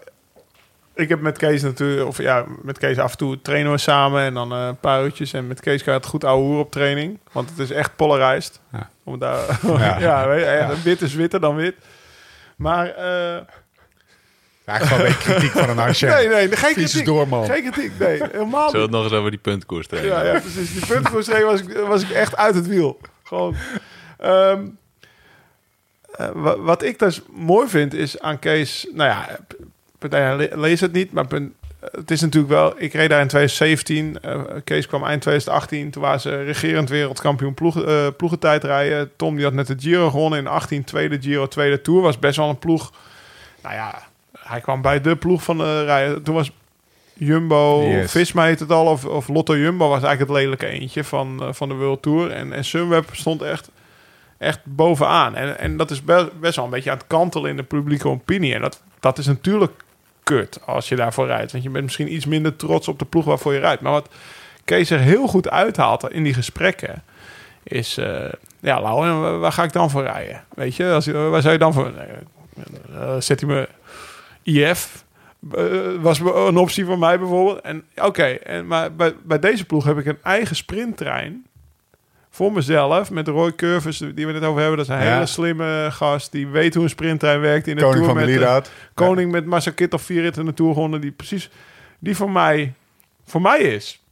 Ik 0.99 1.09
heb 1.09 1.20
met 1.20 1.38
Kees 1.38 1.62
natuurlijk... 1.62 2.09
Of 2.09 2.18
ja, 2.18 2.44
met 2.62 2.78
Kees 2.78 2.99
af 2.99 3.11
en 3.11 3.16
toe 3.18 3.40
trainen 3.42 3.72
we 3.72 3.78
samen. 3.78 4.22
En 4.22 4.34
dan 4.34 4.53
eh, 4.53 4.66
een 4.66 4.76
paar 4.78 5.05
uurtjes. 5.05 5.32
En 5.32 5.46
met 5.46 5.61
Kees 5.61 5.82
gaat 5.82 5.94
het 5.94 6.07
goed 6.07 6.24
ouwe 6.24 6.44
hoer 6.44 6.59
op 6.59 6.70
training. 6.70 7.18
Want 7.32 7.51
het 7.51 7.59
is 7.59 7.70
echt 7.70 7.96
polarized. 7.96 8.61
Ja. 8.72 8.90
Om 9.05 9.18
daar, 9.18 9.59
Ja. 9.66 9.99
ja, 10.09 10.28
weet 10.28 10.40
je, 10.44 10.82
wit 10.84 11.03
is 11.03 11.14
witter 11.14 11.40
dan 11.40 11.55
wit. 11.57 11.74
Maar... 12.57 12.86
eh, 12.88 13.42
Ja, 14.66 14.78
gewoon 14.78 15.07
een 15.07 15.18
kritiek 15.18 15.51
van 15.51 15.68
een 15.68 15.78
Arjen. 15.78 16.09
nee, 16.14 16.28
nee, 16.28 16.57
geen 16.57 16.74
kritiek. 16.74 17.05
door, 17.05 17.28
man. 17.28 17.44
Geen 17.46 17.70
kritiek, 17.70 17.99
nee. 17.99 18.22
Helemaal 18.32 18.70
Zullen 18.70 18.86
we 18.90 18.96
het 18.96 19.03
nog 19.03 19.05
eens 19.05 19.12
over 19.20 19.30
die 19.30 19.40
puntkoers 19.40 19.86
trainen? 19.86 20.12
Ja, 20.14 20.24
ja, 20.32 20.40
precies. 20.40 20.72
Die 20.72 20.86
puntenkoerstreden 20.86 21.46
was 21.46 21.61
ik, 21.61 21.76
was 21.76 22.03
ik 22.03 22.11
echt 22.11 22.36
uit 22.36 22.55
het 22.55 22.66
wiel. 22.66 23.01
Gewoon. 23.24 23.55
Ehm, 24.18 24.66
eh, 26.16 26.28
wa- 26.34 26.59
wat 26.59 26.82
ik 26.82 26.99
dus 26.99 27.20
mooi 27.32 27.68
vind 27.68 27.94
is 27.94 28.20
aan 28.20 28.38
Kees... 28.38 28.86
Nou 28.92 29.09
ja, 29.11 29.38
lees 30.55 30.80
het 30.80 30.92
niet, 30.92 31.12
maar 31.12 31.26
punt, 31.26 31.53
het 31.80 32.11
is 32.11 32.20
natuurlijk 32.20 32.53
wel... 32.53 32.72
Ik 32.76 32.92
reed 32.92 33.11
daar 33.11 33.20
in 33.20 33.28
2017. 33.28 34.20
eh, 34.20 34.40
Kees 34.64 34.86
kwam 34.86 35.05
eind 35.05 35.22
2018. 35.22 35.90
Toen 35.90 36.03
waren 36.03 36.20
ze 36.20 36.42
regerend 36.42 36.88
wereldkampioen 36.88 37.55
ploeg, 37.55 37.82
eh, 37.84 38.07
ploegentijdrijden. 38.16 39.11
Tom 39.16 39.34
die 39.34 39.44
had 39.44 39.53
net 39.53 39.66
de 39.66 39.74
Giro 39.78 40.11
gewonnen 40.11 40.38
in 40.38 40.46
18. 40.46 40.84
Tweede 40.84 41.18
Giro, 41.20 41.49
tweede 41.49 41.80
Tour. 41.82 42.01
Was 42.03 42.18
best 42.18 42.36
wel 42.36 42.49
een 42.49 42.59
ploeg. 42.59 42.92
Nou 43.62 43.74
ja, 43.74 44.03
hij 44.38 44.61
kwam 44.61 44.82
bij 44.82 45.01
de 45.01 45.16
ploeg 45.16 45.42
van 45.42 45.59
de 45.59 45.84
rijden. 45.84 46.22
Toen 46.22 46.34
was 46.34 46.51
Jumbo, 47.14 47.82
Yes. 47.82 48.11
Visma 48.11 48.44
heet 48.44 48.61
het 48.61 48.70
al. 48.72 48.86
Of, 48.86 49.05
of 49.05 49.28
Lotto 49.28 49.57
Jumbo 49.57 49.88
was 49.88 50.03
eigenlijk 50.03 50.30
het 50.30 50.40
lelijke 50.42 50.66
eentje 50.66 51.05
van, 51.05 51.42
eh, 51.42 51.49
van 51.53 51.68
de 51.68 51.74
World 51.74 52.03
Tour. 52.03 52.30
En, 52.30 52.53
en 52.53 52.64
Sunweb 52.64 53.09
stond 53.12 53.42
echt, 53.42 53.70
echt 54.38 54.61
bovenaan. 54.64 55.34
En, 55.34 55.59
en 55.59 55.76
dat 55.76 55.90
is 55.90 56.03
be- 56.05 56.30
best 56.40 56.57
wel 56.57 56.64
een 56.64 56.70
beetje 56.70 56.90
aan 56.90 56.96
het 56.96 57.07
kantelen 57.07 57.51
in 57.51 57.57
de 57.57 57.62
publieke 57.62 58.09
opinie. 58.09 58.55
En 58.55 58.61
dat, 58.61 58.82
dat 59.01 59.18
is 59.18 59.26
natuurlijk 59.26 59.72
als 60.64 60.89
je 60.89 60.97
daarvoor 60.97 61.26
rijdt. 61.26 61.53
Want 61.53 61.64
je 61.64 61.70
bent 61.70 61.85
misschien 61.85 62.12
iets 62.14 62.26
minder 62.26 62.57
trots 62.57 62.89
op 62.89 62.99
de 62.99 63.05
ploeg 63.05 63.24
waarvoor 63.24 63.53
je 63.53 63.59
rijdt. 63.61 63.83
Maar 63.83 63.93
wat 63.93 64.09
Kees 64.64 64.91
er 64.91 64.99
heel 64.99 65.26
goed 65.26 65.51
uithaalt 65.51 66.11
in 66.12 66.22
die 66.22 66.35
gesprekken... 66.35 67.03
is, 67.62 67.97
eh, 67.97 68.24
ja, 68.61 68.81
Lau, 68.81 69.39
waar- 69.39 69.53
ga 69.53 69.62
ik 69.62 69.72
dan 69.72 69.91
voor 69.91 70.03
rijden? 70.03 70.45
Weet 70.55 70.74
je, 70.76 70.91
als, 70.91 71.07
waar 71.07 71.41
zou 71.43 71.53
je 71.53 71.59
dan 71.59 71.72
voor... 71.72 71.93
Eh, 72.93 73.16
zet 73.18 73.41
hij 73.41 73.49
me 73.49 73.68
IF... 74.43 75.05
eh, 75.53 75.64
was 76.01 76.18
een 76.20 76.57
optie 76.57 76.85
voor 76.85 76.99
mij 76.99 77.18
bijvoorbeeld. 77.18 77.61
En 77.61 77.85
oké, 77.97 78.24
en 78.24 78.66
maar 78.66 78.95
bij, 78.95 79.14
bij 79.22 79.39
deze 79.39 79.64
ploeg 79.64 79.85
heb 79.85 79.99
ik 79.99 80.07
een 80.07 80.18
eigen 80.22 80.57
sprinttrein 80.57 81.47
voor 82.31 82.53
mezelf 82.53 83.11
met 83.11 83.29
Roy 83.29 83.55
Curvers 83.55 83.99
die 83.99 84.26
we 84.26 84.33
het 84.33 84.45
over 84.45 84.61
hebben. 84.61 84.79
Dat 84.79 84.89
is 84.89 84.95
een 84.95 85.03
Ja. 85.07 85.12
hele 85.12 85.26
slimme 85.26 85.89
gast 85.91 86.33
die 86.33 86.47
weet 86.47 86.74
hoe 86.74 86.83
een 86.83 86.89
sprinttrein 86.89 87.41
werkt 87.41 87.66
in 87.66 87.76
de 87.76 87.83
Koning 87.83 88.05
tour 88.05 88.14
van 88.14 88.20
de 88.20 88.26
met 88.26 88.35
eh, 88.35 88.41
Lieraad. 88.41 88.70
koning 88.95 89.31
met 89.31 89.47
Marcel 89.47 89.72
Kittel 89.72 89.99
vier 89.99 90.22
ritten 90.22 90.43
in 90.43 90.49
de 90.49 90.55
tour 90.55 90.72
gewonnen 90.72 91.01
die 91.01 91.11
precies 91.11 91.51
die 91.99 92.16
voor 92.16 92.31
mij 92.31 92.72
voor 93.26 93.41
mij 93.41 93.59
is. 93.59 94.03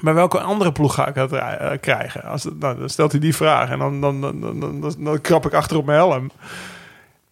Maar 0.00 0.14
welke 0.14 0.40
andere 0.40 0.72
ploeg 0.72 0.94
ga 0.94 1.08
ik 1.08 1.14
dat 1.14 1.32
eh, 1.32 1.70
krijgen? 1.80 2.22
Als, 2.22 2.44
nou, 2.44 2.78
dan 2.78 2.88
stelt 2.88 3.10
hij 3.12 3.20
die 3.20 3.36
vraag 3.36 3.70
en 3.70 3.78
dan, 3.78 4.00
dan, 4.00 4.20
dan, 4.20 4.60
dan, 4.60 4.94
dan, 4.98 5.20
krap 5.20 5.46
ik 5.46 5.54
achter 5.54 5.76
op 5.76 5.84
mijn 5.84 5.98
helm. 5.98 6.30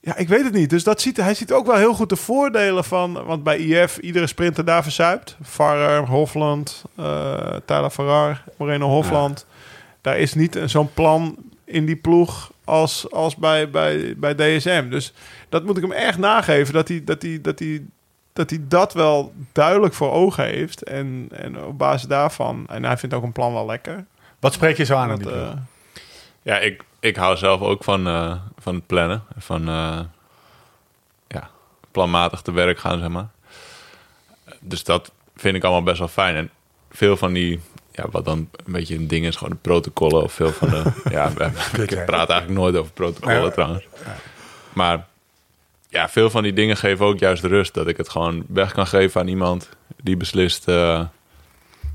Ja, 0.00 0.16
ik 0.16 0.28
weet 0.28 0.44
het 0.44 0.52
niet. 0.52 0.70
Dus 0.70 0.84
dat 0.84 1.00
ziet, 1.00 1.16
hij 1.16 1.34
ziet 1.34 1.52
ook 1.52 1.66
wel 1.66 1.76
heel 1.76 1.94
goed 1.94 2.08
de 2.08 2.16
voordelen 2.16 2.84
van... 2.84 3.24
Want 3.24 3.42
bij 3.42 3.58
IF, 3.58 3.98
iedere 3.98 4.26
sprinter 4.26 4.64
daar 4.64 4.82
verzuipt. 4.82 5.36
Farrer, 5.44 6.06
Hofland, 6.06 6.84
eh 6.96 7.36
Tyler 7.64 7.90
Farrar, 7.90 8.42
Moreno 8.56 8.88
Hofland. 8.88 9.46
Daar 10.00 10.18
is 10.18 10.34
niet 10.34 10.56
een- 10.56 10.70
zo'n 10.70 10.92
plan 10.94 11.36
in 11.64 11.86
die 11.86 11.96
ploeg 11.96 12.50
als, 12.64 13.10
als 13.10 13.36
bij, 13.36 13.70
bij, 13.70 14.14
bij 14.16 14.34
DSM. 14.34 14.88
Dus 14.88 15.12
dat 15.48 15.64
moet 15.64 15.76
ik 15.76 15.82
hem 15.82 15.92
echt 15.92 16.18
nageven. 16.18 16.74
Dat 16.74 16.88
hij 16.88 17.04
dat, 17.04 17.22
hij, 17.22 17.40
dat, 17.40 17.58
hij, 17.58 17.82
dat, 18.32 18.50
hij 18.50 18.58
dat 18.68 18.92
wel 18.92 19.32
duidelijk 19.52 19.94
voor 19.94 20.12
ogen 20.12 20.44
heeft. 20.44 20.82
En, 20.82 21.28
en 21.32 21.64
op 21.64 21.78
basis 21.78 22.08
daarvan... 22.08 22.66
En 22.68 22.84
hij 22.84 22.96
vindt 22.96 23.14
ook 23.14 23.22
een 23.22 23.32
plan 23.32 23.52
wel 23.52 23.66
lekker. 23.66 24.04
Wat 24.40 24.52
spreek 24.52 24.76
je 24.76 24.84
zo 24.84 24.94
aan 24.94 25.02
aan 25.02 25.08
Dat, 25.08 25.18
die 25.18 25.28
ploeg? 25.28 25.42
eh, 25.52 25.52
Ja, 26.42 26.58
ik, 26.58 26.82
ik 27.00 27.16
hou 27.16 27.36
zelf 27.36 27.60
ook 27.60 27.84
van, 27.84 28.06
eh, 28.06 28.34
van 28.58 28.74
het 28.74 28.86
plannen. 28.86 29.22
Van 29.36 29.68
eh, 29.68 30.00
ja, 31.28 31.50
planmatig 31.90 32.42
te 32.42 32.52
werk 32.52 32.78
gaan, 32.78 32.98
zeg 32.98 33.08
maar. 33.08 33.28
Dus 34.60 34.84
dat 34.84 35.12
vind 35.36 35.56
ik 35.56 35.62
allemaal 35.64 35.82
best 35.82 35.98
wel 35.98 36.08
fijn. 36.08 36.34
En 36.36 36.50
veel 36.90 37.16
van 37.16 37.32
die, 37.32 37.60
ja, 37.98 38.08
wat 38.10 38.24
dan 38.24 38.38
een 38.64 38.72
beetje 38.72 38.96
een 38.96 39.08
ding 39.08 39.26
is, 39.26 39.36
gewoon 39.36 39.52
de 39.52 39.58
protocollen 39.60 40.22
of 40.22 40.32
veel 40.32 40.52
van 40.52 40.68
de... 40.68 40.82
ja, 41.10 41.28
ik 41.72 42.04
praat 42.06 42.30
eigenlijk 42.30 42.60
nooit 42.60 42.76
over 42.76 42.92
protocollen 42.92 43.52
trouwens. 43.52 43.86
Maar 44.72 45.06
ja, 45.88 46.08
veel 46.08 46.30
van 46.30 46.42
die 46.42 46.52
dingen 46.52 46.76
geven 46.76 47.06
ook 47.06 47.18
juist 47.18 47.44
rust. 47.44 47.74
Dat 47.74 47.86
ik 47.86 47.96
het 47.96 48.08
gewoon 48.08 48.44
weg 48.48 48.72
kan 48.72 48.86
geven 48.86 49.20
aan 49.20 49.28
iemand 49.28 49.68
die 50.02 50.16
beslist... 50.16 50.68
eh, 50.68 51.04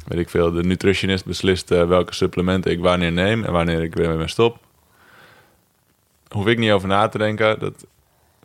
weet 0.08 0.20
ik 0.20 0.30
veel, 0.30 0.52
de 0.52 0.64
nutritionist 0.64 1.26
beslist 1.26 1.72
eh, 1.72 1.88
welke 1.88 2.14
supplementen 2.14 2.72
ik 2.72 2.80
wanneer 2.80 3.12
neem 3.12 3.44
en 3.44 3.52
wanneer 3.52 3.84
ik 3.84 3.96
weer 3.96 4.16
mee 4.16 4.28
stop. 4.28 4.58
Hoef 6.28 6.48
ik 6.48 6.58
niet 6.58 6.72
over 6.72 6.88
na 6.88 7.08
te 7.08 7.18
denken. 7.18 7.60
Dat, 7.60 7.74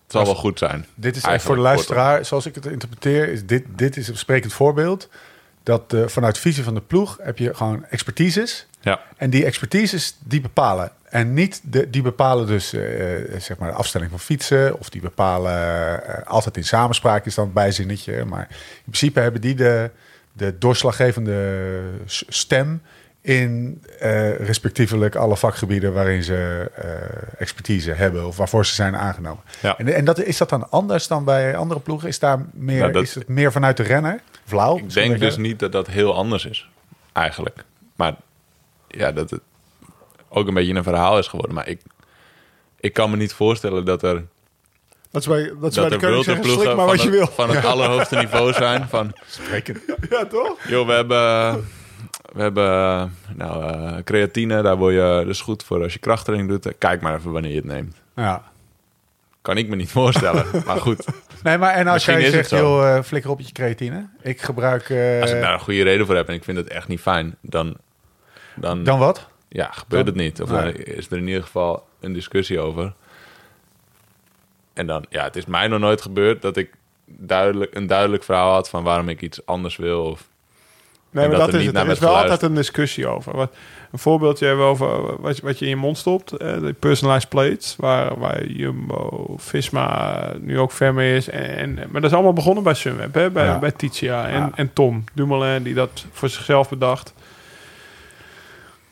het 0.02 0.16
zal 0.16 0.24
wel 0.24 0.34
goed 0.34 0.58
zijn. 0.58 0.86
Dit 0.94 1.16
is 1.16 1.22
echt 1.22 1.26
Eigenlijk 1.26 1.42
voor 1.42 1.54
de 1.54 1.60
luisteraar, 1.60 2.24
zoals 2.24 2.46
ik 2.46 2.54
het 2.54 2.66
interpreteer, 2.66 3.28
is 3.28 3.46
dit, 3.46 3.64
dit 3.68 3.96
is 3.96 4.08
een 4.08 4.16
sprekend 4.16 4.52
voorbeeld. 4.52 5.08
Dat 5.68 5.92
eh, 5.92 6.06
vanuit 6.06 6.38
visie 6.38 6.64
van 6.64 6.74
de 6.74 6.80
ploeg 6.80 7.18
heb 7.22 7.38
je 7.38 7.54
gewoon 7.54 7.84
expertises. 7.90 8.66
Ja, 8.80 9.00
En 9.16 9.30
die 9.30 9.44
expertises, 9.44 10.16
die 10.24 10.40
bepalen. 10.40 10.90
En 11.04 11.34
niet 11.34 11.60
de, 11.64 11.90
die 11.90 12.02
bepalen 12.02 12.46
dus 12.46 12.72
eh, 12.72 13.14
eh, 13.34 13.40
zeg 13.40 13.58
maar 13.58 13.70
de 13.70 13.76
afstelling 13.76 14.10
van 14.10 14.20
fietsen. 14.20 14.78
Of 14.78 14.88
die 14.90 15.00
bepalen 15.00 16.26
altijd 16.26 16.56
in 16.56 16.64
samenspraak 16.64 17.26
is 17.26 17.34
dan 17.34 17.44
het 17.44 17.54
bijzinnetje. 17.54 18.24
Maar 18.24 18.46
in 18.50 18.82
principe 18.84 19.20
hebben 19.20 19.40
die 19.40 19.54
de, 19.54 19.90
de 20.32 20.58
doorslaggevende 20.58 21.80
stem 22.26 22.82
in 23.20 23.82
respectievelijk 24.38 25.14
alle 25.16 25.36
vakgebieden 25.36 25.92
waarin 25.92 26.22
ze 26.22 26.70
expertise 27.38 27.92
hebben 27.92 28.26
of 28.26 28.36
waarvoor 28.36 28.66
ze 28.66 28.74
zijn 28.74 28.96
aangenomen. 28.96 29.42
Ja. 29.60 29.78
En, 29.78 29.94
en 29.94 30.04
dat, 30.04 30.22
is 30.22 30.36
dat 30.36 30.48
dan 30.48 30.70
anders 30.70 31.06
dan 31.06 31.24
bij 31.24 31.56
andere 31.56 31.80
ploegen? 31.80 32.08
Is, 32.08 32.18
daar 32.18 32.38
meer, 32.52 32.80
Nou, 32.80 32.92
dat- 32.92 33.02
is 33.02 33.14
het 33.14 33.28
meer 33.28 33.52
vanuit 33.52 33.76
de 33.76 33.82
renner? 33.82 34.20
Flauw? 34.48 34.76
ik 34.76 34.92
denk 34.92 35.18
dus 35.18 35.36
niet 35.36 35.58
dat 35.58 35.72
dat 35.72 35.86
heel 35.86 36.14
anders 36.14 36.44
is. 36.44 36.68
Eigenlijk. 37.12 37.64
Maar 37.96 38.16
ja, 38.88 39.12
dat 39.12 39.30
het 39.30 39.40
ook 40.28 40.48
een 40.48 40.54
beetje 40.54 40.74
een 40.74 40.82
verhaal 40.82 41.18
is 41.18 41.26
geworden. 41.26 41.54
Maar 41.54 41.68
ik, 41.68 41.80
ik 42.80 42.92
kan 42.92 43.10
me 43.10 43.16
niet 43.16 43.32
voorstellen 43.32 43.84
dat 43.84 44.02
er, 44.02 44.26
dat 45.10 45.20
is 45.22 45.28
bij, 45.28 45.52
dat 45.60 45.70
is 45.70 45.76
bij 45.76 45.88
dat 45.88 46.00
de 46.00 46.06
er 46.06 46.24
zeggen, 46.24 46.44
slik 46.44 46.64
maar 46.64 46.74
van, 46.76 46.86
wat 46.86 47.02
je 47.02 47.08
het, 47.08 47.18
wil. 47.18 47.26
van 47.26 47.50
het 47.50 47.64
allerhoogste 47.64 48.16
niveau 48.16 48.52
zijn. 48.52 48.88
Van, 48.88 49.12
Sprekend. 49.26 49.80
Ja, 50.10 50.26
toch? 50.26 50.58
joh, 50.68 50.86
we 50.86 50.92
hebben, 50.92 51.54
we 52.32 52.42
hebben 52.42 53.12
nou, 53.34 53.64
eh, 53.64 54.02
creatine. 54.04 54.62
Daar 54.62 54.76
word 54.76 54.94
je 54.94 55.22
dus 55.26 55.40
goed 55.40 55.62
voor 55.62 55.82
als 55.82 55.92
je 55.92 55.98
krachttraining 55.98 56.50
doet. 56.50 56.78
Kijk 56.78 57.00
maar 57.00 57.16
even 57.16 57.32
wanneer 57.32 57.50
je 57.50 57.56
het 57.56 57.66
neemt. 57.66 57.96
Ja. 58.16 58.42
Kan 59.42 59.56
ik 59.56 59.68
me 59.68 59.76
niet 59.76 59.90
voorstellen. 59.90 60.46
maar 60.66 60.80
goed, 60.80 61.04
Nee, 61.42 61.58
maar 61.58 61.74
en 61.74 61.84
als 61.86 61.92
Misschien 61.94 62.20
jij 62.20 62.30
zegt, 62.30 62.50
joh, 62.50 62.96
eh, 62.96 63.02
flikker 63.02 63.30
op 63.30 63.40
je 63.40 63.52
creatine. 63.52 64.08
Ik 64.22 64.40
gebruik... 64.40 64.90
eh, 64.90 65.20
als 65.20 65.30
ik 65.30 65.40
daar 65.40 65.52
een 65.52 65.60
goede 65.60 65.82
reden 65.82 66.06
voor 66.06 66.16
heb 66.16 66.28
en 66.28 66.34
ik 66.34 66.44
vind 66.44 66.56
het 66.56 66.68
echt 66.68 66.88
niet 66.88 67.00
fijn, 67.00 67.36
dan, 67.40 67.76
dan, 68.54 68.84
Dan 68.84 68.98
wat? 68.98 69.28
ja, 69.48 69.70
gebeurt 69.72 70.04
Dan- 70.06 70.14
het 70.14 70.24
niet. 70.24 70.42
Of 70.42 70.50
Nee. 70.50 70.72
is 70.72 71.10
er 71.10 71.16
in 71.16 71.26
ieder 71.26 71.42
geval 71.42 71.86
een 72.00 72.12
discussie 72.12 72.60
over. 72.60 72.92
En 74.72 74.86
dan, 74.86 75.04
ja, 75.08 75.24
het 75.24 75.36
is 75.36 75.46
mij 75.46 75.68
nog 75.68 75.80
nooit 75.80 76.02
gebeurd 76.02 76.42
dat 76.42 76.56
ik 76.56 76.70
duidelijk, 77.06 77.74
een 77.74 77.86
duidelijk 77.86 78.24
verhaal 78.24 78.52
had 78.52 78.68
van 78.68 78.82
waarom 78.84 79.08
ik 79.08 79.20
iets 79.22 79.46
anders 79.46 79.76
wil. 79.76 80.04
Of, 80.04 80.28
Nee, 81.10 81.28
maar 81.28 81.38
dat 81.38 81.50
dat 81.50 81.60
is 81.60 81.66
het. 81.66 81.74
Er 81.76 81.80
is 81.80 81.86
wel 81.86 81.96
geluisterd. 81.96 82.30
altijd 82.30 82.50
een 82.50 82.56
discussie 82.56 83.06
over. 83.06 83.36
Wat, 83.36 83.54
een 83.92 83.98
voorbeeldje 83.98 84.46
hebben 84.46 84.64
over 84.64 85.20
wat, 85.20 85.36
je- 85.36 85.42
wat 85.42 85.58
je 85.58 85.64
in 85.64 85.70
je 85.70 85.76
mond 85.76 85.98
stopt. 85.98 86.30
de 86.38 86.74
personalized 86.78 87.28
plates, 87.28 87.74
waar, 87.78 88.18
waar 88.18 88.46
Jumbo, 88.46 89.34
Visma 89.38 90.32
nu 90.40 90.58
ook 90.58 90.72
ver 90.72 90.94
mee 90.94 91.16
is. 91.16 91.28
En, 91.28 91.56
en- 91.56 91.74
maar 91.90 92.00
dat 92.00 92.10
is 92.10 92.12
allemaal 92.12 92.32
begonnen 92.32 92.62
bij 92.64 92.74
Sunweb, 92.74 93.14
hè? 93.14 93.30
Bij, 93.30 93.44
Ja. 93.44 93.58
bij 93.58 93.70
Titia 93.72 94.26
en, 94.28 94.32
Ja. 94.38 94.50
en 94.54 94.72
Tom 94.72 95.04
Dumoulin, 95.14 95.62
die 95.62 95.74
dat 95.74 96.04
voor 96.12 96.28
zichzelf 96.28 96.68
bedacht. 96.68 97.12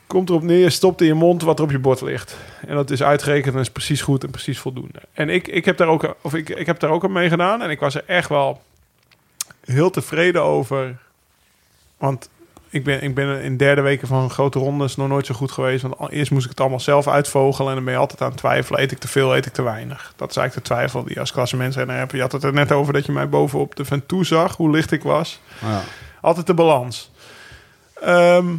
Komt 0.07 0.29
erop 0.29 0.43
neer, 0.43 0.71
stopt 0.71 1.01
in 1.01 1.07
je 1.07 1.15
mond 1.15 1.43
wat 1.43 1.59
er 1.59 1.65
op 1.65 1.71
je 1.71 1.79
bord 1.79 2.01
ligt. 2.01 2.37
En 2.67 2.75
dat 2.75 2.91
is 2.91 3.03
uitgerekend 3.03 3.55
en 3.55 3.61
is 3.61 3.71
precies 3.71 4.03
goed 4.03 4.25
en 4.25 4.31
precies 4.31 4.59
voldoende. 4.59 4.99
En 5.13 5.29
ik, 5.29 5.49
ik, 5.49 5.65
heb, 5.65 5.77
daar 5.77 5.89
ook, 5.89 6.15
of 6.21 6.35
ik, 6.35 6.49
ik 6.49 6.67
heb 6.67 6.81
daar 6.81 6.91
ook 6.91 7.05
aan 7.05 7.13
meegedaan. 7.13 7.63
En 7.63 7.71
ik 7.71 7.81
was 7.81 7.95
er 7.95 8.05
echt 8.07 8.29
wel 8.29 8.63
heel 9.65 9.91
tevreden 9.91 10.43
over. 10.43 10.97
Want 12.07 12.29
ik 12.69 12.85
ben, 12.85 13.03
ik 13.03 13.15
ben 13.15 13.43
in 13.43 13.57
derde 13.57 13.81
weken 13.81 14.09
van 14.09 14.31
grote 14.31 14.59
rondes 14.59 14.97
nog 14.97 15.09
nooit 15.09 15.27
zo 15.27 15.35
goed 15.35 15.51
geweest. 15.51 15.83
Want 15.83 16.11
eerst 16.11 16.31
moest 16.31 16.45
ik 16.45 16.51
het 16.51 16.61
allemaal 16.61 16.81
zelf 16.81 17.09
uitvogelen. 17.09 17.69
En 17.69 17.75
dan 17.75 17.85
ben 17.85 17.93
je 17.93 17.99
altijd 18.01 18.21
aan 18.21 18.29
het 18.29 18.37
twijfelen. 18.37 18.81
Eet 18.81 18.93
ik 18.93 18.99
te 18.99 19.09
veel, 19.09 19.37
eet 19.37 19.47
ik 19.47 19.53
te 19.53 19.63
weinig? 19.63 20.13
Dat 20.17 20.31
is 20.31 20.37
eigenlijk 20.37 20.69
de 20.69 20.75
twijfel 20.75 21.05
die 21.05 21.21
als 21.21 21.33
klassementsrenner 21.33 21.97
hebt. 21.97 22.13
Je 22.13 22.21
had 22.21 22.33
het 22.33 22.45
er 22.45 22.53
net 22.53 22.73
over 22.73 22.93
dat 22.93 23.07
je 23.07 23.13
mij 23.13 23.29
bovenop 23.29 23.77
de 23.77 23.85
Ventoux 23.85 24.29
zag. 24.29 24.57
Hoe 24.57 24.71
licht 24.71 24.93
ik 24.93 25.03
was. 25.03 25.41
Ja. 25.61 25.83
Altijd 26.21 26.47
de 26.47 26.55
balans. 26.55 27.11
Ehm, 28.01 28.55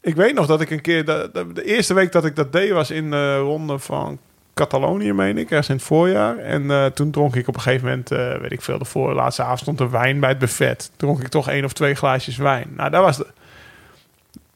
ik 0.00 0.14
weet 0.14 0.34
nog 0.34 0.46
dat 0.46 0.60
ik 0.60 0.70
een 0.70 0.80
keer... 0.80 1.04
De, 1.04 1.30
de, 1.32 1.52
de 1.52 1.64
eerste 1.64 1.94
week 1.94 2.12
dat 2.12 2.24
ik 2.24 2.36
dat 2.36 2.52
deed 2.52 2.70
was 2.70 2.90
in 2.90 3.10
de 3.10 3.38
ronde 3.38 3.78
van 3.78 4.18
Catalonië, 4.54 5.12
meen 5.12 5.38
ik. 5.38 5.50
Ergens 5.50 5.68
in 5.68 5.74
het 5.74 5.84
voorjaar. 5.84 6.38
En 6.38 6.70
eh, 6.70 6.86
toen 6.86 7.10
dronk 7.10 7.36
ik 7.36 7.48
op 7.48 7.54
een 7.54 7.60
gegeven 7.60 7.88
moment... 7.88 8.10
eh, 8.10 8.36
weet 8.38 8.52
ik 8.52 8.62
veel, 8.62 8.78
de 8.78 8.84
voorlaatste 8.84 9.42
avond 9.42 9.58
stond 9.60 9.80
er 9.80 9.90
wijn 9.90 10.20
bij 10.20 10.28
het 10.28 10.38
buffet. 10.38 10.90
Dronk 10.96 11.20
ik 11.20 11.28
toch 11.28 11.48
één 11.48 11.64
of 11.64 11.72
twee 11.72 11.94
glaasjes 11.94 12.36
wijn. 12.36 12.72
Nou, 12.76 12.90
dat 12.90 13.02
was... 13.04 13.16
De, 13.16 13.26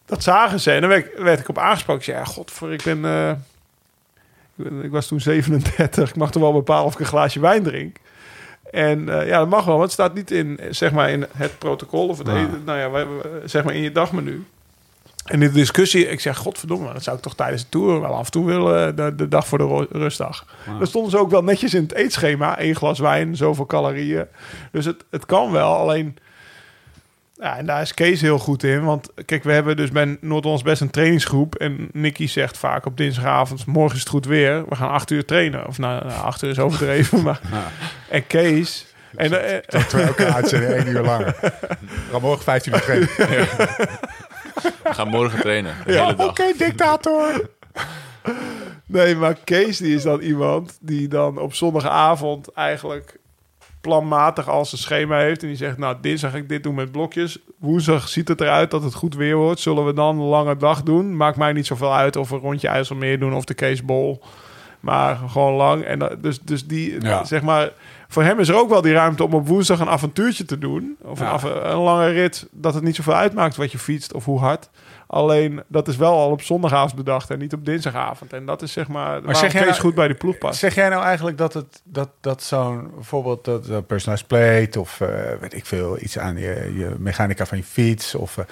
dat 0.06 0.22
zagen 0.22 0.60
ze. 0.60 0.70
En 0.72 0.80
dan 0.80 0.90
werd, 0.90 1.06
ik- 1.06 1.18
werd 1.18 1.40
ik 1.40 1.48
op 1.48 1.58
aangesproken. 1.58 2.00
Ik 2.02 2.06
zei, 2.08 2.18
ja, 2.18 2.24
godver, 2.24 2.72
ik 2.72 2.82
ben... 2.82 3.04
eh, 3.04 3.30
ik 4.56 4.64
ben- 4.64 4.84
ik 4.84 4.90
was 4.90 5.06
toen 5.06 5.20
37. 5.20 6.08
Ik 6.08 6.16
mag 6.16 6.30
toch 6.30 6.42
wel 6.42 6.52
bepalen 6.52 6.84
of 6.84 6.92
ik 6.94 7.00
een 7.00 7.06
glaasje 7.06 7.40
wijn 7.40 7.62
drink. 7.62 7.96
En 8.70 9.04
ja, 9.06 9.38
dat 9.38 9.48
mag 9.48 9.64
wel, 9.64 9.74
want 9.78 9.82
het 9.84 9.92
staat 9.92 10.14
niet 10.14 10.30
in, 10.30 10.60
zeg 10.70 10.92
maar, 10.92 11.10
in 11.10 11.26
het 11.36 11.58
protocol 11.58 12.08
of 12.08 12.18
het, 12.18 12.28
eten, 12.28 12.62
nou 12.64 12.78
ja, 12.78 13.06
zeg 13.44 13.64
maar 13.64 13.74
in 13.74 13.80
je 13.82 13.92
dagmenu. 13.92 14.44
En 15.24 15.42
in 15.42 15.48
de 15.48 15.54
discussie, 15.54 16.08
ik 16.08 16.20
zeg, 16.20 16.36
godverdomme, 16.36 16.92
dat 16.92 17.02
zou 17.02 17.16
ik 17.16 17.22
toch 17.22 17.34
tijdens 17.34 17.62
de 17.62 17.68
tour 17.68 18.00
wel 18.00 18.14
af 18.14 18.24
en 18.24 18.30
toe 18.30 18.46
willen, 18.46 18.88
eh, 18.88 18.96
de, 18.96 19.14
de 19.14 19.28
dag 19.28 19.46
voor 19.46 19.58
de 19.58 19.86
rustdag. 19.90 20.46
Ah. 20.66 20.78
Dan 20.78 20.86
stonden 20.86 21.10
ze 21.10 21.18
ook 21.18 21.30
wel 21.30 21.44
netjes 21.44 21.74
in 21.74 21.82
het 21.82 21.94
eetschema, 21.94 22.58
één 22.58 22.76
glas 22.76 22.98
wijn, 22.98 23.36
zoveel 23.36 23.66
calorieën. 23.66 24.26
Dus 24.72 24.84
het, 24.84 25.04
het 25.10 25.26
kan 25.26 25.52
wel, 25.52 25.76
alleen 25.76 26.16
Ja, 27.34 27.56
en 27.56 27.66
daar 27.66 27.82
is 27.82 27.94
Kees 27.94 28.20
heel 28.20 28.38
goed 28.38 28.62
in. 28.62 28.84
Want 28.84 29.10
kijk, 29.24 29.44
we 29.44 29.52
hebben 29.52 29.76
dus 29.76 29.90
bij 29.90 30.16
Noord-Ons 30.20 30.62
best 30.62 30.80
een 30.80 30.90
trainingsgroep. 30.90 31.54
En 31.54 31.88
Nicky 31.92 32.26
zegt 32.26 32.58
vaak 32.58 32.86
op 32.86 32.96
dinsdagavond... 32.96 33.66
morgen 33.66 33.94
is 33.94 34.00
het 34.00 34.10
goed 34.10 34.26
weer. 34.26 34.64
We 34.68 34.76
gaan 34.76 34.90
acht 34.90 35.10
uur 35.10 35.24
trainen. 35.24 35.66
Of 35.66 35.78
nou, 35.78 36.04
nou 36.04 36.22
acht 36.22 36.42
uur 36.42 36.50
is 36.50 36.58
overdreven. 36.58 37.22
maar... 37.22 37.40
En 38.08 38.26
Kees... 38.26 38.86
En, 39.16 39.44
eh, 39.44 39.60
Dat 39.66 39.92
we 39.92 40.02
elke 40.02 40.32
uitzending 40.32 40.72
één 40.72 40.88
uur 40.88 41.02
langer. 41.02 41.34
Gaan 42.10 42.20
morgen 42.20 42.44
15 42.44 42.72
uur 42.72 42.80
trainen. 42.80 43.08
We 44.62 44.72
gaan 44.94 45.08
morgen 45.08 45.40
trainen. 45.40 45.74
De 45.86 45.92
Ja, 45.92 46.14
Oké, 46.16 46.44
dictator. 46.58 47.50
Nee, 48.86 49.16
maar 49.16 49.34
Kees 49.44 49.78
die 49.78 49.94
is 49.94 50.02
dan 50.02 50.20
iemand 50.20 50.78
die 50.80 51.08
dan 51.08 51.38
op 51.38 51.54
zondagavond 51.54 52.52
eigenlijk 52.52 53.18
planmatig 53.80 54.48
al 54.48 54.64
zijn 54.64 54.80
schema 54.80 55.18
heeft. 55.18 55.42
En 55.42 55.48
die 55.48 55.56
zegt, 55.56 55.78
nou, 55.78 55.96
dinsdag 56.00 56.30
ga 56.30 56.36
ik 56.36 56.48
dit 56.48 56.62
doen 56.62 56.74
met 56.74 56.92
blokjes. 56.92 57.38
Woensdag 57.58 58.08
ziet 58.08 58.28
het 58.28 58.40
eruit 58.40 58.70
dat 58.70 58.82
het 58.82 58.94
goed 58.94 59.14
weer 59.14 59.36
wordt. 59.36 59.60
Zullen 59.60 59.86
we 59.86 59.92
dan 59.92 60.18
een 60.18 60.26
lange 60.26 60.56
dag 60.56 60.82
doen? 60.82 61.16
Maakt 61.16 61.36
mij 61.36 61.52
niet 61.52 61.66
zoveel 61.66 61.94
uit 61.94 62.16
of 62.16 62.28
we 62.28 62.34
een 62.34 62.40
rondje 62.40 62.68
IJsselmeer 62.68 63.18
doen 63.18 63.34
of 63.34 63.44
de 63.44 63.54
Keesbol. 63.54 64.20
Maar 64.80 65.16
gewoon 65.28 65.52
lang. 65.54 65.82
En 65.84 66.18
dus, 66.20 66.40
dus 66.40 66.66
die, 66.66 67.00
Ja. 67.00 67.24
zeg 67.24 67.42
maar... 67.42 67.70
Voor 68.14 68.22
hem 68.22 68.38
is 68.40 68.48
er 68.48 68.54
ook 68.56 68.68
wel 68.68 68.82
die 68.82 68.92
ruimte 68.92 69.24
om 69.24 69.34
op 69.34 69.48
woensdag 69.48 69.80
een 69.80 69.88
avontuurtje 69.88 70.44
te 70.44 70.58
doen. 70.58 70.96
Of 71.02 71.20
een, 71.20 71.26
Ja. 71.26 71.32
af- 71.32 71.42
een 71.42 71.76
lange 71.76 72.08
rit. 72.08 72.46
Dat 72.50 72.74
het 72.74 72.82
niet 72.82 72.96
zoveel 72.96 73.14
uitmaakt 73.14 73.56
wat 73.56 73.72
je 73.72 73.78
fietst 73.78 74.12
of 74.12 74.24
hoe 74.24 74.38
hard. 74.38 74.68
Alleen, 75.06 75.62
dat 75.66 75.88
is 75.88 75.96
wel 75.96 76.12
al 76.12 76.30
op 76.30 76.42
zondagavond 76.42 76.94
bedacht 76.94 77.30
en 77.30 77.38
niet 77.38 77.52
op 77.52 77.64
dinsdagavond. 77.64 78.32
En 78.32 78.46
dat 78.46 78.62
is 78.62 78.72
zeg 78.72 78.88
maar, 78.88 79.22
maar 79.22 79.36
zeg 79.36 79.52
jij 79.52 79.64
nou- 79.64 79.74
goed 79.74 79.94
bij 79.94 80.06
die 80.06 80.16
ploeg 80.16 80.38
past. 80.38 80.58
Zeg 80.58 80.74
jij 80.74 80.88
nou 80.88 81.02
eigenlijk 81.04 81.38
dat 81.38 81.54
het 81.54 81.80
dat, 81.84 82.08
dat 82.20 82.42
zo'n 82.42 82.90
bijvoorbeeld 82.94 83.44
dat, 83.44 83.66
dat 83.66 83.86
personalized 83.86 84.26
plate 84.28 84.80
of 84.80 85.00
eh, 85.00 85.08
weet 85.40 85.54
ik 85.54 85.66
veel 85.66 85.98
iets 86.02 86.18
aan 86.18 86.36
je, 86.36 86.72
je 86.76 86.94
mechanica 86.98 87.46
van 87.46 87.58
je 87.58 87.64
fiets 87.64 88.14
of 88.14 88.38
eh, 88.38 88.44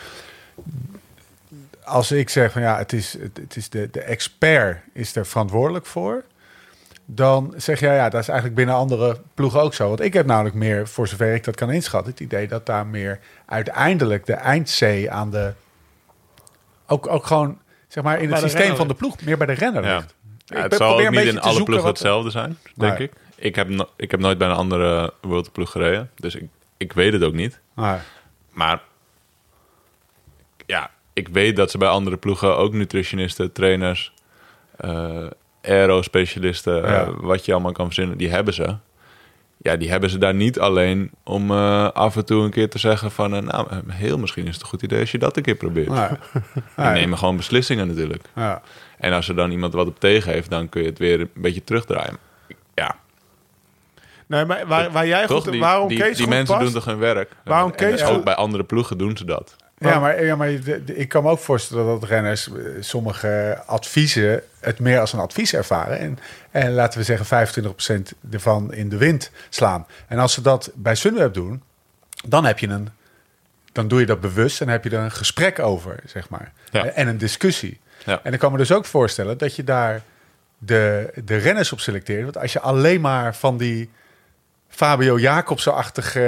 als 1.84 2.12
ik 2.12 2.28
zeg 2.28 2.52
van 2.52 2.62
ja 2.62 2.78
het 2.78 2.92
is 2.92 3.12
het, 3.20 3.36
het 3.36 3.56
is 3.56 3.68
de, 3.70 3.88
de 3.92 4.00
expert 4.00 4.78
is 4.92 5.16
er 5.16 5.26
verantwoordelijk 5.26 5.86
voor 5.86 6.24
dan 7.06 7.54
zeg 7.56 7.80
jij 7.80 7.94
ja 7.94 8.08
dat 8.08 8.20
is 8.20 8.28
eigenlijk 8.28 8.56
binnen 8.58 8.74
andere 8.74 9.20
ploegen 9.34 9.60
ook 9.60 9.74
zo 9.74 9.88
want 9.88 10.00
ik 10.00 10.12
heb 10.12 10.26
namelijk 10.26 10.54
meer 10.54 10.88
voor 10.88 11.08
zover 11.08 11.34
ik 11.34 11.44
dat 11.44 11.56
kan 11.56 11.70
inschatten 11.70 12.12
het 12.12 12.20
idee 12.20 12.48
dat 12.48 12.66
daar 12.66 12.86
meer 12.86 13.18
uiteindelijk 13.46 14.26
de 14.26 14.32
eindzee 14.34 15.10
aan 15.10 15.30
de 15.30 15.52
ook 16.86 17.06
ook 17.06 17.26
gewoon 17.26 17.58
zeg 17.88 18.04
maar 18.04 18.20
in 18.20 18.28
Bij 18.28 18.32
het 18.32 18.38
systeem 18.42 18.60
renner 18.60 18.76
van 18.78 18.88
de 18.88 18.94
ploeg 18.94 19.20
meer 19.24 19.36
bij 19.36 19.46
de 19.46 19.52
renner 19.52 19.84
Ja. 19.84 19.96
ligt. 19.96 20.14
Ja, 20.44 20.62
het 20.62 20.74
zal 20.74 20.86
probeer 20.88 21.06
ook 21.06 21.12
een 21.12 21.18
niet 21.24 21.24
beetje 21.24 21.38
in 21.40 21.54
alle 21.54 21.62
ploegen 21.62 21.88
hetzelfde 21.88 22.30
zijn, 22.30 22.58
denk 22.74 22.98
Nee. 22.98 23.08
ik. 23.08 23.12
Ik 23.36 23.54
heb, 23.54 23.68
no- 23.68 23.88
ik 23.96 24.10
heb 24.10 24.20
nooit 24.20 24.38
bij 24.38 24.48
een 24.48 24.54
andere 24.54 25.12
World 25.20 25.52
ploeg 25.52 25.70
gereden. 25.70 26.10
Dus 26.14 26.34
ik, 26.34 26.44
ik 26.76 26.92
weet 26.92 27.12
het 27.12 27.22
ook 27.22 27.32
niet. 27.34 27.60
Maar 28.50 28.82
ja, 30.66 30.90
ik 31.12 31.28
weet 31.28 31.56
dat 31.56 31.70
ze 31.70 31.78
bij 31.78 31.88
andere 31.88 32.16
ploegen 32.16 32.56
ook 32.56 32.72
nutritionisten, 32.72 33.52
trainers, 33.52 34.12
eh 34.76 35.26
aero-specialisten, 35.62 36.74
Ja. 36.76 36.82
eh, 37.02 37.08
wat 37.20 37.44
je 37.44 37.52
allemaal 37.52 37.72
kan 37.72 37.84
verzinnen, 37.86 38.18
die 38.18 38.30
hebben 38.30 38.54
ze. 38.54 38.76
Ja, 39.56 39.76
die 39.76 39.90
hebben 39.90 40.10
ze 40.10 40.18
daar 40.18 40.34
niet 40.34 40.58
alleen 40.58 41.10
om 41.24 41.50
eh, 41.50 41.90
af 41.90 42.16
en 42.16 42.24
toe 42.24 42.44
een 42.44 42.50
keer 42.50 42.68
te 42.70 42.78
zeggen 42.78 43.10
van... 43.10 43.30
nou, 43.30 43.66
eh, 43.70 43.76
heel 43.88 44.18
misschien 44.18 44.46
is 44.46 44.52
het 44.54 44.62
een 44.62 44.68
goed 44.68 44.82
idee 44.82 45.00
als 45.00 45.10
je 45.10 45.18
dat 45.18 45.36
een 45.36 45.42
keer 45.42 45.54
probeert. 45.54 45.88
nee. 45.88 46.08
Die 46.76 46.84
nemen 46.86 47.18
gewoon 47.18 47.36
beslissingen 47.36 47.86
natuurlijk. 47.86 48.24
Ja. 48.34 48.62
En 48.98 49.12
als 49.12 49.28
er 49.28 49.36
dan 49.36 49.50
iemand 49.50 49.72
wat 49.72 49.86
op 49.86 50.00
tegen 50.00 50.32
heeft, 50.32 50.50
dan 50.50 50.68
kun 50.68 50.82
je 50.82 50.88
het 50.88 50.98
weer 50.98 51.20
een 51.20 51.30
beetje 51.34 51.64
terugdraaien. 51.64 52.16
Ja, 52.74 52.96
Nee, 54.26 54.44
maar 54.44 54.66
waar, 54.66 54.90
waar 54.90 55.06
jij 55.06 55.26
toch? 55.26 55.42
goed... 55.42 55.52
Die, 55.52 55.60
waarom 55.60 55.88
die, 55.88 55.98
Kees 55.98 56.16
die 56.16 56.24
goed 56.26 56.34
mensen 56.34 56.54
past, 56.54 56.66
doen 56.66 56.74
toch 56.82 56.84
hun 56.84 56.98
werk? 56.98 57.30
Waarom 57.44 57.70
En 57.70 57.76
Kees 57.76 58.02
ook 58.04 58.14
goed- 58.14 58.24
bij 58.24 58.34
andere 58.34 58.64
ploegen 58.64 58.98
doen 58.98 59.16
ze 59.16 59.24
dat. 59.24 59.56
Ja, 59.78 60.00
maar, 60.00 60.24
ja, 60.24 60.36
maar 60.36 60.48
ik 60.86 61.08
kan 61.08 61.22
me 61.22 61.30
ook 61.30 61.38
voorstellen 61.38 61.86
dat 61.86 62.04
renners 62.04 62.48
sommige 62.80 63.62
adviezen 63.66 64.42
het 64.62 64.78
meer 64.78 65.00
als 65.00 65.12
een 65.12 65.18
advies 65.18 65.54
ervaren. 65.54 65.98
En, 65.98 66.18
en 66.50 66.72
laten 66.72 66.98
we 66.98 67.04
zeggen 67.04 67.48
25% 67.48 68.02
ervan 68.30 68.74
in 68.74 68.88
de 68.88 68.96
wind 68.96 69.30
slaan. 69.48 69.86
En 70.08 70.18
als 70.18 70.32
ze 70.32 70.40
dat 70.40 70.70
bij 70.74 70.94
Sunweb 70.94 71.34
doen, 71.34 71.62
dan 72.26 72.44
heb 72.44 72.58
je 72.58 72.68
een. 72.68 72.88
Dan 73.72 73.88
doe 73.88 74.00
je 74.00 74.06
dat 74.06 74.20
bewust 74.20 74.60
en 74.60 74.68
heb 74.68 74.84
je 74.84 74.90
er 74.90 74.98
een 74.98 75.10
gesprek 75.10 75.58
over, 75.58 76.00
zeg 76.06 76.28
maar. 76.28 76.52
Ja. 76.70 76.86
En 76.86 77.08
een 77.08 77.18
discussie. 77.18 77.80
Ja. 78.04 78.20
En 78.22 78.32
ik 78.32 78.38
kan 78.38 78.52
me 78.52 78.58
dus 78.58 78.72
ook 78.72 78.84
voorstellen 78.84 79.38
dat 79.38 79.56
je 79.56 79.64
daar 79.64 80.02
de, 80.58 81.12
de 81.24 81.36
renners 81.36 81.72
op 81.72 81.80
selecteert. 81.80 82.22
Want 82.22 82.38
als 82.38 82.52
je 82.52 82.60
alleen 82.60 83.00
maar 83.00 83.34
van 83.34 83.56
die 83.56 83.90
Fabio 84.68 85.18
Jacobsen-achtige 85.18 86.20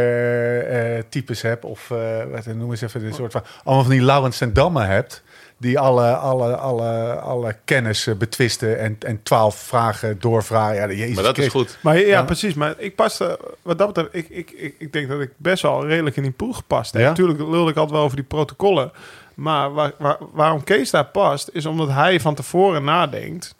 eh, 0.59 1.03
types 1.09 1.43
hebt, 1.43 1.65
of 1.65 1.91
eh, 1.91 2.25
wat 2.31 2.47
noem 2.47 2.71
eens 2.71 2.81
even 2.81 3.05
een 3.05 3.15
soort 3.15 3.33
van, 3.33 3.45
allemaal 3.65 3.85
van 3.85 3.93
die 3.93 4.03
Laurens 4.03 4.41
en 4.41 4.53
Damme 4.53 4.85
hebt, 4.85 5.23
die 5.59 5.79
alle, 5.79 6.15
alle, 6.17 6.57
alle, 6.57 7.15
alle 7.21 7.57
kennis 7.65 8.07
eh, 8.07 8.15
betwisten 8.15 8.79
en, 8.79 8.97
en 8.99 9.23
twaalf 9.23 9.57
vragen 9.57 10.21
doorvragen. 10.21 10.75
Ja, 10.77 10.89
Jezus 10.89 11.15
Maar 11.15 11.25
dat 11.25 11.39
is 11.39 11.49
goed. 11.49 11.79
Maar 11.83 11.99
ja, 11.99 12.07
Ja. 12.07 12.23
precies. 12.23 12.55
Maar 12.55 12.75
ik 12.79 12.95
paste, 12.95 13.39
wat 13.63 13.79
dat 13.79 13.87
betreft, 13.87 14.15
ik, 14.15 14.29
ik, 14.29 14.51
ik, 14.51 14.75
ik 14.79 14.93
denk 14.93 15.09
dat 15.09 15.21
ik 15.21 15.31
best 15.37 15.63
wel 15.63 15.87
redelijk 15.87 16.17
in 16.17 16.23
die 16.23 16.33
ploeg 16.33 16.57
gepast 16.57 16.93
heb. 16.93 17.03
Ja? 17.03 17.09
Natuurlijk 17.09 17.39
lul 17.39 17.69
ik 17.69 17.77
altijd 17.77 17.91
wel 17.97 18.03
over 18.05 18.17
die 18.17 18.25
protocollen. 18.27 18.93
Maar 19.35 19.73
waar, 19.73 19.93
waar- 19.99 20.19
waarom 20.33 20.65
Kees 20.65 20.91
daar 20.91 21.05
past, 21.07 21.51
is 21.53 21.67
omdat 21.67 21.89
hij 21.89 22.21
van 22.21 22.35
tevoren 22.35 22.85
nadenkt. 22.85 23.55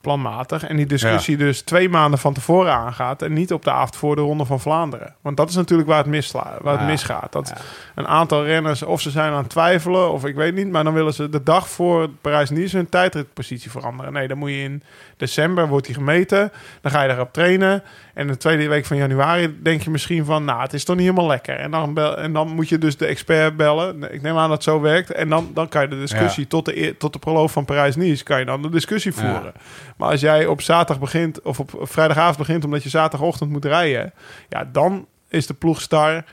Planmatig. 0.00 0.64
En 0.66 0.76
die 0.76 0.86
discussie 0.86 1.36
dus 1.36 1.60
twee 1.62 1.88
maanden 1.88 2.18
van 2.18 2.32
tevoren 2.34 2.72
aangaat. 2.72 3.22
En 3.22 3.32
niet 3.32 3.52
op 3.52 3.64
de 3.64 3.70
avond 3.70 3.96
voor 3.96 4.16
de 4.16 4.22
Ronde 4.22 4.44
van 4.44 4.60
Vlaanderen. 4.60 5.14
Want 5.20 5.36
dat 5.36 5.48
is 5.48 5.54
natuurlijk 5.54 5.88
waar 5.88 5.98
het, 5.98 6.06
misla, 6.06 6.56
waar 6.62 6.72
het 6.72 6.82
Ja. 6.82 6.86
misgaat. 6.88 7.32
Dat 7.32 7.52
een 7.94 8.06
aantal 8.08 8.44
renners, 8.44 8.82
of 8.82 9.00
ze 9.00 9.10
zijn 9.10 9.32
aan 9.32 9.38
het 9.38 9.48
twijfelen, 9.50 10.12
of 10.12 10.24
ik 10.24 10.34
weet 10.34 10.54
niet. 10.54 10.70
Maar 10.70 10.84
dan 10.84 10.92
willen 10.92 11.14
ze 11.14 11.28
de 11.28 11.42
dag 11.42 11.68
voor 11.68 12.08
Parijs-Nice 12.20 12.76
hun 12.76 12.88
tijdritpositie 12.88 13.70
veranderen. 13.70 14.12
Nee, 14.12 14.28
dan 14.28 14.38
moet 14.38 14.50
je 14.50 14.62
in 14.62 14.82
december, 15.16 15.68
wordt 15.68 15.86
die 15.86 15.94
gemeten. 15.94 16.52
Dan 16.80 16.90
ga 16.92 17.02
je 17.02 17.08
daarop 17.08 17.32
trainen. 17.32 17.82
En 18.14 18.26
de 18.26 18.36
tweede 18.36 18.68
week 18.68 18.86
van 18.86 18.96
januari 18.96 19.56
denk 19.62 19.82
je 19.82 19.90
misschien 19.90 20.24
van... 20.24 20.44
nou, 20.44 20.60
het 20.60 20.72
is 20.72 20.84
toch 20.84 20.96
niet 20.96 21.04
helemaal 21.04 21.26
lekker. 21.28 21.54
En 21.56 21.70
dan, 21.70 21.94
bel, 21.94 22.16
en 22.18 22.32
dan 22.32 22.48
moet 22.48 22.68
je 22.68 22.78
dus 22.78 22.96
de 22.96 23.06
expert 23.06 23.56
bellen. 23.56 24.12
Ik 24.12 24.22
neem 24.22 24.36
aan 24.36 24.42
dat 24.48 24.50
het 24.56 24.62
zo 24.62 24.80
werkt. 24.80 25.10
En 25.12 25.28
dan, 25.28 25.50
dan 25.54 25.68
kan 25.68 25.82
je 25.82 25.88
de 25.88 25.98
discussie 25.98 26.42
Ja. 26.42 26.48
tot, 26.48 26.64
de, 26.64 26.94
tot 26.98 27.12
de 27.12 27.18
proloog 27.18 27.50
van 27.50 27.64
Parijs-Nice... 27.64 28.24
kan 28.24 28.38
je 28.38 28.44
dan 28.44 28.62
de 28.62 28.70
discussie 28.70 29.12
Ja. 29.14 29.20
voeren. 29.20 29.52
Maar 29.96 30.10
als 30.10 30.20
jij 30.20 30.46
op 30.46 30.62
zaterdag 30.62 30.98
begint... 30.98 31.42
of 31.42 31.60
op 31.60 31.70
vrijdagavond 31.80 32.36
begint 32.38 32.64
omdat 32.64 32.82
je 32.82 32.88
zaterdagochtend 32.88 33.50
moet 33.50 33.64
rijden... 33.64 34.12
ja, 34.48 34.64
dan 34.72 35.06
is 35.28 35.46
de 35.46 35.54
ploeg 35.54 35.80
star... 35.80 36.24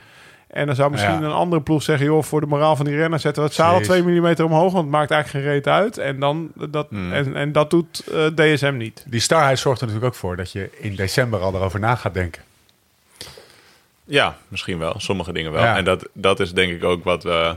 En 0.48 0.66
dan 0.66 0.74
zou 0.74 0.90
misschien 0.90 1.12
Ja. 1.20 1.22
een 1.22 1.32
andere 1.32 1.62
ploeg 1.62 1.82
zeggen... 1.82 2.06
joh, 2.06 2.22
voor 2.22 2.40
de 2.40 2.46
moraal 2.46 2.76
van 2.76 2.84
die 2.84 2.96
renner 2.96 3.20
zetten 3.20 3.42
we 3.42 3.48
het 3.48 3.56
zadel 3.58 3.80
Precies. 3.80 4.02
2 4.04 4.20
mm 4.20 4.44
omhoog... 4.44 4.72
want 4.72 4.84
het 4.84 4.94
maakt 4.94 5.10
eigenlijk 5.10 5.44
geen 5.44 5.54
reet 5.54 5.66
uit. 5.66 5.98
En, 5.98 6.18
dan, 6.20 6.50
dat, 6.54 6.86
Hmm. 6.90 7.12
en, 7.12 7.36
en 7.36 7.52
dat 7.52 7.70
doet 7.70 8.04
eh, 8.12 8.26
DSM 8.26 8.74
niet. 8.76 9.04
Die 9.06 9.20
starheid 9.20 9.58
zorgt 9.58 9.80
er 9.80 9.86
natuurlijk 9.86 10.14
ook 10.14 10.20
voor 10.20 10.36
dat 10.36 10.52
je 10.52 10.70
in 10.78 10.94
december 10.94 11.40
al 11.40 11.54
erover 11.54 11.80
na 11.80 11.94
gaat 11.94 12.14
denken. 12.14 12.42
Ja, 14.04 14.36
misschien 14.48 14.78
wel. 14.78 14.94
Sommige 14.96 15.32
dingen 15.32 15.52
wel. 15.52 15.62
Ja. 15.62 15.76
En 15.76 15.84
dat, 15.84 16.08
dat 16.12 16.40
is 16.40 16.52
denk 16.52 16.72
ik 16.72 16.84
ook 16.84 17.04
wat 17.04 17.22
we 17.22 17.54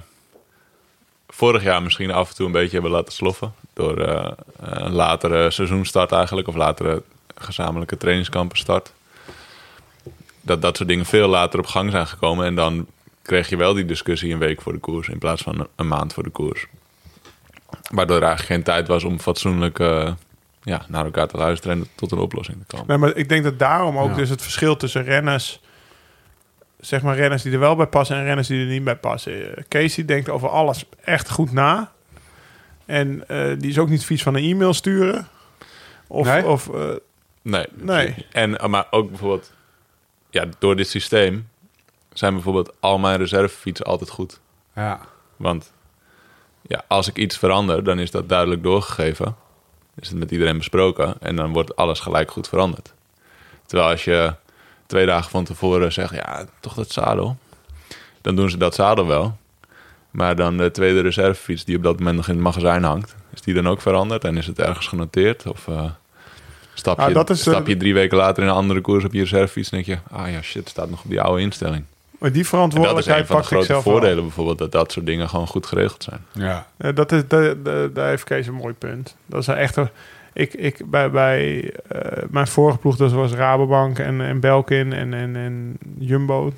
vorig 1.30 1.64
jaar 1.64 1.84
misschien 1.84 2.12
af 2.12 2.30
en 2.30 2.36
toe 2.36 2.46
een 2.46 2.52
beetje 2.52 2.72
hebben 2.74 2.92
laten 2.92 3.14
sloffen. 3.14 3.54
Door 3.74 3.98
eh, 4.02 4.32
een 4.60 4.92
latere 4.92 5.52
seizoenstart 5.52 6.12
eigenlijk. 6.12 6.48
Of 6.48 6.56
latere 6.56 7.04
gezamenlijke 7.36 7.98
trainingskampenstart. 7.98 8.92
Dat 10.42 10.62
dat 10.62 10.78
soort 10.78 10.90
dingen 10.90 11.06
veel 11.06 11.28
later 11.28 11.60
op 11.60 11.66
gang 11.66 11.92
zijn 11.92 12.08
gekomen. 12.08 12.46
En 12.46 12.56
dan 12.56 12.88
kreeg 13.22 13.50
je 13.50 13.58
wel 13.58 13.74
die 13.74 13.86
discussie 13.86 14.34
een 14.34 14.40
week 14.40 14.62
voor 14.62 14.74
de 14.74 14.80
koers. 14.80 15.08
In 15.08 15.18
plaats 15.18 15.42
van 15.42 15.68
een 15.76 15.88
maand 15.88 16.14
voor 16.14 16.24
de 16.24 16.30
koers. 16.30 16.66
Waardoor 17.92 18.18
er 18.18 18.24
eigenlijk 18.24 18.54
geen 18.54 18.64
tijd 18.64 18.88
was 18.88 19.04
om 19.04 19.20
fatsoenlijk 19.20 19.80
eh, 19.80 20.12
ja, 20.64 20.86
naar 20.88 21.06
elkaar 21.06 21.28
te 21.28 21.38
luisteren. 21.38 21.78
En 21.78 21.88
tot 21.96 22.12
een 22.12 22.18
oplossing 22.18 22.58
te 22.60 22.66
komen. 22.66 22.88
Nee, 22.88 22.98
maar 22.98 23.16
ik 23.16 23.30
denk 23.30 23.44
dat 23.44 23.60
daarom 23.60 23.98
ook 23.98 24.10
Ja. 24.10 24.16
dus 24.16 24.30
het 24.30 24.42
verschil 24.42 24.78
tussen 24.78 25.04
renners... 25.04 25.62
zeg 26.80 27.02
maar 27.02 27.16
renners 27.16 27.42
die 27.42 27.54
er 27.54 27.60
wel 27.60 27.76
bij 27.76 27.88
passen... 27.88 28.16
en 28.16 28.24
renners 28.24 28.48
die 28.48 28.60
er 28.60 28.66
niet 28.72 28.84
bij 28.84 28.96
passen. 28.96 29.66
Casey 29.68 30.06
denkt 30.06 30.30
over 30.30 30.50
alles 30.50 30.86
echt 31.04 31.30
goed 31.30 31.52
na. 31.52 31.92
En 32.86 33.24
eh, 33.28 33.48
die 33.58 33.70
is 33.70 33.78
ook 33.80 33.90
niet 33.90 34.06
vies 34.06 34.24
van 34.24 34.36
een 34.36 34.44
e-mail 34.44 34.74
sturen. 34.74 35.28
Of, 36.08 36.28
Nee? 36.28 36.46
of 36.46 36.70
eh, 36.70 36.90
Nee. 37.42 37.66
Nee. 37.74 38.26
En, 38.32 38.70
maar 38.70 38.86
ook 38.90 39.10
bijvoorbeeld, 39.10 39.52
ja, 40.32 40.46
door 40.60 40.76
dit 40.76 40.88
systeem 40.88 41.50
zijn 42.14 42.34
bijvoorbeeld 42.34 42.74
al 42.80 42.98
mijn 42.98 43.18
reservefietsen 43.18 43.86
altijd 43.86 44.10
goed. 44.10 44.40
Ja. 44.76 45.00
Want 45.36 45.72
ja, 46.62 46.84
als 46.88 47.08
ik 47.08 47.18
iets 47.18 47.38
verander, 47.38 47.84
dan 47.84 48.00
is 48.00 48.12
dat 48.12 48.30
duidelijk 48.30 48.64
doorgegeven. 48.64 49.36
Is 49.96 50.10
het 50.10 50.18
met 50.18 50.32
iedereen 50.32 50.58
besproken 50.58 51.16
en 51.20 51.36
dan 51.36 51.54
wordt 51.54 51.76
alles 51.76 52.00
gelijk 52.00 52.32
goed 52.32 52.48
veranderd. 52.48 52.94
Terwijl 53.66 53.90
als 53.90 54.04
je 54.04 54.34
twee 54.86 55.06
dagen 55.06 55.32
van 55.32 55.44
tevoren 55.44 55.94
zegt, 55.94 56.16
ja, 56.16 56.46
toch 56.60 56.74
dat 56.74 56.92
zadel. 56.92 57.38
Dan 58.22 58.36
doen 58.36 58.50
ze 58.50 58.58
dat 58.58 58.76
zadel 58.76 59.08
wel. 59.08 59.38
Maar 60.12 60.36
dan 60.36 60.58
de 60.58 60.72
tweede 60.72 61.02
reservefiets 61.02 61.66
die 61.66 61.78
op 61.78 61.84
dat 61.84 61.98
moment 61.98 62.16
nog 62.16 62.28
in 62.28 62.34
het 62.34 62.44
magazijn 62.44 62.84
hangt, 62.84 63.16
is 63.34 63.42
die 63.42 63.54
dan 63.54 63.68
ook 63.68 63.82
veranderd 63.82 64.24
en 64.24 64.38
is 64.38 64.48
het 64.48 64.60
ergens 64.60 64.88
genoteerd? 64.88 65.46
Of 65.48 65.68
eh, 65.68 65.92
stap, 66.74 66.98
je, 67.00 67.04
Ah, 67.06 67.14
dat 67.14 67.30
is, 67.30 67.40
stap 67.42 67.62
eh, 67.62 67.68
je 67.68 67.78
drie 67.78 67.94
weken 67.94 68.18
later 68.18 68.44
in 68.44 68.50
een 68.50 68.56
andere 68.56 68.82
koers 68.82 69.04
op 69.04 69.14
je 69.14 69.20
reservefiets 69.20 69.70
en 69.70 69.84
denk 69.84 70.00
je, 70.00 70.16
ah 70.18 70.32
ja, 70.32 70.42
shit, 70.42 70.70
staat 70.70 70.90
nog 70.90 71.04
op 71.04 71.10
die 71.10 71.22
oude 71.22 71.42
instelling. 71.42 71.84
Maar 72.20 72.32
die 72.32 72.32
En 72.32 72.34
dat 72.34 72.44
is 72.44 72.48
verantwoordelijkheid 72.50 73.20
een 73.20 73.26
van 73.28 73.38
de 73.38 73.44
grote 73.44 73.66
zelf 73.66 73.84
voordelen 73.84 74.24
bijvoorbeeld, 74.24 74.58
dat 74.58 74.72
dat 74.72 74.92
soort 74.92 75.06
dingen 75.06 75.30
gewoon 75.30 75.48
goed 75.48 75.66
geregeld 75.66 76.04
zijn. 76.04 76.26
Ja. 76.32 76.68
Eh, 76.78 76.96
dat 76.96 77.12
is, 77.12 77.28
dat, 77.28 77.66
dat- 77.66 77.96
daar 77.96 78.08
heeft 78.08 78.24
Kees 78.24 78.48
een 78.48 78.54
mooi 78.54 78.74
punt. 78.74 79.16
Dat 79.26 79.42
is 79.42 79.48
echt 79.48 79.76
een, 79.76 79.90
ik, 80.34 80.54
ik, 80.54 80.90
bij, 80.90 81.12
bij 81.12 81.72
eh, 81.88 82.24
mijn 82.30 82.48
vorige 82.48 82.78
ploeg, 82.78 82.96
dat 82.96 83.12
was 83.12 83.32
Rabobank 83.32 84.00
en, 84.00 84.22
en 84.22 84.40
Belkin 84.40 84.94
en, 84.94 85.14
en, 85.14 85.36
en 85.36 85.78
Jumbo. 85.98 86.54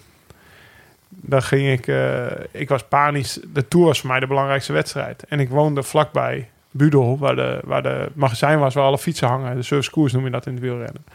Daar 1.10 1.41
ging 1.41 1.72
ik, 1.80 1.88
eh, 1.88 2.26
ik 2.52 2.69
was 2.69 2.84
panisch. 2.84 3.40
De 3.53 3.68
Tour 3.68 3.85
was 3.85 3.99
voor 3.99 4.10
mij 4.10 4.19
de 4.19 4.27
belangrijkste 4.27 4.73
wedstrijd. 4.73 5.23
En 5.23 5.40
ik 5.40 5.49
woonde 5.49 5.84
vlakbij 5.84 6.49
Budel, 6.74 7.18
waar 7.18 7.36
de, 7.36 7.60
waar 7.64 7.84
de 7.84 8.12
magazijn 8.14 8.60
was, 8.60 8.74
waar 8.74 8.84
alle 8.84 8.98
fietsen 8.98 9.28
hangen. 9.28 9.56
De 9.56 9.62
service 9.64 9.91
koers 9.91 10.14
noem 10.14 10.24
je 10.26 10.32
dat 10.32 10.45
in 10.45 10.54
het 10.54 10.62
wielrennen. 10.62 11.06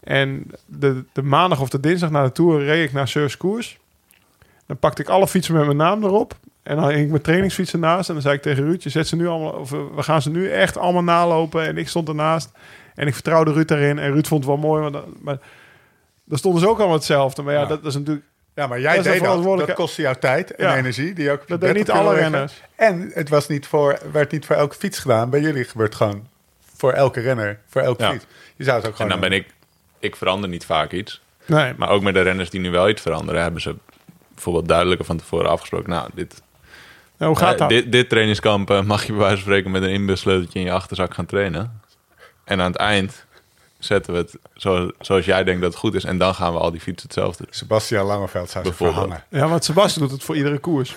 En 0.00 0.50
de, 0.66 1.04
de 1.12 1.22
maandag 1.22 1.60
of 1.60 1.68
de 1.68 1.80
dinsdag 1.80 2.10
na 2.10 2.22
de 2.24 2.32
Tour 2.32 2.64
reed 2.64 2.86
ik 2.88 2.92
naar 2.92 3.08
service 3.08 3.36
koers. 3.36 3.78
Dan 4.66 4.76
pakte 4.76 5.02
ik 5.02 5.08
alle 5.08 5.28
fietsen 5.28 5.54
met 5.54 5.64
mijn 5.64 5.76
naam 5.76 6.04
erop. 6.04 6.34
En 6.62 6.76
dan 6.76 6.88
hing 6.88 7.00
ik 7.02 7.08
mijn 7.10 7.22
trainingsfietsen 7.22 7.80
naast. 7.80 8.08
En 8.08 8.14
dan 8.14 8.22
zei 8.22 8.34
ik 8.34 8.42
tegen 8.42 8.64
Ruud, 8.64 8.82
je 8.82 8.88
zet 8.90 9.08
ze 9.08 9.16
nu 9.16 9.26
allemaal, 9.28 9.52
of 9.52 9.72
eh, 9.72 9.78
we 9.94 10.02
gaan 10.02 10.22
ze 10.22 10.30
nu 10.30 10.50
echt 10.50 10.76
allemaal 10.76 11.02
nalopen. 11.02 11.66
En 11.66 11.76
ik 11.78 11.88
stond 11.88 12.08
ernaast. 12.08 12.50
En 12.94 13.06
ik 13.06 13.14
vertrouwde 13.14 13.52
Ruud 13.52 13.68
daarin. 13.68 13.98
En 13.98 14.12
Ruud 14.12 14.26
vond 14.26 14.44
het 14.44 14.52
wel 14.52 14.60
mooi. 14.62 14.82
Maar, 14.82 14.92
dan- 14.92 15.14
maar 15.20 15.38
dan 16.24 16.38
stonden 16.38 16.60
ze 16.60 16.68
ook 16.68 16.76
allemaal 16.78 16.96
hetzelfde. 16.96 17.42
Maar 17.42 17.54
ja, 17.54 17.60
Ja. 17.60 17.66
dat, 17.66 17.84
is 17.84 17.94
natuurlijk... 17.94 18.24
Ja, 18.54 18.66
maar 18.66 18.76
Dat 18.76 18.86
jij 18.86 18.98
is 18.98 19.06
een 19.06 19.12
deed 19.12 19.22
dat. 19.22 19.58
Dat 19.66 19.72
kostte 19.72 20.02
jouw 20.02 20.14
tijd 20.14 20.54
en 20.54 20.66
Ja. 20.66 20.76
energie. 20.76 21.12
Die 21.14 21.30
ook 21.30 21.48
Dat 21.48 21.60
deed 21.60 21.74
niet 21.74 21.90
alle 21.90 22.14
renners. 22.14 22.62
En 22.76 23.10
het 23.14 23.28
was 23.28 23.48
niet 23.48 23.66
voor, 23.66 23.98
werd 24.12 24.32
niet 24.32 24.46
voor 24.46 24.56
elke 24.56 24.74
fiets 24.74 24.98
gedaan. 24.98 25.30
Bij 25.30 25.40
jullie 25.40 25.64
gebeurt 25.64 25.94
gewoon 25.94 26.26
voor 26.76 26.92
elke 26.92 27.20
renner, 27.20 27.58
voor 27.68 27.80
elke 27.82 28.02
Ja. 28.02 28.10
fiets. 28.12 28.24
Je 28.56 28.64
zou 28.64 28.76
het 28.76 28.84
ook 28.86 28.90
En 28.92 28.96
gewoon 28.96 29.20
dan 29.20 29.28
ben 29.28 29.38
ik, 29.38 29.46
ik 29.98 30.16
verander 30.16 30.48
niet 30.48 30.64
vaak 30.64 30.92
iets. 30.92 31.20
Nee, 31.46 31.72
Maar 31.76 31.88
ook 31.88 32.02
met 32.02 32.14
de 32.14 32.20
renners 32.22 32.50
die 32.50 32.60
nu 32.60 32.70
wel 32.70 32.88
iets 32.88 33.02
veranderen, 33.02 33.42
hebben 33.42 33.60
ze 33.60 33.76
bijvoorbeeld 34.34 34.68
duidelijker 34.68 35.06
van 35.06 35.16
tevoren 35.16 35.50
afgesproken. 35.50 35.90
Nou, 35.90 36.08
dit, 36.14 36.42
Nou, 37.16 37.30
hoe 37.32 37.40
gaat 37.40 37.52
eh, 37.52 37.58
dat? 37.58 37.68
dit, 37.68 37.92
dit 37.92 38.08
trainingskamp 38.08 38.82
mag 38.84 39.02
je 39.04 39.12
bij 39.12 39.20
wijze 39.20 39.34
van 39.34 39.42
spreken 39.44 39.70
met 39.70 39.82
een 39.82 39.90
inbussleuteltje 39.90 40.58
in 40.58 40.64
je 40.64 40.72
achterzak 40.72 41.14
gaan 41.14 41.26
trainen. 41.26 41.80
En 42.44 42.60
aan 42.60 42.70
het 42.72 42.80
eind 42.80 43.24
zetten 43.84 44.12
we 44.12 44.18
het 44.18 44.36
zo, 44.54 44.90
zoals 45.00 45.24
jij 45.24 45.44
denkt 45.44 45.60
dat 45.60 45.70
het 45.70 45.80
goed 45.80 45.94
is. 45.94 46.04
En 46.04 46.18
dan 46.18 46.34
gaan 46.34 46.52
we 46.52 46.58
al 46.58 46.70
die 46.70 46.80
fietsen 46.80 47.06
hetzelfde 47.08 47.44
doen. 47.44 47.54
Sebastian 47.54 48.06
Langeveld 48.06 48.50
zou 48.50 48.64
ze 48.64 48.72
verhangen. 48.72 49.24
Ja, 49.28 49.48
want 49.48 49.64
Sebastian 49.64 50.02
doet 50.06 50.14
het 50.16 50.24
voor 50.24 50.36
iedere 50.36 50.58
koers. 50.58 50.94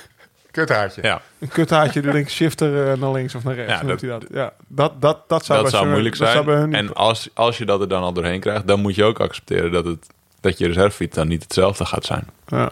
Kuthaartje. 0.52 1.02
Ja, 1.04 1.22
Een 1.40 1.48
kuthaartje, 1.48 2.02
de 2.02 2.12
link 2.14 2.30
shifter 2.30 2.92
eh, 2.92 2.98
naar 2.98 3.12
links 3.12 3.36
of 3.36 3.44
naar 3.44 3.56
rechts. 3.56 3.72
Ja, 3.74 3.80
dat, 3.80 3.88
dat- 3.88 4.02
hij 4.02 4.10
dat. 4.10 4.24
Ja, 4.32 4.54
dat, 4.68 5.02
dat, 5.02 5.20
dat 5.28 5.46
zou, 5.46 5.62
dat 5.62 5.72
bij 5.72 5.80
zou 5.80 5.92
moeilijk 5.92 6.18
dat 6.18 6.28
zijn. 6.30 6.44
zou 6.44 6.46
bij 6.46 6.56
hun 6.56 6.70
niet- 6.70 6.78
En 6.78 6.94
als, 6.94 7.30
als 7.34 7.58
je 7.58 7.66
dat 7.66 7.82
er 7.82 7.88
dan 7.88 8.04
al 8.04 8.14
doorheen 8.14 8.40
krijgt, 8.40 8.68
dan 8.68 8.80
moet 8.80 8.96
je 8.96 9.04
ook 9.04 9.20
accepteren 9.20 9.72
dat, 9.72 9.86
het, 9.86 10.08
dat 10.40 10.58
je 10.58 10.68
reservefiets 10.68 11.16
dan 11.16 11.28
niet 11.28 11.44
hetzelfde 11.44 11.86
gaat 11.86 12.06
zijn. 12.06 12.28
ja. 12.48 12.70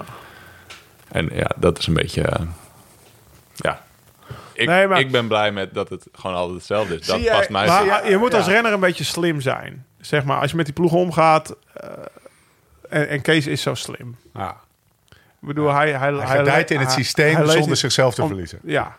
En 1.12 1.30
ja, 1.34 1.50
dat 1.56 1.78
is 1.80 1.88
een 1.88 1.94
beetje. 1.94 2.22
eh, 2.22 2.42
ja. 3.56 3.82
Ik, 4.54 4.68
Nee, 4.68 4.88
maar- 4.88 5.00
ik 5.00 5.12
ben 5.12 5.28
blij 5.28 5.52
met 5.52 5.74
dat 5.74 5.90
het 5.90 6.08
gewoon 6.14 6.36
altijd 6.36 6.58
hetzelfde 6.58 7.00
is. 7.00 7.06
Dat 7.06 7.22
jij- 7.22 7.36
past 7.38 7.50
mij. 7.50 7.68
Maar 7.68 7.86
Ja, 7.86 8.02
je 8.06 8.18
moet 8.18 8.34
als 8.34 8.46
ja. 8.46 8.52
renner 8.52 8.74
een 8.74 8.80
beetje 8.80 9.04
slim 9.04 9.42
zijn. 9.42 9.86
Zeg 10.06 10.24
maar, 10.24 10.40
als 10.40 10.52
je 10.52 10.58
met 10.58 10.66
die 10.66 10.74
ploeg 10.76 10.94
omgaat... 10.94 11.56
eh, 11.74 11.90
en, 12.90 13.08
en 13.10 13.22
Kees 13.22 13.48
is 13.48 13.62
zo 13.62 13.74
slim. 13.74 14.16
Ja. 14.34 14.58
Ik 15.12 15.48
bedoel, 15.50 15.74
hij... 15.74 15.92
Hij, 15.94 16.14
Hij 16.14 16.38
gedijt 16.38 16.72
in 16.72 16.80
het 16.80 16.88
hij- 16.88 16.96
systeem 17.04 17.36
hij 17.36 17.48
zonder 17.48 17.78
zichzelf 17.78 18.14
te 18.16 18.22
om- 18.22 18.28
verliezen. 18.28 18.60
Ja. 18.64 18.98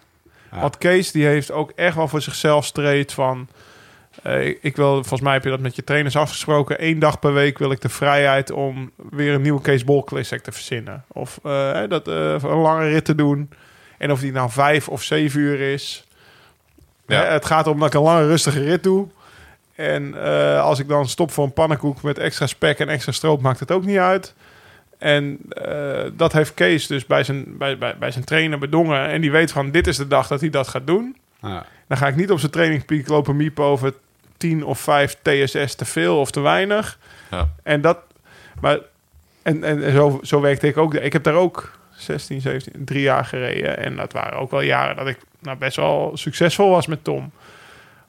Ja. 0.52 0.60
Want 0.60 0.78
Kees 0.78 1.10
die 1.12 1.26
heeft 1.26 1.50
ook 1.50 1.70
echt 1.76 1.96
wel 1.96 2.08
voor 2.08 2.20
zichzelf 2.22 2.64
streed 2.64 3.12
van... 3.12 3.48
eh, 4.22 4.46
ik, 4.46 4.58
ik 4.62 4.76
wil, 4.76 4.92
volgens 4.94 5.20
mij 5.20 5.32
heb 5.32 5.44
je 5.44 5.50
dat 5.50 5.60
met 5.60 5.76
je 5.76 5.84
trainers 5.84 6.16
afgesproken. 6.16 6.84
Eén 6.86 6.98
dag 6.98 7.18
per 7.18 7.32
week 7.32 7.58
wil 7.58 7.70
ik 7.70 7.80
de 7.80 7.88
vrijheid 7.88 8.50
om 8.50 8.90
weer 9.10 9.34
een 9.34 9.42
nieuwe 9.42 9.60
Kees 9.60 9.84
Bol 9.84 10.04
Classic 10.04 10.40
te 10.42 10.52
verzinnen. 10.52 11.04
Of 11.08 11.38
eh, 11.42 11.80
dat, 11.88 12.06
een 12.06 12.40
lange 12.48 12.88
rit 12.88 13.04
te 13.04 13.14
doen. 13.14 13.50
En 13.98 14.10
of 14.12 14.20
die 14.20 14.32
nou 14.32 14.50
vijf 14.50 14.88
of 14.88 15.02
zeven 15.02 15.40
uur 15.40 15.60
is. 15.72 16.04
Ja. 17.06 17.24
Het 17.24 17.44
gaat 17.44 17.66
erom 17.66 17.78
dat 17.78 17.88
ik 17.88 17.94
een 17.94 18.02
lange 18.02 18.26
rustige 18.26 18.60
rit 18.64 18.82
doe. 18.82 19.08
En 19.74 20.24
eh, 20.24 20.62
als 20.62 20.78
ik 20.78 20.88
dan 20.88 21.08
stop 21.08 21.30
voor 21.30 21.44
een 21.44 21.52
pannenkoek 21.52 22.02
met 22.02 22.18
extra 22.18 22.46
spek 22.46 22.78
en 22.78 22.88
extra 22.88 23.12
stroop, 23.12 23.40
maakt 23.40 23.60
het 23.60 23.70
ook 23.70 23.84
niet 23.84 23.98
uit. 23.98 24.34
En 24.98 25.38
eh, 25.48 26.02
dat 26.12 26.32
heeft 26.32 26.54
Kees 26.54 26.86
dus 26.86 27.06
bij 27.06 27.24
zijn, 27.24 27.56
bij, 27.58 27.78
bij, 27.78 27.96
bij 27.98 28.10
zijn 28.10 28.24
trainer 28.24 28.58
bedongen. 28.58 29.08
En 29.08 29.20
die 29.20 29.30
weet 29.30 29.52
van, 29.52 29.70
dit 29.70 29.86
is 29.86 29.96
de 29.96 30.06
dag 30.06 30.26
dat 30.26 30.40
hij 30.40 30.50
dat 30.50 30.68
gaat 30.68 30.86
doen. 30.86 31.16
Ja. 31.42 31.66
Dan 31.86 31.98
ga 31.98 32.06
ik 32.06 32.16
niet 32.16 32.30
op 32.30 32.38
zijn 32.38 32.52
trainingpiek 32.52 33.08
lopen 33.08 33.36
miepen 33.36 33.64
over 33.64 33.94
10 34.36 34.64
of 34.64 34.80
5 34.80 35.16
TSS 35.22 35.74
te 35.74 35.84
veel 35.84 36.20
of 36.20 36.30
te 36.30 36.40
weinig. 36.40 36.98
Ja. 37.30 37.48
En 37.62 37.80
dat, 37.80 37.98
maar, 38.60 38.78
en, 39.42 39.64
en 39.64 39.92
zo, 39.92 40.20
zo 40.22 40.40
werkte 40.40 40.66
ik 40.66 40.76
ook. 40.76 40.94
Ik 40.94 41.12
heb 41.12 41.22
daar 41.22 41.34
ook 41.34 41.78
16, 41.96 42.40
17, 42.40 42.84
drie 42.84 43.02
jaar 43.02 43.24
gereden. 43.24 43.78
En 43.78 43.96
dat 43.96 44.12
waren 44.12 44.38
ook 44.38 44.50
wel 44.50 44.60
jaren 44.60 44.96
dat 44.96 45.08
ik 45.08 45.18
nou, 45.40 45.58
best 45.58 45.76
wel 45.76 46.10
succesvol 46.14 46.70
was 46.70 46.86
met 46.86 47.04
Tom. 47.04 47.32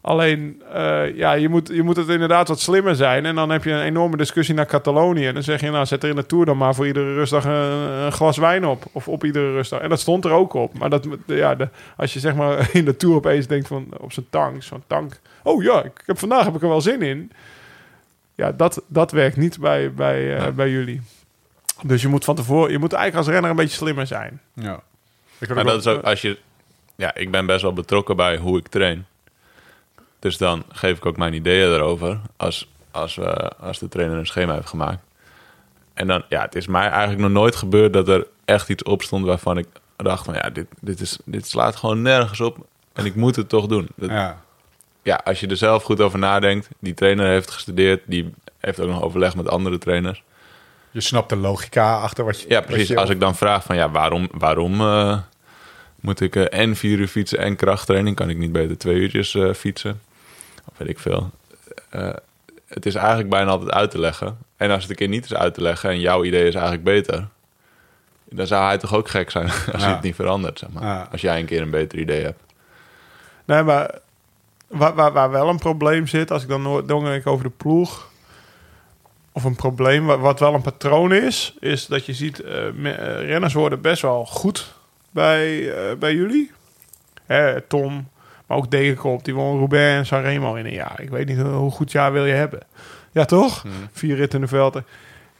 Alleen, 0.06 0.61
eh, 0.73 1.15
ja, 1.15 1.34
je 1.34 1.49
moet, 1.49 1.68
je 1.68 1.84
moet 1.84 1.95
het 1.95 2.07
inderdaad 2.07 2.48
wat 2.48 2.60
slimmer 2.60 2.95
zijn. 2.95 3.26
En 3.26 3.36
dan 3.36 3.49
heb 3.49 3.64
je 3.64 3.72
een 3.72 3.82
enorme 3.82 4.18
discussie 4.18 4.56
naar 4.56 4.65
Catalonië. 4.65 5.27
En 5.27 5.34
dan 5.34 5.44
zeg 5.44 5.61
je, 5.61 5.69
nou, 5.69 5.86
zet 5.86 6.03
er 6.03 6.10
in 6.10 6.15
de 6.15 6.26
Tour 6.26 6.45
dan 6.45 6.57
maar 6.57 6.76
voor 6.76 6.88
iedere 6.88 7.14
rustdag 7.14 7.45
een, 7.45 7.52
een 7.52 8.11
glas 8.11 8.38
wijn 8.38 8.65
op. 8.65 8.84
Of 8.91 9.07
op 9.07 9.23
iedere 9.23 9.52
rustdag. 9.52 9.80
En 9.80 9.90
dat 9.90 9.99
stond 9.99 10.26
er 10.26 10.32
ook 10.32 10.53
op. 10.53 10.77
Maar 10.77 10.90
dat, 10.90 11.07
ja, 11.26 11.56
de, 11.56 11.69
als 11.98 12.14
je 12.14 12.19
zeg 12.19 12.36
maar 12.36 12.69
in 12.73 12.86
de 12.86 12.95
Tour 12.95 13.15
opeens 13.15 13.48
denkt 13.48 13.68
van, 13.68 13.88
op 13.98 14.14
zijn 14.14 14.26
tank, 14.30 14.64
zo'n 14.64 14.84
tank. 14.88 15.19
Oh 15.44 15.64
ja, 15.64 15.84
ik 15.84 16.03
heb, 16.06 16.19
vandaag 16.19 16.45
heb 16.45 16.56
ik 16.56 16.61
er 16.61 16.69
wel 16.69 16.82
zin 16.82 17.02
in. 17.02 17.32
Ja, 18.36 18.52
dat, 18.52 18.82
dat 18.88 19.11
werkt 19.11 19.38
niet 19.38 19.60
bij, 19.60 19.94
bij, 19.94 20.38
eh, 20.38 20.52
bij 20.52 20.69
jullie. 20.69 21.02
Dus 21.84 22.02
je 22.02 22.07
moet 22.07 22.23
van 22.23 22.36
tevoren, 22.36 22.72
je 22.72 22.80
moet 22.80 22.94
eigenlijk 22.94 23.26
als 23.26 23.34
renner 23.34 23.52
een 23.52 23.64
beetje 23.64 23.77
slimmer 23.77 24.07
zijn. 24.07 24.41
Ja. 24.53 24.82
Ik 25.40 25.53
Maar 25.53 25.64
dat 25.64 25.80
is 25.80 25.88
ook 25.88 26.03
als 26.03 26.22
je. 26.22 26.38
Ja, 26.95 27.15
ik 27.15 27.32
ben 27.32 27.45
best 27.45 27.61
wel 27.61 27.73
betrokken 27.73 28.15
bij 28.15 28.38
hoe 28.38 28.57
ik 28.57 28.68
train. 28.68 29.06
Dus 30.20 30.38
dan 30.38 30.64
geef 30.72 30.98
ik 30.98 31.06
ook 31.06 31.18
mijn 31.18 31.34
ideeën 31.34 31.74
erover. 31.74 32.20
Als, 32.38 32.70
als, 32.92 33.16
we, 33.16 33.50
als 33.58 33.80
de 33.80 33.88
trainer 33.90 34.18
een 34.18 34.26
schema 34.26 34.54
heeft 34.54 34.70
gemaakt. 34.70 35.04
En 35.94 36.08
dan, 36.08 36.24
ja, 36.30 36.42
het 36.42 36.56
is 36.56 36.68
mij 36.68 36.88
eigenlijk 36.90 37.22
nog 37.22 37.32
nooit 37.32 37.56
gebeurd 37.56 37.94
dat 37.94 38.08
er 38.08 38.28
echt 38.46 38.70
iets 38.70 38.84
op 38.84 39.02
stond 39.02 39.26
waarvan 39.26 39.58
ik 39.58 39.68
dacht 39.98 40.26
van 40.26 40.34
ja, 40.34 40.50
dit, 40.50 40.66
dit, 40.80 41.00
is, 41.02 41.18
dit 41.26 41.48
slaat 41.48 41.76
gewoon 41.76 42.02
nergens 42.02 42.40
op. 42.42 42.58
En 42.94 43.06
ik 43.06 43.16
moet 43.16 43.36
het 43.36 43.50
toch 43.50 43.68
doen. 43.68 43.88
Dat, 43.96 44.10
ja. 44.10 44.42
Ja. 45.04 45.22
als 45.24 45.40
je 45.40 45.48
er 45.48 45.58
zelf 45.58 45.84
goed 45.84 46.02
over 46.02 46.20
nadenkt. 46.20 46.68
Die 46.80 46.94
trainer 46.94 47.28
heeft 47.28 47.52
gestudeerd. 47.52 48.02
Die 48.06 48.34
heeft 48.60 48.80
ook 48.80 48.90
nog 48.90 49.02
overleg 49.02 49.36
met 49.36 49.50
andere 49.50 49.78
trainers. 49.78 50.24
Je 50.92 51.02
snapt 51.02 51.30
de 51.30 51.36
logica 51.36 51.98
achter 52.00 52.26
wat 52.26 52.42
je... 52.42 52.46
Ja, 52.50 52.62
precies. 52.62 52.88
je- 52.88 52.98
Als 52.98 53.10
ik 53.10 53.20
dan 53.20 53.36
vraag 53.36 53.64
van 53.64 53.76
ja, 53.76 53.90
waarom, 53.92 54.28
waarom 54.32 54.82
eh, 54.82 55.18
moet 56.00 56.20
ik 56.22 56.36
eh, 56.36 56.60
en 56.60 56.76
vier 56.76 56.98
uur 57.00 57.08
fietsen 57.08 57.38
en 57.40 57.56
krachttraining? 57.56 58.16
Kan 58.16 58.30
ik 58.30 58.38
niet 58.38 58.52
beter 58.52 58.78
twee 58.78 58.96
uurtjes 58.96 59.36
eh, 59.36 59.54
fietsen? 59.54 60.02
Weet 60.77 60.89
ik 60.89 60.99
veel. 60.99 61.31
Eh, 61.89 62.10
het 62.68 62.85
is 62.85 62.95
eigenlijk 62.95 63.30
bijna 63.30 63.52
altijd 63.52 63.72
uit 63.72 63.91
te 63.91 63.99
leggen. 63.99 64.38
En 64.57 64.72
als 64.72 64.81
het 64.81 64.89
een 64.91 64.95
keer 64.97 65.07
niet 65.07 65.26
is 65.26 65.34
uit 65.34 65.53
te 65.53 65.61
leggen 65.61 65.89
en 65.89 65.99
jouw 65.99 66.23
idee 66.23 66.47
is 66.47 66.53
eigenlijk 66.53 66.84
beter, 66.84 67.27
dan 68.23 68.47
zou 68.47 68.64
hij 68.65 68.77
toch 68.77 68.93
ook 68.93 69.10
gek 69.10 69.31
zijn 69.31 69.45
als 69.52 69.61
Ja. 69.65 69.80
hij 69.80 69.89
het 69.91 70.02
niet 70.02 70.15
verandert. 70.15 70.60
Zeg 70.60 70.69
maar. 70.69 70.84
Ja. 70.84 71.07
Als 71.11 71.22
jij 71.22 71.39
een 71.39 71.45
keer 71.45 71.61
een 71.61 71.69
beter 71.69 71.99
idee 71.99 72.23
hebt. 72.23 72.41
Nee, 73.45 73.64
maar 73.64 73.99
waar, 74.68 74.93
waar, 74.93 75.11
waar 75.11 75.31
wel 75.31 75.49
een 75.49 75.60
probleem 75.60 76.07
zit, 76.07 76.31
als 76.31 76.43
ik 76.43 76.49
dan 76.49 76.85
denk 76.88 77.07
ik 77.07 77.27
over 77.27 77.43
de 77.45 77.52
ploeg, 77.57 78.10
of 79.31 79.43
een 79.43 79.56
probleem, 79.56 80.06
wat, 80.06 80.19
wat 80.19 80.39
wel 80.39 80.53
een 80.53 80.61
patroon 80.61 81.14
is, 81.14 81.56
is 81.60 81.85
dat 81.85 82.06
je 82.06 82.14
ziet, 82.14 82.39
eh, 82.39 82.68
eh, 82.68 83.27
renners 83.27 83.53
worden 83.53 83.81
best 83.81 84.02
wel 84.02 84.26
goed 84.26 84.73
bij, 85.11 85.73
bij 85.99 86.14
jullie. 86.14 86.52
Hè, 87.26 87.61
Tom, 87.61 88.10
maar 88.47 88.57
ook 88.57 88.72
Degenkop, 88.72 89.26
die 89.26 89.35
won 89.35 89.57
Roubaix 89.57 89.97
en 89.97 90.05
Sanremo 90.05 90.55
in 90.55 90.65
een 90.65 90.73
jaar. 90.73 91.01
Ik 91.01 91.09
weet 91.09 91.27
niet 91.27 91.39
hoe 91.39 91.72
goed 91.72 91.91
jaar 91.91 92.11
wil 92.11 92.26
je 92.26 92.34
hebben. 92.34 92.59
Ja, 93.11 93.26
toch? 93.26 93.65
Vier 93.91 94.15
ritten 94.15 94.39
in 94.39 94.45
de 94.45 94.51
velden. 94.51 94.85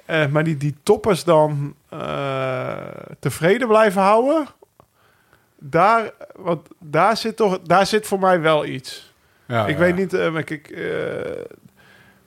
Eh, 0.06 0.28
maar 0.28 0.44
die, 0.44 0.58
die 0.58 0.76
toppers 0.84 1.24
dan 1.24 1.76
eh, 1.90 2.78
tevreden 3.20 3.68
blijven 3.68 4.02
houden, 4.02 4.48
daar, 5.60 6.12
want 6.36 6.68
daar 6.80 7.18
zit 7.18 7.36
toch, 7.36 7.60
daar 7.62 7.86
zit 7.86 8.08
voor 8.08 8.20
mij 8.20 8.42
wel 8.42 8.66
iets. 8.66 9.14
Ja, 9.46 9.66
ik 9.66 9.74
ja. 9.74 9.80
weet 9.80 9.96
niet, 9.96 10.32
maar 10.32 10.44
kijk, 10.44 10.70
eh, 10.70 11.42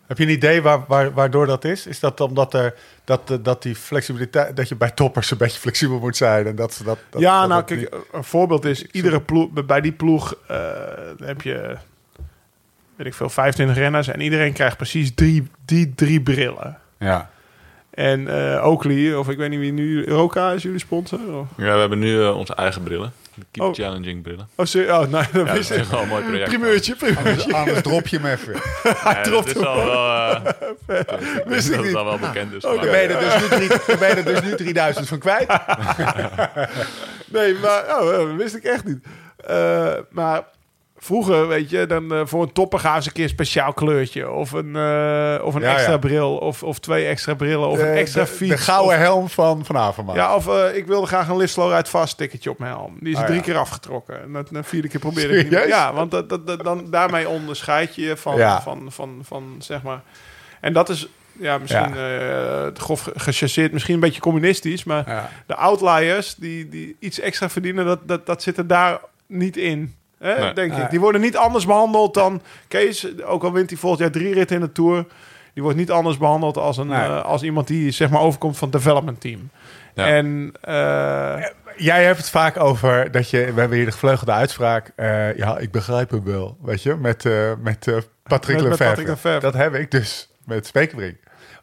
Heb 0.08 0.18
je 0.18 0.24
een 0.24 0.30
idee 0.30 0.62
waar, 0.62 0.84
waar, 0.86 1.12
waardoor 1.12 1.46
dat 1.46 1.64
is? 1.64 1.86
Is 1.86 2.00
dat 2.00 2.20
omdat 2.20 2.54
er, 2.54 2.74
dat, 3.04 3.38
dat 3.42 3.62
die 3.62 3.74
flexibiliteit, 3.76 4.56
dat 4.56 4.68
je 4.68 4.76
bij 4.76 4.90
toppers 4.90 5.30
een 5.30 5.36
beetje 5.38 5.58
flexibel 5.60 5.98
moet 5.98 6.16
zijn 6.16 6.46
en 6.46 6.56
dat 6.56 6.74
ze 6.74 6.84
dat, 6.84 6.98
dat 7.10 7.20
ja, 7.20 7.40
dat 7.40 7.48
nou 7.48 7.62
kijk, 7.64 7.80
niet- 7.80 7.94
een 8.12 8.24
voorbeeld 8.24 8.64
is 8.64 8.84
iedere 8.84 9.20
ploeg, 9.20 9.50
bij 9.66 9.80
die 9.80 9.92
ploeg 9.92 10.34
eh, 10.48 10.58
heb 11.18 11.42
je, 11.42 11.76
weet 12.96 13.06
ik 13.06 13.14
veel, 13.14 13.28
25 13.30 13.76
renners 13.76 14.08
en 14.08 14.20
iedereen 14.20 14.52
krijgt 14.52 14.76
precies 14.76 15.14
drie, 15.14 15.48
die 15.64 15.94
drie 15.94 16.20
brillen. 16.22 16.78
ja. 16.98 17.30
En 17.90 18.28
eh 18.54 18.66
Oakley, 18.66 19.14
of 19.14 19.28
ik 19.28 19.36
weet 19.38 19.50
niet 19.50 19.58
wie 19.58 19.72
nu, 19.72 20.04
Roka 20.06 20.52
is 20.52 20.62
jullie 20.62 20.78
sponsor? 20.78 21.18
Of? 21.34 21.46
Ja, 21.56 21.72
we 21.74 21.80
hebben 21.80 21.98
nu 21.98 22.22
eh, 22.22 22.36
onze 22.36 22.54
eigen 22.54 22.82
brillen. 22.82 23.12
Keep 23.50 23.64
Oh. 23.64 23.74
challenging 23.74 24.22
brillen. 24.22 24.48
Oh, 24.54 24.66
sorry. 24.66 24.88
Oh, 24.90 24.98
nee, 25.00 25.22
dat 25.32 25.46
Ja, 25.46 25.52
is 25.52 25.70
echt 25.70 25.90
wel 25.90 26.02
een 26.02 26.08
mooi 26.08 26.22
project. 26.24 26.48
Primeurtje, 26.48 26.94
primeurtje. 26.96 27.54
Anders 27.54 27.82
drop 27.82 28.06
je 28.08 28.16
hem 28.18 28.26
even. 28.26 28.52
Ja, 29.04 29.22
dropt 29.22 29.46
dat 29.46 29.56
is 29.56 29.62
hem. 29.62 29.64
al 29.70 29.84
wel... 29.86 30.34
eh, 30.86 31.00
Wist 31.52 31.68
ik 31.68 31.74
dat 31.76 31.84
niet. 31.84 31.94
al 31.94 32.04
wel 32.04 32.18
bekend 32.18 32.52
is. 32.52 32.62
Dan 32.62 32.76
maar- 32.76 32.84
ben 32.84 33.02
je 33.02 33.08
er 33.08 33.20
dus 33.40 33.40
nu, 33.50 33.56
drie, 33.66 33.96
ben 33.98 34.08
je 34.08 34.14
er 34.14 34.24
dus 34.24 34.42
nu 34.42 34.54
3000 34.56 35.08
van 35.08 35.18
kwijt. 35.18 35.46
Nee, 37.26 37.54
maar 37.54 37.84
oh, 38.00 38.10
dat 38.10 38.32
wist 38.36 38.54
ik 38.54 38.64
echt 38.64 38.84
niet. 38.84 39.06
Eh, 39.46 39.94
maar 40.10 40.42
vroeger, 40.98 41.48
weet 41.48 41.70
je, 41.70 41.86
dan 41.86 42.12
eh, 42.14 42.20
voor 42.24 42.42
een 42.42 42.52
topper 42.52 42.78
gaan 42.78 43.02
ze 43.02 43.08
een 43.08 43.14
keer 43.14 43.22
een 43.24 43.28
speciaal 43.30 43.72
kleurtje. 43.72 44.30
Of 44.30 44.52
een, 44.52 44.76
eh, 44.76 45.44
of 45.44 45.54
een 45.54 45.60
Ja, 45.60 45.72
extra 45.72 45.92
ja. 45.92 45.98
bril. 45.98 46.36
Of, 46.36 46.62
of 46.62 46.78
twee 46.78 47.06
extra 47.06 47.34
brillen. 47.34 47.68
Of 47.68 47.78
een 47.78 47.84
De- 47.84 47.90
extra 47.90 48.20
de, 48.22 48.26
fiets. 48.26 48.50
De 48.50 48.58
gouden 48.58 48.94
Of- 48.96 49.02
helm 49.02 49.28
van 49.28 49.64
Van 49.64 49.76
Avermaat. 49.76 50.14
ja, 50.16 50.34
of 50.34 50.48
eh, 50.48 50.76
ik 50.76 50.86
wilde 50.86 51.06
graag 51.06 51.28
een 51.28 51.36
Lislo 51.36 51.70
uit 51.70 51.88
vast 51.88 52.16
ticketje 52.16 52.50
op 52.50 52.58
mijn 52.58 52.72
helm. 52.72 52.96
Die 53.00 53.12
is 53.12 53.18
Oh, 53.18 53.24
drie 53.24 53.36
ja. 53.36 53.42
keer 53.42 53.56
afgetrokken. 53.56 54.22
En 54.22 54.32
dat, 54.32 54.48
de 54.48 54.62
vierde 54.62 54.88
keer 54.88 55.00
probeerde 55.00 55.36
ik 55.36 55.42
niet 55.42 55.52
meer. 55.52 55.68
Ja, 55.68 55.92
want 55.92 56.10
dat, 56.10 56.28
dat, 56.28 56.46
dat- 56.46 56.64
dan, 56.64 56.90
daarmee 56.90 57.28
onderscheid 57.28 57.94
je 57.94 58.02
je 58.02 58.16
van, 58.16 58.36
Ja. 58.36 58.62
van, 58.62 58.86
van, 58.92 59.20
van, 59.22 59.54
zeg 59.58 59.82
maar... 59.82 60.00
En 60.60 60.72
dat 60.72 60.88
is, 60.88 61.08
ja, 61.32 61.58
misschien 61.58 61.96
eh, 61.96 62.66
grof 62.74 63.10
gechasseerd, 63.16 63.72
misschien 63.72 63.94
een 63.94 64.00
beetje 64.00 64.20
communistisch, 64.20 64.84
maar 64.84 65.02
Ja. 65.08 65.30
de 65.46 65.54
outliers 65.54 66.34
die, 66.34 66.68
die 66.68 66.96
iets 67.00 67.20
extra 67.20 67.48
verdienen, 67.48 67.84
dat, 67.84 68.08
dat, 68.08 68.26
dat 68.26 68.42
zit 68.42 68.56
er 68.58 68.66
daar 68.66 69.00
niet 69.26 69.56
in. 69.56 69.94
Hè, 70.18 70.38
Nee. 70.40 70.52
denk 70.52 70.72
Nee. 70.72 70.80
ik. 70.82 70.90
Die 70.90 71.00
worden 71.00 71.20
niet 71.20 71.36
anders 71.36 71.66
behandeld 71.66 72.14
dan 72.14 72.42
Kees, 72.68 73.22
ook 73.22 73.44
al 73.44 73.52
wint 73.52 73.70
hij 73.70 73.78
volgend 73.78 74.02
jaar 74.02 74.10
drie 74.10 74.34
ritten 74.34 74.56
in 74.56 74.62
de 74.62 74.72
Tour. 74.72 75.04
Die 75.54 75.62
wordt 75.62 75.78
niet 75.78 75.90
anders 75.90 76.16
behandeld 76.18 76.56
als, 76.56 76.76
een, 76.76 76.86
Nee. 76.86 76.98
eh, 77.00 77.24
als 77.24 77.42
iemand 77.42 77.66
die 77.66 77.90
zeg 77.90 78.10
maar 78.10 78.20
overkomt 78.20 78.58
van 78.58 78.68
het 78.68 78.76
development 78.76 79.20
team. 79.20 79.50
Ja. 79.94 80.06
En 80.06 80.52
eh, 80.60 81.44
Jij 81.76 82.04
hebt 82.04 82.18
het 82.18 82.30
vaak 82.30 82.60
over 82.60 83.10
dat 83.10 83.30
je... 83.30 83.52
We 83.52 83.60
hebben 83.60 83.76
hier 83.76 83.86
de 83.86 83.92
gevleugelde 83.92 84.32
uitspraak. 84.32 84.92
eh, 84.96 85.36
ja, 85.36 85.58
ik 85.58 85.70
begrijp 85.70 86.10
hem 86.10 86.24
wel. 86.24 86.56
Weet 86.62 86.82
je? 86.82 86.94
Met, 86.96 87.24
eh, 87.24 87.52
met 87.60 87.86
eh, 87.86 87.96
Patrick 88.22 88.56
Met- 88.56 88.68
met 88.68 88.78
Lefevre. 88.78 88.88
Patrick 88.88 89.06
Lefevre. 89.08 89.40
Dat 89.40 89.54
heb 89.54 89.74
ik 89.74 89.90
dus 89.90 90.30
met 90.44 90.66
Spekerbrink. 90.66 91.16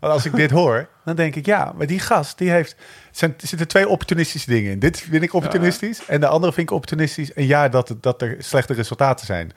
Want 0.05 0.17
als 0.17 0.25
ik 0.25 0.35
dit 0.35 0.51
hoor, 0.61 0.87
dan 1.05 1.15
denk 1.15 1.35
ik... 1.35 1.45
Ja, 1.45 1.73
maar 1.77 1.87
die 1.87 1.99
gast, 1.99 2.37
die 2.37 2.49
heeft... 2.49 2.75
zijn- 3.11 3.33
Er 3.41 3.47
zitten 3.47 3.67
twee 3.67 3.87
opportunistische 3.89 4.49
dingen 4.49 4.71
in. 4.71 4.79
Dit 4.79 4.99
vind 5.01 5.23
ik 5.23 5.33
opportunistisch. 5.33 6.05
En 6.05 6.19
de 6.19 6.27
andere 6.27 6.53
vind 6.53 6.69
ik 6.69 6.75
opportunistisch. 6.75 7.33
En 7.33 7.45
ja, 7.47 7.69
dat, 7.69 7.95
dat 8.01 8.21
er 8.21 8.35
slechte 8.39 8.73
resultaten 8.73 9.25
zijn. 9.25 9.51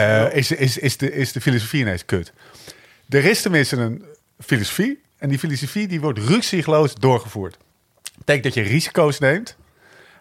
Eh, 0.00 0.36
is, 0.36 0.50
is, 0.52 0.78
is, 0.78 0.96
de, 0.96 1.12
is 1.12 1.32
de 1.32 1.40
filosofie 1.40 1.80
ineens 1.80 2.04
kut. 2.04 2.32
Er 3.08 3.24
is 3.24 3.42
tenminste 3.42 3.76
een 3.76 4.04
filosofie. 4.44 5.02
En 5.18 5.28
die 5.28 5.38
filosofie 5.38 5.86
die 5.88 6.00
wordt 6.00 6.18
ruksigloos 6.18 6.94
doorgevoerd. 6.94 7.56
betekent 8.18 8.44
dat 8.44 8.54
je 8.54 8.70
risico's 8.70 9.18
neemt. 9.18 9.56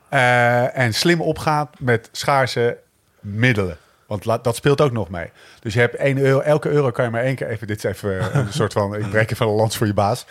eh, 0.09 0.77
en 0.77 0.93
slim 0.93 1.21
opgaat 1.21 1.79
met 1.79 2.09
schaarse 2.11 2.77
middelen. 3.19 3.77
Want 4.07 4.43
dat 4.43 4.55
speelt 4.55 4.81
ook 4.81 4.91
nog 4.91 5.09
mee. 5.09 5.31
Dus 5.59 5.73
je 5.73 5.79
hebt 5.79 5.95
1 5.95 6.17
euro, 6.17 6.39
elke 6.39 6.69
euro 6.69 6.91
kan 6.91 7.05
je 7.05 7.11
maar 7.11 7.23
één 7.23 7.35
keer 7.35 7.47
even. 7.47 7.67
Dit 7.67 7.77
is 7.77 7.83
even 7.83 8.19
eh, 8.19 8.35
een 8.35 8.53
soort 8.53 8.73
van. 8.73 8.95
Ik 8.95 9.09
breek 9.09 9.31
even 9.31 9.47
een 9.47 9.53
lans 9.53 9.77
voor 9.77 9.87
je 9.87 9.93
baas. 9.93 10.25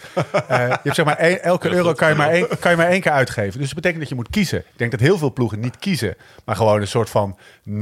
Eh, 0.48 0.58
je 0.68 0.78
hebt 0.82 0.94
zeg 0.94 1.04
maar 1.04 1.16
één, 1.16 1.42
elke 1.42 1.70
euro 1.70 1.92
kan 1.92 2.08
je, 2.08 2.14
maar 2.14 2.28
één, 2.28 2.48
kan 2.60 2.70
je 2.70 2.76
maar 2.76 2.88
één 2.88 3.00
keer 3.00 3.12
uitgeven. 3.12 3.58
Dus 3.58 3.66
dat 3.66 3.74
betekent 3.74 4.00
dat 4.00 4.08
je 4.08 4.14
moet 4.14 4.30
kiezen. 4.30 4.58
Ik 4.58 4.64
denk 4.76 4.90
dat 4.90 5.00
heel 5.00 5.18
veel 5.18 5.32
ploegen 5.32 5.60
niet 5.60 5.78
kiezen, 5.78 6.16
maar 6.44 6.56
gewoon 6.56 6.80
een 6.80 6.86
soort 6.86 7.10
van 7.10 7.38
0.8 7.68 7.76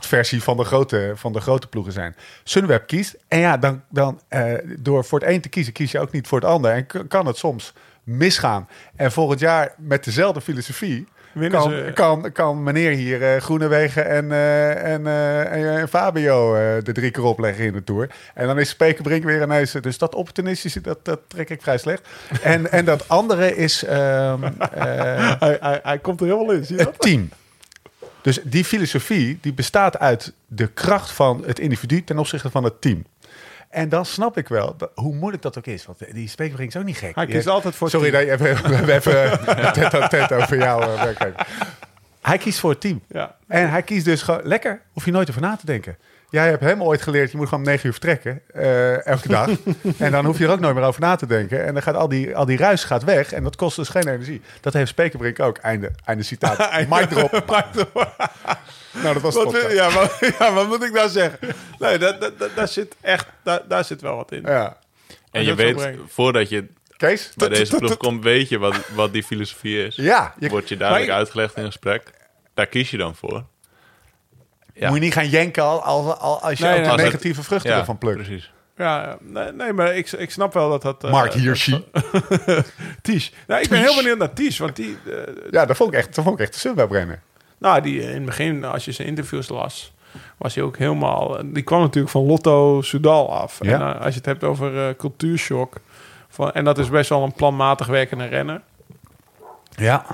versie 0.00 0.42
van 0.42 0.56
de 0.56 0.64
grote, 0.64 1.12
van 1.14 1.32
de 1.32 1.40
grote 1.40 1.66
ploegen 1.66 1.92
zijn. 1.92 2.16
Sunweb 2.44 2.86
kiest. 2.86 3.16
En 3.28 3.38
ja, 3.38 3.56
dan, 3.56 3.82
dan 3.90 4.20
eh, 4.28 4.52
door 4.78 5.04
voor 5.04 5.18
het 5.20 5.28
een 5.28 5.40
te 5.40 5.48
kiezen, 5.48 5.72
kies 5.72 5.92
je 5.92 6.00
ook 6.00 6.12
niet 6.12 6.28
voor 6.28 6.40
het 6.40 6.48
ander. 6.48 6.70
En 6.70 7.08
kan 7.08 7.26
het 7.26 7.36
soms 7.36 7.72
misgaan. 8.02 8.68
En 8.96 9.12
volgend 9.12 9.40
jaar 9.40 9.74
met 9.76 10.04
dezelfde 10.04 10.40
filosofie. 10.40 11.06
Kan, 11.50 11.70
ze. 11.70 11.90
kan, 11.94 12.32
kan 12.32 12.62
meneer 12.62 12.90
hier 12.90 13.22
eh, 13.34 13.40
Groenewegen 13.40 14.06
en, 14.06 14.32
eh, 14.32 14.92
en, 14.92 15.06
eh, 15.06 15.80
en 15.80 15.88
Fabio 15.88 16.54
eh, 16.54 16.60
de 16.82 16.92
drie 16.92 17.10
keer 17.10 17.24
opleggen 17.24 17.64
in 17.64 17.72
de 17.72 17.84
Tour. 17.84 18.10
En 18.34 18.46
dan 18.46 18.58
is 18.58 18.68
Spekerbrink 18.68 19.24
weer 19.24 19.42
ineens... 19.42 19.72
Dus 19.72 19.98
dat 19.98 20.14
opportunistische, 20.14 20.80
dat, 20.80 21.04
dat 21.04 21.20
trek 21.28 21.50
ik 21.50 21.62
vrij 21.62 21.78
slecht. 21.78 22.08
En, 22.42 22.72
en 22.72 22.84
dat 22.84 23.08
andere 23.08 23.56
is 23.56 23.84
ehm, 23.84 24.42
eh, 24.44 24.50
hij, 25.38 25.56
hij, 25.60 25.80
hij 25.82 25.98
komt 25.98 26.20
er 26.20 26.26
helemaal 26.26 26.52
in, 26.52 26.64
zie 26.64 26.76
je 26.76 26.84
dat? 26.84 26.92
het 26.92 27.02
team. 27.02 27.28
Dus 28.22 28.40
die 28.42 28.64
filosofie 28.64 29.38
die 29.40 29.52
bestaat 29.52 29.98
uit 29.98 30.32
de 30.46 30.66
kracht 30.66 31.10
van 31.10 31.42
het 31.46 31.58
individu 31.58 32.04
ten 32.04 32.18
opzichte 32.18 32.50
van 32.50 32.64
het 32.64 32.80
team. 32.80 33.04
En 33.70 33.88
dan 33.88 34.04
snap 34.06 34.36
ik 34.38 34.48
wel 34.48 34.76
dat- 34.76 34.90
hoe 34.94 35.14
moeilijk 35.14 35.42
dat 35.42 35.58
ook 35.58 35.66
is. 35.66 35.86
Want 35.86 35.98
die 36.14 36.28
Spekerbrink 36.28 36.70
is 36.70 36.76
ook 36.76 36.84
niet 36.84 36.96
gek. 36.96 37.14
Hij 37.14 37.26
kiest 37.26 37.46
altijd 37.46 37.74
voor 37.74 37.86
het 37.86 37.96
Sorry 37.96 38.10
team. 38.10 38.26
dat 38.28 38.38
je 38.38 38.46
even, 38.46 38.68
we 38.70 38.74
hebben 38.92 38.94
even 38.94 39.72
tet 39.72 39.94
aan 39.94 40.08
tet 40.08 40.32
over 40.32 40.56
jou 40.58 40.82
uh, 40.82 41.02
werkelijk. 41.02 41.40
Hij 42.22 42.38
kiest 42.38 42.58
voor 42.58 42.70
het 42.70 42.80
team. 42.80 43.02
Ja. 43.08 43.36
En 43.48 43.70
hij 43.70 43.82
kiest 43.82 44.04
dus 44.04 44.22
gewoon 44.22 44.40
lekker, 44.44 44.80
hoef 44.92 45.04
je 45.04 45.10
nooit 45.10 45.28
over 45.30 45.42
na 45.42 45.56
te 45.56 45.66
denken. 45.66 45.96
Jij 46.36 46.48
hebt 46.48 46.62
hem 46.62 46.82
ooit 46.82 47.02
geleerd, 47.02 47.30
je 47.30 47.36
moet 47.36 47.48
gewoon 47.48 47.64
om 47.64 47.70
negen 47.70 47.86
uur 47.86 47.92
vertrekken, 47.92 48.42
eh, 48.52 49.06
elke 49.06 49.28
dag. 49.28 49.48
en 49.98 50.10
dan 50.12 50.24
hoef 50.24 50.38
je 50.38 50.44
er 50.44 50.50
ook 50.50 50.60
nooit 50.60 50.74
meer 50.74 50.84
over 50.84 51.00
na 51.00 51.16
te 51.16 51.26
denken. 51.26 51.64
En 51.64 51.72
dan 51.74 51.82
gaat 51.82 51.94
al 51.94 52.08
die, 52.08 52.36
al 52.36 52.44
die 52.44 52.56
ruis 52.56 52.84
gaat 52.84 53.04
weg 53.04 53.32
en 53.32 53.42
dat 53.42 53.56
kost 53.56 53.76
dus 53.76 53.88
geen 53.88 54.08
energie. 54.08 54.40
Dat 54.60 54.72
heeft 54.72 54.88
Spekerbrink 54.88 55.40
ook. 55.40 55.56
Einde, 55.58 55.90
einde 56.04 56.22
citaat. 56.22 56.58
Mic 56.88 57.08
drop. 57.08 57.30
nou, 58.92 59.14
dat 59.14 59.22
was 59.22 59.34
het 59.34 59.44
Wat, 59.44 59.72
ja, 59.72 59.90
maar, 59.90 60.34
ja, 60.38 60.52
wat 60.52 60.66
moet 60.68 60.82
ik 60.82 60.92
nou 60.92 61.08
zeggen? 61.08 61.38
Nee, 61.78 61.98
dat, 61.98 62.20
dat, 62.20 62.38
dat- 62.38 62.50
daar 62.56 62.68
zit 62.68 62.96
echt 63.00 63.26
daar, 63.42 63.60
daar 63.68 63.84
zit 63.84 64.00
wel 64.00 64.16
wat 64.16 64.32
in. 64.32 64.42
Ja. 64.42 64.76
En 65.30 65.44
je 65.44 65.54
weet, 65.54 65.88
voordat 66.08 66.48
je 66.48 66.66
Kees? 66.96 67.32
bij 67.36 67.48
deze 67.48 67.76
ploeg 67.76 67.96
komt, 67.96 68.24
weet 68.24 68.48
je 68.48 68.58
wat, 68.58 68.76
wat 68.94 69.12
die 69.12 69.22
filosofie 69.22 69.86
is. 69.86 69.96
Ja, 69.96 70.34
je, 70.38 70.48
Wordt 70.48 70.68
je 70.68 70.76
duidelijk 70.76 71.08
Maar- 71.08 71.18
uitgelegd 71.18 71.56
in 71.56 71.60
een 71.64 71.72
gesprek. 71.72 72.02
Daar 72.54 72.66
kies 72.66 72.90
je 72.90 72.96
dan 72.96 73.14
voor. 73.14 73.44
Ja. 74.78 74.86
moet 74.88 74.96
je 74.98 75.02
niet 75.04 75.12
gaan 75.12 75.28
jenken 75.28 75.62
al, 75.62 75.82
al, 75.82 76.14
al- 76.14 76.40
als 76.42 76.58
je 76.58 76.64
Nee, 76.64 76.72
ook 76.72 76.78
nee, 76.78 76.86
de 76.86 76.92
het- 76.94 77.02
negatieve 77.04 77.42
vruchten 77.42 77.70
Ja, 77.70 77.78
ervan 77.78 77.98
plukt. 77.98 78.16
precies. 78.16 78.52
Ja, 78.76 79.16
nee, 79.20 79.52
nee, 79.52 79.72
maar 79.72 79.94
ik, 79.96 80.10
ik 80.12 80.30
snap 80.30 80.52
wel 80.52 80.70
dat 80.70 80.82
dat... 80.82 81.04
eh, 81.04 81.10
Mark 81.10 81.32
Hirschi. 81.32 81.84
Ties. 83.02 83.32
Nou, 83.46 83.60
ik 83.62 83.68
ben 83.68 83.80
heel 83.80 83.96
benieuwd 83.96 84.18
naar 84.18 84.32
Ties, 84.32 84.58
want 84.58 84.76
die... 84.76 84.98
eh, 85.06 85.12
Ja, 85.50 85.66
dat 85.66 85.76
vond 85.76 85.92
ik 85.92 85.98
echt, 85.98 86.14
dat 86.14 86.24
vond 86.24 86.36
ik 86.38 86.42
echt 86.44 86.52
de 86.52 86.58
Sunweb 86.58 86.90
rennen. 86.90 87.22
nou, 87.58 87.80
die 87.80 88.00
eh, 88.00 88.08
in 88.08 88.14
het 88.14 88.24
begin, 88.24 88.64
als 88.64 88.84
je 88.84 88.92
zijn 88.92 89.08
interviews 89.08 89.48
las, 89.48 89.92
was 90.36 90.54
hij 90.54 90.64
ook 90.64 90.76
helemaal... 90.76 91.36
Die 91.44 91.62
kwam 91.62 91.80
natuurlijk 91.80 92.12
van 92.12 92.22
Lotto 92.26 92.82
Soudal 92.82 93.32
af. 93.34 93.58
Ja. 93.62 93.72
En 93.72 93.80
eh, 93.94 94.00
als 94.04 94.08
je 94.12 94.16
het 94.20 94.26
hebt 94.26 94.44
over 94.44 94.88
eh, 94.88 94.94
cultuurshock... 94.96 95.74
Van, 96.28 96.52
en 96.52 96.64
dat 96.64 96.78
is 96.78 96.88
best 96.90 97.08
wel 97.08 97.22
een 97.22 97.32
planmatig 97.32 97.86
werkende 97.86 98.24
renner. 98.26 98.60
Ja. 99.76 100.04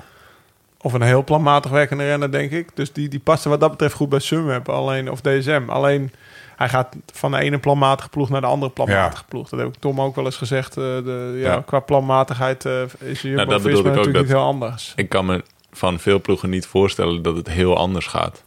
Of 0.85 0.93
een 0.93 1.03
heel 1.03 1.25
planmatig 1.25 1.71
werkende 1.71 2.05
renner, 2.05 2.31
denk 2.33 2.51
ik. 2.51 2.69
Dus 2.77 2.93
die, 2.93 3.09
die 3.09 3.21
paste 3.21 3.49
wat 3.49 3.61
dat 3.61 3.71
betreft 3.71 3.95
goed 3.95 4.09
bij 4.09 4.19
Sunweb 4.19 4.69
alleen, 4.69 5.11
of 5.11 5.21
DSM. 5.21 5.63
Alleen, 5.69 6.13
hij 6.57 6.69
gaat 6.69 6.97
van 7.13 7.31
de 7.31 7.39
ene 7.39 7.59
planmatige 7.59 8.09
ploeg 8.09 8.29
naar 8.29 8.41
de 8.41 8.47
andere 8.47 8.73
planmatige 8.73 9.25
ploeg. 9.29 9.49
Dat 9.49 9.59
heb 9.59 9.69
ik 9.69 9.75
Tom 9.79 10.01
ook 10.01 10.15
wel 10.17 10.25
eens 10.25 10.37
gezegd. 10.37 10.69
eh, 10.77 10.83
de, 10.83 11.39
ja, 11.43 11.53
Ja. 11.53 11.63
Qua 11.67 11.81
planmatigheid 11.81 12.65
eh, 12.65 12.83
is 12.99 13.21
Jumbo 13.23 13.37
Nou, 13.37 13.49
dat 13.49 13.63
bedoelde 13.63 13.69
ik 13.69 13.79
ook, 13.79 13.85
natuurlijk 13.97 14.13
dat- 14.15 14.23
niet 14.23 14.33
heel 14.33 14.43
anders. 14.45 14.93
Ik 14.97 15.09
kan 15.09 15.27
me 15.27 15.45
van 15.73 15.99
veel 15.99 16.21
ploegen 16.21 16.51
niet 16.51 16.67
voorstellen 16.67 17.23
dat 17.23 17.37
het 17.37 17.49
heel 17.49 17.77
anders 17.77 18.07
gaat. 18.07 18.43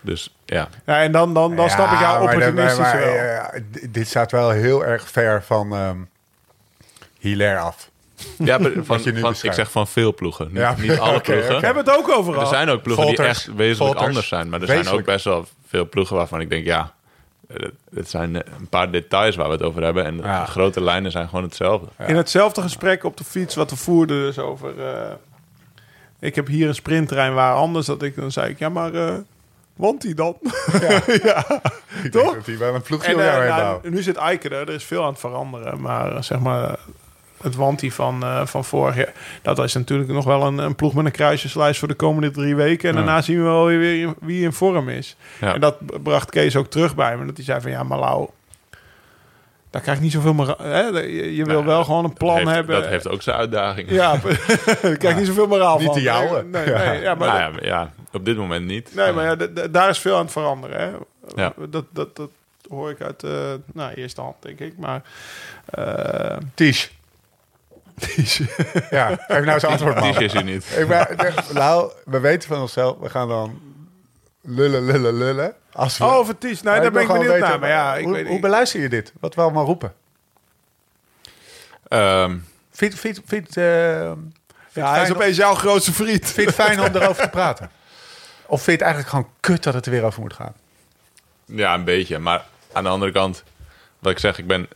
Dus 0.00 0.34
ja, 0.44 0.68
Ja, 0.86 1.02
en 1.02 1.12
dan, 1.12 1.34
dan, 1.34 1.56
dan 1.56 1.70
snap 1.70 1.92
ik 1.92 1.98
jou 2.00 2.12
maar 2.12 2.22
opportunistisch 2.34 2.78
maar, 2.78 2.98
wel. 2.98 3.14
eh, 3.14 3.60
dit 3.90 4.08
staat 4.08 4.30
wel 4.32 4.50
heel 4.50 4.84
erg 4.84 5.08
ver 5.10 5.42
van 5.42 5.72
ehm 5.74 5.96
Hilaire 7.18 7.58
af. 7.60 7.90
Ja 8.38 8.58
maar 8.58 8.70
van, 8.74 8.84
Wat 8.86 9.04
je 9.04 9.12
nu 9.12 9.20
van, 9.20 9.34
ik 9.42 9.52
zeg 9.52 9.70
van 9.70 9.86
veel 9.86 10.14
ploegen. 10.14 10.46
Niet, 10.46 10.56
Ja, 10.56 10.74
niet 10.78 10.98
alle 10.98 11.20
ploegen. 11.30 11.60
We 11.60 11.66
hebben 11.66 11.84
het 11.84 11.96
ook 11.98 12.08
overal. 12.08 12.40
Er 12.40 12.46
zijn 12.46 12.68
ook 12.68 12.82
ploegen 12.82 13.06
die 13.06 13.16
echt 13.22 13.44
wezenlijk 13.46 13.76
Volters. 13.76 14.04
anders 14.06 14.28
zijn. 14.28 14.48
Maar 14.48 14.60
er 14.60 14.66
zijn 14.66 14.88
ook 14.88 15.04
best 15.04 15.24
wel 15.24 15.46
veel 15.68 15.88
ploegen 15.88 16.16
waarvan 16.16 16.40
ik 16.40 16.50
denk, 16.50 16.64
ja, 16.64 16.92
het- 17.52 17.72
het 17.94 18.10
zijn 18.10 18.42
eh, 18.42 18.52
een 18.58 18.68
paar 18.68 18.90
details 18.90 19.36
waar 19.36 19.46
we 19.46 19.52
het 19.52 19.62
over 19.62 19.82
hebben. 19.82 20.04
En 20.04 20.16
Ja. 20.16 20.44
de 20.44 20.50
grote 20.50 20.80
lijnen 20.82 21.10
zijn 21.10 21.28
gewoon 21.28 21.44
hetzelfde. 21.44 21.86
In 22.06 22.16
hetzelfde 22.16 22.62
gesprek 22.62 23.04
op 23.04 23.16
de 23.16 23.24
fiets 23.24 23.54
wat 23.54 23.70
we 23.70 23.76
voerden 23.76 24.16
dus 24.20 24.38
over... 24.38 24.80
eh, 24.88 25.12
ik 26.20 26.34
heb 26.34 26.46
hier 26.46 26.68
een 26.68 26.74
sprinttrein 26.74 27.34
waar 27.34 27.54
anders. 27.54 27.86
Dat 27.86 28.02
ik, 28.02 28.16
dan 28.16 28.32
zei 28.32 28.50
ik, 28.50 28.58
ja 28.58 28.68
maar... 28.68 28.94
eh 28.94 29.14
want 29.76 30.00
die 30.02 30.14
dan? 30.14 30.36
Ik 32.02 32.12
Toch? 32.12 32.22
denk 32.22 32.34
dat 32.34 32.46
hij 32.46 32.58
wel 32.58 32.74
een 32.74 32.82
ploegje 32.82 33.12
En 33.14 33.20
eh, 33.20 33.48
nou, 33.48 33.60
bouwt. 33.62 33.88
nu 33.90 34.02
zit 34.02 34.16
Eiken 34.16 34.50
er, 34.50 34.68
er 34.68 34.74
is 34.74 34.84
veel 34.84 35.02
aan 35.02 35.10
het 35.10 35.20
veranderen. 35.20 35.80
Maar 35.80 36.16
eh, 36.16 36.22
zeg 36.22 36.38
maar, 36.38 36.78
het 37.42 37.54
wantie 37.54 37.92
van, 37.94 38.22
eh, 38.22 38.46
van 38.46 38.64
vorig 38.64 38.96
jaar... 38.96 39.12
dat 39.42 39.58
is 39.58 39.74
natuurlijk 39.74 40.10
nog 40.10 40.24
wel 40.24 40.42
een, 40.46 40.58
een 40.58 40.74
ploeg 40.74 40.94
met 40.94 41.04
een 41.04 41.10
kruisjeslijst 41.10 41.78
voor 41.78 41.88
de 41.88 41.94
komende 41.94 42.30
drie 42.30 42.56
weken. 42.56 42.88
En 42.88 42.94
Ja. 42.96 43.02
daarna 43.02 43.22
zien 43.22 43.36
we 43.36 43.42
wel 43.42 43.66
weer 43.66 44.14
wie, 44.20 44.42
in 44.44 44.52
vorm 44.52 44.88
is. 44.88 45.16
Ja. 45.40 45.54
En 45.54 45.60
dat 45.60 46.02
bracht 46.02 46.30
Kees 46.30 46.56
ook 46.56 46.66
terug 46.70 46.94
bij 46.94 47.16
me. 47.16 47.26
Dat 47.26 47.36
hij 47.36 47.44
zei 47.44 47.60
van, 47.60 47.70
ja, 47.70 47.82
maar 47.82 47.98
Lau... 47.98 48.28
Daar 49.70 49.82
krijg 49.84 49.96
ik 49.96 50.04
niet 50.04 50.12
zoveel 50.12 50.34
meer... 50.34 50.54
Hè? 50.62 50.80
Je, 50.80 51.34
je 51.36 51.44
wil 51.44 51.54
Nou, 51.54 51.64
wel 51.66 51.84
gewoon 51.84 52.04
een 52.04 52.12
plan 52.12 52.36
heeft, 52.36 52.50
hebben. 52.50 52.80
Dat 52.80 52.86
heeft 52.90 53.08
ook 53.08 53.22
zijn 53.22 53.36
uitdagingen. 53.36 53.94
Ja, 53.94 54.10
daar 54.82 54.96
krijg 54.96 55.02
ik 55.14 55.16
niet 55.16 55.26
zoveel 55.26 55.46
moraal 55.46 55.76
Niet 55.78 55.86
van. 55.86 55.94
de 55.94 56.02
jouwe. 56.02 56.42
Nee, 56.42 56.64
nee, 56.66 56.74
nee, 56.74 57.00
ja, 57.00 57.14
maar, 57.14 57.50
Nou 57.50 57.64
ja, 57.66 57.92
op 58.12 58.24
dit 58.24 58.36
moment 58.36 58.66
niet. 58.66 58.90
nee, 58.94 59.12
maar 59.12 59.36
daar 59.70 59.88
is 59.88 59.98
veel 59.98 60.16
aan 60.16 60.22
het 60.22 60.32
veranderen. 60.32 60.80
Hè? 60.80 60.90
Ja. 61.42 61.52
Dat, 61.70 61.84
dat, 61.90 62.16
dat 62.16 62.30
hoor 62.68 62.90
ik 62.90 63.00
uit 63.00 63.22
uh, 63.24 63.30
nou, 63.72 63.92
eerste 63.94 64.20
hand, 64.20 64.34
denk 64.40 64.58
ik. 64.60 64.78
Maar 64.78 65.02
uh, 65.78 66.36
Ties. 66.54 66.92
Ja, 68.90 69.16
geef 69.26 69.44
nou 69.44 69.58
zijn 69.60 69.72
antwoord, 69.72 69.94
man. 70.00 70.12
Die 70.12 70.24
is 70.24 70.32
hij 70.32 70.42
niet. 70.42 70.66
Ik 70.78 70.88
ben, 70.88 71.06
nou, 71.52 71.92
we 72.04 72.20
weten 72.20 72.48
van 72.48 72.60
onszelf, 72.60 72.98
we 72.98 73.10
gaan 73.10 73.28
dan 73.28 73.60
lullen, 74.42 74.84
lullen, 74.84 75.14
lullen. 75.14 75.54
Als 75.72 75.98
we, 75.98 76.04
Oh, 76.04 76.12
over 76.14 76.38
Ties. 76.38 76.60
Daar 76.62 76.90
ben 76.92 77.02
ik 77.02 77.08
benieuwd 77.08 77.38
naar. 77.38 77.58
Maar 77.58 77.68
ja, 77.68 77.94
ik 77.96 78.04
hoe, 78.04 78.12
weet 78.12 78.26
hoe 78.26 78.40
beluister 78.40 78.80
je 78.80 78.88
dit? 78.88 79.12
Wat 79.20 79.34
we 79.34 79.40
allemaal 79.40 79.64
roepen? 79.64 79.94
Ehm, 81.88 82.36
Vind, 82.70 82.94
vind, 82.94 83.20
vind, 83.26 83.54
Ja, 83.54 84.92
hij 84.92 85.02
is 85.02 85.12
opeens 85.12 85.36
jouw 85.36 85.54
grootste 85.54 85.92
vriend. 85.92 86.24
vind 86.30 86.36
je 86.36 86.42
het 86.42 86.54
fijn 86.54 86.80
om 86.80 87.02
erover 87.02 87.22
te 87.22 87.28
praten? 87.30 87.70
Of 88.48 88.62
vind 88.62 88.78
je 88.78 88.84
het 88.84 88.94
eigenlijk 88.94 89.10
gewoon 89.10 89.28
kut 89.40 89.62
dat 89.62 89.74
het 89.74 89.86
er 89.86 89.92
weer 89.92 90.04
over 90.04 90.20
moet 90.20 90.32
gaan? 90.32 90.52
ja, 91.44 91.74
een 91.74 91.84
beetje. 91.84 92.18
Maar 92.18 92.44
aan 92.72 92.82
de 92.84 92.88
andere 92.90 93.12
kant, 93.12 93.42
wat 93.98 94.12
ik 94.12 94.18
zeg, 94.18 94.38
ik 94.38 94.46
ben, 94.46 94.68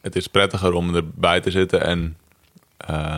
het 0.00 0.16
is 0.16 0.26
prettiger 0.26 0.72
om 0.72 0.94
erbij 0.94 1.40
te 1.40 1.50
zitten 1.50 1.80
en 1.84 2.16
eh, 2.86 3.16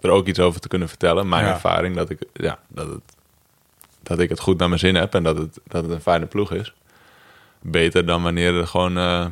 er 0.00 0.10
ook 0.10 0.26
iets 0.26 0.38
over 0.40 0.60
te 0.60 0.68
kunnen 0.68 0.88
vertellen. 0.88 1.28
Mijn 1.28 1.44
Ja. 1.44 1.50
ervaring 1.52 1.96
dat 1.96 2.10
ik, 2.10 2.18
ja, 2.32 2.58
dat, 2.68 2.86
het, 2.88 3.00
dat 4.02 4.18
ik 4.18 4.28
het 4.28 4.40
goed 4.40 4.58
naar 4.58 4.68
mijn 4.68 4.80
zin 4.80 4.94
heb 4.94 5.14
en 5.14 5.22
dat 5.22 5.36
het, 5.36 5.58
dat 5.66 5.82
het 5.82 5.92
een 5.92 6.00
fijne 6.00 6.26
ploeg 6.26 6.52
is. 6.52 6.74
Beter 7.60 8.06
dan 8.06 8.22
wanneer 8.22 8.54
er 8.54 8.66
gewoon 8.66 8.98
eh, 8.98 9.26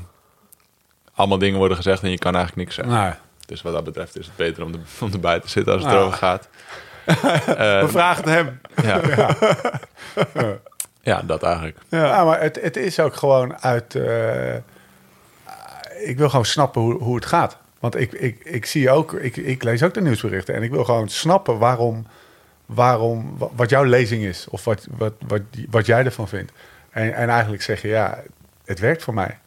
allemaal 1.14 1.38
dingen 1.38 1.58
worden 1.58 1.76
gezegd 1.76 2.02
en 2.02 2.10
je 2.10 2.18
kan 2.18 2.34
eigenlijk 2.34 2.64
niks 2.64 2.74
zeggen. 2.74 2.94
Nou, 2.94 3.14
Dus 3.46 3.62
wat 3.62 3.72
dat 3.72 3.84
betreft 3.84 4.18
is 4.18 4.26
het 4.26 4.36
beter 4.36 4.64
om, 4.64 4.72
er, 4.72 4.78
om 5.00 5.12
erbij 5.12 5.40
te 5.40 5.48
zitten 5.48 5.72
als 5.72 5.82
het 5.82 5.90
Nou. 5.90 6.02
erover 6.02 6.18
gaat. 6.18 6.48
We 7.84 7.86
vragen 7.88 8.24
het 8.30 8.32
hem. 8.34 8.60
Ja. 8.82 9.00
ja, 11.02 11.22
dat 11.22 11.42
eigenlijk. 11.42 11.78
ja. 11.88 12.24
maar 12.24 12.40
het, 12.40 12.58
het 12.62 12.76
is 12.76 13.00
ook 13.00 13.14
gewoon 13.16 13.58
uit... 13.60 13.94
eh, 13.94 14.54
ik 16.06 16.16
wil 16.18 16.28
gewoon 16.30 16.44
snappen 16.44 16.82
hoe, 16.82 17.02
hoe 17.02 17.14
het 17.14 17.26
gaat. 17.26 17.56
Want 17.78 17.96
ik, 17.96 18.12
ik, 18.12 18.44
ik 18.44 18.66
zie 18.66 18.90
ook... 18.90 19.12
Ik, 19.12 19.36
ik 19.36 19.62
lees 19.62 19.82
ook 19.82 19.94
de 19.94 20.00
nieuwsberichten. 20.00 20.54
En 20.54 20.62
ik 20.62 20.70
wil 20.70 20.84
gewoon 20.84 21.08
snappen 21.08 21.58
waarom... 21.58 22.06
waarom 22.66 23.38
wa- 23.38 23.48
wat 23.56 23.70
jouw 23.70 23.84
lezing 23.84 24.22
is. 24.24 24.46
Of 24.50 24.64
wat, 24.64 24.86
wat, 24.90 25.12
wat, 25.26 25.40
wat 25.70 25.86
jij 25.86 26.04
ervan 26.04 26.28
vindt. 26.28 26.52
En, 26.90 27.14
en 27.14 27.28
eigenlijk 27.28 27.62
zeggen, 27.62 27.88
ja, 27.88 28.22
het 28.64 28.78
werkt 28.78 29.02
voor 29.02 29.14
mij. 29.14 29.38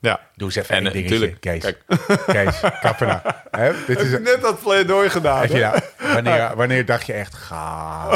Ja. 0.00 0.20
Doe 0.34 0.46
eens 0.46 0.56
even 0.56 0.74
En, 0.76 0.76
één 0.76 0.86
eh, 0.86 0.92
dingetje, 0.92 1.16
tuurlijk, 1.16 1.40
Kees. 1.40 1.62
kijk. 1.62 1.78
Kees, 2.26 2.60
kappen 2.80 3.22
dit 3.86 4.00
is, 4.00 4.10
Net 4.10 4.38
dat 4.40 4.60
pleidooi 4.62 5.10
gedaan. 5.10 5.48
je 5.48 5.58
nou, 5.58 5.80
wanneer, 6.14 6.50
wanneer 6.56 6.84
dacht 6.84 7.06
je 7.06 7.12
echt, 7.12 7.34
ga. 7.34 8.08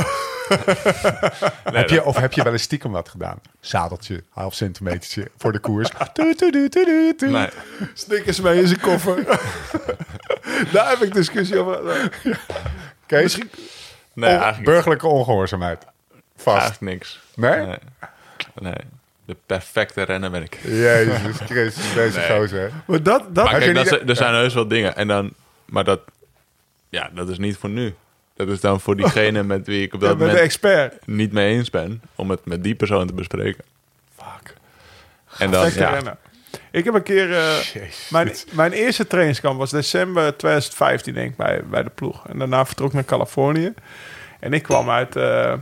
heb 1.79 1.89
je, 1.91 2.05
of 2.05 2.16
heb 2.16 2.33
je 2.33 2.43
wel 2.43 2.53
eens 2.53 2.62
stiekem 2.62 2.91
wat 2.93 3.09
gedaan? 3.09 3.39
Zadeltje, 3.61 4.23
half 4.31 4.55
centimetertje 4.55 5.31
voor 5.37 5.53
de 5.53 5.59
koers. 5.59 5.91
Nee. 7.19 7.49
Snickers 7.95 8.41
mee 8.41 8.61
in 8.61 8.66
zijn 8.69 8.81
koffer. 8.81 9.25
Daar 10.73 10.89
heb 10.89 11.03
ik 11.03 11.12
discussie 11.15 11.59
over. 11.59 12.11
Kees, 13.07 13.37
Nee, 13.37 13.45
on- 14.35 14.37
eigenlijk, 14.41 14.65
burgerlijke 14.65 15.07
ongehoorzaamheid. 15.07 15.85
Vast. 16.37 16.59
eigenlijk 16.61 16.93
niks. 16.93 17.21
Nee? 17.35 17.66
Nee. 17.66 17.79
Nee. 18.55 18.75
De 19.27 19.37
perfecte 19.47 20.03
renner 20.03 20.31
ben 20.31 20.43
ik. 20.43 20.59
Jezus 20.62 21.37
Christus, 21.47 21.95
deze 21.95 22.19
Nee. 22.19 22.29
gozer. 22.39 22.61
hè. 22.61 22.69
Maar 22.87 23.03
dat, 23.03 23.21
dat 23.35 23.45
Maar 23.45 23.53
Heb 23.53 23.62
kijk, 23.62 23.65
je 23.65 23.73
dat, 23.73 23.83
niet- 23.85 23.93
zijn- 23.95 24.09
er 24.09 24.16
zijn 24.16 24.35
heus 24.35 24.55
wel 24.55 24.69
dingen. 24.69 24.97
En 24.97 25.09
dan, 25.09 25.33
maar 25.65 25.85
dat, 25.85 26.01
ja, 26.89 27.11
dat 27.15 27.29
is 27.29 27.39
niet 27.39 27.57
voor 27.57 27.71
nu. 27.71 27.95
Dat 28.36 28.48
is 28.48 28.61
dan 28.61 28.81
voor 28.81 28.97
diegene 28.97 29.43
met 29.55 29.66
wie 29.66 29.82
ik 29.82 29.94
op 29.94 30.01
dat 30.01 30.19
moment 30.19 30.39
expert. 30.39 31.06
niet 31.06 31.32
mee 31.32 31.56
eens 31.56 31.70
ben. 31.70 32.02
Om 32.15 32.31
het 32.31 32.44
met 32.44 32.62
die 32.65 32.74
persoon 32.74 33.06
te 33.06 33.12
bespreken. 33.15 33.65
Fuck. 34.16 34.55
En 35.39 35.51
dan, 35.51 35.73
ja. 35.74 36.19
Ik 36.70 36.85
heb 36.85 36.94
een 36.94 37.02
keer... 37.02 37.36
eh, 37.36 37.56
mijn, 38.11 38.35
mijn 38.51 38.73
eerste 38.73 39.06
trainingskamp 39.06 39.59
was 39.59 39.70
december 39.70 40.36
2015, 40.36 41.15
denk 41.15 41.31
ik, 41.31 41.36
bij, 41.36 41.65
bij 41.65 41.82
de 41.82 41.90
ploeg. 41.94 42.28
En 42.28 42.39
daarna 42.39 42.66
vertrok 42.66 42.89
ik 42.89 42.94
naar 42.94 43.05
Californië. 43.05 43.73
En 44.40 44.52
ik 44.52 44.62
kwam 44.62 44.90
uit... 44.90 45.16
eh, 45.16 45.55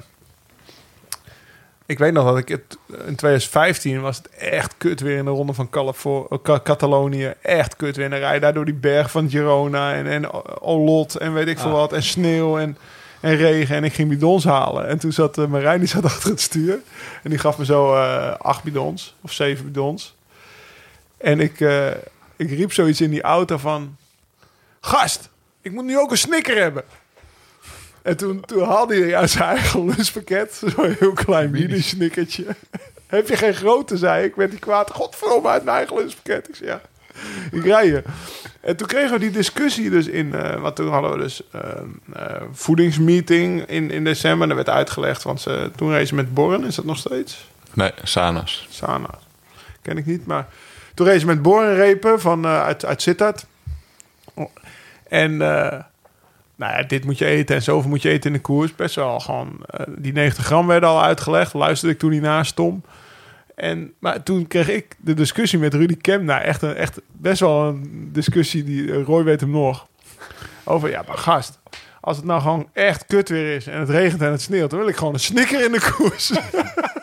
ik 1.92 1.98
weet 1.98 2.12
nog 2.12 2.24
dat 2.24 2.38
ik 2.38 2.48
het... 2.48 2.78
In 2.88 3.16
2015 3.16 4.00
was 4.00 4.16
het 4.16 4.28
echt 4.28 4.74
kut 4.78 5.00
weer 5.00 5.16
in 5.16 5.24
de 5.24 5.30
ronde 5.30 5.52
van 5.52 5.68
eh, 5.72 6.38
Ca- 6.42 6.60
Catalonië. 6.62 7.34
Echt 7.42 7.76
kut 7.76 7.96
weer. 7.96 8.12
En 8.12 8.18
rij 8.18 8.34
je 8.34 8.40
daar 8.40 8.54
door 8.54 8.64
die 8.64 8.74
berg 8.74 9.10
van 9.10 9.30
Girona 9.30 9.94
en, 9.94 10.06
en 10.06 10.32
Olot 10.60 11.16
en 11.16 11.32
weet 11.32 11.46
ik 11.48 11.58
veel 11.58 11.70
wat. 11.70 11.92
En 11.92 12.02
sneeuw 12.02 12.58
en, 12.58 12.76
en 13.20 13.36
regen. 13.36 13.76
En 13.76 13.84
ik 13.84 13.92
ging 13.92 14.08
bidons 14.08 14.44
halen. 14.44 14.88
En 14.88 14.98
toen 14.98 15.12
zat 15.12 15.38
uh, 15.38 15.46
Marijn, 15.46 15.78
die 15.78 15.88
zat 15.88 16.04
achter 16.12 16.30
het 16.30 16.40
stuur. 16.40 16.78
En 17.22 17.30
die 17.30 17.38
gaf 17.38 17.58
me 17.58 17.64
zo 17.64 17.94
eh, 17.94 18.34
acht 18.38 18.62
bidons 18.62 19.16
of 19.20 19.32
zeven 19.32 19.64
bidons. 19.64 20.14
En 21.16 21.40
ik, 21.40 21.60
ik 22.36 22.50
riep 22.50 22.72
zoiets 22.72 23.00
in 23.00 23.10
die 23.10 23.22
auto 23.22 23.56
van... 23.56 23.96
Gast, 24.80 25.28
ik 25.60 25.72
moet 25.72 25.84
nu 25.84 25.98
ook 25.98 26.10
een 26.10 26.18
snicker 26.18 26.56
hebben. 26.56 26.84
En 28.02 28.16
toen, 28.16 28.40
toen 28.40 28.64
haalde 28.64 28.94
hij 28.94 29.16
uit 29.16 29.30
zijn 29.30 29.44
eigen 29.44 29.84
lunchpakket... 29.84 30.62
zo'n 30.76 30.96
heel 30.98 31.12
klein 31.12 31.50
mini-snickertje. 31.50 32.44
Heb 33.06 33.28
je 33.28 33.36
geen 33.36 33.54
grote, 33.54 33.96
zei 33.96 34.24
ik. 34.24 34.34
Werd 34.34 34.50
hij 34.50 34.58
kwaad. 34.58 34.90
Godverdomme, 34.90 35.48
uit 35.48 35.64
mijn 35.64 35.76
eigen 35.76 35.96
lunchpakket. 35.96 36.48
Ik 36.48 36.54
zei, 36.54 36.70
ja, 36.70 36.80
ik 37.50 37.64
rij 37.64 37.86
je. 37.86 38.02
En 38.60 38.76
toen 38.76 38.86
kregen 38.86 39.10
we 39.10 39.18
die 39.18 39.30
discussie 39.30 39.90
dus 39.90 40.06
in... 40.06 40.30
want 40.60 40.76
toen 40.76 40.88
hadden 40.88 41.10
we 41.10 41.18
dus 41.18 41.42
eh, 41.50 41.60
eh, 42.12 42.42
voedingsmeeting 42.52 43.66
in, 43.66 43.90
in 43.90 44.04
december. 44.04 44.42
En 44.42 44.50
er 44.50 44.56
werd 44.56 44.68
uitgelegd, 44.68 45.22
want 45.22 45.40
ze, 45.40 45.70
toen 45.76 45.90
reed 45.90 46.08
ze 46.08 46.14
met 46.14 46.34
Borren. 46.34 46.64
Is 46.64 46.74
dat 46.74 46.84
nog 46.84 46.98
steeds? 46.98 47.50
nee, 47.74 47.92
Sanas. 48.02 48.66
Sana. 48.70 49.18
Ken 49.82 49.96
ik 49.96 50.06
niet, 50.06 50.26
maar... 50.26 50.48
Toen 50.94 51.20
ze 51.20 51.26
met 51.26 51.42
borenrepen 51.42 52.20
van, 52.20 52.44
eh, 52.44 52.62
uit, 52.62 52.84
uit 52.84 53.02
Sittard. 53.02 53.46
En 55.08 55.40
nou 56.62 56.86
dit 56.86 57.04
moet 57.04 57.18
je 57.18 57.26
eten 57.26 57.56
en 57.56 57.62
zoveel 57.62 57.90
moet 57.90 58.02
je 58.02 58.08
eten 58.08 58.30
in 58.30 58.36
de 58.36 58.42
koers. 58.42 58.74
Best 58.74 58.94
wel 58.94 59.20
gewoon... 59.20 59.64
eh, 59.66 59.86
die 59.98 60.12
90 60.12 60.44
gram 60.44 60.66
werden 60.66 60.88
al 60.88 61.02
uitgelegd. 61.02 61.52
Luisterde 61.52 61.94
ik 61.94 62.00
toen 62.00 62.10
niet 62.10 62.22
naast 62.22 62.56
Tom. 62.56 62.82
En, 63.54 63.92
maar 63.98 64.22
toen 64.22 64.46
kreeg 64.46 64.68
ik 64.68 64.96
de 64.98 65.14
discussie 65.14 65.58
met 65.58 65.74
Rudy 65.74 65.96
Kemp. 65.96 66.24
Nou, 66.24 66.42
echt, 66.42 66.62
een, 66.62 66.74
echt 66.74 67.00
best 67.12 67.40
wel 67.40 67.64
een 67.64 68.08
discussie. 68.12 68.64
Die, 68.64 68.92
eh, 68.92 69.02
Roy 69.04 69.24
weet 69.24 69.40
hem 69.40 69.50
nog. 69.50 69.86
Over, 70.64 70.90
ja, 70.90 71.04
maar 71.06 71.18
gast... 71.18 71.60
Als 72.04 72.16
het 72.16 72.26
nou 72.26 72.40
gewoon 72.40 72.68
echt 72.72 73.06
kut 73.06 73.28
weer 73.28 73.54
is 73.54 73.66
en 73.66 73.80
het 73.80 73.88
regent 73.88 74.22
en 74.22 74.30
het 74.30 74.42
sneeuwt... 74.42 74.70
dan 74.70 74.78
wil 74.78 74.88
ik 74.88 74.96
gewoon 74.96 75.14
een 75.14 75.20
snicker 75.20 75.64
in 75.64 75.72
de 75.72 75.92
koers. 75.96 76.32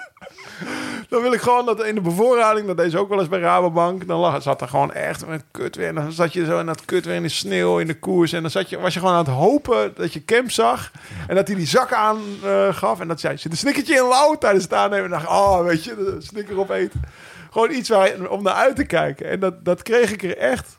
Dan 1.10 1.22
wil 1.22 1.34
ik 1.34 1.42
gewoon 1.42 1.66
dat 1.66 1.84
in 1.84 1.96
de 1.96 2.02
bevoorrading, 2.02 2.68
dat 2.68 2.78
deze 2.78 2.98
ook 2.98 3.10
wel 3.10 3.20
eens 3.20 3.28
bij 3.28 3.40
Rabobank, 3.40 4.08
dan 4.08 4.20
lag, 4.20 4.42
zat 4.42 4.62
er 4.62 4.68
gewoon 4.68 4.94
echt 4.94 5.22
een 5.22 5.42
kut 5.52 5.76
weer. 5.76 5.88
En 5.88 5.96
dan 5.96 6.12
zat 6.12 6.34
je 6.34 6.46
zo 6.46 6.60
in 6.60 6.66
dat 6.66 6.86
kut 6.86 7.06
weer 7.06 7.16
in 7.16 7.22
de 7.22 7.30
sneeuw, 7.30 7.80
in 7.80 7.88
de 7.88 8.00
koers. 8.00 8.34
En 8.34 8.42
dan 8.42 8.52
zat 8.52 8.70
je, 8.70 8.80
was 8.80 8.94
je 8.94 9.00
gewoon 9.00 9.16
aan 9.16 9.26
het 9.26 9.34
hopen 9.34 9.92
dat 9.96 10.14
je 10.14 10.22
Kemp 10.22 10.52
zag. 10.52 10.92
En 11.28 11.36
dat 11.36 11.48
hij 11.48 11.56
die 11.56 11.68
zak 11.68 11.94
aan 11.94 12.18
eh, 12.44 12.74
gaf. 12.74 13.00
En 13.00 13.08
dat 13.08 13.20
zei, 13.20 13.38
zit 13.38 13.52
een 13.52 13.58
snickertje 13.58 13.96
in 13.96 14.08
lauw 14.08 14.38
tijdens 14.38 14.64
het 14.64 14.74
aannemen. 14.74 15.06
En 15.06 15.12
dacht, 15.12 15.28
oh, 15.28 15.64
weet 15.64 15.84
je, 15.84 15.96
de 15.96 16.16
snicker 16.20 16.60
opeten. 16.60 17.02
Gewoon 17.52 17.72
iets 17.72 17.90
waar, 17.90 18.30
om 18.30 18.44
naar 18.44 18.54
uit 18.54 18.76
te 18.76 18.86
kijken. 18.86 19.30
En 19.30 19.40
dat, 19.40 19.66
dat 19.66 19.82
kreeg 19.82 20.12
ik 20.12 20.24
er 20.24 20.38
echt. 20.38 20.76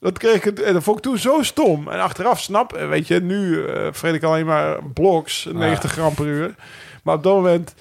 Dat 0.00 0.18
kreeg 0.18 0.44
ik, 0.44 0.58
en 0.58 0.72
dat 0.72 0.82
vond 0.82 0.96
ik 0.96 1.02
toen 1.02 1.18
zo 1.18 1.42
stom. 1.42 1.88
En 1.88 2.00
achteraf 2.00 2.40
snap, 2.40 2.72
eh, 2.72 2.88
weet 2.88 3.06
je, 3.06 3.20
nu 3.20 3.64
eh 3.64 3.88
vreet 3.90 4.14
ik 4.14 4.22
alleen 4.22 4.46
maar 4.46 4.78
bloks, 4.94 5.48
90 5.52 5.92
gram 5.92 6.14
per 6.14 6.26
uur. 6.26 6.54
Maar 7.02 7.14
op 7.14 7.22
dat 7.22 7.34
moment... 7.34 7.74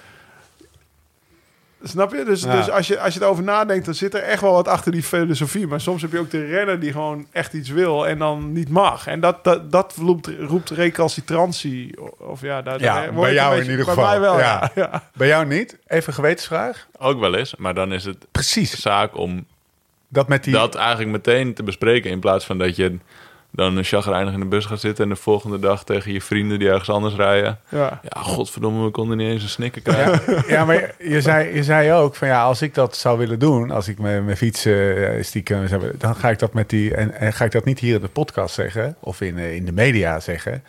Snap 1.83 2.13
je? 2.13 2.23
Dus, 2.23 2.43
Ja. 2.43 2.55
dus 2.55 2.69
als, 2.69 2.87
je, 2.87 2.99
als 2.99 3.13
je 3.13 3.21
erover 3.21 3.43
nadenkt, 3.43 3.85
dan 3.85 3.93
zit 3.93 4.13
er 4.13 4.21
echt 4.23 4.41
wel 4.41 4.51
wat 4.53 4.67
achter 4.67 4.91
die 4.91 5.03
filosofie. 5.03 5.67
Maar 5.67 5.81
soms 5.81 6.01
heb 6.01 6.11
je 6.11 6.19
ook 6.19 6.31
de 6.31 6.45
renner 6.45 6.79
die 6.79 6.91
gewoon 6.91 7.27
echt 7.31 7.53
iets 7.53 7.69
wil 7.69 8.07
en 8.07 8.17
dan 8.17 8.51
niet 8.51 8.69
mag. 8.69 9.07
En 9.07 9.19
dat, 9.19 9.43
dat, 9.43 9.71
dat 9.71 9.93
roept, 9.97 10.29
roept 10.39 10.69
recalcitrantie. 10.69 11.95
Of 12.17 12.41
ja, 12.41 12.61
daar, 12.61 12.81
Ja, 12.81 12.93
daar 13.01 13.13
bij 13.13 13.33
jou 13.33 13.55
in 13.55 13.61
ieder 13.69 13.75
bij 13.85 13.93
geval. 13.93 14.09
mij 14.09 14.19
wel, 14.19 14.39
Ja. 14.39 14.71
ja. 14.75 14.81
ja. 14.91 15.03
Bij 15.13 15.27
jou 15.27 15.45
niet? 15.45 15.77
Even 15.87 16.13
gewetensvraag. 16.13 16.87
Ook 16.97 17.19
wel 17.19 17.35
eens. 17.35 17.55
Maar 17.55 17.73
dan 17.73 17.93
is 17.93 18.05
het 18.05 18.25
Precies. 18.31 18.79
zaak 18.81 19.17
om 19.17 19.45
Dat 20.07 20.27
met 20.27 20.43
die... 20.43 20.53
dat 20.53 20.75
eigenlijk 20.75 21.09
meteen 21.11 21.53
te 21.53 21.63
bespreken. 21.63 22.11
In 22.11 22.19
plaats 22.19 22.45
van 22.45 22.57
dat 22.57 22.75
je 22.75 22.97
dan 23.51 23.77
een 23.77 23.83
chagrijnig 23.83 24.33
in 24.33 24.39
de 24.39 24.45
bus 24.45 24.65
gaat 24.65 24.79
zitten... 24.79 25.03
en 25.03 25.09
de 25.09 25.15
volgende 25.15 25.59
dag 25.59 25.83
tegen 25.83 26.11
je 26.11 26.21
vrienden 26.21 26.59
die 26.59 26.69
ergens 26.69 26.89
anders 26.89 27.15
rijden... 27.15 27.59
ja. 27.69 27.99
Ja, 28.03 28.21
godverdomme, 28.21 28.85
we 28.85 28.91
konden 28.91 29.17
niet 29.17 29.27
eens 29.27 29.43
een 29.43 29.49
snikker 29.49 29.81
krijgen. 29.81 30.33
Ja, 30.33 30.43
ja, 30.47 30.65
maar 30.65 30.95
je 30.99 31.21
zei, 31.21 31.55
je 31.55 31.63
zei 31.63 31.93
ook 31.93 32.15
van 32.15 32.27
ja, 32.27 32.43
als 32.43 32.61
ik 32.61 32.73
dat 32.73 32.97
zou 32.97 33.17
willen 33.17 33.39
doen, 33.39 33.71
als 33.71 33.87
ik 33.87 33.99
mijn, 33.99 34.25
mijn 34.25 34.37
fiets 34.37 34.65
eh, 34.65 35.23
stiekem 35.23 35.67
zou 35.67 35.81
willen, 35.81 35.99
dan 35.99 36.15
ga 36.15 36.29
ik 36.29 36.39
dat 36.39 36.53
met 36.53 36.69
die 36.69 36.95
en, 36.95 37.13
en 37.13 37.33
ga 37.33 37.45
ik 37.45 37.51
dat 37.51 37.65
niet 37.65 37.79
hier 37.79 37.95
in 37.95 38.01
de 38.01 38.07
podcast 38.07 38.55
zeggen 38.55 38.95
of 38.99 39.21
in, 39.21 39.37
eh, 39.37 39.55
in 39.55 39.65
de 39.65 39.71
media 39.71 40.19
zeggen. 40.19 40.63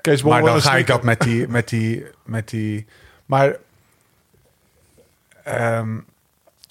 Kees 0.00 0.22
Maar 0.22 0.42
dan 0.42 0.60
ga 0.60 0.76
ik 0.76 0.86
dat 0.86 1.02
met 1.02 1.20
die, 1.20 1.48
met 1.48 1.68
die, 1.68 2.06
met 2.24 2.48
die. 2.48 2.86
Maar 3.26 3.56
ehm, 5.42 5.98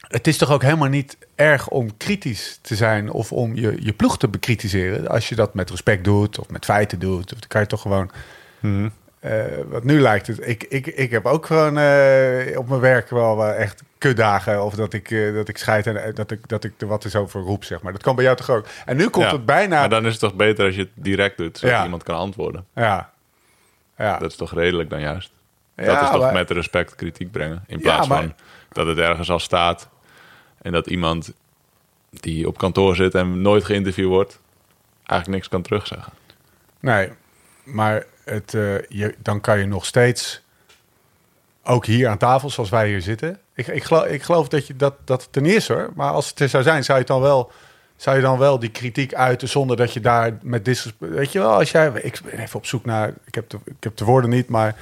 het 0.08 0.28
is 0.28 0.38
toch 0.38 0.52
ook 0.52 0.62
helemaal 0.62 0.88
niet 0.90 1.18
erg 1.36 1.68
om 1.68 1.98
kritisch 1.98 2.60
te 2.62 2.76
zijn 2.76 3.12
of 3.12 3.32
om 3.32 3.56
je, 3.56 3.78
je 3.80 3.94
ploeg 3.94 4.18
te 4.18 4.28
bekritiseren. 4.28 5.08
Als 5.08 5.30
je 5.30 5.36
dat 5.36 5.54
met 5.54 5.70
respect 5.70 6.04
doet 6.04 6.40
of 6.40 6.50
met 6.50 6.66
feiten 6.66 7.00
doet, 7.00 7.34
of 7.34 7.40
dan 7.40 7.48
kan 7.48 7.62
je 7.62 7.68
toch 7.68 7.82
gewoon. 7.82 8.12
Mhm. 8.60 8.90
eh, 9.20 9.44
wat 9.68 9.84
nu 9.84 10.00
lijkt 10.02 10.28
het, 10.28 10.48
ik, 10.48 10.64
ik, 10.64 10.88
ik 10.88 11.12
heb 11.12 11.26
ook 11.26 11.46
gewoon 11.46 11.78
eh, 11.78 12.58
op 12.58 12.68
mijn 12.70 12.82
werk 12.82 13.10
wel 13.10 13.46
echt 13.46 13.84
kutdagen. 13.98 14.64
Of 14.64 14.74
dat 14.76 14.94
ik, 14.94 15.12
eh, 15.12 15.34
dat 15.34 15.48
ik 15.48 15.58
scheid 15.58 15.88
en 15.88 16.14
dat 16.14 16.32
ik, 16.32 16.48
dat 16.48 16.64
ik 16.64 16.74
er 16.78 16.88
wat 16.88 17.06
is 17.06 17.16
over 17.16 17.42
roep, 17.42 17.64
zeg 17.64 17.82
maar. 17.82 17.92
Dat 17.92 18.02
kan 18.04 18.16
bij 18.16 18.24
jou 18.24 18.38
toch 18.38 18.50
ook? 18.50 18.66
En 18.86 18.98
nu 18.98 19.10
komt 19.10 19.26
Ja, 19.26 19.32
het 19.32 19.46
bijna... 19.46 19.80
Maar 19.80 19.90
dan 19.90 20.06
is 20.06 20.12
het 20.12 20.20
toch 20.22 20.34
beter 20.34 20.66
als 20.66 20.76
je 20.76 20.82
het 20.82 20.90
direct 20.94 21.38
doet, 21.38 21.58
zodat 21.58 21.76
Ja. 21.78 21.84
iemand 21.84 22.04
kan 22.04 22.16
antwoorden. 22.16 22.66
Ja. 22.76 23.10
Ja. 23.98 24.18
Dat 24.18 24.32
is 24.32 24.38
toch 24.38 24.54
redelijk 24.54 24.90
dan 24.90 25.00
juist? 25.02 25.32
Dat 25.76 26.02
is 26.02 26.10
toch 26.10 26.20
maar- 26.22 26.34
met 26.34 26.50
respect 26.52 26.96
kritiek 26.96 27.32
brengen. 27.32 27.64
In 27.68 27.80
plaats 27.80 28.08
maar- 28.08 28.18
van 28.22 28.34
dat 28.72 28.88
het 28.88 28.98
ergens 28.98 29.30
al 29.30 29.40
staat 29.40 29.90
en 30.66 30.72
dat 30.72 30.88
iemand 30.88 31.34
die 32.10 32.48
op 32.48 32.58
kantoor 32.58 32.96
zit 32.96 33.16
en 33.16 33.42
nooit 33.42 33.64
geïnterviewd 33.64 34.08
wordt, 34.08 34.40
eigenlijk 35.06 35.30
niks 35.30 35.48
kan 35.48 35.62
terugzeggen. 35.62 36.14
Nee, 36.80 37.10
maar 37.64 38.06
het, 38.24 38.54
eh, 38.54 38.82
je, 38.90 39.16
dan 39.18 39.42
kan 39.42 39.60
je 39.60 39.66
nog 39.66 39.86
steeds, 39.86 40.42
ook 41.64 41.86
hier 41.86 42.08
aan 42.08 42.18
tafel 42.18 42.50
zoals 42.50 42.70
wij 42.70 42.88
hier 42.88 43.02
zitten. 43.02 43.40
Ik, 43.54 43.68
ik, 43.68 43.84
geloof, 43.84 44.06
ik 44.06 44.24
geloof 44.24 44.48
dat, 44.48 44.68
je, 44.68 44.76
dat, 44.76 44.94
dat 45.04 45.28
niet 45.32 45.54
is 45.54 45.68
hoor. 45.68 45.92
Maar 45.96 46.12
als 46.12 46.30
het 46.30 46.40
er 46.40 46.50
zou 46.50 46.64
zijn, 46.64 46.84
zou 46.84 46.98
je, 46.98 47.04
het 47.04 47.14
dan 47.14 47.22
wel, 47.22 47.52
zou 47.98 48.16
je 48.16 48.22
dan 48.22 48.38
wel 48.38 48.60
die 48.60 48.70
kritiek 48.70 49.14
uiten 49.14 49.48
zonder 49.50 49.78
dat 49.78 49.94
je 49.94 50.00
daar 50.00 50.38
met 50.42 50.66
disrespect... 50.66 51.12
Weet 51.12 51.32
je 51.32 51.40
wel, 51.40 51.52
als 51.54 51.72
jij... 51.72 51.92
Ik 52.02 52.20
ben 52.30 52.40
even 52.40 52.56
op 52.60 52.66
zoek 52.66 52.86
naar... 52.86 53.14
Ik 53.26 53.36
heb 53.36 53.50
de, 53.50 53.58
ik 53.66 53.76
heb 53.84 53.98
de 53.98 54.06
woorden 54.06 54.30
niet, 54.30 54.48
maar 54.50 54.76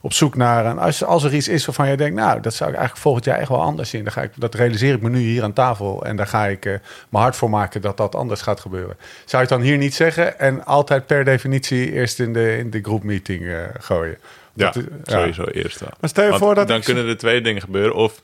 op 0.00 0.12
zoek 0.12 0.36
naar... 0.36 0.66
Een, 0.66 0.78
als, 0.78 1.04
als 1.04 1.24
er 1.24 1.34
iets 1.34 1.48
is 1.48 1.64
waarvan 1.66 1.88
je 1.88 1.96
denkt... 1.96 2.16
Nou, 2.16 2.40
dat 2.40 2.54
zou 2.54 2.70
ik 2.70 2.76
eigenlijk 2.76 3.04
volgend 3.06 3.24
jaar 3.24 3.38
echt 3.38 3.48
wel 3.48 3.62
anders 3.62 3.90
zien. 3.90 4.02
Dan 4.04 4.12
ga 4.12 4.22
ik, 4.22 4.30
dat 4.34 4.54
realiseer 4.54 4.94
ik 4.94 5.02
me 5.02 5.08
nu 5.08 5.18
hier 5.18 5.42
aan 5.42 5.52
tafel. 5.52 6.04
En 6.04 6.16
daar 6.16 6.26
ga 6.26 6.46
ik 6.46 6.64
eh, 6.66 6.72
mijn 7.08 7.22
hart 7.24 7.36
voor 7.36 7.50
maken 7.50 7.80
dat 7.80 7.96
dat 7.96 8.14
anders 8.14 8.42
gaat 8.42 8.60
gebeuren. 8.60 8.96
Zou 9.24 9.42
je 9.42 9.48
het 9.48 9.58
dan 9.58 9.60
hier 9.68 9.76
niet 9.78 9.94
zeggen 9.94 10.38
en 10.38 10.64
altijd 10.64 11.06
per 11.06 11.24
definitie 11.24 11.92
eerst 11.92 12.20
in 12.20 12.32
de, 12.32 12.56
in 12.58 12.70
de 12.70 12.80
groepmeeting 12.82 13.46
eh, 13.46 13.54
gooien? 13.78 14.18
Ja, 14.54 14.70
Dat 14.70 14.84
sowieso 15.04 15.44
eerst 15.44 15.80
wel. 15.80 15.90
Maar 16.00 16.10
stel 16.10 16.24
je 16.24 16.30
Want 16.30 16.42
voor 16.42 16.54
dat 16.54 16.68
dan 16.68 16.76
ik- 16.78 16.84
kunnen 16.84 17.06
er 17.08 17.16
twee 17.18 17.40
dingen 17.40 17.62
gebeuren. 17.62 17.94
Of 17.94 18.22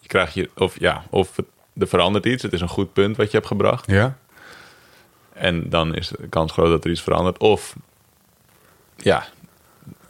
je 0.00 0.08
krijgt 0.08 0.34
je, 0.34 0.50
of 0.56 0.78
ja, 0.80 1.02
of 1.10 1.36
het- 1.36 1.46
er 1.78 1.88
verandert 1.88 2.26
iets. 2.26 2.42
Het 2.42 2.52
is 2.52 2.60
een 2.60 2.68
goed 2.68 2.92
punt 2.92 3.16
wat 3.16 3.26
je 3.30 3.36
hebt 3.36 3.46
gebracht. 3.48 3.90
Ja? 3.90 4.16
En 5.32 5.68
dan 5.68 5.94
is 5.94 6.08
de 6.08 6.28
kans 6.28 6.52
groot 6.52 6.68
dat 6.70 6.84
er 6.84 6.90
iets 6.90 7.02
verandert. 7.02 7.38
Of 7.38 7.76
ja, 8.96 9.24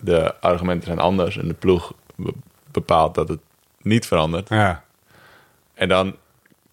de 0.01 0.41
argumenten 0.41 0.87
zijn 0.87 0.99
anders 0.99 1.37
en 1.39 1.49
de 1.49 1.55
ploeg 1.55 1.93
be- 2.15 2.33
bepaalt 2.73 3.15
dat 3.15 3.29
het 3.29 3.41
niet 3.83 4.07
verandert. 4.07 4.49
Ja. 4.49 4.85
En 5.75 5.89
dan 5.89 6.17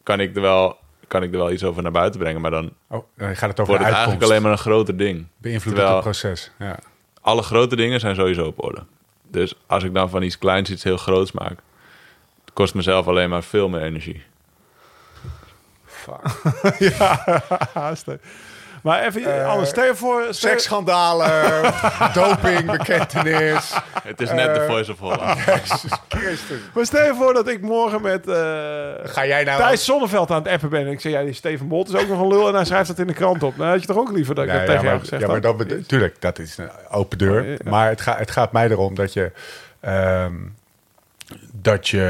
kan 0.04 0.20
ik 0.20 0.36
er 0.36 0.42
wel, 0.42 0.78
kan 1.08 1.24
ik 1.24 1.32
er 1.32 1.38
wel 1.38 1.52
iets 1.52 1.64
over 1.64 1.82
naar 1.84 1.92
buiten 1.92 2.20
brengen. 2.20 2.42
Maar 2.42 2.52
dan 2.52 2.72
Oh, 2.88 3.04
dan 3.18 3.36
gaat 3.36 3.50
het 3.50 3.60
over 3.60 3.66
wordt 3.74 3.84
het 3.86 3.94
eigenlijk 3.94 4.24
alleen 4.24 4.42
maar 4.42 4.52
een 4.52 4.58
groter 4.58 4.98
ding. 4.98 5.26
Beïnvloedt 5.38 5.76
Terwijl- 5.78 5.96
het 5.96 6.04
proces. 6.06 6.52
Ja. 6.60 6.80
alle 7.22 7.42
grote 7.42 7.76
dingen 7.76 8.00
zijn 8.00 8.16
sowieso 8.16 8.46
op 8.46 8.64
orde. 8.64 8.84
Dus 9.28 9.56
als 9.68 9.84
ik 9.84 9.94
dan 9.94 10.10
van 10.10 10.22
iets 10.24 10.38
kleins 10.38 10.70
iets 10.70 10.84
heel 10.84 10.98
groots 10.98 11.32
maak, 11.32 11.60
kost 12.54 12.74
mezelf 12.74 13.08
alleen 13.08 13.30
maar 13.30 13.44
veel 13.44 13.70
meer 13.70 13.82
energie. 13.82 14.24
ja, 16.98 17.42
haast. 17.74 18.06
Maar 18.84 19.04
even 19.06 19.46
anders. 19.46 19.70
Stel 19.70 19.86
je 19.86 19.96
voor... 19.96 20.22
stel- 20.30 20.50
Seksschandalen, 20.50 21.62
doping, 22.14 22.72
bekentenis. 22.72 23.74
Het 24.04 24.22
is 24.22 24.32
net 24.32 24.56
de 24.56 24.66
Voice 24.68 24.92
of 24.92 25.00
Holland. 25.00 25.40
Jezus 25.46 25.92
Christus. 26.08 26.58
Maar 26.74 26.86
stel 26.86 27.06
je 27.06 27.16
voor 27.16 27.34
dat 27.34 27.48
ik 27.48 27.62
morgen 27.62 28.02
met 28.02 28.28
eh 28.28 28.36
Ga 29.04 29.26
jij 29.26 29.44
nou... 29.44 29.62
Thijs 29.62 29.86
Zonneveld 29.86 30.32
aan 30.32 30.44
het 30.44 30.52
appen 30.52 30.70
ben. 30.70 30.80
En 30.86 30.92
ik 30.92 31.00
zeg, 31.00 31.12
ja, 31.12 31.24
die 31.24 31.34
Steven 31.34 31.68
Bolt 31.68 31.90
is 31.90 31.96
ook 32.02 32.08
nog 32.08 32.22
een 32.22 32.28
lul. 32.28 32.48
En 32.48 32.54
hij 32.56 32.66
schrijft 32.66 32.88
dat 32.88 33.00
in 33.00 33.08
de 33.08 33.14
krant 33.14 33.44
op. 33.44 33.58
Nou, 33.58 33.70
had 33.70 33.82
je 33.82 33.88
toch 33.88 33.98
ook 33.98 34.12
liever 34.12 34.36
dat 34.36 34.44
ik 34.46 34.50
Nee, 34.52 34.60
dat 34.60 34.68
ja, 34.68 34.74
tegen 34.74 34.88
jou 34.88 34.96
maar, 34.98 35.06
gezegd 35.06 35.22
ja, 35.22 35.28
maar 35.28 35.42
dat 35.78 35.88
tuurlijk, 35.88 36.22
dat 36.22 36.40
is 36.40 36.58
een 36.58 36.70
open 36.90 37.18
deur. 37.18 37.42
Oh, 37.42 37.48
ja. 37.48 37.58
Maar 37.64 37.88
het, 37.90 38.02
gaat 38.02 38.18
het 38.20 38.32
gaat 38.32 38.52
mij 38.52 38.70
erom 38.70 38.96
dat 38.96 39.14
je... 39.14 39.32
ehm, 39.80 40.34
dat 41.62 41.88
je 41.88 42.04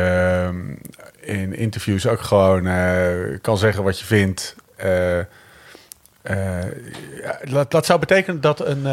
ehm, 0.45 0.76
in 1.19 1.55
interviews 1.55 2.07
ook 2.07 2.21
gewoon 2.21 2.67
eh, 2.67 3.39
kan 3.41 3.57
zeggen 3.57 3.84
wat 3.84 3.99
je 3.99 4.05
vindt. 4.05 4.55
Eh, 4.76 5.19
eh, 5.19 6.65
dat, 7.49 7.71
dat 7.71 7.85
zou 7.85 7.99
betekenen 7.99 8.41
dat 8.41 8.65
een... 8.67 8.85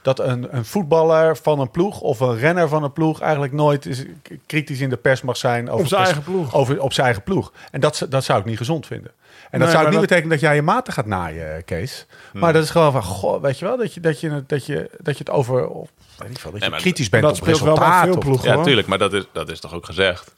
eh, 0.00 0.04
dat 0.16 0.18
een, 0.18 0.56
een 0.56 0.64
voetballer 0.64 1.36
van 1.36 1.60
een 1.60 1.70
ploeg 1.70 2.00
of 2.00 2.20
een 2.20 2.38
renner 2.38 2.68
van 2.68 2.82
een 2.82 2.92
ploeg 2.92 3.20
eigenlijk 3.20 3.52
nooit 3.52 3.86
is, 3.86 4.04
kritisch 4.46 4.80
in 4.80 4.90
de 4.90 4.96
pers 4.96 5.22
mag 5.22 5.36
zijn 5.36 5.68
over 5.70 5.80
Op 5.82 5.86
zijn 5.88 6.02
pers- 6.02 6.12
eigen 6.14 6.32
ploeg. 6.32 6.54
Over, 6.54 6.80
op 6.82 6.92
zijn 6.92 7.06
eigen 7.06 7.24
ploeg. 7.24 7.52
En 7.70 7.80
dat, 7.80 8.06
dat 8.08 8.24
zou 8.24 8.38
ik 8.40 8.44
niet 8.44 8.56
gezond 8.58 8.86
vinden. 8.86 9.10
En 9.50 9.60
dat 9.60 9.70
zou 9.70 9.82
niet 9.84 9.92
dat- 9.92 10.00
betekenen 10.00 10.30
dat 10.30 10.40
jij 10.40 10.54
je 10.54 10.62
maten 10.62 10.92
gaat 10.92 11.06
naaien, 11.06 11.64
Kees. 11.64 12.06
Hmm. 12.30 12.40
Maar 12.40 12.52
dat 12.52 12.62
is 12.64 12.70
gewoon 12.70 12.92
van, 12.92 13.02
goh, 13.02 13.42
weet 13.42 13.58
je 13.58 13.64
wel, 13.64 13.76
dat 13.76 13.94
je, 13.94 14.00
dat 14.00 14.20
je, 14.20 14.44
dat 14.46 14.66
je, 14.66 14.90
dat 14.98 15.18
je 15.18 15.24
het 15.24 15.30
over, 15.32 15.68
of, 15.68 15.88
weet 16.18 16.30
ik 16.30 16.38
veel, 16.38 16.50
dat 16.50 16.62
je 16.64 16.70
Nee, 16.70 16.80
kritisch 16.80 17.08
bent 17.08 17.22
dat 17.22 17.32
op 17.32 17.38
speelt 17.38 17.60
wel 17.60 17.74
bij 17.74 17.82
resultaat. 17.84 18.04
veel 18.06 18.16
of- 18.16 18.24
ploegen. 18.24 18.48
Ja, 18.48 18.54
hoor. 18.54 18.64
tuurlijk, 18.64 18.86
maar 18.86 18.98
dat 18.98 19.12
is, 19.12 19.24
dat 19.32 19.48
is 19.50 19.60
toch 19.60 19.74
ook 19.74 19.84
gezegd. 19.86 20.34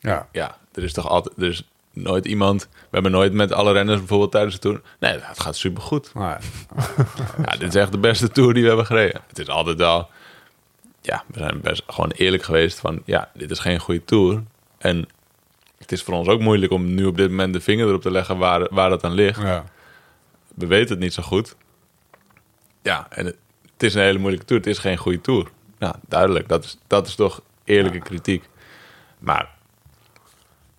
ja. 0.00 0.26
Ja, 0.32 0.56
er 0.74 0.82
is 0.82 0.92
toch 0.92 1.08
altijd, 1.08 1.36
er 1.38 1.44
is 1.48 1.68
nooit 1.94 2.26
iemand. 2.26 2.68
We 2.70 2.88
hebben 2.90 3.12
nooit 3.12 3.32
met 3.32 3.52
alle 3.52 3.72
renners 3.72 3.98
bijvoorbeeld 3.98 4.30
tijdens 4.30 4.54
de 4.54 4.60
tour. 4.60 4.80
Nee, 4.98 5.12
het 5.20 5.40
gaat 5.40 5.56
supergoed. 5.56 6.12
Maar, 6.14 6.40
Ja, 7.44 7.56
dit 7.58 7.68
is 7.68 7.74
echt 7.74 7.92
de 7.92 7.98
beste 7.98 8.28
tour 8.28 8.52
die 8.52 8.62
we 8.62 8.68
hebben 8.68 8.86
gereden. 8.86 9.20
Het 9.26 9.38
is 9.38 9.48
altijd 9.48 9.78
wel. 9.78 10.08
Ja, 11.00 11.24
we 11.26 11.38
zijn 11.38 11.60
best 11.60 11.82
gewoon 11.86 12.10
eerlijk 12.10 12.42
geweest 12.42 12.78
van. 12.80 13.02
Ja, 13.04 13.30
dit 13.34 13.50
is 13.50 13.58
geen 13.58 13.78
goede 13.78 14.04
tour. 14.04 14.42
En 14.78 15.08
het 15.78 15.92
is 15.92 16.02
voor 16.02 16.14
ons 16.14 16.28
ook 16.28 16.40
moeilijk 16.40 16.72
om 16.72 16.94
nu 16.94 17.04
op 17.04 17.16
dit 17.16 17.30
moment 17.30 17.52
de 17.52 17.60
vinger 17.60 17.86
erop 17.86 18.02
te 18.02 18.10
leggen 18.10 18.38
waar, 18.38 18.66
waar 18.70 18.88
dat 18.88 19.04
aan 19.04 19.12
ligt. 19.12 19.40
ja. 19.40 19.64
we 20.54 20.66
weten 20.66 20.90
het 20.90 20.98
niet 20.98 21.14
zo 21.14 21.22
goed. 21.22 21.56
Ja, 22.82 23.06
en 23.10 23.26
het, 23.26 23.36
het 23.72 23.82
is 23.82 23.94
een 23.94 24.02
hele 24.02 24.18
moeilijke 24.18 24.46
tour. 24.46 24.62
Het 24.62 24.70
is 24.70 24.78
geen 24.78 24.96
goede 24.96 25.20
tour. 25.20 25.48
Ja, 25.78 25.94
duidelijk. 26.08 26.48
Dat 26.48 26.64
is, 26.64 26.78
dat 26.86 27.06
is 27.06 27.14
toch 27.14 27.40
eerlijke 27.64 27.98
kritiek. 27.98 28.48
Maar 29.18 29.48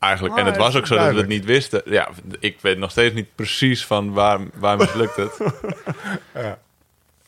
eigenlijk, 0.05 0.35
en 0.37 0.43
Maar 0.43 0.51
het 0.51 0.61
was 0.61 0.75
ook 0.75 0.87
zo 0.87 0.95
dat 0.95 1.11
we 1.11 1.17
het 1.17 1.27
niet 1.27 1.45
wisten. 1.45 1.81
Ja, 1.85 2.09
ik 2.39 2.57
weet 2.61 2.77
nog 2.77 2.91
steeds 2.91 3.13
niet 3.13 3.35
precies 3.35 3.85
van 3.85 4.13
waar, 4.13 4.39
waar 4.53 4.77
mislukt 4.77 5.15
het. 5.15 5.37
Ja. 6.33 6.57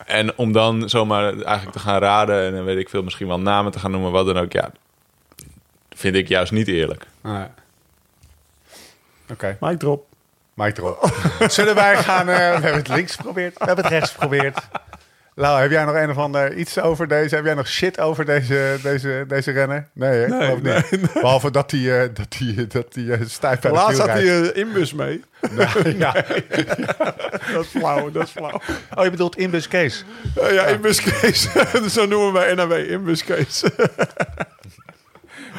En 0.05 0.37
om 0.37 0.51
dan 0.51 0.89
zomaar 0.89 1.23
eigenlijk 1.33 1.71
te 1.71 1.79
gaan 1.79 1.99
raden 1.99 2.45
en 2.45 2.55
dan 2.55 2.63
weet 2.63 2.77
ik 2.77 2.89
veel, 2.89 3.03
misschien 3.03 3.27
wel 3.27 3.39
namen 3.39 3.71
te 3.71 3.79
gaan 3.79 3.91
noemen, 3.91 4.11
wat 4.11 4.25
dan 4.25 4.37
ook. 4.37 4.51
Ja, 4.51 4.71
vind 5.89 6.15
ik 6.15 6.27
juist 6.27 6.51
niet 6.51 6.67
eerlijk. 6.67 7.05
Ja. 7.23 7.53
Oké, 9.31 9.57
Mike 9.59 9.77
drop. 9.77 10.05
Mike 10.53 10.81
erop. 10.81 11.11
Zullen 11.57 11.75
wij 11.75 11.97
gaan... 11.97 12.29
eh, 12.29 12.35
we 12.35 12.41
hebben 12.41 12.73
het 12.73 12.87
links 12.87 13.15
geprobeerd, 13.15 13.57
we 13.57 13.65
hebben 13.65 13.83
het 13.83 13.93
rechts 13.93 14.11
geprobeerd. 14.11 14.67
Lau, 15.39 15.61
heb 15.61 15.71
jij 15.71 15.85
nog 15.85 15.95
een 15.95 16.09
of 16.09 16.17
ander 16.17 16.53
iets 16.53 16.79
over 16.79 17.07
deze? 17.07 17.35
Heb 17.35 17.45
jij 17.45 17.53
nog 17.53 17.67
shit 17.67 17.99
over 17.99 18.25
deze, 18.25 18.77
deze, 18.83 19.25
deze 19.27 19.51
renner? 19.51 19.87
Nee, 19.93 20.19
hè? 20.19 20.27
Nee, 20.27 20.55
Geloof 20.55 20.91
niet. 20.91 21.13
Behalve 21.13 21.51
dat 21.51 21.71
hij 21.71 21.79
uh, 21.79 22.01
dat 22.13 22.35
die, 22.37 22.67
dat 22.67 22.93
die, 22.93 23.05
uh, 23.05 23.17
stijf 23.27 23.59
de 23.59 23.69
Laatst 23.69 23.99
had 23.99 24.09
hij 24.09 24.37
een 24.37 24.55
inbus 24.55 24.93
mee. 24.93 25.23
Nou, 25.51 25.97
ja. 25.97 26.11
Dat 27.53 27.63
is 27.63 27.67
flauw, 27.67 28.11
dat 28.11 28.23
is 28.23 28.29
flauw. 28.29 28.61
Oh, 28.95 29.03
je 29.03 29.09
bedoelt 29.09 29.37
inbus 29.37 29.67
Kees? 29.67 30.05
Eh, 30.35 30.53
ja, 30.53 30.65
inbuscase. 30.65 31.49
Zo 31.89 32.05
noemen 32.05 32.33
wij 32.33 32.53
NAW, 32.53 32.89
inbuscase. 32.91 33.71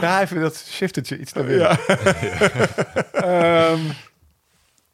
Ja, 0.01 0.23
even 0.23 0.41
dat 0.41 0.65
shiftertje 0.69 1.19
iets 1.19 1.33
naar 1.33 1.45
binnen. 1.45 1.79
ja. 1.89 1.97
Ehm, 3.13 3.81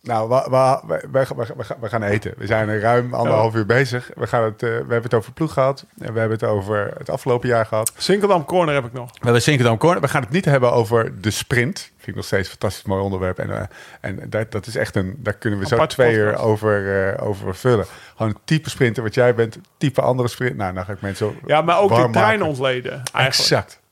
nou, 0.04 0.28
we, 0.28 0.46
we, 0.50 0.80
we, 1.12 1.64
we, 1.80 1.88
gaan- 1.88 2.02
eten. 2.02 2.34
We 2.36 2.46
zijn 2.46 2.68
er 2.68 2.80
ruim 2.80 3.14
anderhalf 3.14 3.54
uur 3.54 3.66
bezig. 3.66 4.10
We, 4.14 4.26
gaan 4.26 4.42
het, 4.42 4.62
eh, 4.62 4.68
we 4.68 4.74
hebben 4.74 5.02
het 5.02 5.14
over 5.14 5.32
ploeg 5.32 5.52
gehad. 5.52 5.84
En 5.98 6.12
we 6.12 6.18
hebben 6.18 6.38
het 6.38 6.48
over 6.48 6.94
het 6.98 7.10
afgelopen 7.10 7.48
jaar 7.48 7.66
gehad. 7.66 7.92
Sinkeldam 7.96 8.44
Corner 8.44 8.74
heb 8.74 8.84
ik 8.84 8.92
nog. 8.92 9.10
We 9.12 9.18
hebben 9.20 9.42
Sinkerdam 9.42 9.78
Corner. 9.78 10.00
We 10.00 10.08
gaan 10.08 10.22
het 10.22 10.30
niet 10.30 10.44
hebben 10.44 10.72
over 10.72 11.20
de 11.20 11.30
sprint. 11.30 11.78
Vind 11.78 12.08
ik 12.08 12.14
nog 12.14 12.24
steeds 12.24 12.44
een 12.44 12.50
fantastisch 12.58 12.84
mooi 12.84 13.02
onderwerp. 13.02 13.38
En, 13.38 13.50
eh, 13.58 13.66
en 14.00 14.20
dat, 14.28 14.52
dat 14.52 14.66
is 14.66 14.76
echt 14.76 14.96
een... 14.96 15.14
Daar 15.18 15.34
kunnen 15.34 15.58
we 15.58 15.66
zo 15.66 15.86
twee 15.86 16.14
uur 16.14 16.36
over, 16.36 17.12
eh, 17.14 17.26
over 17.26 17.54
vullen. 17.54 17.86
Gewoon 18.16 18.38
type 18.44 18.70
sprinter 18.70 19.02
wat 19.02 19.14
jij 19.14 19.34
bent. 19.34 19.58
Type 19.78 20.00
andere 20.00 20.28
sprint. 20.28 20.56
Nou, 20.56 20.74
dan 20.74 20.84
ga 20.84 20.92
ik 20.92 21.00
mensen 21.00 21.38
Ja, 21.46 21.62
maar 21.62 21.78
ook 21.78 21.96
de 21.96 22.08
trein 22.10 22.42
ontleden. 22.42 22.92
Eigenlijk. 22.92 23.26
Exact. 23.26 23.82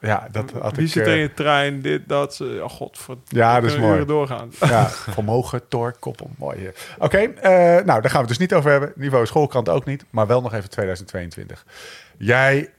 Ja, 0.00 0.28
dat 0.30 0.50
had 0.50 0.76
Wie 0.76 0.86
ik... 0.86 0.92
zit 0.92 1.06
eh, 1.06 1.12
in 1.14 1.18
je 1.20 1.34
trein? 1.34 1.80
Dit, 1.80 2.08
dat. 2.08 2.40
eh, 2.40 2.62
Oh 2.62 2.70
god. 2.70 2.98
Voor, 2.98 3.16
Ja, 3.28 3.60
dat 3.60 3.70
is 3.70 3.78
mooi. 3.78 4.04
doorgaan. 4.04 4.52
Ja, 4.60 4.88
vermogen, 5.14 5.68
tor, 5.68 5.94
koppel. 5.98 6.30
Mooi. 6.38 6.66
eh. 6.66 6.72
Oké, 6.98 7.18
eh, 7.18 7.50
nou, 7.52 7.84
daar 7.84 8.02
gaan 8.02 8.10
we 8.12 8.18
het 8.18 8.28
dus 8.28 8.38
niet 8.38 8.54
over 8.54 8.70
hebben. 8.70 8.92
Niveau 8.94 9.26
schoolkrant 9.26 9.68
ook 9.68 9.84
niet, 9.84 10.04
maar 10.10 10.26
wel 10.26 10.40
nog 10.40 10.54
even 10.54 10.70
2022. 10.70 11.64
Jij 12.18 12.70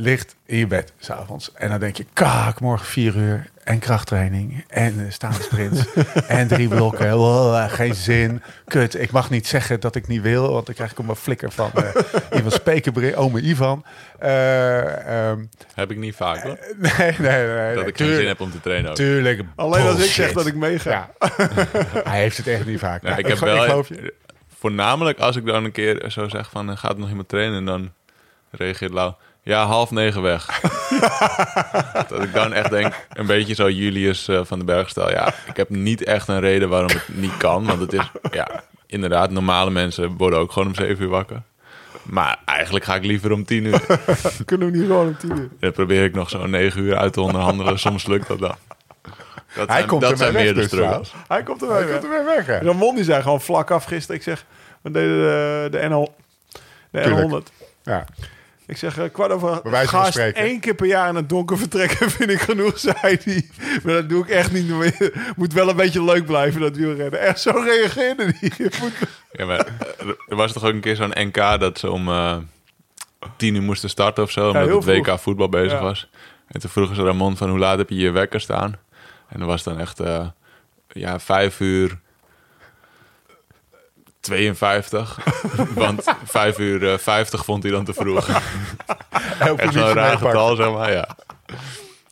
ligt 0.00 0.36
in 0.46 0.58
je 0.58 0.66
bed 0.66 0.92
s'avonds 0.98 1.52
en 1.54 1.68
dan 1.68 1.80
denk 1.80 1.96
je, 1.96 2.06
kak, 2.12 2.60
morgen 2.60 2.86
vier 2.86 3.16
uur 3.16 3.50
en 3.64 3.78
krachttraining 3.78 4.64
en 4.68 5.00
uh, 5.00 5.10
staande 5.10 5.42
sprints 5.42 5.84
en 6.28 6.48
drie 6.48 6.68
blokken. 6.68 7.16
Wow, 7.16 7.70
geen 7.70 7.94
zin. 7.94 8.42
Kut, 8.66 9.00
ik 9.00 9.10
mag 9.10 9.30
niet 9.30 9.46
zeggen 9.46 9.80
dat 9.80 9.94
ik 9.94 10.06
niet 10.06 10.22
wil, 10.22 10.52
want 10.52 10.66
dan 10.66 10.74
krijg 10.74 10.90
ik 10.90 10.98
op 10.98 11.04
mijn 11.04 11.16
flikker 11.16 11.50
van 11.52 11.70
uh, 11.76 12.38
Ivan 12.38 12.50
Spekenbrink, 12.50 13.16
ome 13.16 13.40
Ivan. 13.40 13.84
Eh, 14.18 15.28
ehm, 15.30 15.44
Heb 15.74 15.90
ik 15.90 15.96
niet 15.96 16.14
vaak 16.14 16.42
hoor. 16.42 16.58
nee, 16.76 16.92
nee, 16.96 17.46
nee. 17.46 17.74
Dat 17.74 17.82
nee, 17.82 17.86
ik 17.86 17.96
geen 17.96 18.14
zin 18.14 18.26
heb 18.26 18.40
om 18.40 18.50
te 18.50 18.60
trainen 18.60 18.90
ook. 18.90 18.96
Tuurlijk. 18.96 19.42
Alleen 19.54 19.86
als 19.86 20.04
ik 20.04 20.10
zeg 20.10 20.32
dat 20.32 20.46
ik 20.46 20.54
meega. 20.54 20.90
Ja. 20.90 21.10
Hij 22.10 22.20
heeft 22.20 22.36
het 22.36 22.46
echt 22.46 22.66
niet 22.66 22.78
vaak. 22.78 23.02
Ik 23.02 23.26
heb 23.26 23.38
wel, 23.38 23.84
je. 23.88 24.14
voornamelijk 24.58 25.18
als 25.18 25.36
ik 25.36 25.46
dan 25.46 25.64
een 25.64 25.72
keer 25.72 26.10
zo 26.10 26.28
zeg 26.28 26.50
van, 26.50 26.70
eh, 26.70 26.76
gaat 26.76 26.92
er 26.92 26.98
nog 26.98 27.08
iemand 27.08 27.28
trainen? 27.28 27.56
En 27.58 27.64
dan 27.64 27.92
reageert 28.50 28.92
Lau. 28.92 29.12
Ja, 29.48 29.66
half 29.66 29.90
negen 29.90 30.22
weg. 30.22 30.60
dat 32.08 32.22
ik 32.22 32.32
dan 32.32 32.52
echt 32.52 32.70
denk, 32.70 32.94
een 33.12 33.26
beetje 33.26 33.54
zo 33.54 33.70
Julius 33.70 34.28
eh, 34.28 34.40
van 34.44 34.58
den 34.58 34.66
Bergstal. 34.66 35.10
Ja, 35.10 35.26
ik 35.46 35.56
heb 35.56 35.68
niet 35.68 36.04
echt 36.04 36.28
een 36.28 36.40
reden 36.40 36.68
waarom 36.68 36.90
het 36.90 37.08
niet 37.08 37.36
kan. 37.36 37.66
Want 37.66 37.80
het 37.80 37.92
is, 37.92 38.10
ja, 38.30 38.62
inderdaad, 38.86 39.30
normale 39.30 39.70
mensen 39.70 40.16
worden 40.16 40.38
ook 40.38 40.52
gewoon 40.52 40.68
om 40.68 40.74
zeven 40.74 41.04
uur 41.04 41.10
wakker. 41.10 41.42
Maar 42.02 42.38
eigenlijk 42.44 42.84
ga 42.84 42.94
ik 42.94 43.04
liever 43.04 43.32
om 43.32 43.44
tien 43.44 43.64
uur. 43.64 43.80
Kunnen 44.44 44.70
we 44.70 44.76
niet 44.76 44.86
gewoon 44.86 45.06
om 45.06 45.16
tien 45.16 45.36
uur? 45.38 45.48
Dan 45.60 45.72
probeer 45.72 46.04
ik 46.04 46.14
nog 46.14 46.30
zo'n 46.30 46.50
negen 46.50 46.80
uur 46.82 46.96
uit 46.96 47.12
te 47.12 47.20
onderhandelen. 47.20 47.78
Soms 47.88 48.06
lukt 48.06 48.28
dat 48.28 48.38
dan. 48.38 48.54
Dat 49.54 49.68
Hij 49.68 49.76
zijn, 49.76 49.86
komt 49.86 50.00
dat 50.00 50.18
zijn 50.18 50.32
weg 50.32 50.42
meer 50.42 50.54
de 50.54 50.60
dus. 50.60 51.12
Hij 51.28 51.42
komt 51.42 51.62
er 51.62 51.70
Hij 51.70 51.84
weer. 51.84 51.92
komt 51.92 52.04
er 52.04 52.10
weer 52.10 52.24
weg, 52.24 52.46
hè? 52.46 52.58
Ramon 52.58 52.94
die 52.94 53.04
zei 53.04 53.22
gewoon 53.22 53.40
vlak 53.40 53.70
af 53.70 53.84
gisteren. 53.84 54.16
Ik 54.16 54.22
zeg, 54.22 54.44
we 54.82 54.90
deden 54.90 55.16
de, 55.16 55.78
de, 55.78 55.88
NL, 55.88 56.14
de 56.90 57.00
Tuurlijk. 57.00 57.48
N100. 57.50 57.52
Ja. 57.82 58.04
Ik 58.68 58.76
zeg, 58.76 58.98
eh, 58.98 59.04
kwart 59.12 59.30
over 59.32 59.60
gast, 59.86 60.16
één 60.16 60.60
keer 60.60 60.74
per 60.74 60.86
jaar 60.86 61.08
in 61.08 61.14
het 61.14 61.28
donker 61.28 61.58
vertrekken 61.58 62.10
vind 62.16 62.30
ik 62.30 62.40
genoeg, 62.40 62.78
zei 62.78 63.18
hij. 63.24 63.50
Maar 63.82 63.94
dat 63.94 64.08
doe 64.08 64.22
ik 64.22 64.28
echt 64.28 64.52
niet 64.52 64.68
meer. 64.68 65.32
Moet 65.36 65.52
wel 65.52 65.68
een 65.68 65.76
beetje 65.76 66.04
leuk 66.04 66.26
blijven, 66.26 66.60
dat 66.60 66.76
wielrennen. 66.76 67.20
Echt, 67.20 67.40
zo 67.40 67.50
reageerde 67.50 68.32
hij. 68.38 68.70
Ja, 69.32 69.46
maar 69.46 69.66
er 70.28 70.36
was 70.36 70.52
toch 70.52 70.64
ook 70.64 70.72
een 70.72 70.80
keer 70.80 70.96
zo'n 70.96 71.12
NK 71.14 71.34
dat 71.60 71.78
ze 71.78 71.90
om 71.90 72.08
eh, 72.08 72.36
tien 73.36 73.54
uur 73.54 73.62
moesten 73.62 73.90
starten 73.90 74.22
of 74.22 74.30
zo. 74.30 74.46
Omdat 74.46 74.66
heel 74.66 74.76
het 74.76 74.84
WK 74.84 75.04
vroeg. 75.04 75.20
voetbal 75.20 75.48
bezig 75.48 75.72
Ja. 75.78 75.82
was. 75.82 76.10
En 76.48 76.60
toen 76.60 76.70
vroegen 76.70 76.96
ze 76.96 77.02
Ramon 77.02 77.36
van 77.36 77.50
hoe 77.50 77.58
laat 77.58 77.78
heb 77.78 77.88
je 77.90 77.96
je 77.96 78.10
wekker 78.10 78.40
staan? 78.40 78.78
En 79.28 79.38
dat 79.38 79.48
was 79.48 79.62
dan 79.62 79.78
echt 79.78 80.00
eh, 80.00 80.26
ja, 80.88 81.18
vijf 81.20 81.60
uur 81.60 81.98
52. 84.28 85.18
Want 85.74 86.04
vijf 86.24 86.58
uur 86.58 86.92
eh, 86.92 86.98
50 86.98 87.44
vond 87.44 87.62
hij 87.62 87.72
dan 87.72 87.84
te 87.84 87.94
vroeg. 87.94 88.28
Elke 89.38 89.62
Echt 89.62 89.72
zo'n 89.72 89.82
minuutje 89.82 90.00
raar 90.00 90.18
getal, 90.18 90.56
zeg 90.56 90.72
maar, 90.72 90.92
ja. 90.92 91.08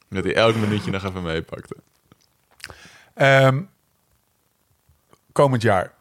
Dat 0.09 0.25
hij 0.25 0.35
elk 0.35 0.57
minuutje 0.57 0.91
nog 0.91 1.05
even 1.05 1.23
meepakte. 1.23 1.77
Ehm, 3.15 3.61
komend 5.33 5.63
jaar. 5.63 5.93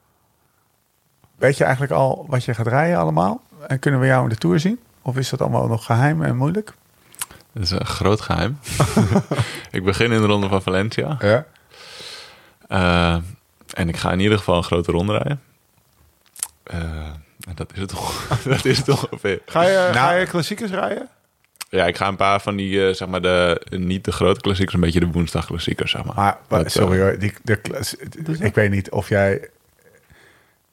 Weet 1.35 1.57
je 1.57 1.63
eigenlijk 1.63 1.93
al 1.93 2.25
wat 2.29 2.45
je 2.45 2.53
gaat 2.53 2.67
rijden 2.67 2.97
allemaal? 2.97 3.41
En 3.67 3.79
kunnen 3.79 3.99
we 3.99 4.05
jou 4.05 4.23
in 4.23 4.29
de 4.29 4.35
Tour 4.35 4.59
zien? 4.59 4.79
Of 5.01 5.17
is 5.17 5.29
dat 5.29 5.41
allemaal 5.41 5.67
nog 5.67 5.85
geheim 5.85 6.23
en 6.23 6.35
moeilijk? 6.35 6.73
Dat 7.53 7.63
is 7.63 7.69
een 7.69 7.85
groot 7.85 8.21
geheim. 8.21 8.59
ik 9.71 9.83
begin 9.83 10.11
in 10.11 10.21
de 10.21 10.27
ronde 10.27 10.47
van 10.47 10.61
Valencia. 10.61 11.17
Ja. 11.19 11.45
Eh, 12.67 13.21
en 13.73 13.89
ik 13.89 13.97
ga 13.97 14.11
in 14.11 14.19
ieder 14.19 14.37
geval 14.37 14.57
een 14.57 14.63
grote 14.63 14.91
ronde 14.91 15.11
rijden. 15.11 15.41
Eh, 16.65 17.09
dat 17.55 17.71
is 17.73 17.79
het 17.79 17.89
toch. 17.89 18.27
dat 18.43 18.65
is 18.65 18.77
het 18.77 18.85
toch 18.85 19.09
ongeveer. 19.11 19.41
Ga 19.45 19.61
je, 19.63 19.89
ga 19.91 20.05
Nou. 20.07 20.19
je 20.19 20.25
klassiekers 20.25 20.71
rijden? 20.71 21.09
Ja, 21.69 21.85
ik 21.85 21.97
ga 21.97 22.07
een 22.07 22.15
paar 22.15 22.41
van 22.41 22.55
die, 22.55 22.87
eh, 22.87 22.93
zeg 22.93 23.07
maar, 23.07 23.21
de, 23.21 23.61
niet 23.69 24.03
de 24.05 24.11
grote 24.11 24.39
klassiekers, 24.41 24.75
een 24.75 24.81
beetje 24.81 24.99
de 24.99 25.07
woensdag 25.11 25.45
klassiekers, 25.45 25.91
zeg 25.91 26.03
maar. 26.03 26.15
Maar, 26.15 26.37
maar 26.49 26.63
Dat, 26.63 26.71
sorry 26.71 26.97
eh, 26.99 27.03
hoor, 27.03 27.19
die, 27.19 27.33
de, 27.43 27.55
klas- 27.55 27.95
ik 28.39 28.55
weet 28.55 28.71
niet 28.71 28.89
of 28.91 29.09
jij 29.09 29.49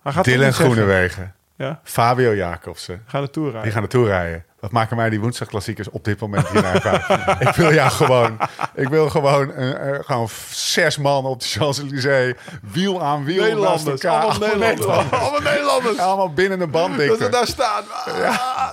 Hij 0.03 0.13
gaat 0.13 0.25
Dylan. 0.25 0.53
Groenewegen, 0.53 1.35
Ja, 1.57 1.81
Fabio 1.85 2.35
Jacobsen, 2.35 3.03
ga 3.07 3.21
de 3.21 3.31
Tour 3.31 3.47
rijden. 3.47 3.63
die 3.63 3.73
gaan 3.73 3.81
naartoe 3.81 4.07
rijden. 4.07 4.45
Wat 4.63 4.71
maken 4.71 4.97
mij 4.97 5.11
die 5.11 5.21
woensdagklassiekers 5.21 5.91
op 5.91 6.05
dit 6.05 6.21
moment 6.21 6.49
hier 6.49 6.63
naar 6.63 6.83
uit? 7.09 7.41
ik 7.49 7.55
wil 7.55 7.73
jou 7.73 7.91
gewoon, 7.91 8.39
ik 8.75 8.89
wil 8.89 9.11
gewoon, 9.11 9.53
eh, 9.55 9.99
gewoon 10.01 10.29
zes 10.51 10.99
man 10.99 11.25
op 11.25 11.41
de 11.41 11.47
Champs-Élysées, 11.47 12.35
wiel 12.63 13.03
aan 13.03 13.25
wiel 13.25 13.61
naast 13.61 13.85
Nederlanders, 13.85 14.03
elkaar. 14.03 14.23
allemaal 14.23 14.59
Nederlanders. 14.59 15.21
Allemaal 15.21 15.41
Nederlanders. 15.41 15.99
Allemaal 16.07 16.33
binnen 16.33 16.59
de 16.59 16.69
Dat 17.07 17.19
ze 17.19 17.29
daar 17.29 17.47
staan. 17.47 17.85
Ah. 18.07 18.69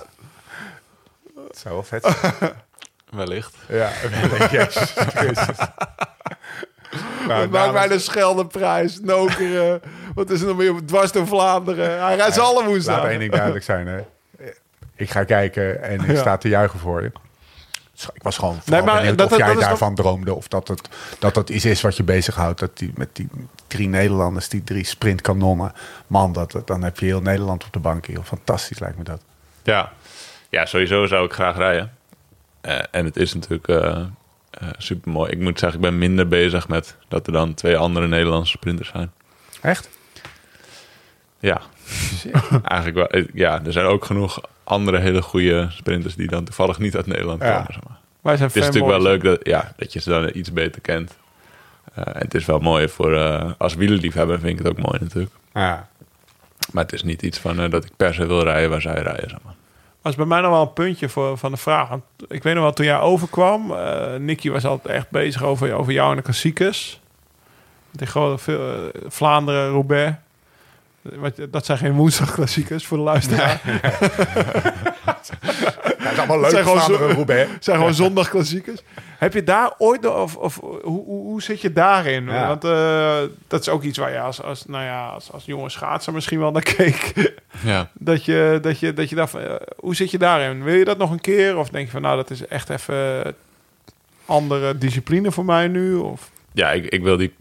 Dat 1.34 1.58
zou 1.58 1.74
wel 1.74 1.82
vet 1.82 2.16
zijn. 2.38 2.52
Wellicht. 3.20 3.54
Ja, 3.68 3.90
Jezus 4.50 4.92
Christus. 4.96 5.56
Nou, 7.26 7.40
Dat 7.40 7.50
maakt 7.50 7.72
mij 7.72 7.88
de 7.88 7.98
Scheldeprijs, 7.98 9.00
Nokeren. 9.00 9.80
Wat 10.14 10.30
is 10.30 10.40
er 10.40 10.46
nog 10.46 10.56
meer? 10.56 10.74
Dwars 10.86 11.12
door 11.12 11.26
Vlaanderen. 11.26 12.02
Hij 12.02 12.16
rijdt 12.16 12.34
ze 12.34 12.40
alle 12.40 12.54
Laat 12.60 12.64
woensdag. 12.64 13.04
één 13.04 13.18
ding 13.18 13.32
duidelijk 13.32 13.64
zijn. 13.64 13.86
Hè. 13.86 14.00
Ik 15.00 15.10
ga 15.10 15.24
kijken 15.24 15.82
en 15.82 16.00
ik 16.00 16.06
Ja. 16.10 16.20
sta 16.20 16.36
te 16.36 16.48
juichen 16.48 16.78
voor 16.78 17.02
je. 17.02 17.12
Ik 18.14 18.22
was 18.22 18.38
gewoon 18.38 18.60
vooral 18.62 18.84
maar 18.84 18.96
benieuwd 18.96 19.18
dat- 19.18 19.32
of 19.32 19.38
dat 19.38 19.46
jij 19.46 19.54
daarvan 19.54 19.94
droomde. 19.94 20.34
Of 20.34 20.48
dat 20.48 20.68
het, 20.68 20.88
dat 21.18 21.34
het 21.36 21.48
iets 21.50 21.64
is 21.64 21.80
wat 21.80 21.96
je 21.96 22.02
bezighoudt. 22.02 22.60
Dat 22.60 22.78
die, 22.78 22.92
met 22.94 23.08
die 23.12 23.28
drie 23.66 23.88
Nederlanders, 23.88 24.48
die 24.48 24.64
drie 24.64 24.84
sprintkanonnen. 24.84 25.72
Man, 26.06 26.32
dat, 26.32 26.62
dan 26.64 26.82
heb 26.82 26.98
je 26.98 27.06
heel 27.06 27.20
Nederland 27.20 27.64
op 27.64 27.72
de 27.72 27.78
bank 27.78 28.06
hier. 28.06 28.22
Fantastisch 28.22 28.78
lijkt 28.78 28.98
me 28.98 29.04
dat. 29.04 29.22
Ja. 29.62 29.92
ja, 30.48 30.66
sowieso 30.66 31.06
zou 31.06 31.24
ik 31.26 31.32
graag 31.32 31.56
rijden. 31.56 31.92
Eh, 32.60 32.78
en 32.90 33.04
het 33.04 33.16
is 33.16 33.34
natuurlijk 33.34 33.68
eh 33.68 34.04
super 34.78 35.10
mooi. 35.12 35.30
Ik 35.30 35.38
moet 35.38 35.58
zeggen, 35.58 35.78
ik 35.78 35.84
ben 35.84 35.98
minder 35.98 36.28
bezig 36.28 36.68
met 36.68 36.96
dat 37.08 37.26
er 37.26 37.32
dan 37.32 37.54
twee 37.54 37.76
andere 37.76 38.06
Nederlandse 38.08 38.52
sprinters 38.56 38.88
zijn. 38.88 39.10
Echt? 39.60 39.88
Ja, 41.38 41.60
eigenlijk 42.64 42.94
wel. 42.96 43.06
Eh, 43.06 43.24
Ja, 43.34 43.64
er 43.64 43.72
zijn 43.72 43.86
ook 43.86 44.04
genoeg 44.04 44.40
andere 44.70 44.98
hele 44.98 45.22
goede 45.22 45.66
sprinters 45.70 46.14
die 46.14 46.28
dan 46.28 46.44
toevallig 46.44 46.78
niet 46.78 46.96
uit 46.96 47.06
Nederland 47.06 47.42
Ja. 47.42 47.50
komen. 47.52 47.72
Zeg 47.72 47.82
maar. 47.88 47.98
Wij 48.20 48.36
zijn 48.36 48.48
Het 48.48 48.56
is 48.56 48.64
natuurlijk 48.64 48.92
wel 48.92 49.02
leuk 49.02 49.22
dat, 49.22 49.38
ja, 49.42 49.72
dat 49.76 49.92
je 49.92 50.00
ze 50.00 50.10
dan 50.10 50.30
iets 50.34 50.52
beter 50.52 50.80
kent. 50.80 51.16
Eh, 51.94 52.06
en 52.06 52.20
het 52.20 52.34
is 52.34 52.44
wel 52.44 52.58
mooi 52.58 52.88
voor, 52.88 53.14
eh, 53.16 53.50
als 53.58 53.74
wielerliefhebber 53.74 54.38
vind 54.40 54.58
ik 54.58 54.64
het 54.66 54.68
ook 54.78 54.86
mooi 54.86 54.98
natuurlijk. 55.00 55.32
Ja. 55.54 55.88
Maar 56.72 56.82
het 56.84 56.92
is 56.92 57.02
niet 57.02 57.22
iets 57.22 57.38
van 57.38 57.60
eh, 57.60 57.70
dat 57.70 57.84
ik 57.84 57.90
per 57.96 58.14
se 58.14 58.26
wil 58.26 58.42
rijden 58.42 58.70
waar 58.70 58.80
zij 58.80 59.02
rijden. 59.02 59.30
Zeg 59.30 59.38
maar. 59.44 59.54
was 60.02 60.14
bij 60.14 60.26
mij 60.26 60.40
nog 60.40 60.50
wel 60.50 60.62
een 60.62 60.72
puntje 60.72 61.08
voor, 61.08 61.38
van 61.38 61.50
de 61.50 61.56
vraag. 61.56 61.88
Want 61.88 62.02
ik 62.28 62.42
weet 62.42 62.54
nog 62.54 62.62
wel, 62.62 62.72
toen 62.72 62.86
jij 62.86 63.00
overkwam... 63.00 63.72
eh 63.72 64.14
Nicky 64.18 64.50
was 64.50 64.64
altijd 64.64 64.94
echt 64.96 65.10
bezig 65.10 65.42
over, 65.42 65.72
over 65.72 65.92
jou 65.92 66.10
en 66.10 66.16
de 66.16 66.22
klassiekers. 66.22 67.00
Die 67.90 68.06
gewoon 68.06 68.38
veel, 68.38 68.60
eh, 68.92 69.00
Vlaanderen, 69.08 69.70
Roubaix. 69.70 70.16
Dat 71.50 71.64
zijn 71.66 71.78
geen 71.78 71.92
woensdagklassiekers 71.92 72.86
voor 72.86 72.96
de 72.96 73.02
luisteraar. 73.02 73.60
Ja, 76.00 76.06
het 76.08 76.12
is 76.12 76.18
allemaal 76.18 76.40
leuk, 76.40 76.50
zijn 76.50 76.64
gewoon 76.64 77.10
Roubaix. 77.12 77.50
Het 77.52 77.64
zijn 77.64 77.76
gewoon 77.76 77.94
zondagklassiekers. 77.94 78.80
Heb 79.18 79.32
je 79.32 79.44
daar 79.44 79.74
ooit 79.78 80.00
nog... 80.00 80.14
Of, 80.14 80.36
of 80.36 80.60
hoe, 80.60 80.80
hoe, 80.82 81.04
hoe 81.04 81.42
zit 81.42 81.60
je 81.60 81.72
daarin? 81.72 82.24
Ja. 82.24 82.46
Want 82.46 82.64
eh, 82.64 83.18
dat 83.46 83.60
is 83.60 83.68
ook 83.68 83.82
iets 83.82 83.98
waar 83.98 84.12
je 84.12 84.20
als, 84.20 84.42
als, 84.42 84.66
nou 84.66 84.84
ja, 84.84 85.08
als, 85.08 85.32
als 85.32 85.44
jonge 85.44 85.68
schaatser 85.68 86.12
misschien 86.12 86.38
wel 86.38 86.50
naar 86.50 86.62
keek. 86.62 87.12
Ja. 87.62 87.90
Dat 87.92 88.24
je, 88.24 88.58
dat 88.62 88.78
je, 88.78 88.92
dat 88.92 89.08
je 89.08 89.16
daar, 89.16 89.34
eh, 89.34 89.54
hoe 89.76 89.94
zit 89.94 90.10
je 90.10 90.18
daarin? 90.18 90.62
Wil 90.62 90.74
je 90.74 90.84
dat 90.84 90.98
nog 90.98 91.10
een 91.10 91.20
keer? 91.20 91.58
Of 91.58 91.68
denk 91.68 91.86
je 91.86 91.92
van, 91.92 92.02
nou, 92.02 92.16
dat 92.16 92.30
is 92.30 92.46
echt 92.46 92.70
even 92.70 93.34
andere 94.26 94.78
discipline 94.78 95.32
voor 95.32 95.44
mij 95.44 95.68
nu? 95.68 95.94
Of, 95.94 96.30
ja, 96.52 96.70
ik, 96.70 96.84
ik 96.84 97.02
wil 97.02 97.16
die 97.16 97.34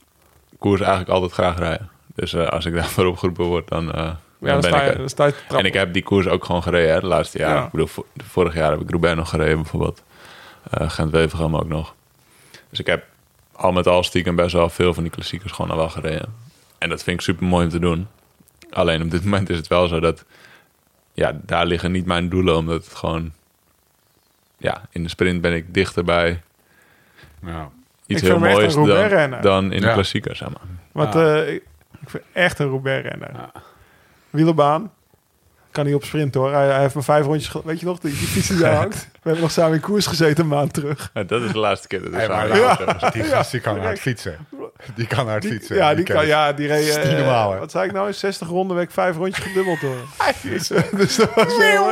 koers 0.58 0.80
eigenlijk 0.80 1.10
altijd 1.10 1.32
graag 1.32 1.58
rijden. 1.58 1.90
Dus 2.20 2.34
eh, 2.34 2.48
als 2.48 2.66
ik 2.66 2.74
daarvoor 2.80 3.06
opgeroepen 3.06 3.46
word, 3.46 3.68
dan, 3.68 3.92
eh, 3.94 3.96
ja, 3.96 4.04
dan 4.04 4.18
dan, 4.40 4.62
ben 4.62 4.64
sta 4.64 4.78
ik 4.78 4.84
je, 4.86 4.92
er. 4.92 4.98
dan 4.98 5.10
sta 5.10 5.26
je 5.26 5.32
te 5.32 5.38
trappen. 5.38 5.58
En 5.60 5.66
ik 5.66 5.74
heb 5.74 5.94
die 5.94 6.04
koers 6.04 6.28
ook 6.28 6.46
gewoon 6.46 6.64
gereden 6.64 6.94
hè, 6.94 7.00
de 7.00 7.06
laatste 7.08 7.38
jaren. 7.38 7.56
Ja. 7.60 7.66
Ik 7.66 7.72
bedoel, 7.72 7.88
vo- 7.88 8.06
vorig 8.18 8.54
jaar 8.54 8.72
heb 8.72 8.82
ik 8.82 8.90
Roubaix 8.90 9.16
nog 9.16 9.30
gereden 9.30 9.56
bijvoorbeeld. 9.56 10.04
Eh 10.72 10.90
Gent-Wevelgem 10.90 11.56
ook 11.56 11.68
nog. 11.68 11.96
Dus 12.70 12.80
ik 12.80 12.86
heb 12.86 13.04
al 13.52 13.72
met 13.72 13.88
al 13.88 14.04
stiekem 14.04 14.36
best 14.36 14.54
wel 14.54 14.70
veel 14.70 14.94
van 14.94 15.04
die 15.04 15.12
klassiekers 15.12 15.52
gewoon 15.52 15.72
al 15.72 15.78
wel 15.78 15.90
gereden. 15.90 16.34
En 16.78 16.90
dat 16.90 17.04
vind 17.04 17.18
ik 17.18 17.24
super 17.24 17.46
mooi 17.46 17.64
om 17.66 17.72
te 17.72 17.80
doen. 17.80 18.08
Alleen 18.72 19.02
op 19.02 19.12
dit 19.12 19.24
moment 19.30 19.50
is 19.50 19.58
het 19.58 19.68
wel 19.68 19.88
zo 19.88 20.00
dat... 20.00 20.26
Ja, 21.14 21.40
daar 21.42 21.66
liggen 21.66 21.92
niet 21.92 22.06
mijn 22.06 22.30
doelen, 22.30 22.56
omdat 22.56 22.86
het 22.86 22.96
gewoon... 22.96 23.32
Ja, 24.58 24.82
in 24.90 25.04
de 25.04 25.10
sprint 25.10 25.42
ben 25.42 25.54
ik 25.54 25.74
dichter 25.74 26.04
bij 26.04 26.42
Ja. 27.46 27.70
iets 28.06 28.22
Ik 28.22 28.28
heel 28.28 28.40
moois 28.40 28.74
dan, 28.74 29.42
dan 29.42 29.72
in 29.72 29.82
de 29.82 29.94
klassiekers, 29.94 30.38
zeg 30.38 30.48
maar. 30.50 30.62
Want 30.92 31.14
Ja. 31.14 31.44
eh, 31.44 31.60
ik, 32.02 32.10
vind 32.10 32.24
echt 32.34 32.60
een 32.60 32.68
Roubaix-renner. 32.68 33.52
Wielerbaan. 34.30 34.92
Kan 35.72 35.86
niet 35.86 35.96
op 35.96 36.04
sprint 36.04 36.34
hoor. 36.36 36.54
Hij, 36.54 36.66
hij 36.68 36.80
heeft 36.82 36.94
maar 36.94 37.04
vijf 37.04 37.26
rondjes... 37.26 37.62
Weet 37.64 37.80
je 37.80 37.86
nog, 37.86 38.00
die, 38.00 38.12
die 38.12 38.28
fiets 38.28 38.48
die 38.48 38.58
daar 38.58 38.76
hangt? 38.84 38.96
We 39.12 39.20
hebben 39.22 39.42
nog 39.42 39.52
samen 39.52 39.74
in 39.74 39.80
koers 39.82 40.06
gezeten 40.06 40.44
een 40.44 40.50
maand 40.50 40.74
terug. 40.74 41.10
Ja, 41.14 41.24
dat 41.24 41.42
is 41.42 41.52
de 41.52 41.60
laatste 41.60 41.88
keer 41.88 42.00
dat 42.00 42.08
ik 42.08 42.14
Hey, 42.32 42.58
ja. 42.60 43.10
Die 43.12 43.24
gast 43.24 43.52
die 43.52 43.60
kan 43.60 43.80
hard 43.80 44.00
fietsen. 44.00 44.38
Die 44.96 45.08
kan 45.08 45.28
hard 45.28 45.42
Die- 45.42 45.52
fietsen. 45.52 45.76
ja, 45.76 45.94
die 45.96 46.06
kan, 46.06 46.22
ik. 46.22 46.28
ja, 46.28 46.54
die 46.54 46.68
reed... 46.68 46.96
Eh, 46.98 47.12
normaal? 47.18 47.56
Wat 47.58 47.72
zei 47.72 47.86
ik 47.88 47.92
nou? 47.94 48.14
60 48.14 48.48
ronden 48.48 48.78
week 48.78 48.92
vijf 48.92 49.16
rondjes 49.16 49.46
gedubbeld 49.46 49.80
hoor. 49.80 49.96
dus 50.98 51.16
dat 51.16 51.34
was 51.36 51.58
wel... 51.58 51.90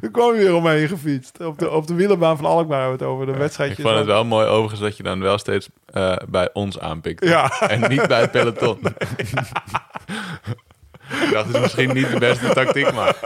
Toen 0.00 0.10
kwam 0.10 0.28
hij 0.30 0.38
weer 0.38 0.54
omheen 0.54 0.88
gefietst. 0.88 1.40
Op 1.44 1.58
de, 1.58 1.70
op 1.70 1.86
de 1.86 1.94
wielerbaan 1.94 2.36
van 2.36 2.46
Alkmaar 2.46 2.80
hebben 2.80 2.98
we 2.98 3.04
het 3.04 3.12
over. 3.14 3.26
De 3.26 3.32
Ik 3.32 3.38
wedstrijdjes. 3.38 3.84
vond 3.84 3.96
het 3.96 4.06
wel 4.06 4.24
mooi 4.24 4.46
overigens 4.46 4.80
dat 4.80 4.96
je 4.96 5.02
dan 5.02 5.20
wel 5.20 5.38
steeds 5.38 5.68
eh, 5.86 6.16
bij 6.28 6.50
ons 6.52 6.78
aanpikt. 6.80 7.24
Ja. 7.24 7.60
En 7.60 7.88
niet 7.88 8.06
bij 8.08 8.20
het 8.20 8.30
peloton. 8.30 8.78
Ik 11.10 11.30
dacht, 11.32 11.46
het 11.46 11.54
is 11.54 11.60
misschien 11.62 11.94
niet 11.94 12.10
de 12.10 12.18
beste 12.18 12.48
tactiek, 12.48 12.92
maar... 12.92 13.16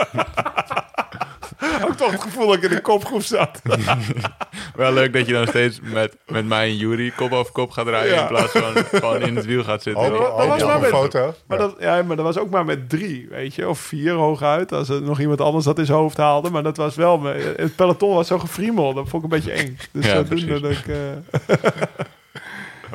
ook 1.85 1.97
toch 1.97 2.11
het 2.11 2.23
gevoel 2.23 2.47
dat 2.47 2.56
ik 2.56 2.62
in 2.62 2.70
de 2.70 2.81
kopgroep 2.81 3.23
zat. 3.23 3.61
Wel 4.77 4.93
leuk 4.93 5.12
dat 5.12 5.27
je 5.27 5.32
dan 5.32 5.47
steeds 5.47 5.81
met, 5.82 6.16
met 6.27 6.47
mij 6.47 6.66
en 6.69 6.77
Jury 6.77 7.11
kop 7.16 7.32
over 7.32 7.52
kop 7.52 7.70
gaat 7.70 7.86
rijden... 7.89 8.15
Ja. 8.15 8.20
in 8.20 8.27
plaats 8.28 8.52
van 8.52 8.74
gewoon 9.01 9.20
in 9.23 9.36
het 9.36 9.44
wiel 9.44 9.65
gaat 9.65 9.82
zitten. 9.82 10.11
Dat 10.12 10.47
was 10.47 10.62
maar 10.65 10.81
met- 10.81 10.89
foto. 10.90 11.35
Maar, 11.47 11.59
Ja. 11.59 11.65
dat, 11.66 11.77
ja, 11.78 12.02
maar 12.02 12.16
dat 12.16 12.24
was 12.24 12.39
ook 12.39 12.51
maar 12.51 12.65
met 12.65 12.89
drie, 12.89 13.27
weet 13.31 13.55
je. 13.55 13.69
Of 13.69 13.78
vier 13.78 14.12
hooguit, 14.12 14.73
als 14.73 14.89
er 14.89 15.02
nog 15.02 15.20
iemand 15.20 15.40
anders 15.40 15.65
dat 15.65 15.78
in 15.78 15.86
zijn 15.86 15.98
hoofd 15.98 16.16
haalde. 16.16 16.51
Maar 16.51 16.62
dat 16.62 16.77
was 16.77 16.94
wel... 16.94 17.19
me- 17.19 17.55
Het 17.56 17.77
peloton 17.77 18.15
was 18.15 18.27
zo 18.27 18.39
gefriemeld. 18.39 18.94
Dat 18.94 19.09
vond 19.09 19.24
ik 19.24 19.32
een 19.32 19.39
beetje 19.39 19.52
eng. 19.52 19.78
Dus 19.93 20.06
Ja, 20.06 20.15
dat 20.15 20.31
ik... 20.70 20.86
eh, 20.86 20.97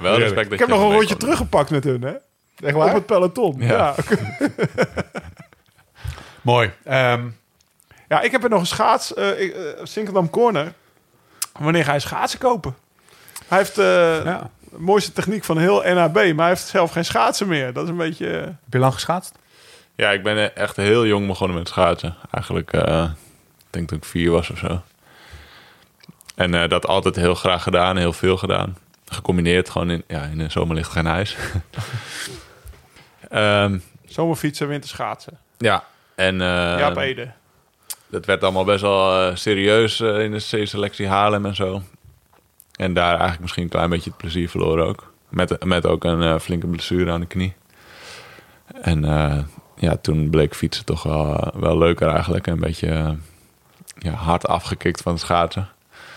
Wel 0.01 0.17
respect 0.17 0.43
dat 0.49 0.53
ik 0.53 0.59
heb 0.59 0.67
je 0.67 0.73
nog 0.75 0.83
een 0.83 0.91
rondje 0.95 1.17
teruggepakt 1.17 1.69
met 1.69 1.83
hun, 1.83 2.01
hè. 2.01 2.13
Echt 2.61 2.75
Op 2.75 2.81
waar? 2.81 2.93
het 2.93 3.05
peloton. 3.05 3.55
Ja. 3.59 3.67
Ja. 3.67 3.95
Mooi. 6.41 6.71
Ehm, 6.83 7.27
Ja, 8.07 8.21
ik 8.21 8.31
heb 8.31 8.43
er 8.43 8.49
nog 8.49 8.59
een 8.59 8.65
schaats, 8.65 9.13
eh 9.13 9.55
eh, 9.55 9.77
Sinkeldam 9.83 10.29
Corner. 10.29 10.73
Wanneer 11.59 11.83
ga 11.83 11.93
je 11.93 11.99
schaatsen 11.99 12.39
kopen? 12.39 12.75
Hij 13.47 13.57
heeft 13.57 13.77
eh, 13.77 13.85
ja. 14.25 14.49
de 14.71 14.79
mooiste 14.79 15.11
techniek 15.11 15.43
van 15.43 15.57
heel 15.57 15.83
NAB, 15.93 16.13
maar 16.15 16.35
hij 16.35 16.47
heeft 16.47 16.67
zelf 16.67 16.91
geen 16.91 17.05
schaatsen 17.05 17.47
meer. 17.47 17.73
Dat 17.73 17.83
is 17.83 17.89
een 17.89 17.97
beetje... 17.97 18.37
eh, 18.37 18.41
Heb 18.45 18.55
je 18.71 18.79
lang 18.79 18.93
geschaatst? 18.93 19.35
Ja, 19.95 20.09
ik 20.11 20.23
ben 20.23 20.37
eh, 20.37 20.63
echt 20.63 20.75
heel 20.75 21.05
jong 21.05 21.27
begonnen 21.27 21.57
met 21.57 21.67
schaatsen. 21.67 22.15
Eigenlijk, 22.31 22.73
eh, 22.73 23.03
ik 23.57 23.65
denk 23.69 23.89
dat 23.89 23.97
ik 23.97 24.05
vier 24.05 24.31
was 24.31 24.49
of 24.49 24.57
zo. 24.57 24.81
En 26.35 26.53
eh, 26.53 26.69
dat 26.69 26.87
altijd 26.87 27.15
heel 27.15 27.35
graag 27.35 27.63
gedaan, 27.63 27.97
heel 27.97 28.13
veel 28.13 28.37
gedaan. 28.37 28.77
Gecombineerd 29.05 29.69
gewoon 29.69 29.89
in, 29.89 30.03
ja, 30.07 30.21
in 30.23 30.37
de 30.37 30.49
zomer 30.49 30.75
ligt 30.75 30.91
geen 30.91 31.07
ijs. 31.07 31.35
Ehm, 33.29 33.77
zomerfietsen, 34.05 34.67
winterschaatsen. 34.67 35.37
ja, 35.57 35.83
en 36.15 36.41
eh, 36.41 36.79
Jaap 36.79 36.97
Ede. 36.97 37.31
dat 38.07 38.25
werd 38.25 38.43
allemaal 38.43 38.63
best 38.63 38.81
wel 38.81 39.21
eh, 39.21 39.35
serieus 39.35 39.99
eh, 39.99 40.23
in 40.23 40.31
de 40.31 40.37
C-selectie 40.37 41.07
Haarlem 41.07 41.45
en 41.45 41.55
zo. 41.55 41.81
En 42.75 42.93
daar 42.93 43.11
eigenlijk 43.11 43.41
misschien 43.41 43.63
een 43.63 43.69
klein 43.69 43.89
beetje 43.89 44.09
het 44.09 44.19
plezier 44.19 44.49
verloren 44.49 44.85
ook. 44.85 45.13
Met, 45.29 45.65
met 45.65 45.85
ook 45.85 46.03
een 46.03 46.39
flinke 46.39 46.67
blessure 46.67 47.11
aan 47.11 47.19
de 47.19 47.25
knie. 47.25 47.53
En 48.81 49.01
ja, 49.75 49.97
toen 49.97 50.29
bleek 50.29 50.55
fietsen 50.55 50.85
toch 50.85 51.03
wel, 51.03 51.53
wel 51.55 51.77
leuker 51.77 52.07
eigenlijk. 52.07 52.47
Een 52.47 52.59
beetje 52.59 53.17
ja, 53.97 54.11
hard 54.11 54.47
afgekikt 54.47 55.01
van 55.01 55.11
het 55.11 55.21
schaatsen. 55.21 55.69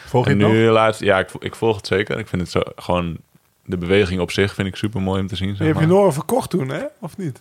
Volg 0.07 0.25
je 0.25 0.31
En 0.31 0.37
nu 0.37 0.69
laatst, 0.69 1.01
ja, 1.01 1.19
ik, 1.19 1.31
ik 1.39 1.55
volg 1.55 1.77
het 1.77 1.87
zeker. 1.87 2.19
Ik 2.19 2.29
vind 2.29 2.43
het 2.43 2.51
zo 2.51 2.61
gewoon 2.77 3.19
de 3.65 3.77
beweging 3.77 4.21
op 4.21 4.31
zich 4.31 4.55
vind 4.55 4.69
ik 4.69 4.77
super 4.77 5.01
mooi 5.01 5.21
om 5.21 5.27
te 5.27 5.37
zien. 5.37 5.57
Zeg 5.57 5.67
heb 5.67 5.75
je 5.77 5.81
maar. 5.87 5.89
Noren 5.97 6.13
verkocht 6.13 6.51
toen, 6.51 6.69
hè? 6.69 6.83
Of 7.01 7.17
niet? 7.17 7.41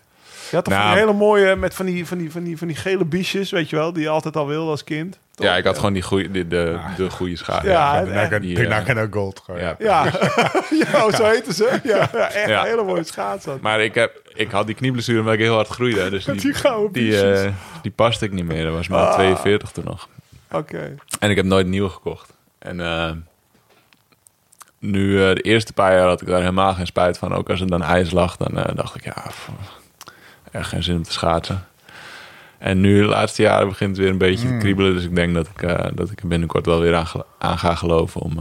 Je 0.49 0.55
had 0.57 0.65
toch 0.65 0.73
van 0.73 0.83
Nou. 0.83 0.97
hele 0.97 1.13
mooie, 1.13 1.55
met 1.55 1.73
van 1.73 1.85
die, 1.85 2.07
van, 2.07 2.17
die, 2.17 2.31
van, 2.31 2.43
die, 2.43 2.57
van 2.57 2.67
die 2.67 2.75
gele 2.75 3.05
biesjes, 3.05 3.51
weet 3.51 3.69
je 3.69 3.75
wel, 3.75 3.93
die 3.93 4.01
je 4.03 4.09
altijd 4.09 4.35
al 4.37 4.47
wilde 4.47 4.69
als 4.71 4.83
kind. 4.83 5.19
Toch? 5.35 5.45
Ja, 5.45 5.55
ik 5.57 5.63
had 5.63 5.75
gewoon 5.77 5.93
die 5.93 6.01
goeie, 6.01 6.31
de, 6.31 6.47
de, 6.47 6.79
de 6.97 7.09
goede 7.09 7.35
schaats. 7.35 7.65
Ja, 7.65 7.99
Ja, 7.99 8.39
Pinaka 8.39 8.93
no 8.93 9.07
Gold. 9.11 9.41
gewoon. 9.45 9.59
Ja, 9.61 9.75
Ja, 9.79 10.03
ja 10.91 11.05
oh, 11.05 11.13
zo 11.13 11.25
heten 11.25 11.53
ze. 11.53 11.79
Ja, 11.83 12.09
ja 12.13 12.29
echt 12.31 12.49
Ja. 12.49 12.61
een 12.61 12.67
hele 12.67 12.83
mooie 12.83 13.03
schaats. 13.03 13.45
had. 13.45 13.61
Maar 13.61 13.81
ik, 13.83 13.95
heb, 13.95 14.21
ik 14.33 14.51
had 14.51 14.65
die 14.65 14.75
knieblessure 14.75 15.19
omdat 15.19 15.33
ik 15.33 15.39
heel 15.39 15.55
hard 15.55 15.67
groeide. 15.67 16.09
Dus 16.09 16.25
die 16.25 16.53
die, 16.91 17.21
eh, 17.31 17.51
die 17.81 17.91
paste 17.91 18.25
ik 18.25 18.31
niet 18.31 18.45
meer. 18.45 18.63
Dat 18.63 18.73
was 18.73 18.87
maar 18.87 19.05
Ah. 19.07 19.13
42 19.13 19.71
toen 19.71 19.83
nog. 19.85 20.07
Oké. 20.51 20.95
En 21.19 21.29
ik 21.29 21.35
heb 21.35 21.45
nooit 21.45 21.67
nieuw 21.67 21.87
gekocht. 21.89 22.33
En 22.59 22.79
eh, 22.79 23.11
nu, 24.81 25.23
eh, 25.27 25.35
de 25.35 25.41
eerste 25.41 25.73
paar 25.73 25.93
jaar 25.95 26.07
had 26.07 26.21
ik 26.21 26.27
daar 26.27 26.39
helemaal 26.39 26.73
geen 26.73 26.85
spijt 26.85 27.17
van. 27.17 27.33
Ook 27.33 27.49
als 27.49 27.61
er 27.61 27.67
dan 27.67 27.81
ijs 27.83 28.11
lag, 28.11 28.37
dan 28.37 28.57
eh, 28.57 28.75
dacht 28.75 28.95
ik, 28.95 29.03
ja, 29.03 29.23
pff, 29.27 29.49
echt 30.51 30.69
geen 30.69 30.83
zin 30.83 30.95
om 30.95 31.03
te 31.03 31.11
schaatsen. 31.11 31.65
En 32.57 32.79
nu, 32.81 33.01
de 33.01 33.07
laatste 33.07 33.41
jaren, 33.41 33.67
begint 33.67 33.89
het 33.89 33.99
weer 33.99 34.09
een 34.09 34.17
beetje 34.17 34.47
te 34.47 34.57
kriebelen. 34.57 34.93
Dus 34.93 35.03
ik 35.03 35.15
denk 35.15 35.33
dat 35.33 35.47
ik, 35.55 35.61
eh, 35.61 35.85
dat 35.93 36.11
ik 36.11 36.21
er 36.21 36.27
binnenkort 36.27 36.65
wel 36.65 36.79
weer 36.79 36.95
aan, 37.39 37.57
ga 37.57 37.75
geloven. 37.75 38.21
Om, 38.21 38.37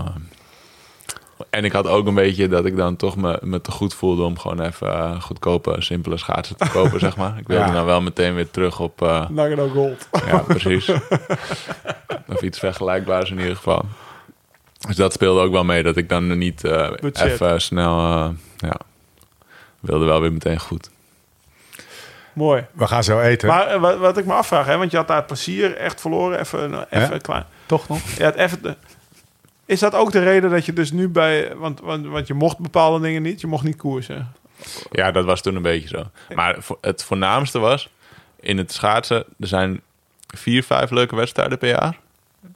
en 1.51 1.65
ik 1.65 1.73
had 1.73 1.87
ook 1.87 2.07
een 2.07 2.15
beetje 2.15 2.49
dat 2.49 2.65
ik 2.65 2.77
dan 2.77 2.97
toch 2.97 3.17
me, 3.17 3.39
me 3.43 3.61
te 3.61 3.71
goed 3.71 3.95
voelde 3.95 4.23
om 4.23 4.39
gewoon 4.39 4.61
even 4.61 5.23
goedkope, 5.23 5.77
simpele 5.79 6.17
schaatsen 6.17 6.57
te 6.57 6.69
kopen, 6.73 7.01
zeg 7.07 7.17
maar. 7.17 7.39
Ik 7.39 7.47
wilde 7.47 7.65
Ja. 7.65 7.73
dan 7.73 7.85
wel 7.85 8.01
meteen 8.01 8.35
weer 8.35 8.51
terug 8.51 8.81
op... 8.81 9.03
eh, 9.03 9.29
Nagano 9.29 9.69
Gold. 9.69 10.09
ja, 10.27 10.39
precies. 10.39 10.89
of 12.35 12.43
iets 12.43 12.59
vergelijkbaars 12.59 13.31
in 13.31 13.39
ieder 13.39 13.57
geval. 13.57 13.85
Dus 14.87 14.97
dat 14.97 15.13
speelde 15.13 15.41
ook 15.41 15.53
wel 15.53 15.65
mee 15.65 15.83
dat 15.83 15.97
ik 15.97 16.09
dan 16.09 16.39
niet 16.39 16.65
eh, 16.65 16.91
even 17.13 17.61
snel... 17.61 17.99
eh, 17.99 18.29
ja, 18.57 18.77
wilde 19.81 20.05
wel 20.05 20.21
weer 20.21 20.33
meteen 20.33 20.61
goed. 20.61 20.91
Mooi. 22.33 22.67
We 22.73 22.87
gaan 22.87 23.05
zo 23.05 23.21
eten. 23.21 23.49
Maar 23.49 23.67
eh, 23.67 23.81
wat, 23.81 23.99
wat 23.99 24.19
ik 24.19 24.25
me 24.25 24.33
afvraag, 24.33 24.67
hè, 24.67 24.77
want 24.77 24.91
je 24.91 24.97
had 24.97 25.09
daar 25.09 25.17
het 25.17 25.27
plezier 25.27 25.77
echt 25.77 26.01
verloren. 26.01 26.41
Even, 26.41 26.87
even 26.91 27.13
Ja? 27.13 27.19
klein. 27.19 27.45
Toch 27.67 27.89
nog? 27.89 28.01
Ja, 28.17 28.25
het 28.25 28.35
even, 28.35 28.77
is 29.65 29.81
dat 29.81 29.95
ook 29.95 30.13
de 30.13 30.23
reden 30.23 30.51
dat 30.51 30.65
je 30.67 30.73
dus 30.73 30.93
nu 30.93 31.09
bij... 31.09 31.57
Want, 31.57 31.81
want, 31.81 32.07
want 32.07 32.27
je 32.27 32.35
mocht 32.35 32.59
bepaalde 32.59 33.01
dingen 33.01 33.23
niet. 33.23 33.41
Je 33.41 33.47
mocht 33.47 33.65
niet 33.65 33.77
koersen. 33.77 34.33
Ja, 34.91 35.11
dat 35.11 35.25
was 35.25 35.41
toen 35.43 35.57
een 35.57 35.63
beetje 35.63 35.89
zo. 35.89 36.05
Maar 36.35 36.57
het 36.81 37.05
voornaamste 37.05 37.59
was... 37.59 37.89
in 38.41 38.59
het 38.59 38.73
schaatsen... 38.73 39.25
er 39.41 39.47
zijn 39.47 39.81
vier, 40.35 40.65
vijf 40.65 40.91
leuke 40.91 41.17
wedstrijden 41.17 41.59
per 41.59 41.69
jaar. 41.69 41.99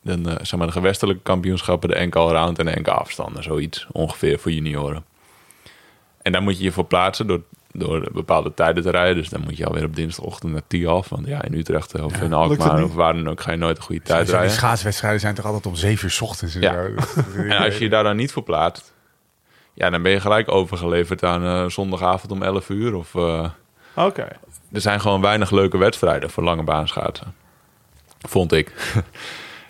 Dan, 0.02 0.28
eh, 0.28 0.35
zeg 0.43 0.59
maar 0.59 0.66
de 0.66 0.73
gewestelijke 0.73 1.23
kampioenschappen... 1.23 1.89
de 1.89 2.05
NK 2.06 2.16
Allround 2.16 2.59
en 2.59 2.66
de 2.66 2.81
NK 2.81 2.89
Afstanden. 2.89 3.43
Zoiets 3.43 3.86
ongeveer 3.93 4.39
voor 4.39 4.51
junioren. 4.52 5.05
En 6.23 6.32
daar 6.32 6.43
moet 6.43 6.59
je 6.59 6.65
je 6.65 6.73
voor 6.73 6.85
plaatsen... 6.85 7.27
door, 7.27 7.43
door 7.73 8.09
bepaalde 8.12 8.55
tijden 8.55 8.82
te 8.82 8.90
rijden. 8.90 9.16
Dus 9.16 9.28
dan 9.28 9.40
moet 9.40 9.56
je 9.56 9.66
alweer 9.66 9.85
op 9.85 9.97
dinsdagochtend 9.97 10.52
naar 10.52 10.62
Tialf. 10.66 11.09
Want 11.09 11.27
ja, 11.27 11.43
in 11.43 11.55
Utrecht 11.55 12.01
of 12.01 12.20
in 12.20 12.32
Alkmaar... 12.32 12.85
of 12.85 12.94
waar 12.94 13.15
dan 13.15 13.28
ook 13.28 13.40
ga 13.40 13.51
je 13.51 13.56
nooit 13.56 13.77
een 13.77 13.82
goede 13.82 14.02
tijd 14.02 14.28
rijden. 14.28 14.51
schaatswedstrijden 14.51 15.20
zijn 15.20 15.35
toch 15.35 15.44
altijd 15.44 15.66
om 15.66 15.77
7 15.77 16.05
uur 16.05 16.11
's 16.11 16.20
ochtends? 16.20 16.55
En 16.55 16.61
Ja. 16.61 16.73
En 17.48 17.65
als 17.65 17.77
je 17.78 17.85
je 17.85 17.90
daar 17.90 18.02
dan 18.05 18.16
niet 18.16 18.32
voor 18.32 18.43
plaatst... 18.43 18.93
ja, 19.74 19.90
dan 19.90 20.02
ben 20.02 20.12
je 20.12 20.20
gelijk 20.20 20.51
overgeleverd 20.51 21.24
aan 21.24 21.44
eh, 21.44 21.70
zondagavond 21.70 22.32
om 22.32 22.43
11 22.43 22.69
uur... 22.69 22.94
of... 22.94 23.15
eh, 23.15 23.48
Oké. 23.94 24.28
er 24.73 24.81
zijn 24.81 25.01
gewoon 25.01 25.20
weinig 25.20 25.51
leuke 25.51 25.77
wedstrijden 25.78 26.31
voor 26.31 26.43
lange 26.43 26.62
baan 26.62 26.89
schaatsen. 26.89 27.35
Vond 28.28 28.52
ik. 28.52 28.73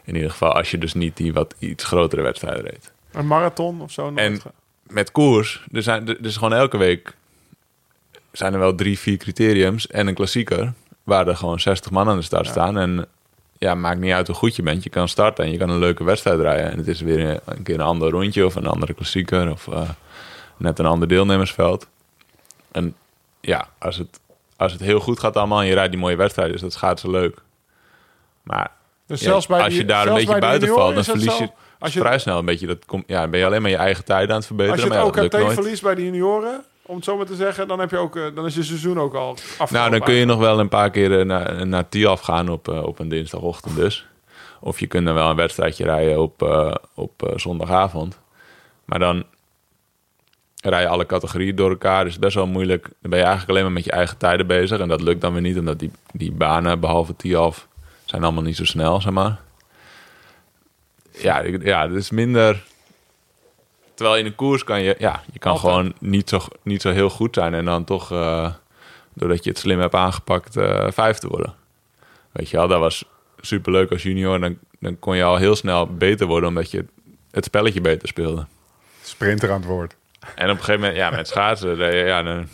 In 0.04 0.14
ieder 0.14 0.30
geval 0.30 0.52
als 0.52 0.70
je 0.70 0.78
dus 0.78 0.94
niet 0.94 1.16
die 1.16 1.32
wat 1.32 1.54
iets 1.58 1.84
grotere 1.84 2.22
wedstrijden 2.22 2.64
reed. 2.64 2.92
Een 3.12 3.26
marathon 3.26 3.80
of 3.80 3.90
zo? 3.90 4.12
En 4.14 4.40
met 4.82 5.12
koers, 5.12 5.66
er 5.72 5.82
zijn 5.82 6.08
er 6.08 6.24
is 6.24 6.36
gewoon 6.36 6.52
elke 6.52 6.76
week 6.76 7.14
zijn 8.32 8.52
er 8.52 8.58
wel 8.58 8.74
drie, 8.74 8.98
vier 8.98 9.16
criteriums 9.16 9.86
en 9.86 10.06
een 10.06 10.14
klassieker 10.14 10.72
waar 11.02 11.28
er 11.28 11.36
gewoon 11.36 11.60
60 11.60 11.90
man 11.90 12.08
aan 12.08 12.16
de 12.16 12.22
start 12.22 12.46
staan. 12.46 12.78
En 12.78 13.06
ja, 13.58 13.74
maakt 13.74 14.00
niet 14.00 14.12
uit 14.12 14.26
hoe 14.26 14.36
goed 14.36 14.56
je 14.56 14.62
bent. 14.62 14.82
Je 14.82 14.90
kan 14.90 15.08
starten 15.08 15.44
en 15.44 15.50
je 15.50 15.58
kan 15.58 15.70
een 15.70 15.78
leuke 15.78 16.04
wedstrijd 16.04 16.40
rijden. 16.40 16.70
En 16.70 16.78
het 16.78 16.88
is 16.88 17.00
weer 17.00 17.28
een, 17.28 17.40
een 17.44 17.62
keer 17.62 17.74
een 17.74 17.80
ander 17.80 18.10
rondje 18.10 18.46
of 18.46 18.54
een 18.54 18.66
andere 18.66 18.94
klassieker 18.94 19.50
of 19.50 19.68
eh, 19.68 19.88
net 20.56 20.78
een 20.78 20.86
ander 20.86 21.08
deelnemersveld. 21.08 21.86
En 22.72 22.94
ja, 23.40 23.68
als 23.78 23.96
het, 23.96 24.20
als 24.56 24.72
het 24.72 24.80
heel 24.80 25.00
goed 25.00 25.20
gaat 25.20 25.36
allemaal 25.36 25.60
en 25.60 25.66
je 25.66 25.74
rijdt 25.74 25.92
die 25.92 26.00
mooie 26.00 26.16
wedstrijd, 26.16 26.54
is 26.54 26.60
dat 26.60 26.72
schaatsen 26.72 27.10
leuk. 27.10 27.38
Maar 28.42 28.70
Dus 29.06 29.20
ja, 29.20 29.26
zelfs 29.26 29.46
bij 29.46 29.58
als 29.60 29.68
die- 29.68 29.78
je 29.78 29.84
daar 29.84 30.06
een 30.06 30.14
beetje 30.14 30.38
buiten 30.38 30.68
valt, 30.68 30.94
dan 30.94 31.04
verlies 31.04 31.24
je 31.38 31.44
zo? 31.44 31.52
Als 31.78 31.92
je, 31.92 32.00
vrij 32.00 32.18
snel 32.18 32.38
een 32.38 32.44
beetje. 32.44 32.66
Dat 32.66 32.84
komt, 32.84 33.04
ja, 33.06 33.20
dan 33.20 33.30
ben 33.30 33.40
je 33.40 33.46
alleen 33.46 33.62
maar 33.62 33.70
je 33.70 33.76
eigen 33.76 34.04
tijden 34.04 34.30
aan 34.30 34.36
het 34.36 34.46
verbeteren. 34.46 34.72
als 34.80 34.88
je 34.88 34.98
het 34.98 35.32
maar 35.32 35.40
ja, 35.40 35.50
verliest 35.50 35.82
bij 35.82 35.94
de 35.94 36.04
junioren, 36.04 36.64
om 36.82 36.96
het 36.96 37.04
zo 37.04 37.16
maar 37.16 37.26
te 37.26 37.34
zeggen, 37.34 37.68
dan, 37.68 37.78
heb 37.78 37.90
je 37.90 37.96
ook, 37.96 38.16
eh, 38.16 38.22
dan 38.34 38.46
is 38.46 38.54
je 38.54 38.62
seizoen 38.62 39.00
ook 39.00 39.14
al 39.14 39.30
afgelopen. 39.30 39.76
Nou, 39.76 39.90
dan 39.90 40.00
kun 40.00 40.14
je 40.14 40.24
nog 40.24 40.38
wel 40.38 40.58
een 40.58 40.68
paar 40.68 40.90
keer 40.90 41.18
eh, 41.20 41.26
naar, 41.26 41.66
naar 41.66 41.88
Tiaf 41.88 42.20
gaan 42.20 42.48
op, 42.48 42.68
eh, 42.68 42.82
op 42.82 42.98
een 42.98 43.08
dinsdagochtend 43.08 43.76
dus. 43.76 44.06
Of 44.60 44.80
je 44.80 44.86
kunt 44.86 45.06
dan 45.06 45.14
wel 45.14 45.30
een 45.30 45.36
wedstrijdje 45.36 45.84
rijden 45.84 46.20
op, 46.20 46.42
op 46.94 47.32
zondagavond. 47.36 48.20
Maar 48.84 48.98
dan 48.98 49.24
rij 50.62 50.80
je 50.80 50.88
alle 50.88 51.06
categorieën 51.06 51.56
door 51.56 51.70
elkaar. 51.70 52.04
Dus 52.04 52.18
best 52.18 52.34
wel 52.34 52.46
moeilijk. 52.46 52.82
Dan 52.82 53.10
ben 53.10 53.18
je 53.18 53.24
eigenlijk 53.24 53.50
alleen 53.50 53.62
maar 53.62 53.72
met 53.72 53.84
je 53.84 53.90
eigen 53.90 54.18
tijden 54.18 54.46
bezig. 54.46 54.78
En 54.78 54.88
dat 54.88 55.00
lukt 55.00 55.20
dan 55.20 55.32
weer 55.32 55.42
niet, 55.42 55.58
omdat 55.58 55.78
die, 55.78 55.90
die 56.12 56.32
banen, 56.32 56.80
behalve 56.80 57.16
Tiaf, 57.16 57.68
zijn 58.04 58.22
allemaal 58.22 58.42
niet 58.42 58.56
zo 58.56 58.64
snel, 58.64 59.00
zeg 59.00 59.12
maar. 59.12 59.40
Ja, 61.10 61.40
ik- 61.40 61.64
ja, 61.64 61.84
is 61.84 62.10
minder... 62.10 62.62
Terwijl 63.94 64.18
in 64.18 64.26
een 64.26 64.34
koers 64.34 64.64
kan 64.64 64.82
je... 64.82 64.94
Ja, 64.98 65.22
je 65.32 65.38
kan 65.38 65.52
Altijd. 65.52 65.72
gewoon 65.72 65.94
niet 65.98 66.28
zo, 66.28 66.40
niet 66.62 66.82
zo 66.82 66.90
heel 66.90 67.10
goed 67.10 67.34
zijn. 67.34 67.54
En 67.54 67.64
dan 67.64 67.84
toch... 67.84 68.12
eh, 68.12 68.52
doordat 69.12 69.44
je 69.44 69.50
het 69.50 69.58
slim 69.58 69.80
hebt 69.80 69.94
aangepakt, 69.94 70.56
eh 70.56 70.86
vijfde 70.90 71.28
worden. 71.28 71.54
Weet 72.32 72.50
je 72.50 72.56
wel, 72.56 72.68
dat 72.68 72.78
was 72.80 73.04
superleuk 73.40 73.90
als 73.90 74.02
junior. 74.02 74.40
Dan, 74.40 74.58
dan 74.80 74.98
kon 74.98 75.16
je 75.16 75.22
al 75.24 75.36
heel 75.36 75.56
snel 75.56 75.86
beter 75.86 76.26
worden, 76.26 76.48
omdat 76.48 76.70
je 76.70 76.84
het 77.30 77.44
spelletje 77.44 77.80
beter 77.80 78.08
speelde. 78.08 78.46
Sprinter 79.02 79.50
aan 79.50 79.60
het 79.60 79.68
woord. 79.68 79.94
En 80.34 80.44
op 80.44 80.56
een 80.56 80.64
gegeven 80.64 80.80
moment, 80.80 80.96
ja, 80.96 81.10
met 81.10 81.28
schaatsen, 81.28 81.76
ja, 82.06 82.22
dan, 82.22 82.48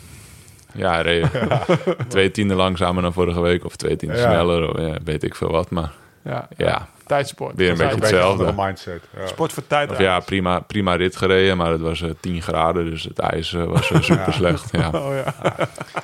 ja, 0.73 1.03
twee 2.07 2.31
tienden 2.31 2.57
langzamer 2.57 3.01
dan 3.03 3.13
vorige 3.13 3.41
week, 3.41 3.65
of 3.65 3.75
twee 3.75 3.95
tienden 3.95 4.17
Ja. 4.17 4.23
sneller, 4.29 4.69
of 4.73 4.79
ja, 4.79 4.97
weet 5.03 5.23
ik 5.23 5.35
veel 5.35 5.51
wat. 5.51 5.69
Maar 5.69 5.91
Ja, 6.23 6.47
ja, 6.57 6.87
tijdsport. 7.05 7.55
Weer 7.55 7.69
een 7.71 7.77
beetje 7.77 7.93
Een 7.93 7.99
hetzelfde. 7.99 8.53
mindset. 8.55 9.03
Ja. 9.19 9.27
Sport 9.27 9.53
voor 9.53 9.67
tijd. 9.67 9.91
of 9.91 9.99
ja, 9.99 10.19
prima, 10.19 10.59
prima 10.59 10.95
rit 10.95 11.15
gereden, 11.15 11.57
maar 11.57 11.71
het 11.71 11.81
was 11.81 12.01
eh 12.01 12.09
10 12.19 12.41
graden, 12.41 12.85
dus 12.89 13.03
het 13.03 13.19
ijs 13.19 13.53
eh, 13.53 13.63
was 13.63 13.91
eh, 13.91 14.01
super 14.01 14.33
slecht. 14.33 14.69
Ja. 14.71 14.89
Oh 15.01 15.13
ja. 15.25 15.53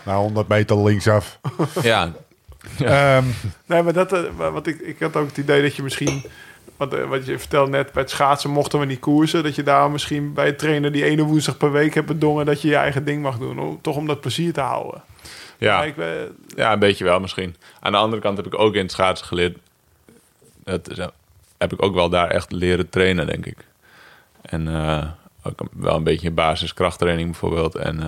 Na 0.06 0.15
100 0.15 0.48
meter 0.48 0.84
linksaf. 0.84 1.39
ja, 1.81 2.11
Ehm, 2.80 3.23
Nee, 3.65 3.81
maar 3.84 3.94
dat, 3.94 4.18
wat 4.38 4.68
ik, 4.68 4.80
ik 4.80 4.99
had 4.99 5.15
ook 5.15 5.27
het 5.27 5.38
idee 5.38 5.61
dat 5.61 5.76
je 5.76 5.84
misschien... 5.84 6.23
Wat, 6.78 6.94
eh, 6.94 7.10
wat 7.10 7.26
je 7.26 7.40
vertelde 7.40 7.72
net, 7.72 7.91
bij 7.91 8.02
het 8.02 8.12
schaatsen 8.12 8.49
mochten 8.49 8.80
we 8.80 8.86
niet 8.86 8.99
koersen. 8.99 9.44
Dat 9.44 9.56
je 9.56 9.64
daar 9.64 9.91
misschien 9.91 10.34
bij 10.34 10.45
het 10.45 10.60
trainer 10.60 10.91
die 10.91 11.04
ene 11.04 11.24
woensdag 11.24 11.58
per 11.58 11.72
week 11.72 11.94
hebt 11.94 12.08
bedongen... 12.08 12.45
dat 12.45 12.62
je 12.62 12.68
je 12.68 12.76
eigen 12.76 13.06
ding 13.06 13.22
mag 13.22 13.38
doen. 13.38 13.60
Om, 13.60 13.82
toch 13.82 13.95
om 13.95 14.08
dat 14.08 14.22
plezier 14.22 14.54
te 14.54 14.62
houden. 14.62 15.04
Ja, 15.58 15.84
ik, 15.84 15.98
eh, 15.98 16.08
ja, 16.56 16.74
een 16.74 16.80
beetje 16.80 17.04
wel 17.04 17.20
misschien. 17.20 17.56
Aan 17.80 17.91
de 17.91 17.98
andere 17.98 18.22
kant 18.22 18.38
heb 18.38 18.45
ik 18.45 18.60
ook 18.60 18.74
in 18.74 18.82
het 18.82 18.91
schaatsen 18.91 19.28
geleerd. 19.28 19.58
Dat 20.64 21.12
heb 21.58 21.74
ik 21.74 21.82
ook 21.82 21.94
wel 21.94 22.10
daar 22.10 22.30
echt 22.30 22.52
leren 22.52 22.90
trainen, 22.90 23.28
denk 23.28 23.45
ik. 23.45 23.58
En 24.41 24.68
eh, 24.68 25.08
ook 25.44 25.60
wel 25.74 25.95
een 25.95 26.04
beetje 26.04 26.32
basiskrachttraining 26.32 27.30
bijvoorbeeld. 27.32 27.76
En 27.76 27.99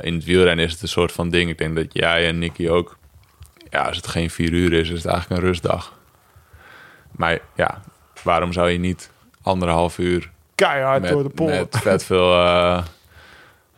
in 0.00 0.14
het 0.14 0.24
wielrennen 0.24 0.64
is 0.64 0.72
het 0.72 0.82
een 0.82 0.88
soort 0.88 1.12
van 1.12 1.30
ding. 1.30 1.50
Ik 1.50 1.58
denk 1.58 1.76
dat 1.76 1.86
jij 1.92 2.28
en 2.28 2.38
Nicky 2.38 2.68
ook... 2.68 2.96
Ja, 3.70 3.82
als 3.82 3.96
het 3.96 4.06
geen 4.06 4.30
vier 4.30 4.52
uur 4.52 4.72
is, 4.72 4.90
is 4.90 5.02
het 5.02 5.12
eigenlijk 5.12 5.40
een 5.40 5.46
rustdag. 5.46 5.95
Maar 7.16 7.38
ja, 7.54 7.80
waarom 8.22 8.52
zou 8.52 8.70
je 8.70 8.78
niet 8.78 9.10
anderhalf 9.42 9.98
uur 9.98 10.30
keihard 10.54 11.08
door 11.08 11.18
de 11.22 11.24
met, 11.24 11.34
pol. 11.34 11.48
met 11.48 11.76
vet 11.82 12.04
veel 12.04 12.32
eh 12.32 12.82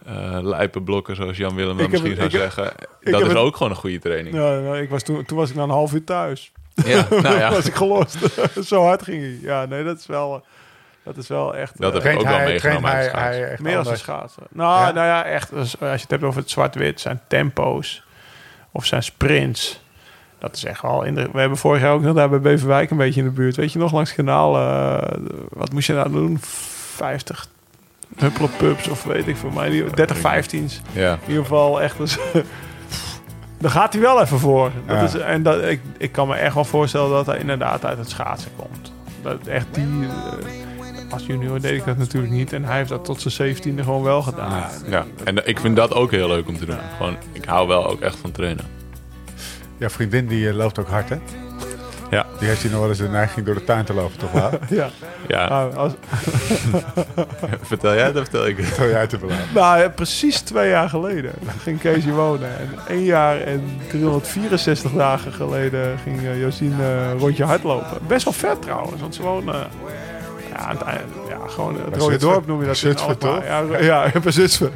eh, 0.06 0.38
lijpe 0.42 0.82
blokken, 0.82 1.16
zoals 1.16 1.36
Jan 1.36 1.54
Willem 1.54 1.76
misschien 1.76 2.00
zou 2.16 2.20
heb- 2.20 2.30
zeggen. 2.30 2.72
Dat 3.00 3.20
is 3.20 3.26
het- 3.26 3.36
ook 3.36 3.56
gewoon 3.56 3.72
een 3.72 3.78
goede 3.78 3.98
training. 3.98 4.36
Ja, 4.36 4.52
Ja, 4.52 4.60
nou, 4.60 4.78
ik 4.78 4.90
was 4.90 5.02
toen, 5.02 5.24
toen 5.24 5.36
was 5.36 5.50
ik 5.50 5.56
na 5.56 5.62
een 5.62 5.68
half 5.70 5.92
uur 5.92 6.04
thuis. 6.04 6.52
nou 7.10 7.36
ja, 7.38 7.50
was 7.50 7.66
ik 7.66 7.74
gelost. 7.74 8.16
Zo 8.68 8.82
hard 8.82 9.02
ging 9.02 9.20
hij. 9.22 9.38
Ja, 9.40 9.64
nee, 9.64 9.84
dat 9.84 9.98
is 9.98 10.06
wel, 10.06 10.44
dat 11.04 11.16
is 11.16 11.28
wel 11.28 11.56
echt... 11.56 11.80
Dat 11.80 11.92
heb 11.92 12.04
ik 12.04 12.16
ook 12.18 12.22
wel 12.24 12.34
hij, 12.36 12.44
meegenomen 12.46 12.90
hij 12.90 13.48
echt 13.50 13.60
Meer 13.62 13.66
als 13.66 13.72
een 13.72 13.76
anders? 13.76 14.00
schaatsen. 14.00 14.42
Nou 14.50 14.80
Ja? 14.86 14.92
nou 14.92 15.06
ja, 15.06 15.24
echt. 15.24 15.52
Als, 15.52 15.80
als 15.80 15.90
je 15.94 16.00
het 16.02 16.10
hebt 16.10 16.22
over 16.22 16.40
het 16.40 16.50
zwart-wit, 16.50 17.00
zijn 17.00 17.20
tempo's 17.28 18.02
of 18.70 18.84
zijn 18.84 19.02
sprints. 19.02 19.80
Dat 20.38 20.56
is 20.56 20.64
echt 20.64 20.82
wel... 20.82 21.02
In 21.02 21.14
de, 21.14 21.28
we 21.32 21.40
hebben 21.40 21.58
vorig 21.58 21.82
jaar 21.82 21.92
ook 21.92 22.02
nog 22.02 22.14
daar 22.14 22.28
bij 22.28 22.40
Beverwijk 22.40 22.90
een 22.90 22.96
beetje 22.96 23.20
in 23.20 23.26
de 23.26 23.32
buurt. 23.32 23.56
Weet 23.56 23.72
je 23.72 23.78
nog, 23.78 23.92
langs 23.92 24.14
kanaal. 24.14 24.56
eh, 24.56 25.18
wat 25.48 25.72
moest 25.72 25.86
je 25.86 25.92
nou 25.92 26.10
doen? 26.12 26.38
50 26.40 27.46
huppelpups 28.16 28.88
of 28.88 29.04
weet 29.04 29.26
ik 29.26 29.36
veel 29.36 29.50
mij. 29.50 29.68
die- 29.70 29.84
30, 29.94 30.18
15's. 30.18 30.80
Ja, 30.92 31.12
In 31.12 31.18
ieder 31.28 31.42
geval 31.42 31.80
echt... 31.82 31.96
Dus, 31.98 32.18
daar 33.60 33.70
gaat 33.70 33.92
hij 33.92 34.02
wel 34.02 34.20
even 34.22 34.38
voor. 34.38 34.70
Dat 34.86 34.96
Ja. 34.96 35.02
is, 35.02 35.14
en 35.14 35.42
dat, 35.42 35.62
ik, 35.62 35.80
ik 35.98 36.12
kan 36.12 36.28
me 36.28 36.34
echt 36.34 36.54
wel 36.54 36.64
voorstellen 36.64 37.10
dat 37.10 37.26
hij 37.26 37.38
inderdaad 37.38 37.84
uit 37.84 37.98
het 37.98 38.10
schaatsen 38.10 38.50
komt. 38.56 38.92
Dat 39.22 39.46
echt 39.46 39.66
die... 39.70 39.84
eh, 39.84 41.12
als 41.12 41.26
junior 41.26 41.60
deed 41.60 41.78
ik 41.78 41.84
dat 41.84 41.96
natuurlijk 41.98 42.32
niet. 42.32 42.52
En 42.52 42.64
hij 42.64 42.76
heeft 42.76 42.88
dat 42.88 43.04
tot 43.04 43.20
zijn 43.20 43.34
zeventiende 43.34 43.82
gewoon 43.82 44.02
wel 44.02 44.22
gedaan. 44.22 44.62
ja. 44.90 45.04
En 45.24 45.46
ik 45.48 45.60
vind 45.60 45.76
dat 45.76 45.94
ook 45.94 46.10
heel 46.10 46.28
leuk 46.28 46.48
om 46.48 46.58
te 46.58 46.66
doen. 46.66 46.78
Gewoon, 46.96 47.16
ik 47.32 47.44
hou 47.44 47.68
wel 47.68 47.86
ook 47.90 48.00
echt 48.00 48.16
van 48.16 48.30
trainen. 48.32 48.64
Ja, 49.78 49.90
vriendin 49.90 50.26
die 50.26 50.48
eh, 50.48 50.54
loopt 50.54 50.78
ook 50.78 50.88
hard, 50.88 51.08
hè? 51.08 51.16
Ja, 52.10 52.26
Die 52.38 52.48
heeft 52.48 52.62
hier 52.62 52.70
nog 52.70 52.80
wel 52.80 52.88
eens 52.88 52.98
de 52.98 53.08
neiging 53.08 53.46
door 53.46 53.54
de 53.54 53.64
tuin 53.64 53.84
te 53.84 53.94
lopen, 53.94 54.18
toch 54.18 54.32
wel? 54.32 54.50
Ja. 54.68 54.88
ja. 55.28 55.46
Als, 55.76 55.92
vertel 57.62 57.94
jij 57.94 58.04
het 58.04 58.14
of 58.16 58.22
vertel 58.22 58.46
ik 58.46 58.56
het? 58.56 58.66
Zo 58.66 58.88
jij 58.88 59.06
te 59.06 59.18
belaten. 59.18 59.44
nou, 59.54 59.78
ja, 59.80 59.88
precies 59.88 60.40
twee 60.40 60.68
jaar 60.70 60.88
geleden 60.88 61.32
ging 61.62 61.80
Kees 61.80 62.04
hier 62.04 62.14
wonen. 62.14 62.48
En 62.58 62.68
één 62.88 63.04
jaar 63.04 63.40
en 63.40 63.62
364 63.88 64.90
dagen 64.92 65.32
geleden 65.32 65.98
ging 66.02 66.20
uh, 66.22 66.40
Josien 66.40 66.74
eh, 66.80 67.10
een 67.10 67.18
rondje 67.18 67.44
hardlopen. 67.44 67.98
Best 68.06 68.24
wel 68.24 68.32
ver 68.32 68.58
trouwens, 68.58 69.00
want 69.00 69.14
ze 69.14 69.22
wonen... 69.22 69.54
eh, 69.54 69.60
ja, 70.50 70.56
aan 70.56 70.76
het 70.76 70.86
ja, 71.28 71.36
gewoon 71.48 71.74
het 71.74 71.90
Bij 71.90 71.98
Rode 71.98 72.10
Zutphen. 72.12 72.28
Dorp 72.30 72.46
noem 72.46 72.60
je 72.60 72.66
dat. 72.66 72.76
Zutphen, 72.76 73.08
Alkmaar. 73.08 73.44
Ja, 73.82 74.06
ja, 74.12 74.20
bij 74.22 74.32
Zutphen. 74.32 74.72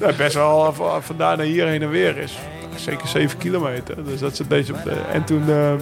Ja, 0.00 0.12
best 0.12 0.34
wel 0.34 0.72
van- 0.72 1.02
vandaar 1.02 1.36
naar 1.36 1.46
hier 1.46 1.66
heen 1.66 1.82
en 1.82 1.90
weer 1.90 2.16
is. 2.16 2.38
Zeker 2.74 3.08
7 3.08 3.38
kilometer. 3.38 4.04
Dus 4.04 4.20
dat 4.20 4.36
ze 4.36 4.46
deze... 4.46 4.72
En 5.12 5.24
toen... 5.24 5.48
eh, 5.50 5.72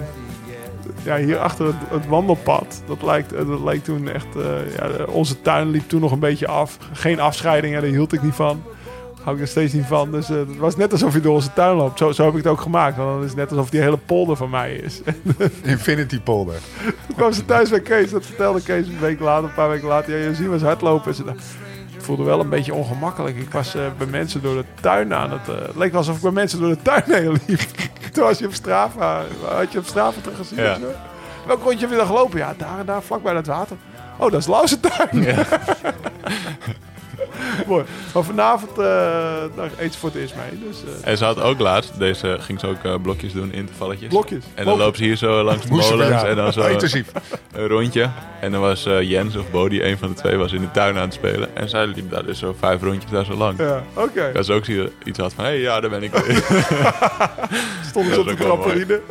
ja, 1.03 1.17
hier 1.17 1.37
achter 1.37 1.65
het, 1.65 1.75
het 1.89 2.07
wandelpad. 2.07 2.83
Dat 2.87 3.03
lijkt, 3.03 3.33
eh, 3.33 3.47
dat 3.47 3.61
lijkt 3.61 3.85
toen 3.85 4.09
echt. 4.09 4.35
eh, 4.35 4.75
ja, 4.75 5.03
onze 5.05 5.41
tuin 5.41 5.69
liep 5.69 5.89
toen 5.89 6.01
nog 6.01 6.11
een 6.11 6.19
beetje 6.19 6.47
af. 6.47 6.77
Geen 6.93 7.19
afscheiding, 7.19 7.73
ja, 7.73 7.81
daar 7.81 7.89
hield 7.89 8.13
ik 8.13 8.21
niet 8.21 8.33
van. 8.35 8.63
Hou 9.23 9.35
ik 9.35 9.41
er 9.41 9.47
steeds 9.47 9.73
niet 9.73 9.85
van. 9.85 10.11
Dus 10.11 10.29
eh, 10.29 10.35
het 10.37 10.57
was 10.57 10.75
net 10.75 10.91
alsof 10.91 11.13
je 11.13 11.19
door 11.19 11.33
onze 11.33 11.53
tuin 11.53 11.75
loopt. 11.75 11.97
Zo, 11.97 12.11
zo 12.11 12.23
heb 12.23 12.31
ik 12.31 12.37
het 12.37 12.47
ook 12.47 12.61
gemaakt. 12.61 12.97
Want 12.97 13.09
dan 13.09 13.21
is 13.23 13.27
het 13.29 13.37
net 13.37 13.49
alsof 13.51 13.69
die 13.69 13.81
hele 13.81 13.97
polder 13.97 14.35
van 14.35 14.49
mij 14.49 14.73
is. 14.75 15.01
Infinity 15.63 16.19
polder. 16.21 16.55
Toen 17.07 17.15
kwam 17.15 17.33
ze 17.33 17.45
thuis 17.45 17.69
bij 17.69 17.81
Kees. 17.81 18.11
Dat 18.11 18.25
vertelde 18.25 18.61
Kees 18.61 18.87
een 18.87 18.99
week 18.99 19.19
later, 19.19 19.49
een 19.49 19.53
paar 19.55 19.69
weken 19.69 19.87
later. 19.87 20.17
Ja, 20.17 20.27
je 20.29 20.35
ziet 20.35 20.47
was 20.47 20.61
hardlopen. 20.61 21.07
En 21.09 21.15
ze 21.15 21.23
dacht, 21.23 21.43
voelde 22.01 22.23
wel 22.23 22.39
een 22.39 22.49
beetje 22.49 22.73
ongemakkelijk. 22.73 23.37
Ik 23.37 23.51
was 23.51 23.75
eh, 23.75 23.81
bij 23.97 24.07
mensen 24.07 24.41
door 24.41 24.55
de 24.55 24.65
tuin 24.81 25.13
aan 25.13 25.31
het... 25.31 25.49
eh, 25.49 25.55
het 25.67 25.75
leek 25.75 25.89
wel 25.91 25.99
alsof 25.99 26.15
ik 26.15 26.21
bij 26.21 26.31
mensen 26.31 26.59
door 26.59 26.69
de 26.69 26.81
tuin 26.81 27.03
heen 27.05 27.39
liep. 27.47 27.59
Toen 28.13 28.23
was 28.23 28.39
je 28.39 28.45
op 28.45 28.53
Strava. 28.53 29.21
Had 29.55 29.71
je 29.71 29.77
op 29.77 29.85
Strava 29.85 30.21
terug 30.21 30.37
gezien? 30.37 30.63
Ja. 30.63 30.77
Welk 31.47 31.63
rondje 31.63 31.79
heb 31.79 31.89
je 31.89 31.95
dan 31.95 32.05
gelopen? 32.05 32.37
Ja, 32.39 32.53
daar 32.57 32.79
en 32.79 32.85
daar, 32.85 33.01
vlak 33.01 33.23
bij 33.23 33.35
het 33.35 33.47
water. 33.47 33.77
Oh, 34.17 34.31
dat 34.31 34.39
is 34.39 34.47
Lauzentuin. 34.47 35.25
Mooi. 37.67 37.83
Maar 38.13 38.23
vanavond 38.23 38.71
uh, 38.71 38.85
daar 39.55 39.71
eet 39.77 39.93
ze 39.93 39.99
voor 39.99 40.09
het 40.09 40.17
eerst 40.17 40.35
mee. 40.35 40.59
Dus, 40.67 40.83
uh, 40.83 41.07
En 41.07 41.17
ze 41.17 41.25
had 41.25 41.41
ook 41.41 41.59
laatst, 41.59 41.99
deze 41.99 42.37
ging 42.39 42.59
ze 42.59 42.67
ook 42.67 42.83
uh, 42.83 42.95
blokjes 43.01 43.33
doen, 43.33 43.53
intervalletjes. 43.53 44.09
Blokjes? 44.09 44.43
En 44.53 44.65
dan 44.65 44.77
loopt 44.77 44.97
ze 44.97 45.03
hier 45.03 45.15
zo 45.15 45.43
langs 45.43 45.65
de 45.65 45.71
molens 45.71 46.23
en 46.23 46.35
dan 46.35 46.53
zo 46.53 46.67
Intensief. 46.67 47.11
een 47.51 47.67
rondje. 47.67 48.09
En 48.41 48.51
dan 48.51 48.61
was 48.61 48.85
uh, 48.85 49.01
Jens 49.01 49.35
of 49.35 49.51
Bodie, 49.51 49.85
een 49.85 49.97
van 49.97 50.07
de 50.07 50.13
twee, 50.13 50.37
was 50.37 50.51
in 50.51 50.61
de 50.61 50.71
tuin 50.71 50.95
aan 50.95 51.01
het 51.01 51.13
spelen. 51.13 51.55
En 51.55 51.69
zij 51.69 51.85
liep 51.85 52.11
daar 52.11 52.25
dus 52.25 52.39
zo 52.39 52.55
vijf 52.59 52.81
rondjes 52.81 53.11
daar 53.11 53.25
zo 53.25 53.33
lang. 53.33 53.59
Ja, 53.59 53.83
oké. 53.93 54.09
Okay. 54.09 54.31
Dat 54.31 54.45
ze 54.45 54.53
ook 54.53 54.65
iets 55.03 55.19
had 55.19 55.33
van, 55.33 55.43
hé, 55.43 55.49
hey, 55.49 55.59
ja, 55.59 55.79
daar 55.79 55.89
ben 55.89 56.03
ik 56.03 56.11
Stonden 57.89 58.13
ze 58.13 58.19
op 58.19 58.27
de 58.27 58.35
trampoline. 58.35 59.01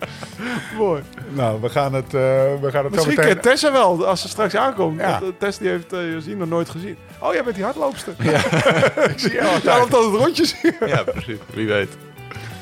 mooi. 0.78 1.02
Nou, 1.28 1.60
we 1.60 1.68
gaan 1.68 1.94
het, 1.94 2.04
uh, 2.04 2.20
we 2.60 2.70
gaan 2.70 2.84
het 2.84 2.92
Misschien 2.92 3.12
zo 3.12 3.20
meteen... 3.20 3.24
kent 3.24 3.42
Tessa 3.42 3.72
wel, 3.72 4.06
als 4.06 4.20
ze 4.20 4.28
straks 4.28 4.56
aankomt. 4.56 5.00
Ja. 5.00 5.20
Want, 5.20 5.40
Tess 5.40 5.58
die 5.58 5.68
heeft 5.68 5.92
uh, 5.92 6.12
Josien 6.12 6.38
nog 6.38 6.48
nooit 6.48 6.70
gezien. 6.70 6.96
Oh, 7.20 7.32
jij 7.32 7.42
bent 7.42 7.54
die 7.54 7.64
hardloopster. 7.64 8.14
Ja, 8.18 8.38
ik 9.12 9.18
zie 9.18 9.32
je 9.32 9.42
altijd. 9.42 9.62
Ja, 9.62 9.78
loopt 9.78 9.94
altijd 9.94 10.22
rondjes 10.22 10.60
hier. 10.60 10.88
Ja, 10.88 11.02
precies. 11.02 11.38
Wie 11.54 11.66
weet. 11.66 11.96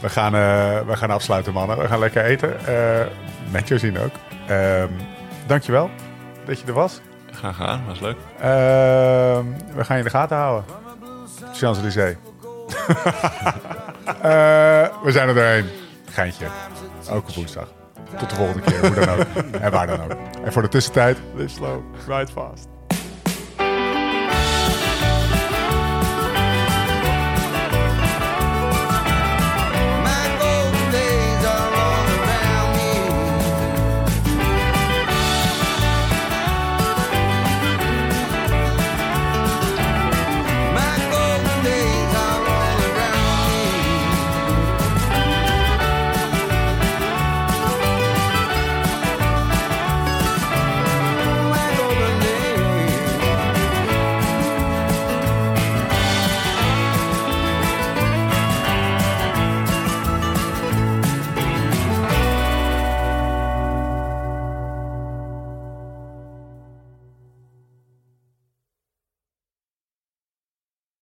We 0.01 0.09
gaan, 0.09 0.35
uh, 0.35 0.80
we 0.86 0.97
gaan 0.97 1.10
afsluiten, 1.10 1.52
mannen. 1.52 1.78
We 1.78 1.89
gaan 1.89 1.98
lekker 1.98 2.24
eten. 2.24 2.56
Uh, 2.68 3.06
met 3.51 3.68
Josien 3.68 3.98
ook. 3.98 4.12
Uh, 4.51 4.85
dankjewel 5.47 5.90
dat 6.44 6.60
je 6.60 6.66
er 6.66 6.72
was. 6.72 7.01
Ga 7.32 7.52
gaan, 7.52 7.86
was 7.86 8.01
leuk. 8.01 8.16
Ehm, 8.40 9.44
we 9.74 9.85
gaan 9.85 9.97
je 9.97 10.02
in 10.02 10.05
de 10.05 10.10
gaten 10.10 10.36
houden. 10.36 10.64
Champs-Élysées. 11.52 12.16
Eh, 14.09 14.86
we 15.02 15.12
zijn 15.12 15.28
er 15.28 15.35
doorheen. 15.35 15.66
Geintje. 16.10 16.47
Ook 17.10 17.28
op 17.28 17.35
woensdag. 17.35 17.68
Tot 18.18 18.30
de 18.30 18.36
volgende 18.36 18.60
keer, 18.60 18.80
hoe 18.80 18.94
dan 18.94 19.09
ook. 19.09 19.26
en 19.64 19.70
waar 19.70 19.86
dan 19.86 20.02
ook. 20.02 20.12
En 20.44 20.52
voor 20.52 20.62
de 20.62 20.68
tussentijd... 20.68 21.18
Live 21.35 21.48
slow, 21.48 21.80
ride 22.06 22.32
fast. 22.32 22.68